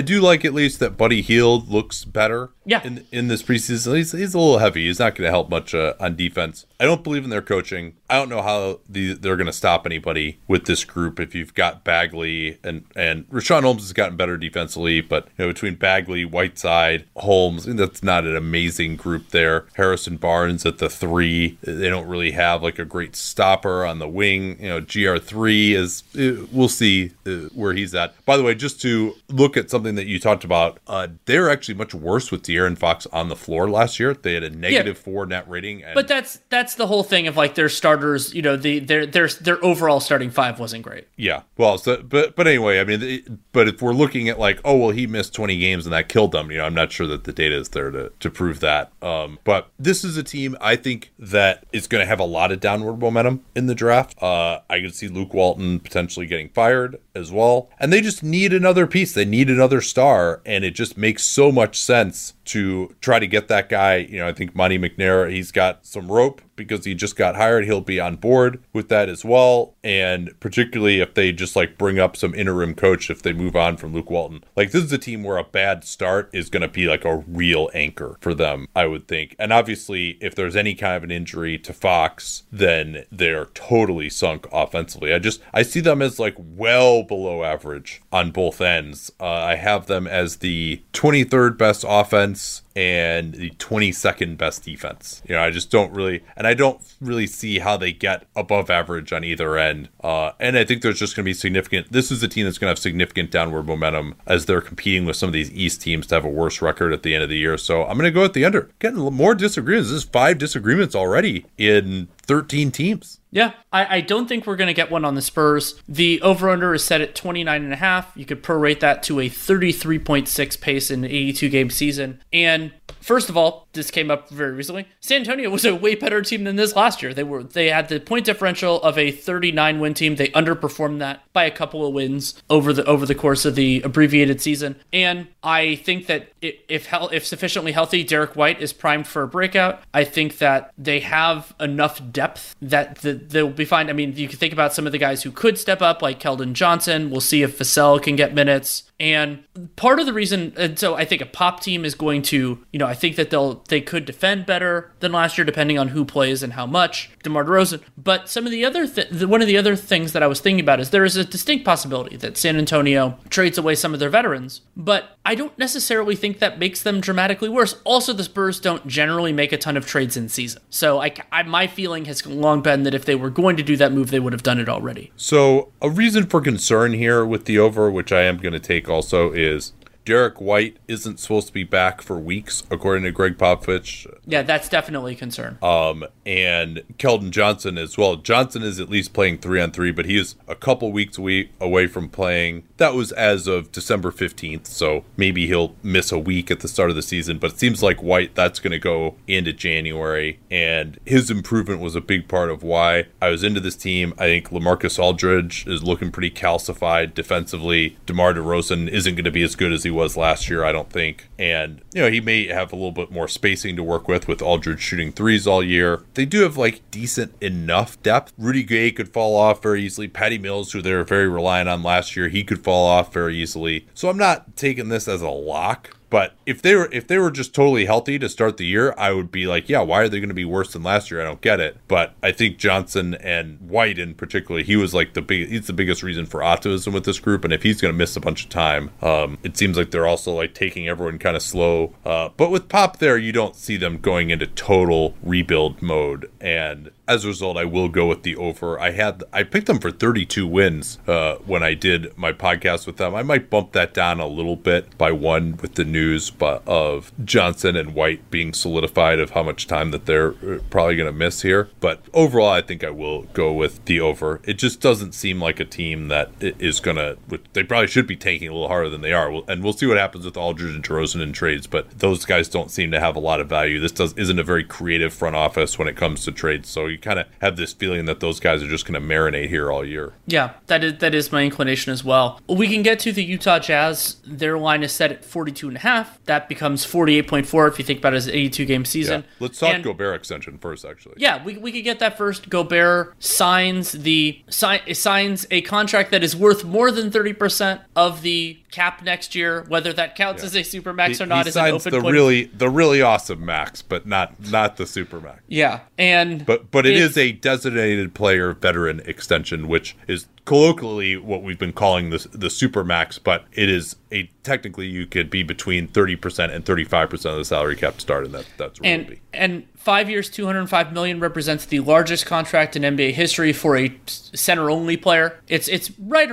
do 0.00 0.22
like 0.22 0.46
at 0.46 0.54
least 0.54 0.80
that 0.80 0.96
Buddy 0.96 1.20
Hield 1.20 1.68
looks 1.68 2.06
better. 2.06 2.50
Yeah. 2.64 2.80
In 2.82 3.04
in 3.12 3.28
this 3.28 3.42
preseason, 3.42 3.96
he's, 3.96 4.12
he's 4.12 4.32
a 4.32 4.38
little 4.38 4.58
heavy. 4.58 4.86
He's 4.86 4.98
not 4.98 5.14
going 5.14 5.26
to 5.26 5.30
help 5.30 5.50
much 5.50 5.74
uh, 5.74 5.92
on 6.00 6.16
defense. 6.16 6.64
I 6.80 6.86
don't 6.86 7.04
believe 7.04 7.24
in 7.24 7.30
their 7.30 7.42
coaching. 7.42 7.94
I 8.08 8.16
don't 8.16 8.30
know 8.30 8.42
how 8.42 8.80
the, 8.88 9.12
they're 9.12 9.36
going 9.36 9.46
to 9.46 9.52
stop 9.52 9.84
anybody 9.84 10.38
with 10.48 10.64
this 10.64 10.84
group. 10.84 11.20
If 11.20 11.34
you've 11.34 11.54
got 11.54 11.84
Bagley 11.84 12.58
and 12.64 12.84
and 12.96 13.28
Richaun 13.28 13.62
Holmes 13.62 13.82
has 13.82 13.92
gotten 13.92 14.16
better 14.16 14.38
defensively, 14.38 15.02
but 15.02 15.28
you 15.36 15.44
know 15.44 15.52
between 15.52 15.74
Bagley, 15.74 16.24
Whiteside, 16.24 17.04
Holmes, 17.16 17.66
that's 17.66 18.02
not 18.02 18.24
an 18.24 18.36
amazing 18.36 18.96
group 18.96 19.30
there. 19.30 19.66
Harrison 19.74 20.16
Barnes 20.16 20.64
at 20.64 20.78
the 20.78 20.88
three, 20.88 21.58
they 21.62 21.90
don't 21.90 22.08
really 22.08 22.30
have 22.30 22.62
like 22.62 22.78
a 22.78 22.86
great 22.86 23.14
stopper 23.16 23.84
on 23.84 23.98
the 23.98 24.08
wing. 24.14 24.56
You 24.60 24.68
know, 24.68 24.80
GR3 24.80 25.72
is, 25.72 26.02
uh, 26.16 26.46
we'll 26.52 26.68
see 26.68 27.12
uh, 27.26 27.48
where 27.54 27.72
he's 27.74 27.94
at. 27.94 28.14
By 28.24 28.36
the 28.36 28.42
way, 28.42 28.54
just 28.54 28.80
to 28.82 29.14
look 29.28 29.56
at 29.56 29.70
something 29.70 29.96
that 29.96 30.06
you 30.06 30.18
talked 30.18 30.44
about, 30.44 30.78
uh, 30.86 31.08
they're 31.26 31.50
actually 31.50 31.74
much 31.74 31.94
worse 31.94 32.30
with 32.30 32.42
De'Aaron 32.42 32.78
Fox 32.78 33.06
on 33.12 33.28
the 33.28 33.36
floor 33.36 33.68
last 33.68 33.98
year. 34.00 34.14
They 34.14 34.34
had 34.34 34.44
a 34.44 34.50
negative 34.50 34.96
yeah. 34.96 35.02
four 35.02 35.26
net 35.26 35.48
rating. 35.48 35.82
And- 35.82 35.94
but 35.94 36.08
that's 36.08 36.40
that's 36.48 36.76
the 36.76 36.86
whole 36.86 37.02
thing 37.02 37.26
of 37.26 37.36
like 37.36 37.54
their 37.54 37.68
starters, 37.68 38.32
you 38.34 38.42
know, 38.42 38.56
the 38.56 38.78
their 38.78 39.04
their 39.04 39.28
their 39.28 39.64
overall 39.64 40.00
starting 40.00 40.30
five 40.30 40.58
wasn't 40.60 40.82
great. 40.82 41.08
Yeah. 41.16 41.42
Well, 41.58 41.78
so, 41.78 42.02
but 42.02 42.36
but 42.36 42.46
anyway, 42.46 42.80
I 42.80 42.84
mean, 42.84 43.40
but 43.52 43.68
if 43.68 43.82
we're 43.82 43.92
looking 43.92 44.28
at 44.28 44.38
like, 44.38 44.60
oh 44.64 44.76
well, 44.76 44.90
he 44.90 45.06
missed 45.06 45.34
20 45.34 45.58
games 45.58 45.86
and 45.86 45.92
that 45.92 46.08
killed 46.08 46.32
them, 46.32 46.50
you 46.50 46.58
know, 46.58 46.64
I'm 46.64 46.74
not 46.74 46.92
sure 46.92 47.06
that 47.08 47.24
the 47.24 47.32
data 47.32 47.56
is 47.56 47.70
there 47.70 47.90
to 47.90 48.12
to 48.20 48.30
prove 48.30 48.60
that. 48.60 48.92
Um, 49.02 49.38
but 49.44 49.70
this 49.78 50.04
is 50.04 50.16
a 50.16 50.22
team 50.22 50.56
I 50.60 50.76
think 50.76 51.12
that 51.18 51.64
is 51.72 51.86
going 51.86 52.02
to 52.02 52.06
have 52.06 52.20
a 52.20 52.24
lot 52.24 52.52
of 52.52 52.60
downward 52.60 52.98
momentum 52.98 53.44
in 53.54 53.66
the 53.66 53.74
draft 53.74 54.03
draft. 54.04 54.22
Uh, 54.22 54.60
I 54.68 54.80
could 54.80 54.94
see 54.94 55.08
Luke 55.08 55.34
Walton 55.34 55.80
potentially 55.80 56.26
getting 56.26 56.48
fired 56.48 57.00
as 57.14 57.30
well. 57.32 57.70
And 57.78 57.92
they 57.92 58.00
just 58.00 58.22
need 58.22 58.52
another 58.52 58.86
piece. 58.86 59.12
They 59.12 59.24
need 59.24 59.50
another 59.50 59.80
star. 59.80 60.42
And 60.44 60.64
it 60.64 60.72
just 60.72 60.96
makes 60.96 61.24
so 61.24 61.50
much 61.50 61.80
sense 61.80 62.34
to 62.46 62.94
try 63.00 63.18
to 63.18 63.26
get 63.26 63.48
that 63.48 63.68
guy. 63.68 63.96
You 63.96 64.18
know, 64.18 64.28
I 64.28 64.32
think 64.32 64.54
Monte 64.54 64.78
McNair, 64.78 65.30
he's 65.30 65.50
got 65.50 65.86
some 65.86 66.10
rope 66.10 66.40
because 66.56 66.84
he 66.84 66.94
just 66.94 67.16
got 67.16 67.36
hired. 67.36 67.64
He'll 67.64 67.80
be 67.80 68.00
on 68.00 68.16
board 68.16 68.62
with 68.72 68.88
that 68.88 69.08
as 69.08 69.24
well. 69.24 69.74
And 69.82 70.38
particularly 70.40 71.00
if 71.00 71.14
they 71.14 71.32
just 71.32 71.56
like 71.56 71.78
bring 71.78 71.98
up 71.98 72.16
some 72.16 72.34
interim 72.34 72.74
coach 72.74 73.10
if 73.10 73.22
they 73.22 73.32
move 73.32 73.56
on 73.56 73.76
from 73.76 73.92
Luke 73.92 74.10
Walton. 74.10 74.44
Like 74.56 74.70
this 74.70 74.84
is 74.84 74.92
a 74.92 74.98
team 74.98 75.22
where 75.22 75.38
a 75.38 75.44
bad 75.44 75.84
start 75.84 76.30
is 76.32 76.50
going 76.50 76.62
to 76.62 76.68
be 76.68 76.86
like 76.86 77.04
a 77.04 77.16
real 77.16 77.70
anchor 77.74 78.16
for 78.20 78.34
them, 78.34 78.68
I 78.74 78.86
would 78.86 79.08
think. 79.08 79.34
And 79.38 79.52
obviously, 79.52 80.18
if 80.20 80.34
there's 80.34 80.56
any 80.56 80.74
kind 80.74 80.96
of 80.96 81.04
an 81.04 81.10
injury 81.10 81.58
to 81.58 81.72
Fox, 81.72 82.44
then 82.52 83.04
they're 83.10 83.46
totally 83.46 84.08
sunk 84.08 84.46
offensively. 84.52 85.12
I 85.12 85.18
just 85.18 85.40
I 85.52 85.62
see 85.62 85.80
them 85.80 86.02
as 86.02 86.18
like 86.18 86.36
well 86.38 87.02
below 87.02 87.42
average 87.42 88.02
on 88.12 88.30
both 88.30 88.60
ends. 88.60 89.10
Uh, 89.20 89.26
I 89.26 89.56
have 89.56 89.86
them 89.86 90.06
as 90.06 90.36
the 90.36 90.82
23rd 90.92 91.58
best 91.58 91.84
offense 91.86 92.33
and 92.76 93.34
the 93.34 93.50
22nd 93.50 94.36
best 94.36 94.64
defense. 94.64 95.22
You 95.26 95.34
know, 95.34 95.42
I 95.42 95.50
just 95.50 95.70
don't 95.70 95.92
really, 95.92 96.22
and 96.36 96.46
I 96.46 96.54
don't 96.54 96.80
really 97.00 97.26
see 97.26 97.58
how 97.58 97.76
they 97.76 97.92
get 97.92 98.26
above 98.34 98.70
average 98.70 99.12
on 99.12 99.24
either 99.24 99.56
end. 99.56 99.88
Uh, 100.02 100.32
and 100.40 100.58
I 100.58 100.64
think 100.64 100.82
there's 100.82 100.98
just 100.98 101.14
going 101.14 101.24
to 101.24 101.28
be 101.28 101.34
significant. 101.34 101.92
This 101.92 102.10
is 102.10 102.22
a 102.22 102.28
team 102.28 102.44
that's 102.44 102.58
going 102.58 102.66
to 102.66 102.72
have 102.72 102.78
significant 102.78 103.30
downward 103.30 103.66
momentum 103.66 104.16
as 104.26 104.46
they're 104.46 104.60
competing 104.60 105.04
with 105.04 105.16
some 105.16 105.28
of 105.28 105.32
these 105.32 105.52
East 105.52 105.82
teams 105.82 106.06
to 106.08 106.16
have 106.16 106.24
a 106.24 106.28
worse 106.28 106.60
record 106.60 106.92
at 106.92 107.02
the 107.02 107.14
end 107.14 107.22
of 107.22 107.28
the 107.28 107.38
year. 107.38 107.56
So 107.56 107.82
I'm 107.82 107.96
going 107.96 108.04
to 108.04 108.10
go 108.10 108.24
at 108.24 108.32
the 108.32 108.44
under. 108.44 108.70
Getting 108.78 108.98
more 108.98 109.34
disagreements. 109.34 109.90
This 109.90 110.02
is 110.02 110.08
five 110.08 110.38
disagreements 110.38 110.94
already 110.94 111.46
in 111.58 112.08
13 112.24 112.70
teams. 112.70 113.20
Yeah, 113.30 113.52
I, 113.72 113.96
I 113.96 114.00
don't 114.00 114.28
think 114.28 114.46
we're 114.46 114.56
going 114.56 114.68
to 114.68 114.74
get 114.74 114.90
one 114.90 115.04
on 115.04 115.14
the 115.14 115.22
Spurs. 115.22 115.80
The 115.88 116.20
over 116.22 116.48
under 116.48 116.74
is 116.74 116.84
set 116.84 117.00
at 117.00 117.14
29 117.14 117.64
and 117.64 117.72
a 117.72 117.76
half. 117.76 118.12
You 118.14 118.24
could 118.24 118.42
prorate 118.42 118.80
that 118.80 119.02
to 119.04 119.20
a 119.20 119.28
33.6 119.28 120.60
pace 120.60 120.90
in 120.90 121.04
an 121.04 121.10
82 121.10 121.48
game 121.48 121.70
season. 121.70 122.22
And 122.32 122.72
first 123.00 123.28
of 123.28 123.36
all, 123.36 123.63
this 123.74 123.90
came 123.90 124.10
up 124.10 124.28
very 124.30 124.52
recently. 124.52 124.88
San 125.00 125.20
Antonio 125.20 125.50
was 125.50 125.64
a 125.64 125.74
way 125.74 125.94
better 125.94 126.22
team 126.22 126.44
than 126.44 126.56
this 126.56 126.74
last 126.74 127.02
year. 127.02 127.12
They 127.12 127.24
were 127.24 127.42
they 127.42 127.70
had 127.70 127.88
the 127.88 128.00
point 128.00 128.26
differential 128.26 128.82
of 128.82 128.96
a 128.96 129.10
39 129.10 129.80
win 129.80 129.94
team. 129.94 130.16
They 130.16 130.28
underperformed 130.28 130.98
that 131.00 131.22
by 131.32 131.44
a 131.44 131.50
couple 131.50 131.86
of 131.86 131.92
wins 131.92 132.42
over 132.48 132.72
the 132.72 132.84
over 132.86 133.06
the 133.06 133.14
course 133.14 133.44
of 133.44 133.54
the 133.54 133.82
abbreviated 133.82 134.40
season. 134.40 134.76
And 134.92 135.28
I 135.42 135.76
think 135.76 136.06
that 136.06 136.28
if 136.40 136.88
if 136.92 137.26
sufficiently 137.26 137.72
healthy, 137.72 138.04
Derrick 138.04 138.36
White 138.36 138.60
is 138.60 138.72
primed 138.72 139.06
for 139.06 139.22
a 139.22 139.28
breakout. 139.28 139.82
I 139.92 140.04
think 140.04 140.38
that 140.38 140.72
they 140.78 141.00
have 141.00 141.54
enough 141.60 142.00
depth 142.12 142.54
that 142.62 142.96
the, 142.96 143.14
they'll 143.14 143.50
be 143.50 143.64
fine. 143.64 143.90
I 143.90 143.92
mean, 143.92 144.14
you 144.16 144.28
can 144.28 144.38
think 144.38 144.52
about 144.52 144.72
some 144.72 144.86
of 144.86 144.92
the 144.92 144.98
guys 144.98 145.22
who 145.22 145.30
could 145.30 145.58
step 145.58 145.82
up, 145.82 146.02
like 146.02 146.20
Keldon 146.20 146.52
Johnson. 146.52 147.10
We'll 147.10 147.20
see 147.20 147.42
if 147.42 147.58
Vassell 147.58 148.02
can 148.02 148.16
get 148.16 148.34
minutes. 148.34 148.84
And 149.00 149.44
part 149.76 149.98
of 149.98 150.06
the 150.06 150.12
reason, 150.12 150.52
and 150.56 150.78
so 150.78 150.94
I 150.94 151.04
think 151.04 151.20
a 151.20 151.26
pop 151.26 151.60
team 151.60 151.84
is 151.84 151.94
going 151.94 152.22
to, 152.22 152.64
you 152.72 152.78
know, 152.78 152.86
I 152.86 152.94
think 152.94 153.16
that 153.16 153.30
they'll 153.30 153.64
they 153.68 153.80
could 153.80 154.04
defend 154.04 154.46
better 154.46 154.92
than 155.00 155.10
last 155.12 155.36
year, 155.36 155.44
depending 155.44 155.78
on 155.78 155.88
who 155.88 156.04
plays 156.04 156.42
and 156.42 156.52
how 156.52 156.66
much. 156.66 157.10
DeMar 157.24 157.44
DeRozan. 157.44 157.82
But 157.98 158.28
some 158.28 158.44
of 158.46 158.52
the 158.52 158.64
other, 158.64 158.86
th- 158.86 159.24
one 159.24 159.40
of 159.40 159.48
the 159.48 159.56
other 159.56 159.74
things 159.74 160.12
that 160.12 160.22
I 160.22 160.26
was 160.26 160.40
thinking 160.40 160.62
about 160.62 160.78
is 160.78 160.90
there 160.90 161.04
is 161.04 161.16
a 161.16 161.24
distinct 161.24 161.64
possibility 161.64 162.16
that 162.18 162.36
San 162.36 162.56
Antonio 162.56 163.18
trades 163.30 163.58
away 163.58 163.74
some 163.74 163.94
of 163.94 164.00
their 164.00 164.10
veterans, 164.10 164.60
but 164.76 165.16
I 165.26 165.34
don't 165.34 165.58
necessarily 165.58 166.14
think 166.14 166.38
that 166.38 166.58
makes 166.58 166.82
them 166.82 167.00
dramatically 167.00 167.48
worse. 167.48 167.80
Also, 167.84 168.12
the 168.12 168.24
Spurs 168.24 168.60
don't 168.60 168.86
generally 168.86 169.32
make 169.32 169.52
a 169.52 169.58
ton 169.58 169.76
of 169.76 169.86
trades 169.86 170.16
in 170.16 170.28
season, 170.28 170.62
so 170.68 171.00
I, 171.00 171.14
I 171.32 171.42
my 171.42 171.66
feeling 171.66 172.04
has 172.04 172.24
long 172.26 172.60
been 172.60 172.82
that 172.82 172.94
if 172.94 173.06
they 173.06 173.14
were 173.14 173.30
going 173.30 173.56
to 173.56 173.62
do 173.62 173.76
that 173.78 173.92
move, 173.92 174.10
they 174.10 174.20
would 174.20 174.34
have 174.34 174.42
done 174.42 174.60
it 174.60 174.68
already. 174.68 175.12
So 175.16 175.72
a 175.80 175.88
reason 175.88 176.26
for 176.26 176.40
concern 176.40 176.92
here 176.92 177.24
with 177.24 177.46
the 177.46 177.58
over, 177.58 177.90
which 177.90 178.12
I 178.12 178.22
am 178.22 178.36
going 178.36 178.52
to 178.52 178.60
take 178.60 178.83
also, 178.88 179.32
is 179.32 179.72
Derrick 180.04 180.40
White 180.40 180.76
isn't 180.86 181.18
supposed 181.18 181.46
to 181.46 181.52
be 181.52 181.64
back 181.64 182.02
for 182.02 182.18
weeks, 182.18 182.62
according 182.70 183.04
to 183.04 183.10
Gregg 183.10 183.38
Popovich. 183.38 184.06
Yeah, 184.26 184.42
that's 184.42 184.68
definitely 184.68 185.14
a 185.14 185.16
concern. 185.16 185.58
Um, 185.62 186.04
and 186.26 186.82
Keldon 186.98 187.30
Johnson 187.30 187.78
as 187.78 187.96
well. 187.96 188.16
Johnson 188.16 188.62
is 188.62 188.78
at 188.78 188.90
least 188.90 189.14
playing 189.14 189.38
three 189.38 189.60
on 189.60 189.70
three, 189.70 189.92
but 189.92 190.04
he 190.04 190.18
is 190.18 190.34
a 190.46 190.54
couple 190.54 190.92
weeks 190.92 191.16
away 191.16 191.86
from 191.86 192.08
playing. 192.08 192.64
That 192.76 192.94
was 192.94 193.12
as 193.12 193.46
of 193.46 193.72
December 193.72 194.10
15th, 194.10 194.66
so 194.66 195.04
maybe 195.16 195.46
he'll 195.46 195.74
miss 195.82 196.12
a 196.12 196.18
week 196.18 196.50
at 196.50 196.60
the 196.60 196.68
start 196.68 196.90
of 196.90 196.96
the 196.96 197.02
season. 197.02 197.38
But 197.38 197.52
it 197.52 197.58
seems 197.58 197.82
like 197.82 198.02
White, 198.02 198.34
that's 198.34 198.60
going 198.60 198.72
to 198.72 198.78
go 198.78 199.16
into 199.26 199.52
January. 199.52 200.38
And 200.50 200.98
his 201.06 201.30
improvement 201.30 201.80
was 201.80 201.94
a 201.94 202.00
big 202.02 202.28
part 202.28 202.50
of 202.50 202.62
why 202.62 203.06
I 203.22 203.30
was 203.30 203.42
into 203.42 203.60
this 203.60 203.76
team. 203.76 204.12
I 204.18 204.24
think 204.24 204.50
Lamarcus 204.50 204.98
Aldridge 204.98 205.66
is 205.66 205.82
looking 205.82 206.10
pretty 206.12 206.30
calcified 206.30 207.14
defensively. 207.14 207.96
DeMar 208.04 208.34
DeRozan 208.34 208.88
isn't 208.88 209.14
going 209.14 209.24
to 209.24 209.30
be 209.30 209.42
as 209.42 209.56
good 209.56 209.72
as 209.72 209.84
he 209.84 209.93
was 209.94 210.16
last 210.16 210.50
year, 210.50 210.64
I 210.64 210.72
don't 210.72 210.90
think. 210.90 211.28
And, 211.38 211.80
you 211.94 212.02
know, 212.02 212.10
he 212.10 212.20
may 212.20 212.48
have 212.48 212.72
a 212.72 212.76
little 212.76 212.92
bit 212.92 213.10
more 213.10 213.28
spacing 213.28 213.76
to 213.76 213.82
work 213.82 214.08
with, 214.08 214.28
with 214.28 214.42
Aldridge 214.42 214.80
shooting 214.80 215.12
threes 215.12 215.46
all 215.46 215.62
year. 215.62 216.02
They 216.14 216.26
do 216.26 216.42
have 216.42 216.56
like 216.56 216.82
decent 216.90 217.34
enough 217.42 218.02
depth. 218.02 218.32
Rudy 218.36 218.62
Gay 218.62 218.90
could 218.90 219.08
fall 219.08 219.36
off 219.36 219.62
very 219.62 219.82
easily. 219.82 220.08
Patty 220.08 220.38
Mills, 220.38 220.72
who 220.72 220.82
they 220.82 220.92
were 220.92 221.04
very 221.04 221.28
reliant 221.28 221.68
on 221.68 221.82
last 221.82 222.16
year, 222.16 222.28
he 222.28 222.44
could 222.44 222.62
fall 222.62 222.86
off 222.86 223.12
very 223.12 223.36
easily. 223.36 223.86
So 223.94 224.08
I'm 224.08 224.18
not 224.18 224.56
taking 224.56 224.88
this 224.88 225.08
as 225.08 225.22
a 225.22 225.30
lock 225.30 225.96
But 226.14 226.34
if 226.46 226.62
they 226.62 226.76
were 226.76 226.88
if 226.92 227.08
they 227.08 227.18
were 227.18 227.32
just 227.32 227.52
totally 227.52 227.86
healthy 227.86 228.20
to 228.20 228.28
start 228.28 228.56
the 228.56 228.64
year, 228.64 228.94
I 228.96 229.10
would 229.10 229.32
be 229.32 229.48
like, 229.48 229.68
yeah, 229.68 229.80
why 229.80 230.02
are 230.02 230.08
they 230.08 230.20
going 230.20 230.28
to 230.28 230.34
be 230.34 230.44
worse 230.44 230.72
than 230.72 230.84
last 230.84 231.10
year? 231.10 231.20
I 231.20 231.24
don't 231.24 231.40
get 231.40 231.58
it. 231.58 231.76
But 231.88 232.14
I 232.22 232.30
think 232.30 232.56
Johnson 232.56 233.14
and 233.16 233.60
White 233.68 233.98
in 233.98 234.14
particular, 234.14 234.62
he 234.62 234.76
was 234.76 234.94
like 234.94 235.14
the 235.14 235.22
big 235.22 235.48
he's 235.48 235.66
the 235.66 235.72
biggest 235.72 236.04
reason 236.04 236.24
for 236.24 236.40
optimism 236.40 236.92
with 236.94 237.04
this 237.04 237.18
group. 237.18 237.42
And 237.42 237.52
if 237.52 237.64
he's 237.64 237.80
going 237.80 237.92
to 237.92 237.98
miss 237.98 238.14
a 238.14 238.20
bunch 238.20 238.44
of 238.44 238.50
time, 238.50 238.90
um, 239.02 239.38
it 239.42 239.56
seems 239.56 239.76
like 239.76 239.90
they're 239.90 240.06
also 240.06 240.32
like 240.32 240.54
taking 240.54 240.88
everyone 240.88 241.18
kind 241.18 241.34
of 241.34 241.42
slow. 241.42 241.92
Uh, 242.04 242.28
but 242.36 242.52
with 242.52 242.68
Pop 242.68 243.00
there, 243.00 243.18
you 243.18 243.32
don't 243.32 243.56
see 243.56 243.76
them 243.76 243.98
going 243.98 244.30
into 244.30 244.46
total 244.46 245.16
rebuild 245.20 245.82
mode. 245.82 246.30
And 246.40 246.92
as 247.06 247.24
a 247.24 247.28
result, 247.28 247.56
I 247.56 247.64
will 247.64 247.88
go 247.88 248.06
with 248.06 248.22
the 248.22 248.36
over. 248.36 248.80
I 248.80 248.92
had 248.92 249.24
I 249.32 249.42
picked 249.42 249.66
them 249.66 249.78
for 249.78 249.90
32 249.90 250.46
wins 250.46 250.98
uh, 251.06 251.36
when 251.46 251.62
I 251.62 251.74
did 251.74 252.16
my 252.16 252.32
podcast 252.32 252.86
with 252.86 252.96
them. 252.96 253.14
I 253.14 253.22
might 253.22 253.50
bump 253.50 253.72
that 253.72 253.92
down 253.92 254.20
a 254.20 254.26
little 254.26 254.56
bit 254.56 254.96
by 254.96 255.12
one 255.12 255.58
with 255.60 255.74
the 255.74 255.84
news 255.84 256.30
but 256.30 256.66
of 256.66 257.12
Johnson 257.24 257.76
and 257.76 257.94
White 257.94 258.30
being 258.30 258.54
solidified 258.54 259.18
of 259.18 259.30
how 259.30 259.42
much 259.42 259.66
time 259.66 259.90
that 259.90 260.06
they're 260.06 260.30
uh, 260.30 260.60
probably 260.70 260.96
going 260.96 261.12
to 261.12 261.12
miss 261.12 261.42
here. 261.42 261.68
But 261.80 262.00
overall, 262.14 262.48
I 262.48 262.62
think 262.62 262.82
I 262.82 262.90
will 262.90 263.22
go 263.34 263.52
with 263.52 263.84
the 263.84 264.00
over. 264.00 264.40
It 264.44 264.54
just 264.54 264.80
doesn't 264.80 265.12
seem 265.12 265.40
like 265.40 265.60
a 265.60 265.64
team 265.64 266.08
that 266.08 266.30
is 266.40 266.80
going 266.80 266.96
to. 266.96 267.18
They 267.52 267.64
probably 267.64 267.88
should 267.88 268.06
be 268.06 268.16
tanking 268.16 268.48
a 268.48 268.52
little 268.52 268.68
harder 268.68 268.88
than 268.88 269.02
they 269.02 269.12
are, 269.12 269.42
and 269.48 269.62
we'll 269.62 269.72
see 269.74 269.86
what 269.86 269.98
happens 269.98 270.24
with 270.24 270.36
Aldridge 270.36 270.74
and 270.74 270.84
DeRozan 270.84 271.22
in 271.22 271.32
trades. 271.32 271.66
But 271.66 271.98
those 271.98 272.24
guys 272.24 272.48
don't 272.48 272.70
seem 272.70 272.90
to 272.92 273.00
have 273.00 273.16
a 273.16 273.20
lot 273.20 273.40
of 273.40 273.48
value. 273.48 273.78
This 273.78 273.92
does 273.92 274.14
isn't 274.14 274.38
a 274.38 274.42
very 274.42 274.64
creative 274.64 275.12
front 275.12 275.36
office 275.36 275.78
when 275.78 275.88
it 275.88 275.96
comes 275.96 276.24
to 276.24 276.32
trades, 276.32 276.68
so 276.68 276.93
you 276.94 276.98
kind 276.98 277.18
of 277.18 277.26
have 277.40 277.56
this 277.56 277.72
feeling 277.72 278.06
that 278.06 278.20
those 278.20 278.40
guys 278.40 278.62
are 278.62 278.68
just 278.68 278.86
going 278.86 279.00
to 279.00 279.06
marinate 279.06 279.48
here 279.48 279.70
all 279.70 279.84
year. 279.84 280.14
Yeah, 280.26 280.54
that 280.68 280.82
is 280.82 280.98
that 280.98 281.14
is 281.14 281.30
my 281.32 281.42
inclination 281.42 281.92
as 281.92 282.02
well. 282.04 282.40
We 282.48 282.68
can 282.68 282.82
get 282.82 282.98
to 283.00 283.12
the 283.12 283.22
Utah 283.22 283.58
Jazz. 283.58 284.16
Their 284.24 284.58
line 284.58 284.82
is 284.82 284.92
set 284.92 285.12
at 285.12 285.24
42 285.24 285.68
and 285.68 285.76
a 285.76 285.80
half. 285.80 286.22
That 286.24 286.48
becomes 286.48 286.86
48.4 286.86 287.68
if 287.68 287.78
you 287.78 287.84
think 287.84 287.98
about 287.98 288.14
it 288.14 288.16
as 288.16 288.26
an 288.28 288.34
82 288.34 288.64
game 288.64 288.84
season. 288.84 289.20
Yeah. 289.22 289.26
Let's 289.40 289.58
talk 289.58 289.74
and, 289.74 289.84
Gobert 289.84 290.14
extension 290.16 290.58
first, 290.58 290.84
actually. 290.84 291.16
Yeah, 291.18 291.44
we, 291.44 291.58
we 291.58 291.72
could 291.72 291.84
get 291.84 291.98
that 291.98 292.16
first. 292.16 292.48
Gobert 292.48 293.14
signs 293.22 293.92
the 293.92 294.42
si- 294.48 294.94
signs 294.94 295.46
a 295.50 295.60
contract 295.62 296.10
that 296.12 296.22
is 296.22 296.36
worth 296.36 296.64
more 296.64 296.90
than 296.90 297.10
30% 297.10 297.82
of 297.96 298.22
the 298.22 298.58
cap 298.74 299.02
next 299.02 299.34
year. 299.34 299.64
Whether 299.68 299.92
that 299.92 300.16
counts 300.16 300.42
yeah. 300.42 300.46
as 300.46 300.56
a 300.56 300.62
super 300.64 300.92
max 300.92 301.18
he, 301.18 301.24
or 301.24 301.26
not 301.26 301.46
is 301.46 301.56
an 301.56 301.66
open 301.72 301.92
the 301.92 302.00
point. 302.00 302.12
really 302.12 302.44
the 302.44 302.68
really 302.68 303.00
awesome 303.00 303.44
max, 303.44 303.82
but 303.82 304.06
not 304.06 304.34
not 304.50 304.76
the 304.76 304.86
super 304.86 305.20
max. 305.20 305.42
Yeah, 305.46 305.80
and 305.96 306.44
but 306.44 306.70
but 306.70 306.84
it 306.84 306.96
is 306.96 307.16
a 307.16 307.32
designated 307.32 308.14
player 308.14 308.52
veteran 308.52 309.00
extension, 309.06 309.68
which 309.68 309.96
is 310.08 310.26
colloquially 310.44 311.16
what 311.16 311.42
we've 311.42 311.58
been 311.58 311.72
calling 311.72 312.10
the 312.10 312.28
the 312.32 312.50
super 312.50 312.82
max, 312.82 313.18
but 313.18 313.44
it 313.52 313.68
is 313.68 313.96
a 314.14 314.28
technically 314.42 314.86
you 314.86 315.06
could 315.06 315.28
be 315.28 315.42
between 315.42 315.88
30% 315.88 316.54
and 316.54 316.64
35% 316.64 317.12
of 317.12 317.36
the 317.36 317.44
salary 317.44 317.74
cap 317.74 317.94
to 317.94 318.00
start 318.00 318.24
and 318.24 318.34
that 318.34 318.46
that's 318.56 318.80
where 318.80 318.92
and, 318.92 319.18
and 319.32 319.66
five 319.74 320.08
years 320.08 320.30
205 320.30 320.92
million 320.92 321.18
represents 321.18 321.66
the 321.66 321.80
largest 321.80 322.26
contract 322.26 322.76
in 322.76 322.82
nba 322.82 323.12
history 323.12 323.52
for 323.52 323.76
a 323.76 323.92
center 324.06 324.70
only 324.70 324.96
player 324.96 325.40
it's 325.48 325.66
it's 325.68 325.90
right 325.98 326.30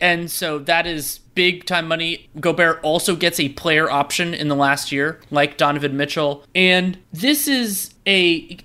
and 0.00 0.30
so 0.30 0.58
that 0.58 0.86
is 0.86 1.20
big 1.38 1.64
time 1.64 1.86
money. 1.86 2.28
Gobert 2.40 2.80
also 2.82 3.14
gets 3.14 3.38
a 3.38 3.48
player 3.50 3.88
option 3.88 4.34
in 4.34 4.48
the 4.48 4.56
last 4.56 4.90
year 4.90 5.20
like 5.30 5.56
donovan 5.56 5.96
mitchell. 5.96 6.44
And 6.52 6.98
this 7.12 7.46
is 7.46 7.94
a 8.08 8.58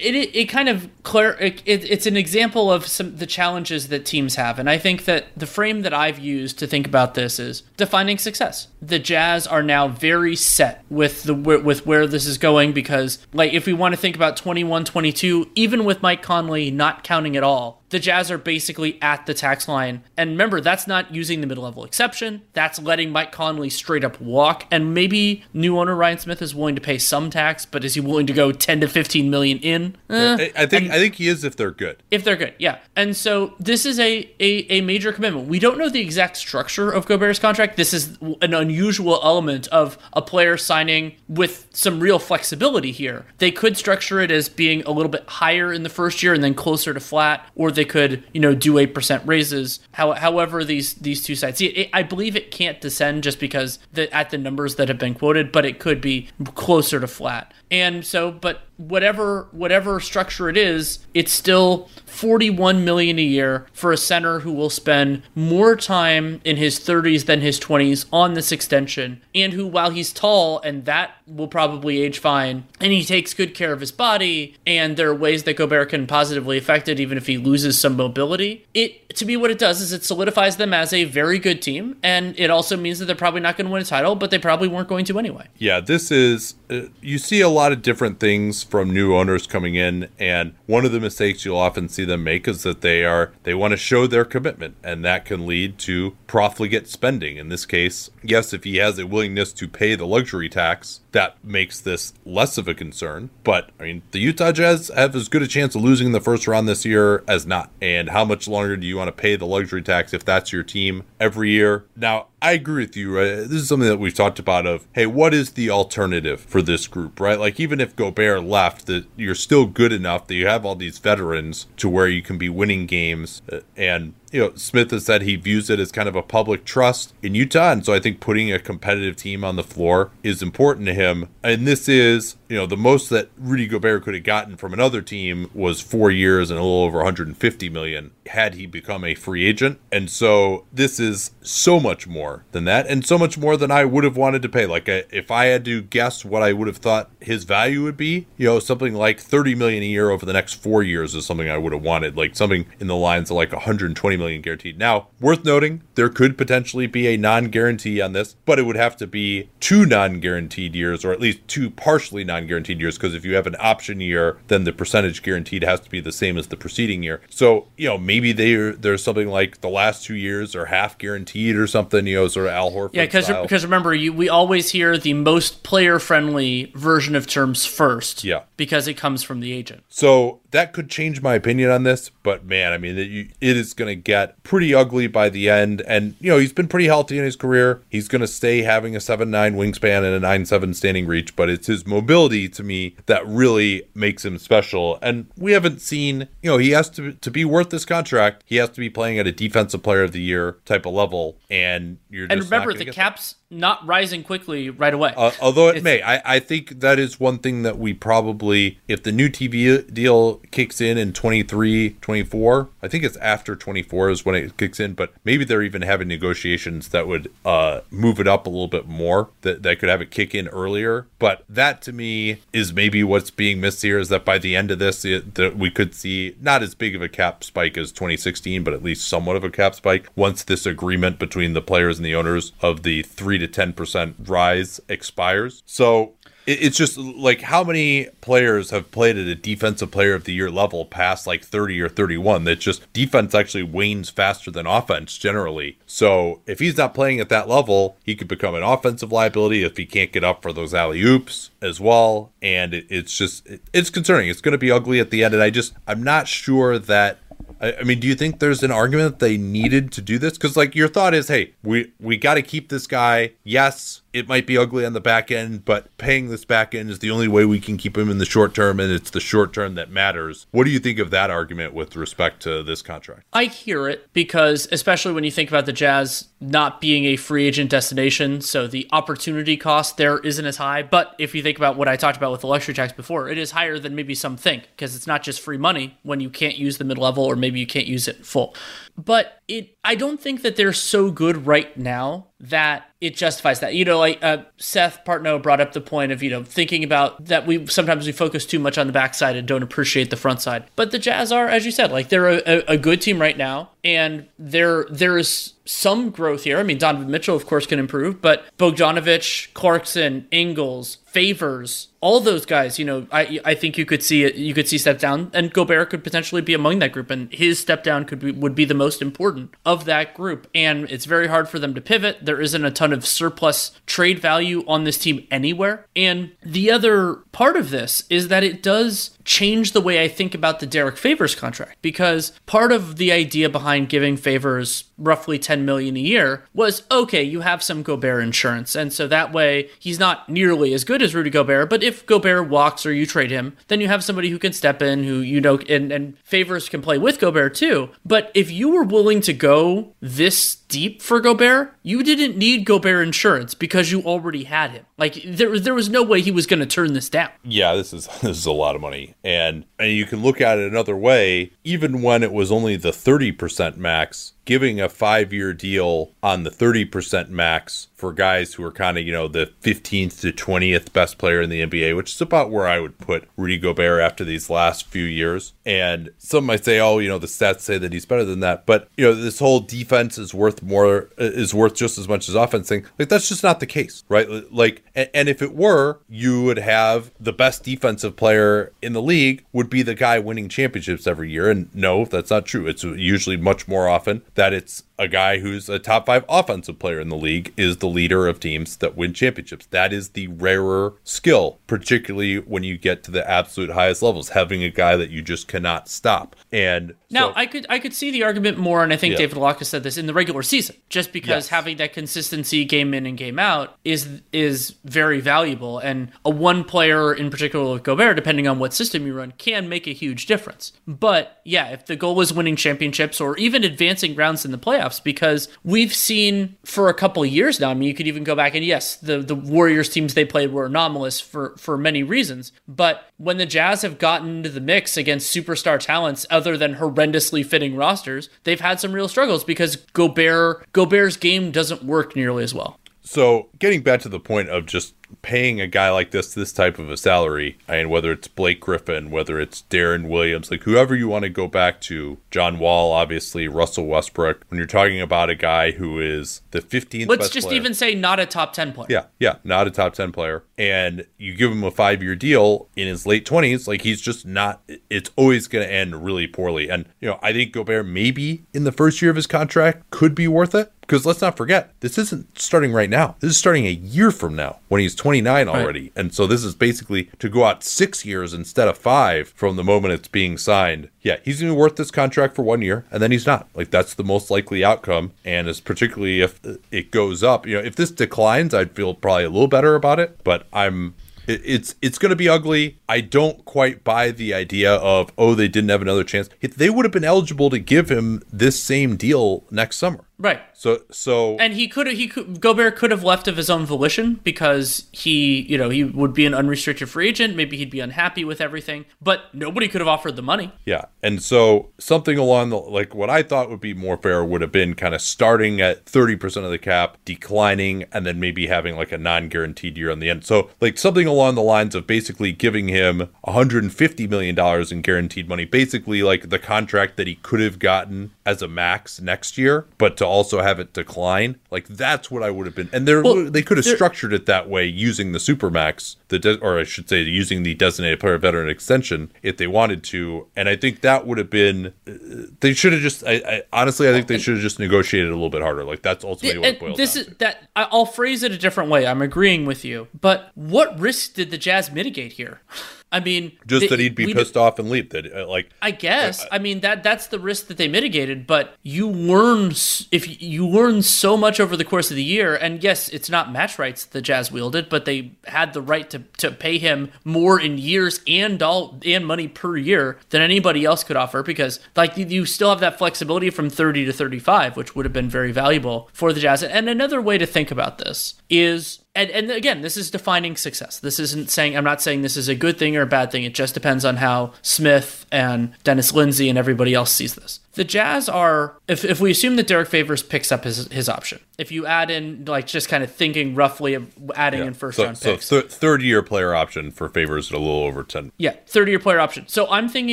it, 0.00 0.14
it, 0.36 0.48
kind 0.48 0.68
of 0.68 0.88
clear 1.02 1.32
it, 1.40 1.60
it's 1.66 2.06
an 2.06 2.16
example 2.16 2.70
of 2.70 2.86
some 2.86 3.16
the 3.16 3.26
challenges 3.26 3.88
that 3.88 4.04
teams 4.04 4.36
have. 4.36 4.60
And 4.60 4.70
i 4.70 4.78
think 4.78 5.06
that 5.06 5.26
the 5.36 5.46
frame 5.46 5.82
that 5.82 5.92
i've 5.92 6.20
used 6.20 6.56
to 6.60 6.68
think 6.68 6.86
about 6.86 7.14
this 7.14 7.40
is 7.40 7.62
defining 7.76 8.16
success. 8.18 8.68
The 8.80 9.00
jazz 9.00 9.48
are 9.48 9.62
now 9.64 9.88
very 9.88 10.36
set 10.36 10.84
with 10.88 11.24
the 11.24 11.34
with 11.34 11.84
where 11.84 12.06
this 12.06 12.26
is 12.26 12.38
going 12.38 12.72
because 12.72 13.26
like 13.32 13.52
if 13.52 13.66
we 13.66 13.72
want 13.72 13.92
to 13.94 14.00
think 14.00 14.14
about 14.14 14.36
21 14.36 14.84
22 14.84 15.50
even 15.56 15.84
with 15.84 16.00
mike 16.00 16.22
conley 16.22 16.70
not 16.70 17.02
counting 17.02 17.36
at 17.36 17.42
all 17.42 17.79
the 17.90 17.98
Jazz 17.98 18.30
are 18.30 18.38
basically 18.38 19.00
at 19.02 19.26
the 19.26 19.34
tax 19.34 19.68
line. 19.68 20.02
And 20.16 20.30
remember, 20.30 20.60
that's 20.60 20.86
not 20.86 21.14
using 21.14 21.40
the 21.40 21.46
mid 21.46 21.58
level 21.58 21.84
exception. 21.84 22.42
That's 22.52 22.80
letting 22.80 23.10
Mike 23.10 23.32
Conley 23.32 23.70
straight 23.70 24.04
up 24.04 24.20
walk. 24.20 24.66
And 24.70 24.94
maybe 24.94 25.44
new 25.52 25.78
owner 25.78 25.94
Ryan 25.94 26.18
Smith 26.18 26.40
is 26.40 26.54
willing 26.54 26.74
to 26.76 26.80
pay 26.80 26.98
some 26.98 27.30
tax, 27.30 27.66
but 27.66 27.84
is 27.84 27.94
he 27.94 28.00
willing 28.00 28.26
to 28.26 28.32
go 28.32 28.52
10 28.52 28.80
to 28.80 28.88
15 28.88 29.28
million 29.28 29.58
in? 29.58 29.96
Eh. 30.08 30.50
I 30.56 30.66
think 30.66 30.84
and 30.84 30.92
I 30.92 30.98
think 30.98 31.16
he 31.16 31.28
is 31.28 31.44
if 31.44 31.56
they're 31.56 31.70
good. 31.70 32.02
If 32.10 32.24
they're 32.24 32.36
good, 32.36 32.54
yeah. 32.58 32.78
And 32.96 33.16
so 33.16 33.54
this 33.58 33.84
is 33.84 33.98
a, 33.98 34.30
a, 34.40 34.66
a 34.70 34.80
major 34.80 35.12
commitment. 35.12 35.48
We 35.48 35.58
don't 35.58 35.78
know 35.78 35.88
the 35.88 36.00
exact 36.00 36.36
structure 36.36 36.90
of 36.90 37.06
Gobert's 37.06 37.38
contract. 37.38 37.76
This 37.76 37.92
is 37.92 38.18
an 38.40 38.54
unusual 38.54 39.20
element 39.22 39.66
of 39.68 39.98
a 40.12 40.22
player 40.22 40.56
signing 40.56 41.16
with 41.28 41.68
some 41.72 42.00
real 42.00 42.18
flexibility 42.18 42.92
here. 42.92 43.26
They 43.38 43.50
could 43.50 43.76
structure 43.76 44.20
it 44.20 44.30
as 44.30 44.48
being 44.48 44.82
a 44.84 44.90
little 44.90 45.10
bit 45.10 45.28
higher 45.28 45.72
in 45.72 45.82
the 45.82 45.88
first 45.88 46.22
year 46.22 46.34
and 46.34 46.42
then 46.42 46.54
closer 46.54 46.94
to 46.94 47.00
flat, 47.00 47.46
or 47.54 47.70
they 47.70 47.79
could, 47.84 48.24
you 48.32 48.40
know, 48.40 48.54
do 48.54 48.78
eight 48.78 48.94
percent 48.94 49.22
raises. 49.26 49.80
How, 49.92 50.12
however, 50.12 50.64
these 50.64 50.94
these 50.94 51.22
two 51.22 51.34
sides, 51.34 51.60
it, 51.60 51.88
I 51.92 52.02
believe 52.02 52.36
it 52.36 52.50
can't 52.50 52.80
descend 52.80 53.22
just 53.22 53.40
because 53.40 53.78
the, 53.92 54.12
at 54.14 54.30
the 54.30 54.38
numbers 54.38 54.76
that 54.76 54.88
have 54.88 54.98
been 54.98 55.14
quoted, 55.14 55.52
but 55.52 55.64
it 55.64 55.78
could 55.78 56.00
be 56.00 56.28
closer 56.54 57.00
to 57.00 57.06
flat. 57.06 57.52
And 57.70 58.04
so, 58.04 58.30
but 58.30 58.62
whatever 58.76 59.46
whatever 59.52 60.00
structure 60.00 60.48
it 60.48 60.56
is, 60.56 61.00
it's 61.14 61.32
still 61.32 61.88
41 62.06 62.84
million 62.84 63.18
a 63.18 63.22
year 63.22 63.66
for 63.72 63.92
a 63.92 63.96
center 63.96 64.40
who 64.40 64.52
will 64.52 64.70
spend 64.70 65.22
more 65.34 65.76
time 65.76 66.40
in 66.44 66.56
his 66.56 66.78
30s 66.80 67.26
than 67.26 67.40
his 67.40 67.60
20s 67.60 68.06
on 68.12 68.34
this 68.34 68.50
extension 68.52 69.20
and 69.34 69.52
who 69.52 69.66
while 69.66 69.90
he's 69.90 70.12
tall 70.12 70.60
and 70.60 70.84
that 70.86 71.12
will 71.26 71.48
probably 71.48 72.02
age 72.02 72.18
fine 72.18 72.64
and 72.80 72.92
he 72.92 73.04
takes 73.04 73.32
good 73.32 73.54
care 73.54 73.72
of 73.72 73.80
his 73.80 73.92
body 73.92 74.56
and 74.66 74.96
there 74.96 75.08
are 75.08 75.14
ways 75.14 75.44
that 75.44 75.56
Gobert 75.56 75.90
can 75.90 76.06
positively 76.06 76.58
affect 76.58 76.88
it 76.88 76.98
even 76.98 77.16
if 77.16 77.26
he 77.26 77.38
loses 77.38 77.78
some 77.78 77.96
mobility. 77.96 78.66
It 78.74 79.08
to 79.16 79.26
me 79.26 79.36
what 79.36 79.50
it 79.50 79.58
does 79.58 79.80
is 79.80 79.92
it 79.92 80.04
solidifies 80.04 80.56
them 80.56 80.74
as 80.74 80.92
a 80.92 81.04
very 81.04 81.38
good 81.38 81.62
team 81.62 81.96
and 82.02 82.38
it 82.38 82.50
also 82.50 82.76
means 82.76 82.98
that 82.98 83.06
they're 83.06 83.16
probably 83.16 83.40
not 83.40 83.56
going 83.56 83.66
to 83.66 83.72
win 83.72 83.82
a 83.82 83.84
title 83.84 84.16
but 84.16 84.30
they 84.30 84.38
probably 84.38 84.68
weren't 84.68 84.88
going 84.88 85.04
to 85.06 85.18
anyway. 85.18 85.46
Yeah, 85.58 85.80
this 85.80 86.10
is 86.10 86.54
uh, 86.68 86.82
you 87.00 87.18
see 87.18 87.40
a 87.40 87.48
lot 87.48 87.59
of 87.68 87.82
different 87.82 88.20
things 88.20 88.62
from 88.62 88.92
new 88.92 89.14
owners 89.14 89.46
coming 89.46 89.74
in 89.74 90.08
and 90.18 90.54
one 90.66 90.84
of 90.84 90.92
the 90.92 91.00
mistakes 91.00 91.44
you'll 91.44 91.56
often 91.56 91.88
see 91.88 92.04
them 92.04 92.24
make 92.24 92.48
is 92.48 92.62
that 92.62 92.80
they 92.80 93.04
are 93.04 93.32
they 93.44 93.54
want 93.54 93.72
to 93.72 93.76
show 93.76 94.06
their 94.06 94.24
commitment 94.24 94.76
and 94.82 95.04
that 95.04 95.24
can 95.24 95.46
lead 95.46 95.78
to 95.78 96.16
profligate 96.26 96.88
spending. 96.88 97.36
In 97.36 97.48
this 97.48 97.66
case 97.66 98.10
yes 98.22 98.52
if 98.52 98.64
he 98.64 98.76
has 98.76 98.98
a 98.98 99.06
willingness 99.06 99.52
to 99.54 99.68
pay 99.68 99.94
the 99.94 100.06
luxury 100.06 100.48
tax 100.48 101.00
that 101.12 101.42
makes 101.44 101.80
this 101.80 102.12
less 102.24 102.56
of 102.56 102.68
a 102.68 102.74
concern 102.74 103.30
but 103.42 103.70
i 103.80 103.82
mean 103.82 104.02
the 104.12 104.20
utah 104.20 104.52
jazz 104.52 104.90
have 104.94 105.14
as 105.16 105.28
good 105.28 105.42
a 105.42 105.46
chance 105.46 105.74
of 105.74 105.82
losing 105.82 106.06
in 106.06 106.12
the 106.12 106.20
first 106.20 106.46
round 106.46 106.68
this 106.68 106.84
year 106.84 107.22
as 107.28 107.46
not. 107.46 107.70
And 107.80 108.10
how 108.10 108.24
much 108.24 108.48
longer 108.48 108.76
do 108.76 108.86
you 108.86 108.96
want 108.96 109.08
to 109.08 109.12
pay 109.12 109.36
the 109.36 109.46
luxury 109.46 109.82
tax 109.82 110.12
if 110.12 110.24
that's 110.24 110.52
your 110.52 110.62
team 110.62 111.04
every 111.18 111.50
year? 111.50 111.84
Now 111.96 112.26
I 112.42 112.52
agree 112.52 112.84
with 112.84 112.96
you. 112.96 113.16
Right? 113.16 113.36
This 113.36 113.52
is 113.52 113.68
something 113.68 113.88
that 113.88 113.98
we've 113.98 114.14
talked 114.14 114.38
about. 114.38 114.66
Of 114.66 114.86
hey, 114.92 115.06
what 115.06 115.34
is 115.34 115.52
the 115.52 115.70
alternative 115.70 116.40
for 116.40 116.62
this 116.62 116.86
group? 116.86 117.20
Right? 117.20 117.38
Like 117.38 117.60
even 117.60 117.80
if 117.80 117.96
Gobert 117.96 118.44
left, 118.44 118.86
that 118.86 119.06
you're 119.16 119.34
still 119.34 119.66
good 119.66 119.92
enough 119.92 120.26
that 120.26 120.34
you 120.34 120.46
have 120.46 120.64
all 120.64 120.74
these 120.74 120.98
veterans 120.98 121.66
to 121.76 121.88
where 121.88 122.08
you 122.08 122.22
can 122.22 122.38
be 122.38 122.48
winning 122.48 122.86
games 122.86 123.42
uh, 123.52 123.60
and 123.76 124.14
you 124.30 124.40
know, 124.40 124.52
Smith 124.54 124.90
has 124.90 125.04
said 125.04 125.22
he 125.22 125.36
views 125.36 125.70
it 125.70 125.80
as 125.80 125.90
kind 125.90 126.08
of 126.08 126.16
a 126.16 126.22
public 126.22 126.64
trust 126.64 127.14
in 127.22 127.34
Utah. 127.34 127.72
And 127.72 127.84
so 127.84 127.92
I 127.92 128.00
think 128.00 128.20
putting 128.20 128.52
a 128.52 128.58
competitive 128.58 129.16
team 129.16 129.44
on 129.44 129.56
the 129.56 129.64
floor 129.64 130.10
is 130.22 130.42
important 130.42 130.86
to 130.86 130.94
him. 130.94 131.28
And 131.42 131.66
this 131.66 131.88
is, 131.88 132.36
you 132.48 132.56
know, 132.56 132.66
the 132.66 132.76
most 132.76 133.10
that 133.10 133.28
Rudy 133.36 133.66
Gobert 133.66 134.04
could 134.04 134.14
have 134.14 134.22
gotten 134.22 134.56
from 134.56 134.72
another 134.72 135.02
team 135.02 135.50
was 135.52 135.80
four 135.80 136.10
years 136.10 136.50
and 136.50 136.58
a 136.58 136.62
little 136.62 136.82
over 136.82 136.98
150 136.98 137.68
million 137.70 138.12
had 138.26 138.54
he 138.54 138.66
become 138.66 139.04
a 139.04 139.14
free 139.14 139.44
agent. 139.46 139.80
And 139.90 140.08
so 140.08 140.64
this 140.72 141.00
is 141.00 141.32
so 141.42 141.80
much 141.80 142.06
more 142.06 142.44
than 142.52 142.64
that 142.66 142.86
and 142.86 143.04
so 143.04 143.18
much 143.18 143.36
more 143.36 143.56
than 143.56 143.70
I 143.70 143.84
would 143.84 144.04
have 144.04 144.16
wanted 144.16 144.42
to 144.42 144.48
pay. 144.48 144.66
Like 144.66 144.88
if 144.88 145.30
I 145.30 145.46
had 145.46 145.64
to 145.64 145.82
guess 145.82 146.24
what 146.24 146.42
I 146.42 146.52
would 146.52 146.68
have 146.68 146.76
thought 146.76 147.10
his 147.20 147.44
value 147.44 147.82
would 147.82 147.96
be, 147.96 148.28
you 148.36 148.46
know, 148.46 148.60
something 148.60 148.94
like 148.94 149.18
30 149.18 149.56
million 149.56 149.82
a 149.82 149.86
year 149.86 150.10
over 150.10 150.24
the 150.24 150.32
next 150.32 150.54
four 150.54 150.82
years 150.84 151.14
is 151.14 151.26
something 151.26 151.50
I 151.50 151.58
would 151.58 151.72
have 151.72 151.82
wanted. 151.82 152.16
Like 152.16 152.36
something 152.36 152.66
in 152.78 152.86
the 152.86 152.96
lines 152.96 153.30
of 153.30 153.36
like 153.36 153.52
120 153.52 154.19
million 154.20 154.40
guaranteed. 154.40 154.78
Now, 154.78 155.08
worth 155.20 155.44
noting, 155.44 155.82
there 155.96 156.08
could 156.08 156.38
potentially 156.38 156.86
be 156.86 157.08
a 157.08 157.16
non-guarantee 157.16 158.00
on 158.00 158.12
this, 158.12 158.36
but 158.44 158.58
it 158.58 158.62
would 158.62 158.76
have 158.76 158.96
to 158.98 159.06
be 159.06 159.48
two 159.58 159.84
non-guaranteed 159.84 160.74
years, 160.74 161.04
or 161.04 161.12
at 161.12 161.20
least 161.20 161.46
two 161.48 161.70
partially 161.70 162.22
non-guaranteed 162.22 162.80
years, 162.80 162.96
because 162.96 163.14
if 163.14 163.24
you 163.24 163.34
have 163.34 163.46
an 163.46 163.56
option 163.58 164.00
year, 164.00 164.38
then 164.48 164.64
the 164.64 164.72
percentage 164.72 165.22
guaranteed 165.22 165.64
has 165.64 165.80
to 165.80 165.90
be 165.90 166.00
the 166.00 166.12
same 166.12 166.38
as 166.38 166.46
the 166.46 166.56
preceding 166.56 167.02
year. 167.02 167.20
So, 167.28 167.66
you 167.76 167.88
know, 167.88 167.98
maybe 167.98 168.32
they 168.32 168.54
there's 168.54 169.02
something 169.02 169.28
like 169.28 169.60
the 169.60 169.68
last 169.68 170.04
two 170.04 170.14
years 170.14 170.54
are 170.54 170.66
half 170.66 170.98
guaranteed 170.98 171.56
or 171.56 171.66
something, 171.66 172.06
you 172.06 172.16
know, 172.16 172.28
sort 172.28 172.46
of 172.46 172.52
Al 172.52 172.70
Horford. 172.70 172.90
Yeah, 172.92 173.06
because 173.06 173.28
because 173.28 173.64
remember, 173.64 173.94
you 173.94 174.12
we 174.12 174.28
always 174.28 174.70
hear 174.70 174.98
the 174.98 175.14
most 175.14 175.62
player-friendly 175.62 176.72
version 176.74 177.16
of 177.16 177.26
terms 177.26 177.64
first. 177.64 178.24
Yeah, 178.24 178.42
because 178.56 178.86
it 178.86 178.94
comes 178.94 179.22
from 179.22 179.40
the 179.40 179.52
agent. 179.52 179.84
So 179.88 180.40
that 180.50 180.72
could 180.72 180.90
change 180.90 181.22
my 181.22 181.34
opinion 181.34 181.70
on 181.70 181.84
this, 181.84 182.10
but 182.22 182.44
man, 182.44 182.72
I 182.72 182.78
mean, 182.78 182.98
it, 182.98 183.30
it 183.40 183.56
is 183.56 183.72
going 183.72 183.88
to 183.88 183.94
get 184.10 184.42
pretty 184.42 184.74
ugly 184.74 185.06
by 185.06 185.28
the 185.28 185.48
end. 185.48 185.82
And, 185.86 186.16
you 186.18 186.30
know, 186.30 186.38
he's 186.38 186.52
been 186.52 186.66
pretty 186.66 186.86
healthy 186.86 187.16
in 187.16 187.24
his 187.24 187.36
career. 187.36 187.82
He's 187.88 188.08
going 188.08 188.20
to 188.20 188.26
stay 188.26 188.62
having 188.62 188.96
a 188.96 189.00
7 189.00 189.30
9 189.30 189.54
wingspan 189.54 189.98
and 189.98 190.14
a 190.14 190.20
9 190.20 190.46
7 190.46 190.74
standing 190.74 191.06
reach, 191.06 191.36
but 191.36 191.48
it's 191.48 191.68
his 191.68 191.86
mobility 191.86 192.48
to 192.48 192.62
me 192.62 192.96
that 193.06 193.26
really 193.26 193.84
makes 193.94 194.24
him 194.24 194.38
special. 194.38 194.98
And 195.00 195.26
we 195.36 195.52
haven't 195.52 195.80
seen, 195.80 196.28
you 196.42 196.50
know, 196.50 196.58
he 196.58 196.70
has 196.70 196.90
to, 196.90 197.12
to 197.12 197.30
be 197.30 197.44
worth 197.44 197.70
this 197.70 197.84
contract, 197.84 198.42
he 198.46 198.56
has 198.56 198.70
to 198.70 198.80
be 198.80 198.90
playing 198.90 199.18
at 199.18 199.26
a 199.26 199.32
defensive 199.32 199.82
player 199.82 200.02
of 200.02 200.12
the 200.12 200.20
year 200.20 200.58
type 200.64 200.86
of 200.86 200.92
level. 200.92 201.38
And 201.48 201.98
you're 202.10 202.26
And 202.28 202.42
remember, 202.42 202.74
the 202.74 202.86
cap's 202.86 203.34
that. 203.34 203.39
Not 203.50 203.84
rising 203.84 204.22
quickly 204.22 204.70
right 204.70 204.94
away. 204.94 205.12
Uh, 205.16 205.32
although 205.40 205.68
it 205.68 205.78
it's, 205.78 205.84
may. 205.84 206.00
I, 206.02 206.36
I 206.36 206.38
think 206.38 206.80
that 206.80 206.98
is 206.98 207.18
one 207.18 207.38
thing 207.38 207.62
that 207.62 207.78
we 207.78 207.92
probably, 207.92 208.78
if 208.86 209.02
the 209.02 209.10
new 209.10 209.28
TV 209.28 209.92
deal 209.92 210.36
kicks 210.52 210.80
in 210.80 210.96
in 210.96 211.12
23, 211.12 211.96
24, 212.00 212.68
I 212.82 212.88
think 212.88 213.02
it's 213.02 213.16
after 213.16 213.56
24 213.56 214.10
is 214.10 214.24
when 214.24 214.36
it 214.36 214.56
kicks 214.56 214.78
in, 214.78 214.94
but 214.94 215.12
maybe 215.24 215.44
they're 215.44 215.62
even 215.62 215.82
having 215.82 216.06
negotiations 216.06 216.88
that 216.88 217.08
would 217.08 217.30
uh, 217.44 217.80
move 217.90 218.20
it 218.20 218.28
up 218.28 218.46
a 218.46 218.50
little 218.50 218.68
bit 218.68 218.86
more, 218.86 219.30
that, 219.42 219.64
that 219.64 219.80
could 219.80 219.88
have 219.88 220.00
it 220.00 220.12
kick 220.12 220.34
in 220.34 220.46
earlier. 220.48 221.06
But 221.18 221.44
that 221.48 221.82
to 221.82 221.92
me 221.92 222.42
is 222.52 222.72
maybe 222.72 223.02
what's 223.02 223.30
being 223.30 223.60
missed 223.60 223.82
here 223.82 223.98
is 223.98 224.10
that 224.10 224.24
by 224.24 224.38
the 224.38 224.54
end 224.54 224.70
of 224.70 224.78
this, 224.78 225.04
it, 225.04 225.34
that 225.34 225.56
we 225.56 225.70
could 225.70 225.94
see 225.94 226.36
not 226.40 226.62
as 226.62 226.76
big 226.76 226.94
of 226.94 227.02
a 227.02 227.08
cap 227.08 227.42
spike 227.42 227.76
as 227.76 227.90
2016, 227.90 228.62
but 228.62 228.74
at 228.74 228.82
least 228.82 229.08
somewhat 229.08 229.36
of 229.36 229.42
a 229.42 229.50
cap 229.50 229.74
spike 229.74 230.08
once 230.14 230.44
this 230.44 230.66
agreement 230.66 231.18
between 231.18 231.52
the 231.52 231.60
players 231.60 231.98
and 231.98 232.06
the 232.06 232.14
owners 232.14 232.52
of 232.60 232.84
the 232.84 233.02
3 233.02 233.39
to 233.40 233.48
10% 233.48 234.14
rise 234.28 234.80
expires. 234.88 235.62
So 235.66 236.14
it's 236.46 236.76
just 236.76 236.96
like 236.96 237.42
how 237.42 237.62
many 237.62 238.06
players 238.20 238.70
have 238.70 238.90
played 238.90 239.16
at 239.16 239.26
a 239.26 239.34
defensive 239.34 239.90
player 239.90 240.14
of 240.14 240.24
the 240.24 240.32
year 240.32 240.50
level 240.50 240.84
past 240.84 241.26
like 241.26 241.44
30 241.44 241.80
or 241.80 241.88
31 241.88 242.44
that 242.44 242.60
just 242.60 242.90
defense 242.92 243.34
actually 243.34 243.62
wanes 243.62 244.10
faster 244.10 244.50
than 244.50 244.66
offense 244.66 245.16
generally. 245.18 245.78
So 245.86 246.40
if 246.46 246.58
he's 246.58 246.76
not 246.76 246.94
playing 246.94 247.20
at 247.20 247.28
that 247.28 247.48
level 247.48 247.96
he 248.04 248.16
could 248.16 248.28
become 248.28 248.54
an 248.54 248.62
offensive 248.62 249.12
liability 249.12 249.62
if 249.62 249.76
he 249.76 249.86
can't 249.86 250.12
get 250.12 250.24
up 250.24 250.42
for 250.42 250.52
those 250.52 250.74
alley 250.74 251.02
oops 251.02 251.50
as 251.60 251.80
well. 251.80 252.32
And 252.40 252.74
it's 252.74 253.16
just 253.16 253.46
it's 253.72 253.90
concerning. 253.90 254.28
It's 254.28 254.40
going 254.40 254.52
to 254.52 254.58
be 254.58 254.70
ugly 254.70 254.98
at 254.98 255.10
the 255.10 255.22
end. 255.22 255.34
And 255.34 255.42
i 255.42 255.50
just 255.50 255.74
i'm 255.86 256.02
not 256.02 256.26
sure 256.26 256.78
that 256.78 257.18
I, 257.60 257.82
mean, 257.82 258.00
do 258.00 258.08
you 258.08 258.14
think 258.14 258.38
there's 258.38 258.62
an 258.62 258.70
argument 258.70 259.18
that 259.18 259.24
they 259.24 259.36
needed 259.36 259.92
to 259.92 260.00
do 260.00 260.18
this? 260.18 260.34
Because 260.34 260.56
like 260.56 260.74
your 260.74 260.88
thought 260.88 261.14
is, 261.14 261.28
hey, 261.28 261.52
we 261.62 261.92
we 262.00 262.16
got 262.16 262.34
to 262.34 262.42
keep 262.42 262.70
this 262.70 262.86
guy. 262.86 263.32
Yes, 263.44 263.99
it 264.12 264.28
might 264.28 264.46
be 264.46 264.58
ugly 264.58 264.84
on 264.84 264.92
the 264.92 265.00
back 265.00 265.30
end, 265.30 265.64
but 265.64 265.96
paying 265.98 266.28
this 266.28 266.44
back 266.44 266.74
end 266.74 266.90
is 266.90 266.98
the 266.98 267.10
only 267.10 267.28
way 267.28 267.44
we 267.44 267.60
can 267.60 267.76
keep 267.76 267.96
him 267.96 268.10
in 268.10 268.18
the 268.18 268.24
short 268.24 268.54
term, 268.54 268.80
and 268.80 268.92
it's 268.92 269.10
the 269.10 269.20
short 269.20 269.52
term 269.52 269.74
that 269.76 269.90
matters. 269.90 270.46
What 270.50 270.64
do 270.64 270.70
you 270.70 270.78
think 270.78 270.98
of 270.98 271.10
that 271.10 271.30
argument 271.30 271.74
with 271.74 271.96
respect 271.96 272.42
to 272.42 272.62
this 272.62 272.82
contract? 272.82 273.24
I 273.32 273.44
hear 273.44 273.88
it 273.88 274.12
because, 274.12 274.68
especially 274.72 275.12
when 275.12 275.24
you 275.24 275.30
think 275.30 275.48
about 275.48 275.66
the 275.66 275.72
Jazz 275.72 276.28
not 276.40 276.80
being 276.80 277.04
a 277.04 277.16
free 277.16 277.46
agent 277.46 277.70
destination, 277.70 278.40
so 278.40 278.66
the 278.66 278.88
opportunity 278.92 279.56
cost 279.56 279.96
there 279.96 280.18
isn't 280.18 280.44
as 280.44 280.56
high. 280.56 280.82
But 280.82 281.14
if 281.18 281.34
you 281.34 281.42
think 281.42 281.58
about 281.58 281.76
what 281.76 281.86
I 281.86 281.96
talked 281.96 282.16
about 282.16 282.32
with 282.32 282.40
the 282.40 282.46
luxury 282.46 282.74
tax 282.74 282.92
before, 282.92 283.28
it 283.28 283.38
is 283.38 283.50
higher 283.50 283.78
than 283.78 283.94
maybe 283.94 284.14
some 284.14 284.36
think 284.36 284.68
because 284.74 284.96
it's 284.96 285.06
not 285.06 285.22
just 285.22 285.40
free 285.40 285.58
money 285.58 285.98
when 286.02 286.20
you 286.20 286.30
can't 286.30 286.56
use 286.56 286.78
the 286.78 286.84
mid 286.84 286.98
level 286.98 287.24
or 287.24 287.36
maybe 287.36 287.60
you 287.60 287.66
can't 287.66 287.86
use 287.86 288.08
it 288.08 288.24
full. 288.24 288.54
But 288.96 289.40
it, 289.48 289.76
I 289.84 289.94
don't 289.94 290.20
think 290.20 290.42
that 290.42 290.56
they're 290.56 290.72
so 290.72 291.10
good 291.10 291.46
right 291.46 291.76
now 291.76 292.26
that 292.40 292.90
it 293.00 293.16
justifies 293.16 293.60
that. 293.60 293.74
You 293.74 293.84
know, 293.84 293.98
like 293.98 294.22
uh, 294.22 294.44
Seth 294.58 295.04
Partnow 295.04 295.42
brought 295.42 295.60
up 295.60 295.72
the 295.72 295.80
point 295.80 296.12
of 296.12 296.22
you 296.22 296.30
know 296.30 296.44
thinking 296.44 296.84
about 296.84 297.24
that 297.26 297.46
we 297.46 297.66
sometimes 297.66 298.06
we 298.06 298.12
focus 298.12 298.46
too 298.46 298.58
much 298.58 298.78
on 298.78 298.86
the 298.86 298.92
backside 298.92 299.36
and 299.36 299.46
don't 299.46 299.62
appreciate 299.62 300.10
the 300.10 300.16
front 300.16 300.40
side. 300.40 300.64
But 300.76 300.90
the 300.90 300.98
Jazz 300.98 301.32
are, 301.32 301.48
as 301.48 301.64
you 301.64 301.72
said, 301.72 301.92
like 301.92 302.08
they're 302.08 302.28
a, 302.28 302.64
a 302.68 302.78
good 302.78 303.00
team 303.00 303.20
right 303.20 303.36
now, 303.36 303.70
and 303.84 304.28
there 304.38 304.86
there 304.90 305.18
is 305.18 305.54
some 305.64 306.10
growth 306.10 306.44
here. 306.44 306.58
I 306.58 306.62
mean, 306.62 306.78
Donovan 306.78 307.10
Mitchell, 307.10 307.36
of 307.36 307.46
course, 307.46 307.66
can 307.66 307.78
improve, 307.78 308.20
but 308.20 308.44
Bogdanovic, 308.58 309.52
Clarkson, 309.54 310.26
Ingles, 310.32 310.98
Favors, 311.06 311.88
all 312.00 312.20
those 312.20 312.46
guys, 312.46 312.78
you 312.78 312.84
know, 312.84 313.06
I 313.10 313.40
I 313.44 313.54
think 313.54 313.76
you 313.76 313.84
could 313.84 314.02
see 314.02 314.24
it. 314.24 314.36
You 314.36 314.54
could 314.54 314.68
see 314.68 314.78
step 314.78 314.98
down, 314.98 315.30
and 315.34 315.52
Gobert 315.52 315.90
could 315.90 316.04
potentially 316.04 316.40
be 316.40 316.54
among 316.54 316.78
that 316.78 316.92
group, 316.92 317.10
and 317.10 317.32
his 317.32 317.58
step 317.58 317.82
down 317.82 318.04
could 318.04 318.20
be 318.20 318.30
would 318.30 318.54
be 318.54 318.64
the 318.64 318.74
most 318.74 319.02
important 319.02 319.54
of 319.66 319.86
that 319.86 320.14
group. 320.14 320.46
And 320.54 320.88
it's 320.90 321.04
very 321.04 321.26
hard 321.26 321.48
for 321.48 321.58
them 321.58 321.74
to 321.74 321.80
pivot. 321.80 322.18
There 322.22 322.40
isn't 322.40 322.64
a 322.64 322.70
ton 322.70 322.92
of 322.92 323.06
surplus 323.06 323.72
trade 323.86 324.20
value 324.20 324.64
on 324.68 324.84
this 324.84 324.98
team 324.98 325.26
anywhere. 325.30 325.86
And 325.96 326.32
the 326.42 326.70
other 326.70 327.16
part 327.32 327.56
of 327.56 327.70
this 327.70 328.04
is 328.08 328.28
that 328.28 328.44
it 328.44 328.62
does 328.62 329.18
change 329.24 329.72
the 329.72 329.80
way 329.80 330.02
I 330.02 330.08
think 330.08 330.34
about 330.34 330.60
the 330.60 330.66
Derrick 330.66 330.96
Favors 330.96 331.34
contract 331.34 331.76
because 331.82 332.32
part 332.46 332.72
of 332.72 332.96
the 332.96 333.12
idea 333.12 333.48
behind 333.48 333.69
giving 333.78 334.16
Favors 334.16 334.84
roughly 334.98 335.38
10 335.38 335.64
million 335.64 335.96
a 335.96 336.00
year 336.00 336.44
was 336.52 336.82
okay, 336.90 337.22
you 337.22 337.40
have 337.40 337.62
some 337.62 337.82
Gobert 337.82 338.22
insurance 338.22 338.74
and 338.74 338.92
so 338.92 339.06
that 339.08 339.32
way 339.32 339.70
he's 339.78 339.98
not 339.98 340.28
nearly 340.28 340.74
as 340.74 340.84
good 340.84 341.02
as 341.02 341.14
Rudy 341.14 341.30
Gobert, 341.30 341.70
but 341.70 341.82
if 341.82 342.06
Gobert 342.06 342.48
walks 342.48 342.84
or 342.84 342.92
you 342.92 343.06
trade 343.06 343.30
him, 343.30 343.56
then 343.68 343.80
you 343.80 343.88
have 343.88 344.04
somebody 344.04 344.30
who 344.30 344.38
can 344.38 344.52
step 344.52 344.82
in 344.82 345.04
who 345.04 345.20
you 345.20 345.40
know 345.40 345.58
and, 345.68 345.92
and 345.92 346.18
Favors 346.24 346.68
can 346.68 346.82
play 346.82 346.98
with 346.98 347.18
Gobert 347.18 347.54
too. 347.54 347.90
But 348.04 348.30
if 348.34 348.50
you 348.50 348.70
were 348.70 348.84
willing 348.84 349.20
to 349.22 349.32
go 349.32 349.94
this 350.00 350.59
deep 350.70 351.02
for 351.02 351.20
Gobert, 351.20 351.74
you 351.82 352.02
didn't 352.02 352.38
need 352.38 352.64
Gobert 352.64 353.06
insurance 353.06 353.54
because 353.54 353.92
you 353.92 354.00
already 354.02 354.44
had 354.44 354.70
him. 354.70 354.86
Like 354.96 355.22
there 355.26 355.58
there 355.58 355.74
was 355.74 355.90
no 355.90 356.02
way 356.02 356.22
he 356.22 356.30
was 356.30 356.46
going 356.46 356.60
to 356.60 356.66
turn 356.66 356.94
this 356.94 357.10
down. 357.10 357.30
Yeah, 357.44 357.74
this 357.74 357.92
is 357.92 358.06
this 358.22 358.38
is 358.38 358.46
a 358.46 358.52
lot 358.52 358.74
of 358.74 358.80
money. 358.80 359.14
And 359.22 359.66
and 359.78 359.92
you 359.92 360.06
can 360.06 360.22
look 360.22 360.40
at 360.40 360.58
it 360.58 360.70
another 360.70 360.96
way, 360.96 361.52
even 361.64 362.00
when 362.00 362.22
it 362.22 362.32
was 362.32 362.50
only 362.50 362.76
the 362.76 362.90
30% 362.90 363.76
max, 363.76 364.32
giving 364.50 364.80
a 364.80 364.88
5-year 364.88 365.54
deal 365.54 366.10
on 366.24 366.42
the 366.42 366.50
30% 366.50 367.28
max 367.28 367.86
for 367.94 368.12
guys 368.12 368.54
who 368.54 368.64
are 368.64 368.72
kind 368.72 368.98
of, 368.98 369.06
you 369.06 369.12
know, 369.12 369.28
the 369.28 369.52
15th 369.62 370.20
to 370.20 370.32
20th 370.32 370.92
best 370.92 371.18
player 371.18 371.40
in 371.40 371.48
the 371.48 371.64
NBA, 371.64 371.94
which 371.94 372.12
is 372.12 372.20
about 372.20 372.50
where 372.50 372.66
I 372.66 372.80
would 372.80 372.98
put 372.98 373.28
Rudy 373.36 373.58
Gobert 373.58 374.00
after 374.00 374.24
these 374.24 374.50
last 374.50 374.88
few 374.88 375.04
years. 375.04 375.52
And 375.64 376.10
some 376.18 376.46
might 376.46 376.64
say, 376.64 376.80
oh, 376.80 376.98
you 376.98 377.08
know, 377.08 377.20
the 377.20 377.28
stats 377.28 377.60
say 377.60 377.78
that 377.78 377.92
he's 377.92 378.06
better 378.06 378.24
than 378.24 378.40
that. 378.40 378.66
But, 378.66 378.88
you 378.96 379.04
know, 379.04 379.14
this 379.14 379.38
whole 379.38 379.60
defense 379.60 380.18
is 380.18 380.34
worth 380.34 380.64
more, 380.64 381.10
uh, 381.20 381.30
is 381.30 381.54
worth 381.54 381.76
just 381.76 381.96
as 381.96 382.08
much 382.08 382.28
as 382.28 382.34
offense 382.34 382.68
thing. 382.68 382.86
Like, 382.98 383.08
that's 383.08 383.28
just 383.28 383.44
not 383.44 383.60
the 383.60 383.66
case, 383.66 384.02
right? 384.08 384.28
Like, 384.52 384.82
and 384.96 385.28
if 385.28 385.42
it 385.42 385.54
were, 385.54 386.00
you 386.08 386.42
would 386.42 386.58
have 386.58 387.12
the 387.20 387.32
best 387.32 387.62
defensive 387.62 388.16
player 388.16 388.72
in 388.82 388.94
the 388.94 389.02
league 389.02 389.44
would 389.52 389.70
be 389.70 389.82
the 389.82 389.94
guy 389.94 390.18
winning 390.18 390.48
championships 390.48 391.06
every 391.06 391.30
year. 391.30 391.48
And 391.48 391.72
no, 391.72 392.04
that's 392.04 392.30
not 392.30 392.46
true. 392.46 392.66
It's 392.66 392.82
usually 392.82 393.36
much 393.36 393.68
more 393.68 393.88
often 393.88 394.22
that 394.40 394.54
it's 394.54 394.82
a 395.00 395.08
guy 395.08 395.38
who's 395.38 395.68
a 395.70 395.78
top 395.78 396.04
five 396.04 396.26
offensive 396.28 396.78
player 396.78 397.00
in 397.00 397.08
the 397.08 397.16
league 397.16 397.54
is 397.56 397.78
the 397.78 397.88
leader 397.88 398.28
of 398.28 398.38
teams 398.38 398.76
that 398.76 398.96
win 398.96 399.14
championships. 399.14 399.64
That 399.70 399.94
is 399.94 400.10
the 400.10 400.28
rarer 400.28 400.92
skill, 401.04 401.58
particularly 401.66 402.36
when 402.36 402.64
you 402.64 402.76
get 402.76 403.02
to 403.04 403.10
the 403.10 403.28
absolute 403.28 403.70
highest 403.70 404.02
levels, 404.02 404.28
having 404.28 404.62
a 404.62 404.68
guy 404.68 404.96
that 404.96 405.08
you 405.08 405.22
just 405.22 405.48
cannot 405.48 405.88
stop. 405.88 406.36
And 406.52 406.94
now 407.08 407.28
so, 407.28 407.32
I 407.34 407.46
could 407.46 407.66
I 407.70 407.78
could 407.78 407.94
see 407.94 408.10
the 408.10 408.24
argument 408.24 408.58
more, 408.58 408.84
and 408.84 408.92
I 408.92 408.96
think 408.96 409.12
yeah. 409.12 409.18
David 409.18 409.38
Locke 409.38 409.60
has 409.60 409.68
said 409.68 409.84
this 409.84 409.96
in 409.96 410.06
the 410.06 410.12
regular 410.12 410.42
season, 410.42 410.76
just 410.90 411.12
because 411.12 411.46
yes. 411.46 411.48
having 411.48 411.78
that 411.78 411.94
consistency 411.94 412.66
game 412.66 412.92
in 412.92 413.06
and 413.06 413.16
game 413.16 413.38
out 413.38 413.78
is 413.84 414.20
is 414.34 414.74
very 414.84 415.20
valuable. 415.20 415.78
And 415.78 416.10
a 416.26 416.30
one 416.30 416.62
player 416.62 417.14
in 417.14 417.30
particular 417.30 417.72
with 417.72 417.84
Gobert, 417.84 418.16
depending 418.16 418.46
on 418.46 418.58
what 418.58 418.74
system 418.74 419.06
you 419.06 419.14
run, 419.14 419.32
can 419.38 419.66
make 419.66 419.86
a 419.86 419.94
huge 419.94 420.26
difference. 420.26 420.74
But 420.86 421.40
yeah, 421.44 421.68
if 421.68 421.86
the 421.86 421.96
goal 421.96 422.20
is 422.20 422.34
winning 422.34 422.56
championships 422.56 423.18
or 423.18 423.38
even 423.38 423.64
advancing 423.64 424.14
rounds 424.14 424.44
in 424.44 424.50
the 424.50 424.58
playoffs 424.58 424.89
playoffs 424.90 425.02
because 425.02 425.48
we've 425.64 425.94
seen 425.94 426.56
for 426.64 426.88
a 426.88 426.94
couple 426.94 427.24
years 427.24 427.60
now. 427.60 427.70
I 427.70 427.74
mean, 427.74 427.88
you 427.88 427.94
could 427.94 428.06
even 428.06 428.24
go 428.24 428.34
back 428.34 428.54
and 428.54 428.64
yes, 428.64 428.96
the 428.96 429.18
the 429.18 429.34
Warriors 429.34 429.88
teams 429.88 430.14
they 430.14 430.24
played 430.24 430.52
were 430.52 430.66
anomalous 430.66 431.20
for 431.20 431.56
for 431.56 431.76
many 431.76 432.02
reasons, 432.02 432.52
but 432.68 433.04
when 433.16 433.36
the 433.36 433.46
Jazz 433.46 433.82
have 433.82 433.98
gotten 433.98 434.38
into 434.38 434.48
the 434.48 434.60
mix 434.60 434.96
against 434.96 435.34
superstar 435.34 435.78
talents 435.78 436.26
other 436.30 436.56
than 436.56 436.76
horrendously 436.76 437.44
fitting 437.44 437.76
rosters, 437.76 438.28
they've 438.44 438.60
had 438.60 438.80
some 438.80 438.92
real 438.92 439.08
struggles 439.08 439.44
because 439.44 439.76
Gobert 439.76 440.70
Gobert's 440.72 441.16
game 441.16 441.50
doesn't 441.50 441.84
work 441.84 442.16
nearly 442.16 442.44
as 442.44 442.54
well. 442.54 442.78
So, 443.02 443.48
getting 443.58 443.82
back 443.82 444.00
to 444.02 444.08
the 444.08 444.20
point 444.20 444.50
of 444.50 444.66
just 444.66 444.94
paying 445.22 445.60
a 445.60 445.66
guy 445.66 445.90
like 445.90 446.10
this 446.10 446.34
this 446.34 446.52
type 446.52 446.78
of 446.78 446.90
a 446.90 446.96
salary, 446.96 447.58
and 447.68 447.90
whether 447.90 448.12
it's 448.12 448.28
Blake 448.28 448.60
Griffin, 448.60 449.10
whether 449.10 449.40
it's 449.40 449.64
Deron 449.70 450.08
Williams, 450.08 450.50
like 450.50 450.62
whoever 450.62 450.94
you 450.94 451.08
want 451.08 451.24
to 451.24 451.28
go 451.28 451.46
back 451.46 451.80
to, 451.82 452.18
John 452.30 452.58
Wall, 452.58 452.92
obviously 452.92 453.48
Russell 453.48 453.86
Westbrook. 453.86 454.44
When 454.48 454.58
you're 454.58 454.66
talking 454.66 455.00
about 455.00 455.30
a 455.30 455.34
guy 455.34 455.72
who 455.72 456.00
is 456.00 456.42
the 456.50 456.60
15th, 456.60 457.08
let's 457.08 457.30
just 457.30 457.48
player, 457.48 457.60
even 457.60 457.74
say 457.74 457.94
not 457.94 458.20
a 458.20 458.26
top 458.26 458.52
10 458.52 458.72
player. 458.72 458.86
Yeah, 458.88 459.04
yeah, 459.18 459.36
not 459.44 459.66
a 459.66 459.70
top 459.70 459.94
10 459.94 460.12
player, 460.12 460.44
and 460.58 461.06
you 461.18 461.34
give 461.34 461.50
him 461.52 461.64
a 461.64 461.70
five 461.70 462.02
year 462.02 462.14
deal 462.14 462.68
in 462.76 462.86
his 462.88 463.06
late 463.06 463.26
20s, 463.26 463.66
like 463.66 463.82
he's 463.82 464.00
just 464.00 464.26
not. 464.26 464.62
It's 464.88 465.10
always 465.16 465.48
going 465.48 465.66
to 465.66 465.72
end 465.72 466.04
really 466.04 466.26
poorly. 466.26 466.68
And 466.68 466.86
you 467.00 467.08
know, 467.08 467.18
I 467.22 467.32
think 467.32 467.52
Gobert 467.52 467.86
maybe 467.86 468.44
in 468.52 468.64
the 468.64 468.72
first 468.72 469.00
year 469.02 469.10
of 469.10 469.16
his 469.16 469.26
contract 469.26 469.90
could 469.90 470.14
be 470.14 470.28
worth 470.28 470.54
it 470.54 470.72
because 470.90 471.06
let's 471.06 471.20
not 471.20 471.36
forget, 471.36 471.72
this 471.78 471.96
isn't 471.98 472.36
starting 472.36 472.72
right 472.72 472.90
now. 472.90 473.14
This 473.20 473.30
is 473.30 473.38
starting 473.38 473.64
a 473.64 473.70
year 473.70 474.10
from 474.10 474.34
now 474.34 474.58
when 474.66 474.80
he's 474.80 474.96
29 474.96 475.48
already. 475.48 475.82
Right. 475.82 475.92
And 475.94 476.12
so 476.12 476.26
this 476.26 476.42
is 476.42 476.56
basically 476.56 477.04
to 477.20 477.28
go 477.28 477.44
out 477.44 477.62
six 477.62 478.04
years 478.04 478.34
instead 478.34 478.66
of 478.66 478.76
five 478.76 479.28
from 479.28 479.54
the 479.54 479.62
moment 479.62 479.94
it's 479.94 480.08
being 480.08 480.36
signed. 480.36 480.88
Yeah, 481.00 481.18
he's 481.24 481.40
going 481.40 481.52
to 481.52 481.54
be 481.54 481.60
worth 481.60 481.76
this 481.76 481.92
contract 481.92 482.34
for 482.34 482.42
one 482.42 482.60
year, 482.60 482.86
and 482.90 483.00
then 483.00 483.12
he's 483.12 483.24
not. 483.24 483.46
Like 483.54 483.70
that's 483.70 483.94
the 483.94 484.02
most 484.02 484.32
likely 484.32 484.64
outcome, 484.64 485.12
and 485.24 485.46
is 485.46 485.60
particularly 485.60 486.22
if 486.22 486.40
it 486.72 486.90
goes 486.90 487.22
up. 487.22 487.46
You 487.46 487.54
know, 487.54 487.62
if 487.64 487.76
this 487.76 487.92
declines, 487.92 488.52
I'd 488.52 488.72
feel 488.72 488.92
probably 488.92 489.24
a 489.24 489.30
little 489.30 489.46
better 489.46 489.76
about 489.76 490.00
it. 490.00 490.18
But 490.24 490.48
I'm 490.52 490.96
it's 491.26 491.74
it's 491.80 491.98
going 491.98 492.10
to 492.10 492.16
be 492.16 492.28
ugly. 492.28 492.78
I 492.88 493.00
don't 493.00 493.44
quite 493.44 493.84
buy 493.84 494.10
the 494.10 494.34
idea 494.34 494.74
of 494.74 495.12
oh 495.16 495.34
they 495.34 495.48
didn't 495.48 495.70
have 495.70 495.82
another 495.82 496.04
chance. 496.04 496.28
They 496.40 496.70
would 496.70 496.84
have 496.84 496.92
been 496.92 497.04
eligible 497.04 497.50
to 497.50 497.58
give 497.58 497.90
him 497.90 498.22
this 498.32 498.60
same 498.60 498.96
deal 498.96 499.44
next 499.50 499.76
summer. 499.76 500.04
Right. 500.20 500.42
So 500.52 500.82
so 500.90 501.38
and 501.38 501.54
he 501.54 501.66
could 501.66 501.86
have, 501.86 501.96
he 501.96 502.06
could 502.06 502.42
Gobert 502.42 502.76
could 502.76 502.90
have 502.90 503.02
left 503.02 503.26
of 503.26 503.38
his 503.38 503.48
own 503.48 503.64
volition 503.64 504.20
because 504.22 504.86
he 504.92 505.40
you 505.48 505.56
know 505.56 505.70
he 505.70 505.82
would 505.82 506.12
be 506.12 506.26
an 506.26 506.34
unrestricted 506.34 506.90
free 506.90 507.08
agent. 507.08 507.34
Maybe 507.34 507.56
he'd 507.56 507.70
be 507.70 507.80
unhappy 507.80 508.22
with 508.22 508.42
everything, 508.42 508.84
but 509.00 509.34
nobody 509.34 509.66
could 509.66 509.80
have 509.80 509.88
offered 509.88 510.16
the 510.16 510.22
money. 510.22 510.52
Yeah, 510.66 510.84
and 511.02 511.22
so 511.22 511.70
something 511.78 512.18
along 512.18 512.50
the 512.50 512.58
like 512.58 512.94
what 512.94 513.08
I 513.08 513.22
thought 513.22 513.48
would 513.48 513.62
be 513.62 513.72
more 513.72 513.96
fair 513.96 514.22
would 514.22 514.42
have 514.42 514.52
been 514.52 514.74
kind 514.74 514.94
of 514.94 515.00
starting 515.00 515.62
at 515.62 515.86
thirty 515.86 516.16
percent 516.16 516.44
of 516.44 516.52
the 516.52 516.58
cap, 516.58 516.98
declining, 517.06 517.84
and 517.90 518.04
then 518.04 518.20
maybe 518.20 518.46
having 518.48 518.76
like 518.76 518.92
a 518.92 518.98
non-guaranteed 518.98 519.78
year 519.78 519.90
on 519.90 520.00
the 520.00 520.10
end. 520.10 520.26
So 520.26 520.50
like 520.60 520.76
something 520.76 521.06
along 521.06 521.34
the 521.34 521.40
lines 521.40 521.74
of 521.74 521.86
basically 521.86 522.32
giving 522.32 522.68
him 522.68 522.98
one 523.22 523.34
hundred 523.34 523.62
and 523.62 523.72
fifty 523.72 524.06
million 524.06 524.34
dollars 524.34 524.70
in 524.70 524.82
guaranteed 524.82 525.30
money, 525.30 525.46
basically 525.46 526.02
like 526.02 526.28
the 526.28 526.38
contract 526.38 526.98
that 526.98 527.06
he 527.06 527.14
could 527.14 527.40
have 527.40 527.58
gotten 527.58 528.10
as 528.26 528.42
a 528.42 528.48
max 528.48 529.00
next 529.00 529.38
year, 529.38 529.66
but 529.78 529.96
to 529.96 530.09
also 530.10 530.42
have 530.42 530.58
it 530.58 530.72
decline. 530.72 531.38
Like 531.50 531.68
that's 531.68 532.10
what 532.10 532.22
I 532.22 532.30
would 532.30 532.46
have 532.46 532.54
been. 532.54 532.68
And 532.72 532.86
they 532.86 532.96
well, 532.96 533.30
they 533.30 533.42
could 533.42 533.56
have 533.56 533.64
structured 533.64 534.12
it 534.12 534.26
that 534.26 534.48
way 534.48 534.66
using 534.66 535.12
the 535.12 535.18
supermax, 535.18 535.96
the 536.08 536.18
de- 536.18 536.40
or 536.40 536.58
I 536.58 536.64
should 536.64 536.88
say 536.88 537.02
using 537.02 537.42
the 537.42 537.54
designated 537.54 538.00
player 538.00 538.18
veteran 538.18 538.48
extension 538.48 539.12
if 539.22 539.36
they 539.36 539.46
wanted 539.46 539.82
to. 539.84 540.26
And 540.36 540.48
I 540.48 540.56
think 540.56 540.80
that 540.80 541.06
would 541.06 541.18
have 541.18 541.30
been. 541.30 541.72
Uh, 541.86 542.26
they 542.40 542.52
should 542.52 542.72
have 542.72 542.82
just. 542.82 543.04
I, 543.06 543.22
I, 543.26 543.42
honestly, 543.52 543.88
I 543.88 543.92
think 543.92 544.08
they 544.08 544.18
should 544.18 544.34
have 544.34 544.42
just 544.42 544.58
negotiated 544.58 545.10
a 545.10 545.14
little 545.14 545.30
bit 545.30 545.42
harder. 545.42 545.64
Like 545.64 545.82
that's 545.82 546.04
ultimately 546.04 546.40
what 546.40 546.48
it 546.48 546.60
boils 546.60 546.76
this 546.76 546.94
down 546.94 547.00
is 547.02 547.06
to. 547.08 547.14
that. 547.18 547.48
I'll 547.56 547.86
phrase 547.86 548.22
it 548.22 548.32
a 548.32 548.38
different 548.38 548.70
way. 548.70 548.86
I'm 548.86 549.02
agreeing 549.02 549.46
with 549.46 549.64
you, 549.64 549.88
but 549.98 550.30
what 550.34 550.78
risk 550.78 551.14
did 551.14 551.30
the 551.30 551.38
Jazz 551.38 551.70
mitigate 551.70 552.14
here? 552.14 552.40
I 552.92 553.00
mean, 553.00 553.38
just 553.46 553.68
that 553.68 553.78
he'd 553.78 553.94
be 553.94 554.12
pissed 554.12 554.36
off 554.36 554.58
and 554.58 554.68
leave. 554.68 554.90
That 554.90 555.12
uh, 555.12 555.28
like, 555.28 555.50
I 555.62 555.70
guess. 555.70 556.24
I, 556.24 556.36
I, 556.36 556.38
mean 556.38 556.60
that 556.60 556.82
that's 556.82 557.06
the 557.06 557.20
risk 557.20 557.46
that 557.46 557.56
they 557.56 557.68
mitigated. 557.68 558.26
But 558.26 558.54
you 558.62 558.88
learn 558.88 559.52
if 559.92 560.20
you 560.20 560.46
learn 560.46 560.82
so 560.82 561.16
much 561.16 561.38
over 561.38 561.56
the 561.56 561.64
course 561.64 561.90
of 561.90 561.96
the 561.96 562.02
year. 562.02 562.34
And 562.34 562.64
yes, 562.64 562.88
it's 562.88 563.08
not 563.08 563.32
match 563.32 563.58
rights 563.58 563.84
the 563.84 564.02
Jazz 564.02 564.32
wielded, 564.32 564.68
but 564.68 564.86
they 564.86 565.12
had 565.26 565.52
the 565.52 565.62
right 565.62 565.88
to 565.90 566.00
to 566.18 566.32
pay 566.32 566.58
him 566.58 566.90
more 567.04 567.38
in 567.40 567.58
years 567.58 568.00
and 568.08 568.42
all 568.42 568.80
and 568.84 569.06
money 569.06 569.28
per 569.28 569.56
year 569.56 569.98
than 570.10 570.20
anybody 570.20 570.64
else 570.64 570.82
could 570.82 570.96
offer 570.96 571.22
because 571.22 571.60
like 571.76 571.96
you 571.96 572.26
still 572.26 572.50
have 572.50 572.60
that 572.60 572.78
flexibility 572.78 573.30
from 573.30 573.48
30 573.48 573.84
to 573.84 573.92
35, 573.92 574.56
which 574.56 574.74
would 574.74 574.84
have 574.84 574.92
been 574.92 575.08
very 575.08 575.30
valuable 575.30 575.88
for 575.92 576.12
the 576.12 576.20
Jazz. 576.20 576.42
And 576.42 576.68
another 576.68 577.00
way 577.00 577.18
to 577.18 577.26
think 577.26 577.52
about 577.52 577.78
this 577.78 578.14
is 578.28 578.80
and, 578.94 579.10
and 579.10 579.30
again, 579.30 579.62
this 579.62 579.76
is 579.76 579.90
defining 579.90 580.36
success. 580.36 580.80
This 580.80 580.98
isn't 580.98 581.30
saying 581.30 581.56
I'm 581.56 581.64
not 581.64 581.80
saying 581.80 582.02
this 582.02 582.16
is 582.16 582.28
a 582.28 582.34
good 582.34 582.58
thing 582.58 582.76
or 582.76 582.82
a 582.82 582.86
bad 582.86 583.12
thing. 583.12 583.24
It 583.24 583.34
just 583.34 583.54
depends 583.54 583.84
on 583.84 583.96
how 583.96 584.32
Smith 584.42 585.06
and 585.12 585.52
Dennis 585.62 585.92
Lindsey 585.92 586.28
and 586.28 586.36
everybody 586.36 586.74
else 586.74 586.90
sees 586.90 587.14
this. 587.14 587.40
The 587.54 587.64
Jazz 587.64 588.08
are, 588.08 588.56
if, 588.68 588.84
if 588.84 589.00
we 589.00 589.10
assume 589.10 589.36
that 589.36 589.46
Derrick 589.46 589.68
Favors 589.68 590.02
picks 590.02 590.30
up 590.30 590.44
his 590.44 590.68
his 590.68 590.88
option, 590.88 591.20
if 591.36 591.50
you 591.50 591.66
add 591.66 591.90
in 591.90 592.24
like 592.26 592.46
just 592.46 592.68
kind 592.68 592.84
of 592.84 592.92
thinking 592.92 593.34
roughly 593.34 593.74
of 593.74 593.92
adding 594.14 594.40
yeah. 594.40 594.46
in 594.46 594.54
first 594.54 594.76
so, 594.76 594.84
round 594.84 594.98
so 594.98 595.12
picks, 595.12 595.28
th- 595.28 595.46
third 595.46 595.82
year 595.82 596.02
player 596.02 596.34
option 596.34 596.70
for 596.70 596.88
Favors 596.88 597.30
at 597.30 597.36
a 597.36 597.40
little 597.40 597.64
over 597.64 597.82
ten. 597.82 598.12
Yeah, 598.18 598.36
third 598.46 598.68
year 598.68 598.78
player 598.78 599.00
option. 599.00 599.26
So 599.26 599.50
I'm 599.50 599.68
thinking 599.68 599.92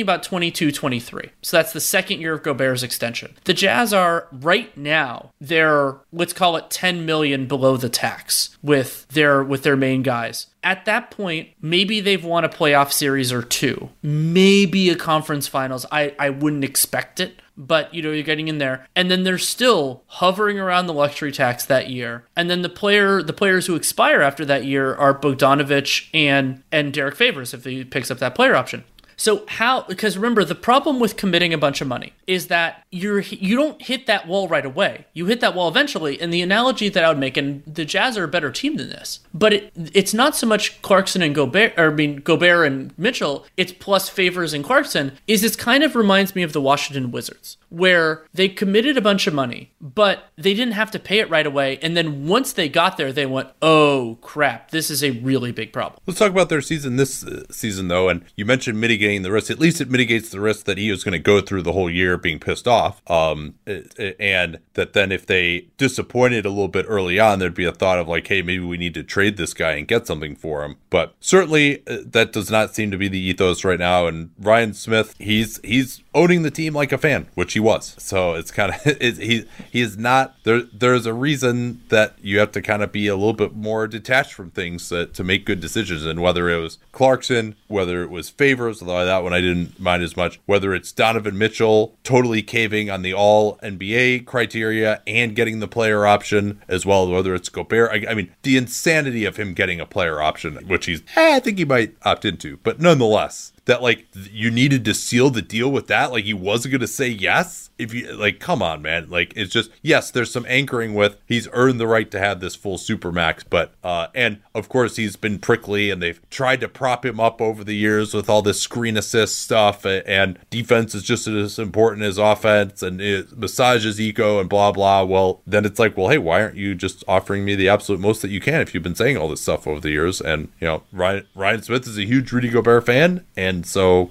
about 0.00 0.22
22, 0.22 0.70
23. 0.70 1.30
So 1.42 1.56
that's 1.56 1.72
the 1.72 1.80
second 1.80 2.20
year 2.20 2.34
of 2.34 2.42
Gobert's 2.42 2.82
extension. 2.82 3.34
The 3.44 3.54
Jazz 3.54 3.92
are 3.92 4.28
right 4.32 4.76
now 4.76 5.32
they're 5.40 5.96
let's 6.12 6.32
call 6.32 6.56
it 6.56 6.70
10 6.70 7.06
million 7.06 7.46
below 7.46 7.76
the 7.76 7.88
tax 7.88 8.56
with 8.62 9.06
their 9.08 9.42
with 9.42 9.62
their 9.62 9.76
main 9.76 10.02
guys 10.02 10.46
at 10.62 10.84
that 10.86 11.10
point, 11.10 11.50
maybe 11.60 12.00
they've 12.00 12.24
won 12.24 12.44
a 12.44 12.48
playoff 12.48 12.92
series 12.92 13.32
or 13.32 13.42
two, 13.42 13.90
maybe 14.02 14.90
a 14.90 14.96
conference 14.96 15.46
finals. 15.46 15.86
I, 15.92 16.14
I 16.18 16.30
wouldn't 16.30 16.64
expect 16.64 17.20
it, 17.20 17.40
but 17.56 17.92
you 17.94 18.02
know, 18.02 18.10
you're 18.10 18.22
getting 18.22 18.48
in 18.48 18.58
there. 18.58 18.86
And 18.96 19.10
then 19.10 19.24
they're 19.24 19.38
still 19.38 20.02
hovering 20.06 20.58
around 20.58 20.86
the 20.86 20.94
luxury 20.94 21.32
tax 21.32 21.64
that 21.66 21.90
year. 21.90 22.24
And 22.36 22.50
then 22.50 22.62
the 22.62 22.68
player 22.68 23.22
the 23.22 23.32
players 23.32 23.66
who 23.66 23.76
expire 23.76 24.20
after 24.20 24.44
that 24.46 24.64
year 24.64 24.94
are 24.94 25.18
Bogdanovic 25.18 26.08
and 26.12 26.62
and 26.72 26.92
Derrick 26.92 27.16
Favors 27.16 27.54
if 27.54 27.64
he 27.64 27.84
picks 27.84 28.10
up 28.10 28.18
that 28.18 28.34
player 28.34 28.54
option. 28.54 28.84
So 29.18 29.44
how 29.48 29.82
because 29.82 30.16
remember 30.16 30.44
the 30.44 30.54
problem 30.54 31.00
with 31.00 31.16
committing 31.16 31.52
a 31.52 31.58
bunch 31.58 31.80
of 31.80 31.88
money 31.88 32.14
is 32.26 32.46
that 32.46 32.84
you're 32.90 33.20
you 33.20 33.56
don't 33.56 33.82
hit 33.82 34.06
that 34.06 34.26
wall 34.26 34.48
right 34.48 34.64
away. 34.64 35.06
You 35.12 35.26
hit 35.26 35.40
that 35.40 35.54
wall 35.54 35.68
eventually. 35.68 36.20
And 36.20 36.32
the 36.32 36.40
analogy 36.40 36.88
that 36.88 37.04
I 37.04 37.08
would 37.08 37.18
make, 37.18 37.36
and 37.36 37.62
the 37.66 37.84
Jazz 37.84 38.16
are 38.16 38.24
a 38.24 38.28
better 38.28 38.50
team 38.50 38.76
than 38.76 38.88
this, 38.88 39.20
but 39.34 39.52
it, 39.52 39.72
it's 39.92 40.14
not 40.14 40.36
so 40.36 40.46
much 40.46 40.80
Clarkson 40.82 41.20
and 41.20 41.34
Gobert, 41.34 41.74
or 41.76 41.90
I 41.90 41.94
mean 41.94 42.16
Gobert 42.16 42.66
and 42.66 42.96
Mitchell. 42.96 43.44
It's 43.56 43.72
plus 43.72 44.08
Favors 44.08 44.54
and 44.54 44.64
Clarkson. 44.64 45.18
Is 45.26 45.42
this 45.42 45.56
kind 45.56 45.82
of 45.82 45.96
reminds 45.96 46.36
me 46.36 46.42
of 46.42 46.52
the 46.52 46.60
Washington 46.60 47.10
Wizards 47.10 47.56
where 47.70 48.24
they 48.32 48.48
committed 48.48 48.96
a 48.96 49.02
bunch 49.02 49.26
of 49.26 49.34
money, 49.34 49.70
but 49.80 50.30
they 50.36 50.54
didn't 50.54 50.72
have 50.72 50.90
to 50.92 50.98
pay 50.98 51.18
it 51.18 51.28
right 51.28 51.46
away. 51.46 51.78
And 51.82 51.96
then 51.96 52.26
once 52.26 52.52
they 52.52 52.68
got 52.68 52.96
there, 52.96 53.12
they 53.12 53.26
went, 53.26 53.48
oh 53.60 54.16
crap, 54.22 54.70
this 54.70 54.90
is 54.90 55.04
a 55.04 55.10
really 55.10 55.52
big 55.52 55.72
problem. 55.72 56.00
Let's 56.06 56.18
talk 56.18 56.30
about 56.30 56.48
their 56.48 56.62
season 56.62 56.96
this 56.96 57.24
uh, 57.24 57.44
season, 57.50 57.88
though. 57.88 58.08
And 58.08 58.24
you 58.36 58.46
mentioned 58.46 58.80
mitigating 58.80 59.07
the 59.16 59.32
risk. 59.32 59.50
At 59.50 59.58
least 59.58 59.80
it 59.80 59.90
mitigates 59.90 60.30
the 60.30 60.40
risk 60.40 60.66
that 60.66 60.78
he 60.78 60.90
was 60.90 61.04
going 61.04 61.12
to 61.12 61.18
go 61.18 61.40
through 61.40 61.62
the 61.62 61.72
whole 61.72 61.90
year 61.90 62.16
being 62.16 62.38
pissed 62.38 62.68
off. 62.68 63.02
Um, 63.10 63.54
and 63.66 64.58
that 64.74 64.92
then 64.92 65.12
if 65.12 65.26
they 65.26 65.68
disappointed 65.76 66.46
a 66.46 66.50
little 66.50 66.68
bit 66.68 66.86
early 66.88 67.18
on, 67.18 67.38
there'd 67.38 67.54
be 67.54 67.64
a 67.64 67.72
thought 67.72 67.98
of 67.98 68.08
like, 68.08 68.26
hey, 68.26 68.42
maybe 68.42 68.64
we 68.64 68.76
need 68.76 68.94
to 68.94 69.02
trade 69.02 69.36
this 69.36 69.54
guy 69.54 69.72
and 69.72 69.88
get 69.88 70.06
something 70.06 70.36
for 70.36 70.64
him. 70.64 70.76
But 70.90 71.14
certainly 71.20 71.82
uh, 71.86 71.98
that 72.06 72.32
does 72.32 72.50
not 72.50 72.74
seem 72.74 72.90
to 72.90 72.98
be 72.98 73.08
the 73.08 73.18
ethos 73.18 73.64
right 73.64 73.78
now. 73.78 74.06
And 74.06 74.30
Ryan 74.38 74.74
Smith, 74.74 75.14
he's 75.18 75.60
he's 75.64 76.02
owning 76.14 76.42
the 76.42 76.50
team 76.50 76.74
like 76.74 76.92
a 76.92 76.98
fan, 76.98 77.28
which 77.34 77.52
he 77.52 77.60
was. 77.60 77.94
So 77.98 78.34
it's 78.34 78.50
kind 78.50 78.74
of 78.74 78.80
it, 78.86 79.18
he 79.18 79.46
he 79.70 79.80
is 79.80 79.96
not 79.96 80.34
there. 80.44 80.62
There's 80.62 81.06
a 81.06 81.14
reason 81.14 81.82
that 81.88 82.16
you 82.20 82.38
have 82.38 82.52
to 82.52 82.62
kind 82.62 82.82
of 82.82 82.92
be 82.92 83.06
a 83.08 83.16
little 83.16 83.32
bit 83.32 83.54
more 83.54 83.86
detached 83.86 84.32
from 84.32 84.50
things 84.50 84.88
to, 84.88 85.06
to 85.06 85.24
make 85.24 85.44
good 85.44 85.60
decisions. 85.60 86.04
And 86.04 86.20
whether 86.20 86.48
it 86.48 86.58
was 86.58 86.78
Clarkson, 86.92 87.56
whether 87.68 88.02
it 88.02 88.10
was 88.10 88.30
Favors, 88.30 88.82
although 88.82 89.04
that 89.04 89.22
one 89.22 89.32
I 89.32 89.40
didn't 89.40 89.78
mind 89.78 90.02
as 90.02 90.16
much, 90.16 90.40
whether 90.46 90.74
it's 90.74 90.92
Donovan 90.92 91.38
Mitchell 91.38 91.96
totally 92.02 92.42
caving 92.42 92.90
on 92.90 93.02
the 93.02 93.14
All 93.14 93.58
NBA 93.58 94.26
criteria 94.26 95.02
and 95.06 95.36
getting 95.36 95.60
the 95.60 95.68
player 95.68 96.06
option 96.06 96.62
as 96.68 96.84
well, 96.86 97.08
whether 97.08 97.34
it's 97.34 97.48
Gobert. 97.48 97.90
I, 97.92 98.10
I 98.10 98.14
mean, 98.14 98.34
the 98.42 98.56
insanity 98.56 99.24
of 99.24 99.36
him 99.36 99.54
getting 99.54 99.80
a 99.80 99.86
player 99.86 100.20
option, 100.20 100.56
which 100.66 100.86
he's 100.86 101.02
eh, 101.16 101.36
I 101.36 101.40
think 101.40 101.58
he 101.58 101.64
might 101.64 101.94
opt 102.04 102.24
into, 102.24 102.58
but 102.58 102.80
nonetheless 102.80 103.52
that 103.68 103.82
like 103.82 104.06
you 104.32 104.50
needed 104.50 104.84
to 104.86 104.94
seal 104.94 105.28
the 105.30 105.42
deal 105.42 105.70
with 105.70 105.86
that? 105.88 106.10
Like 106.10 106.24
he 106.24 106.34
wasn't 106.34 106.72
going 106.72 106.80
to 106.80 106.86
say 106.86 107.08
yes? 107.08 107.70
If 107.78 107.94
you 107.94 108.12
like 108.12 108.40
come 108.40 108.62
on 108.62 108.82
man. 108.82 109.08
Like 109.08 109.32
it's 109.36 109.52
just 109.52 109.70
yes 109.82 110.10
there's 110.10 110.32
some 110.32 110.46
anchoring 110.48 110.94
with 110.94 111.18
he's 111.26 111.46
earned 111.52 111.78
the 111.78 111.86
right 111.86 112.10
to 112.10 112.18
have 112.18 112.40
this 112.40 112.56
full 112.56 112.76
super 112.78 113.12
max 113.12 113.44
but 113.44 113.74
uh 113.84 114.08
and 114.16 114.40
of 114.54 114.68
course 114.68 114.96
he's 114.96 115.14
been 115.14 115.38
prickly 115.38 115.90
and 115.90 116.02
they've 116.02 116.20
tried 116.28 116.60
to 116.60 116.68
prop 116.68 117.06
him 117.06 117.20
up 117.20 117.40
over 117.40 117.62
the 117.62 117.76
years 117.76 118.14
with 118.14 118.28
all 118.28 118.42
this 118.42 118.60
screen 118.60 118.96
assist 118.96 119.40
stuff 119.40 119.84
and 119.84 120.38
defense 120.50 120.94
is 120.94 121.04
just 121.04 121.28
as 121.28 121.58
important 121.58 122.02
as 122.02 122.18
offense 122.18 122.82
and 122.82 123.00
it 123.00 123.38
massages 123.38 124.00
eco 124.00 124.40
and 124.40 124.48
blah 124.48 124.72
blah. 124.72 125.04
Well 125.04 125.40
then 125.46 125.64
it's 125.64 125.78
like 125.78 125.96
well 125.96 126.08
hey 126.08 126.18
why 126.18 126.42
aren't 126.42 126.56
you 126.56 126.74
just 126.74 127.04
offering 127.06 127.44
me 127.44 127.54
the 127.54 127.68
absolute 127.68 128.00
most 128.00 128.22
that 128.22 128.30
you 128.30 128.40
can 128.40 128.60
if 128.60 128.74
you've 128.74 128.82
been 128.82 128.94
saying 128.96 129.16
all 129.16 129.28
this 129.28 129.42
stuff 129.42 129.68
over 129.68 129.78
the 129.78 129.90
years? 129.90 130.20
And 130.20 130.48
you 130.58 130.66
know 130.66 130.82
Ryan 130.90 131.26
Ryan 131.34 131.62
Smith 131.62 131.86
is 131.86 131.98
a 131.98 132.06
huge 132.06 132.32
Rudy 132.32 132.48
Gobert 132.48 132.86
fan 132.86 133.24
and 133.36 133.57
and 133.58 133.66
so 133.66 134.10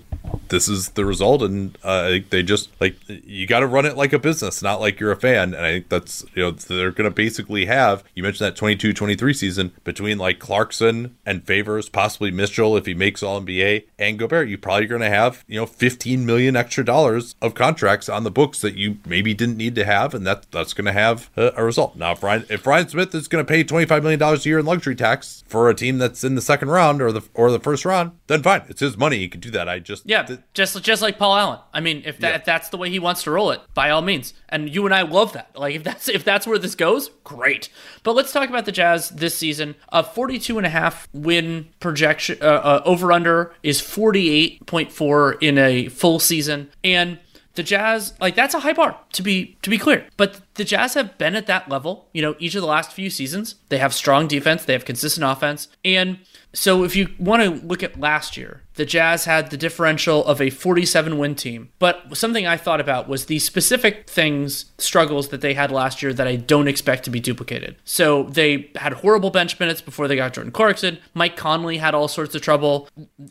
this 0.50 0.68
is 0.68 0.90
the 0.90 1.06
result 1.06 1.42
and 1.42 1.78
uh, 1.84 2.18
they 2.30 2.44
just 2.44 2.70
like 2.80 2.96
you 3.08 3.46
got 3.46 3.60
to 3.60 3.68
run 3.68 3.86
it 3.86 3.98
like 3.98 4.14
a 4.14 4.20
business 4.20 4.62
not 4.62 4.80
like 4.80 5.00
you're 5.00 5.12
a 5.12 5.16
fan 5.16 5.54
and 5.54 5.66
i 5.66 5.72
think 5.74 5.90
that's 5.90 6.26
you 6.36 6.44
know 6.44 6.52
they're 6.52 6.92
going 6.92 7.10
to 7.10 7.14
basically 7.14 7.66
have 7.66 8.04
you 8.16 8.24
mentioned 8.24 8.46
that 8.46 8.56
22 8.56 8.94
23 8.94 9.34
season 9.34 9.72
between 9.84 10.18
like 10.18 10.40
clarkson 10.40 11.16
and 11.26 11.46
favors 11.46 11.90
possibly 11.90 12.32
mitchell 12.32 12.78
if 12.78 12.86
he 12.86 12.94
makes 12.94 13.22
all 13.22 13.42
nba 13.42 13.84
and 14.00 14.20
gobert. 14.20 14.48
You 14.48 14.58
probably 14.58 14.88
going 14.88 15.02
to 15.02 15.10
have 15.10 15.44
you 15.48 15.60
know 15.60 15.66
15 15.66 16.26
million 16.26 16.56
extra 16.56 16.84
dollars 16.84 17.36
of 17.42 17.54
contracts 17.54 18.10
on 18.10 18.24
the 18.24 18.32
books 18.32 18.62
that 18.62 18.76
you 18.76 18.98
maybe 19.06 19.34
didn't 19.34 19.58
need 19.58 19.76
to 19.76 19.86
have 19.86 20.14
and 20.14 20.26
that 20.28 20.52
that's 20.52 20.74
going 20.74 20.86
to 20.86 20.92
have 20.92 21.30
a, 21.36 21.54
a, 21.56 21.64
result. 21.64 21.96
Now 21.96 22.12
if 22.12 22.24
ryan 22.24 22.46
if 22.50 22.66
ryan 22.66 22.88
smith 22.88 23.14
is 23.16 23.28
going 23.28 23.46
to 23.46 23.48
pay 23.48 23.64
25 23.64 24.04
million 24.04 24.20
dollars 24.20 24.46
a 24.46 24.50
year 24.50 24.60
in 24.60 24.66
luxury 24.66 24.96
tax 24.96 25.44
for 25.48 25.70
a 25.70 25.76
team 25.76 25.98
that's 25.98 26.24
in 26.24 26.36
the 26.36 26.42
second 26.42 26.70
round 26.70 27.02
or 27.02 27.12
the 27.12 27.22
or 27.34 27.52
the 27.52 27.60
first 27.60 27.86
round 27.86 28.12
then 28.28 28.44
fine. 28.44 28.64
It's 28.68 28.82
his 28.82 28.98
money. 28.98 29.20
He 29.20 29.30
can 29.30 29.42
do 29.42 29.52
that. 29.52 29.68
I 29.70 29.80
just 29.80 30.04
yeah 30.06 30.17
Yeah, 30.30 30.38
just 30.54 30.82
just 30.84 31.02
like 31.02 31.18
Paul 31.18 31.36
Allen. 31.36 31.60
I 31.74 31.80
mean, 31.80 32.04
if 32.06 32.20
that 32.20 32.30
Yeah. 32.30 32.36
if 32.38 32.46
that's 32.46 32.70
the 32.70 32.78
way 32.78 32.90
he 32.90 33.00
wants 33.00 33.24
to 33.24 33.32
roll 33.32 33.52
it, 33.52 33.62
by 33.74 33.90
all 33.90 34.02
means. 34.02 34.34
And 34.50 34.74
you 34.74 34.86
and 34.86 34.94
I 34.96 35.02
love 35.04 35.34
that. 35.34 35.52
Like 35.56 35.76
if 35.76 35.84
that's 35.84 36.08
if 36.10 36.24
that's 36.24 36.48
where 36.48 36.58
this 36.58 36.76
goes, 36.76 37.10
great. 37.24 37.70
But 38.04 38.14
let's 38.16 38.32
talk 38.32 38.50
about 38.50 38.66
the 38.66 38.72
Jazz 38.72 39.10
this 39.10 39.36
season. 39.38 39.76
A 39.90 40.04
42 40.04 40.58
and 40.58 40.66
a 40.66 40.70
half 40.70 41.08
win 41.14 41.68
projection 41.80 42.38
uh, 42.42 42.46
uh, 42.46 42.82
over 42.86 43.12
under 43.12 43.54
is 43.64 43.82
48.4 43.82 45.38
in 45.42 45.58
a 45.58 45.88
full 45.90 46.20
season 46.20 46.70
and 46.84 47.20
the 47.56 47.64
Jazz, 47.64 48.14
like 48.22 48.36
that's 48.36 48.54
a 48.54 48.60
high 48.60 48.74
bar 48.74 49.00
to 49.14 49.24
be 49.24 49.58
to 49.64 49.72
be 49.72 49.80
clear. 49.80 50.06
But 50.16 50.40
the 50.58 50.64
Jazz 50.64 50.96
have 50.96 51.18
been 51.18 51.36
at 51.36 51.48
that 51.48 51.70
level, 51.70 52.10
you 52.14 52.22
know, 52.22 52.36
each 52.40 52.56
of 52.56 52.62
the 52.62 52.68
last 52.68 52.92
few 52.92 53.10
seasons. 53.10 53.56
They 53.70 53.78
have 53.78 53.94
strong 53.94 54.28
defense, 54.28 54.66
they 54.66 54.74
have 54.74 54.86
consistent 54.86 55.26
offense, 55.26 55.70
and 55.86 56.20
so 56.54 56.84
if 56.84 56.96
you 56.96 57.10
want 57.20 57.44
to 57.44 57.66
look 57.66 57.84
at 57.84 58.00
last 58.00 58.36
year, 58.36 58.64
the 58.76 58.86
Jazz 58.86 59.26
had 59.26 59.50
the 59.50 59.58
differential 59.58 60.26
of 60.26 60.42
a 60.42 60.50
47 60.50 61.18
win 61.18 61.36
team. 61.36 61.70
But 61.78 62.18
something 62.18 62.48
I 62.48 62.58
thought 62.58 62.80
about 62.80 63.08
was 63.08 63.26
the 63.26 63.40
specific 63.40 64.10
things, 64.10 64.66
struggles 64.78 65.30
that 65.30 65.42
they 65.42 65.54
had 65.56 65.72
last 65.72 66.02
year 66.02 66.14
that 66.14 66.28
I 66.28 66.36
don't 66.36 66.68
expect 66.68 67.04
to 67.06 67.10
be 67.10 67.20
duplicated. 67.20 67.76
So 67.84 68.24
they 68.24 68.72
had 68.76 68.94
horrible 68.94 69.30
bench 69.30 69.60
minutes 69.60 69.82
before 69.82 70.08
they 70.08 70.16
got 70.16 70.34
Jordan 70.34 70.52
Clarkson. 70.52 71.00
Mike 71.14 71.36
Conley 71.36 71.78
had 71.78 71.94
all 71.94 72.08
sorts 72.08 72.34
of 72.34 72.42
trouble. 72.42 72.88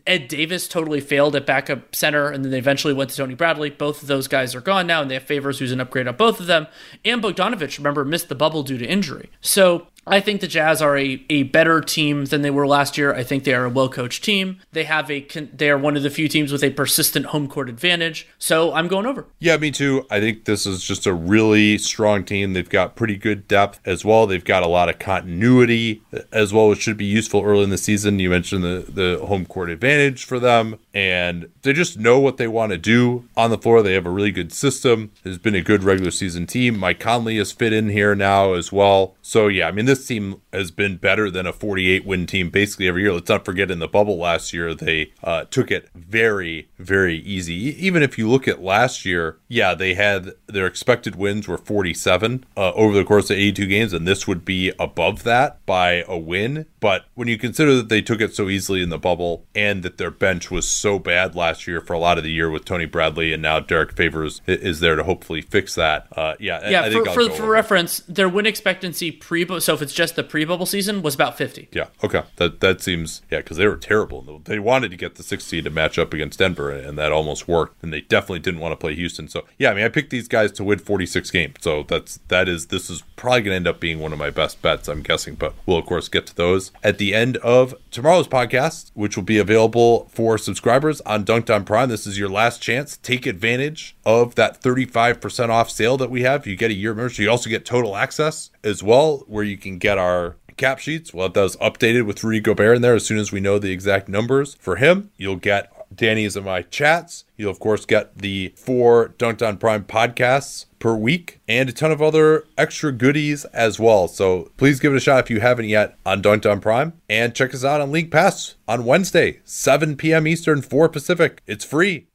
Ed 0.07 0.29
Davis 0.29 0.69
totally 0.69 1.01
failed 1.01 1.35
at 1.35 1.47
backup 1.47 1.97
center, 1.97 2.31
and 2.31 2.45
then 2.45 2.53
they 2.53 2.59
eventually 2.59 2.95
went 2.95 3.11
to 3.11 3.17
Tony 3.17 3.35
Bradley. 3.35 3.71
Both 3.71 4.03
of 4.03 4.09
those 4.09 4.29
guys 4.29 4.55
are 4.55 4.61
gone 4.61 4.87
now, 4.87 5.01
and 5.01 5.11
they 5.11 5.15
have 5.15 5.25
Favors, 5.25 5.59
who's 5.59 5.73
an 5.73 5.81
upgrade 5.81 6.07
on 6.07 6.17
both 6.17 6.39
of 6.39 6.47
them. 6.47 6.67
And 7.05 7.16
Bogdanovic, 7.21 7.79
remember, 7.79 8.05
missed 8.05 8.29
the 8.29 8.35
bubble 8.35 8.63
due 8.63 8.79
to 8.79 8.87
injury. 8.87 9.31
So 9.41 9.87
I 10.09 10.21
think 10.21 10.41
the 10.41 10.47
Jazz 10.47 10.81
are 10.81 10.97
a, 10.97 11.25
a 11.29 11.45
better 11.45 11.81
team 11.81 12.27
than 12.27 12.43
they 12.43 12.51
were 12.51 12.67
last 12.67 12.97
year. 12.97 13.13
I 13.13 13.25
think 13.25 13.43
they 13.43 13.55
are 13.55 13.65
a 13.65 13.71
well 13.71 13.89
coached 13.89 14.23
team. 14.23 14.61
They 14.73 14.85
have 14.85 15.11
a 15.11 15.27
they 15.53 15.69
are 15.69 15.79
one 15.79 15.97
of 15.97 16.05
the 16.05 16.11
few 16.11 16.29
teams 16.29 16.53
with 16.53 16.63
a 16.63 16.71
persistent 16.71 17.27
home 17.27 17.49
court 17.49 17.69
advantage. 17.69 18.29
So 18.39 18.73
I'm 18.73 18.87
going 18.87 19.07
over. 19.07 19.27
Yeah, 19.41 19.57
me 19.57 19.73
too. 19.73 20.07
I 20.09 20.21
think 20.21 20.45
this 20.45 20.65
is 20.65 20.85
just 20.85 21.07
a 21.07 21.13
really 21.13 21.77
strong 21.79 22.25
team. 22.25 22.53
They've 22.53 22.69
got 22.69 22.95
pretty 22.95 23.17
good 23.17 23.49
depth 23.49 23.81
as 23.85 24.05
well. 24.05 24.27
They've 24.27 24.45
got 24.45 24.63
a 24.63 24.69
lot 24.69 24.89
of 24.89 25.01
continuity 25.01 26.03
as 26.31 26.53
well, 26.53 26.69
which 26.69 26.83
should 26.83 26.97
be 26.97 27.05
useful 27.05 27.43
early 27.43 27.65
in 27.65 27.71
the 27.71 27.79
season. 27.79 28.21
You 28.21 28.31
mentioned 28.31 28.63
the, 28.63 28.85
the 28.89 29.27
home 29.27 29.45
court 29.45 29.71
advantage 29.71 30.25
for 30.25 30.39
them, 30.39 30.79
and 30.95 31.49
they 31.63 31.73
just 31.73 31.99
know 31.99 32.21
what 32.21 32.37
they 32.37 32.47
want 32.47 32.71
to 32.71 32.79
do 32.79 33.29
on 33.37 33.51
the 33.51 33.59
floor. 33.59 33.83
They 33.83 33.95
have 33.95 34.07
a 34.07 34.11
really 34.11 34.31
good 34.31 34.53
system. 34.53 35.11
There's 35.25 35.39
been 35.39 35.57
a 35.57 35.63
good 35.63 35.83
regular 35.83 36.13
season 36.13 36.47
team. 36.47 36.79
Mike 36.79 37.01
Conley 37.01 37.39
has 37.39 37.51
fit 37.51 37.73
in 37.73 37.89
here 37.89 38.15
now 38.15 38.53
as 38.53 38.71
well. 38.71 39.17
So, 39.21 39.49
yeah, 39.49 39.67
I 39.67 39.73
mean, 39.73 39.87
this 39.87 39.96
team 40.05 40.43
has 40.53 40.71
been 40.71 40.97
better 40.97 41.31
than 41.31 41.47
a 41.47 41.53
48 41.53 42.05
win 42.05 42.27
team 42.27 42.51
basically 42.51 42.89
every 42.89 43.03
year. 43.03 43.13
Let's 43.13 43.29
not 43.29 43.45
forget 43.45 43.71
in 43.71 43.79
the 43.79 43.87
bubble 43.87 44.19
last 44.19 44.53
year, 44.53 44.75
they 44.75 45.13
uh, 45.23 45.45
took 45.45 45.71
it 45.71 45.89
very, 45.95 46.69
very 46.79 47.19
easy. 47.19 47.55
Even 47.55 48.03
if 48.03 48.19
you 48.19 48.29
look 48.29 48.49
at 48.49 48.63
last 48.63 49.05
year, 49.05 49.39
yeah, 49.49 49.75
they 49.75 49.95
had 49.95 50.33
their 50.47 50.67
expected 50.67 51.17
wins 51.17 51.47
were 51.47 51.59
47 51.59 52.45
uh, 52.57 52.73
over 52.73 52.95
the 52.95 53.05
course 53.05 53.31
of 53.31 53.37
82 53.37 53.67
games, 53.67 53.93
and 53.93 54.07
this 54.07 54.27
would 54.27 54.45
be 54.45 54.73
above 54.79 55.23
that 55.23 55.65
by 55.67 56.05
a 56.09 56.19
win. 56.19 56.67
But 56.81 57.07
when 57.15 57.29
you 57.29 57.39
consider 57.39 57.77
that 57.77 57.89
they 57.89 58.03
took 58.03 58.21
it 58.21 58.35
so 58.35 58.49
easily 58.49 58.83
in 58.83 58.89
the 58.89 58.99
bubble 58.99 59.47
and 59.55 59.83
that 59.83 59.99
their 59.99 60.11
bench 60.11 60.51
was 60.51 60.69
so 60.69 60.99
bad 60.99 61.35
last 61.35 61.67
year 61.67 61.81
for 61.81 61.93
a 61.93 61.99
lot 61.99 62.19
of 62.19 62.25
the 62.25 62.33
year 62.33 62.51
with 62.51 62.65
Tony 62.65 62.85
Bradley 62.85 63.33
and 63.33 63.43
now 63.43 63.61
Derrick 63.61 63.93
Favors 63.93 64.41
is 64.47 64.81
there 64.81 64.97
to 64.97 65.05
hopefully 65.05 65.41
fix 65.41 65.75
that. 65.77 66.07
Uh, 66.17 66.35
yeah, 66.41 66.69
Yeah, 66.69 66.83
I 66.83 66.91
think 66.91 67.07
for, 67.07 67.31
for, 67.31 67.37
for 67.37 67.49
reference, 67.49 68.01
their 68.01 68.29
win 68.29 68.47
expectancy 68.47 69.11
pre 69.11 69.47
so 69.61 69.75
if 69.75 69.83
it's 69.87 69.95
just 69.95 70.17
the 70.17 70.25
pre 70.25 70.45
bubble 70.45 70.67
season 70.67 71.01
was 71.01 71.15
about 71.15 71.39
50. 71.39 71.69
Yeah. 71.73 71.87
Okay. 72.03 72.23
That 72.37 72.61
that 72.61 72.81
seems 72.81 73.23
yeah 73.31 73.39
because 73.39 73.57
they 73.57 73.67
were 73.67 73.77
terrible. 73.77 74.41
They 74.45 74.59
wanted 74.59 74.91
to 74.91 74.97
get 74.97 75.15
the 75.15 75.23
six 75.23 75.45
seed 75.45 75.65
to 75.65 75.71
match 75.71 75.99
up 75.99 76.13
against 76.13 76.41
Denver, 76.41 76.71
and 76.71 76.99
that 76.99 77.13
almost 77.13 77.47
worked. 77.47 77.83
And 77.83 77.93
they 77.93 78.01
definitely 78.01 78.41
didn't 78.41 78.61
want 78.61 78.73
to 78.73 78.77
play 78.77 78.95
Houston. 78.95 79.29
So 79.29 79.45
yeah, 79.59 79.71
I 79.71 79.75
mean, 79.75 79.85
I 79.85 79.89
picked 79.89 80.11
these 80.11 80.29
guys 80.29 80.53
to 80.53 80.65
win 80.65 80.81
46 80.81 81.31
games. 81.31 81.55
So 81.61 81.85
that's 81.85 82.19
that 82.29 82.49
is 82.49 82.67
this 82.67 82.91
is 82.91 83.03
probably 83.17 83.43
going 83.43 83.53
to 83.53 83.57
end 83.57 83.69
up 83.69 83.81
being 83.81 84.01
one 84.01 84.13
of 84.13 84.19
my 84.19 84.31
best 84.31 84.61
bets. 84.61 84.89
I'm 84.89 85.03
guessing, 85.03 85.37
but 85.37 85.55
we'll 85.65 85.79
of 85.79 85.87
course 85.87 86.09
get 86.09 86.27
to 86.27 86.37
those 86.37 86.73
at 86.83 86.99
the 86.99 87.15
end 87.15 87.37
of 87.39 87.75
tomorrow's 87.91 88.29
podcast, 88.29 88.91
which 88.95 89.17
will 89.17 89.25
be 89.25 89.39
available 89.39 90.09
for 90.13 90.37
subscribers 90.39 91.01
on 91.03 91.25
Dunc'd 91.25 91.51
On 91.51 91.65
Prime. 91.65 91.89
This 91.89 92.07
is 92.07 92.19
your 92.19 92.29
last 92.29 92.61
chance. 92.61 92.97
Take 92.99 93.27
advantage 93.27 93.96
of 94.07 94.37
that 94.37 94.63
35% 94.63 95.49
off 95.51 95.69
sale 95.69 95.97
that 95.97 96.11
we 96.11 96.23
have. 96.23 96.47
You 96.47 96.57
get 96.57 96.71
a 96.71 96.75
year 96.75 96.95
membership. 96.95 97.25
You 97.25 97.31
also 97.31 97.51
get 97.51 97.67
total 97.67 97.97
access 97.97 98.51
as 98.63 98.83
well, 98.83 99.25
where 99.27 99.45
you 99.45 99.59
can 99.59 99.79
get 99.79 99.99
our 99.99 100.37
cap 100.57 100.79
sheets. 100.79 101.13
We'll 101.13 101.27
have 101.27 101.35
those 101.35 101.57
updated 101.57 102.07
with 102.07 102.23
Rudy 102.23 102.41
Gobert 102.41 102.77
in 102.77 102.83
there 102.83 102.95
as 102.95 103.05
soon 103.05 103.19
as 103.19 103.33
we 103.33 103.41
know 103.41 103.59
the 103.59 103.73
exact 103.73 104.09
numbers 104.09 104.55
for 104.55 104.77
him. 104.77 105.11
You'll 105.17 105.37
get 105.37 105.73
Danny's 105.95 106.37
and 106.37 106.47
my 106.47 106.63
chats. 106.63 107.25
You'll 107.37 107.51
of 107.51 107.59
course 107.59 107.85
get 107.85 108.19
the 108.19 108.55
four 108.57 109.09
Dunc'd 109.19 109.43
On 109.43 109.57
Prime 109.57 109.85
podcasts 109.85 110.67
per 110.79 110.95
week 110.95 111.41
and 111.49 111.69
a 111.69 111.73
ton 111.73 111.93
of 111.93 112.03
other 112.03 112.45
extra 112.57 112.93
goodies 112.93 113.45
as 113.47 113.79
well. 113.79 114.09
So 114.09 114.51
please 114.57 114.81
give 114.81 114.93
it 114.93 114.97
a 114.97 115.01
shot 115.01 115.25
if 115.25 115.31
you 115.31 115.41
haven't 115.41 115.67
yet 115.67 115.97
on 116.05 116.23
Dunc'd 116.23 116.47
On 116.47 116.61
Prime 116.61 116.95
and 117.09 117.35
check 117.35 117.55
us 117.55 117.65
out 117.65 117.81
on 117.81 117.93
League 117.93 118.11
Pass 118.11 118.57
on 118.69 118.85
Wednesday, 118.85 119.41
7 119.45 119.97
p.m. 119.97 120.27
Eastern, 120.27 120.63
4 120.63 120.89
Pacific. 120.89 121.43
It's 121.47 121.65
free. 121.65 122.07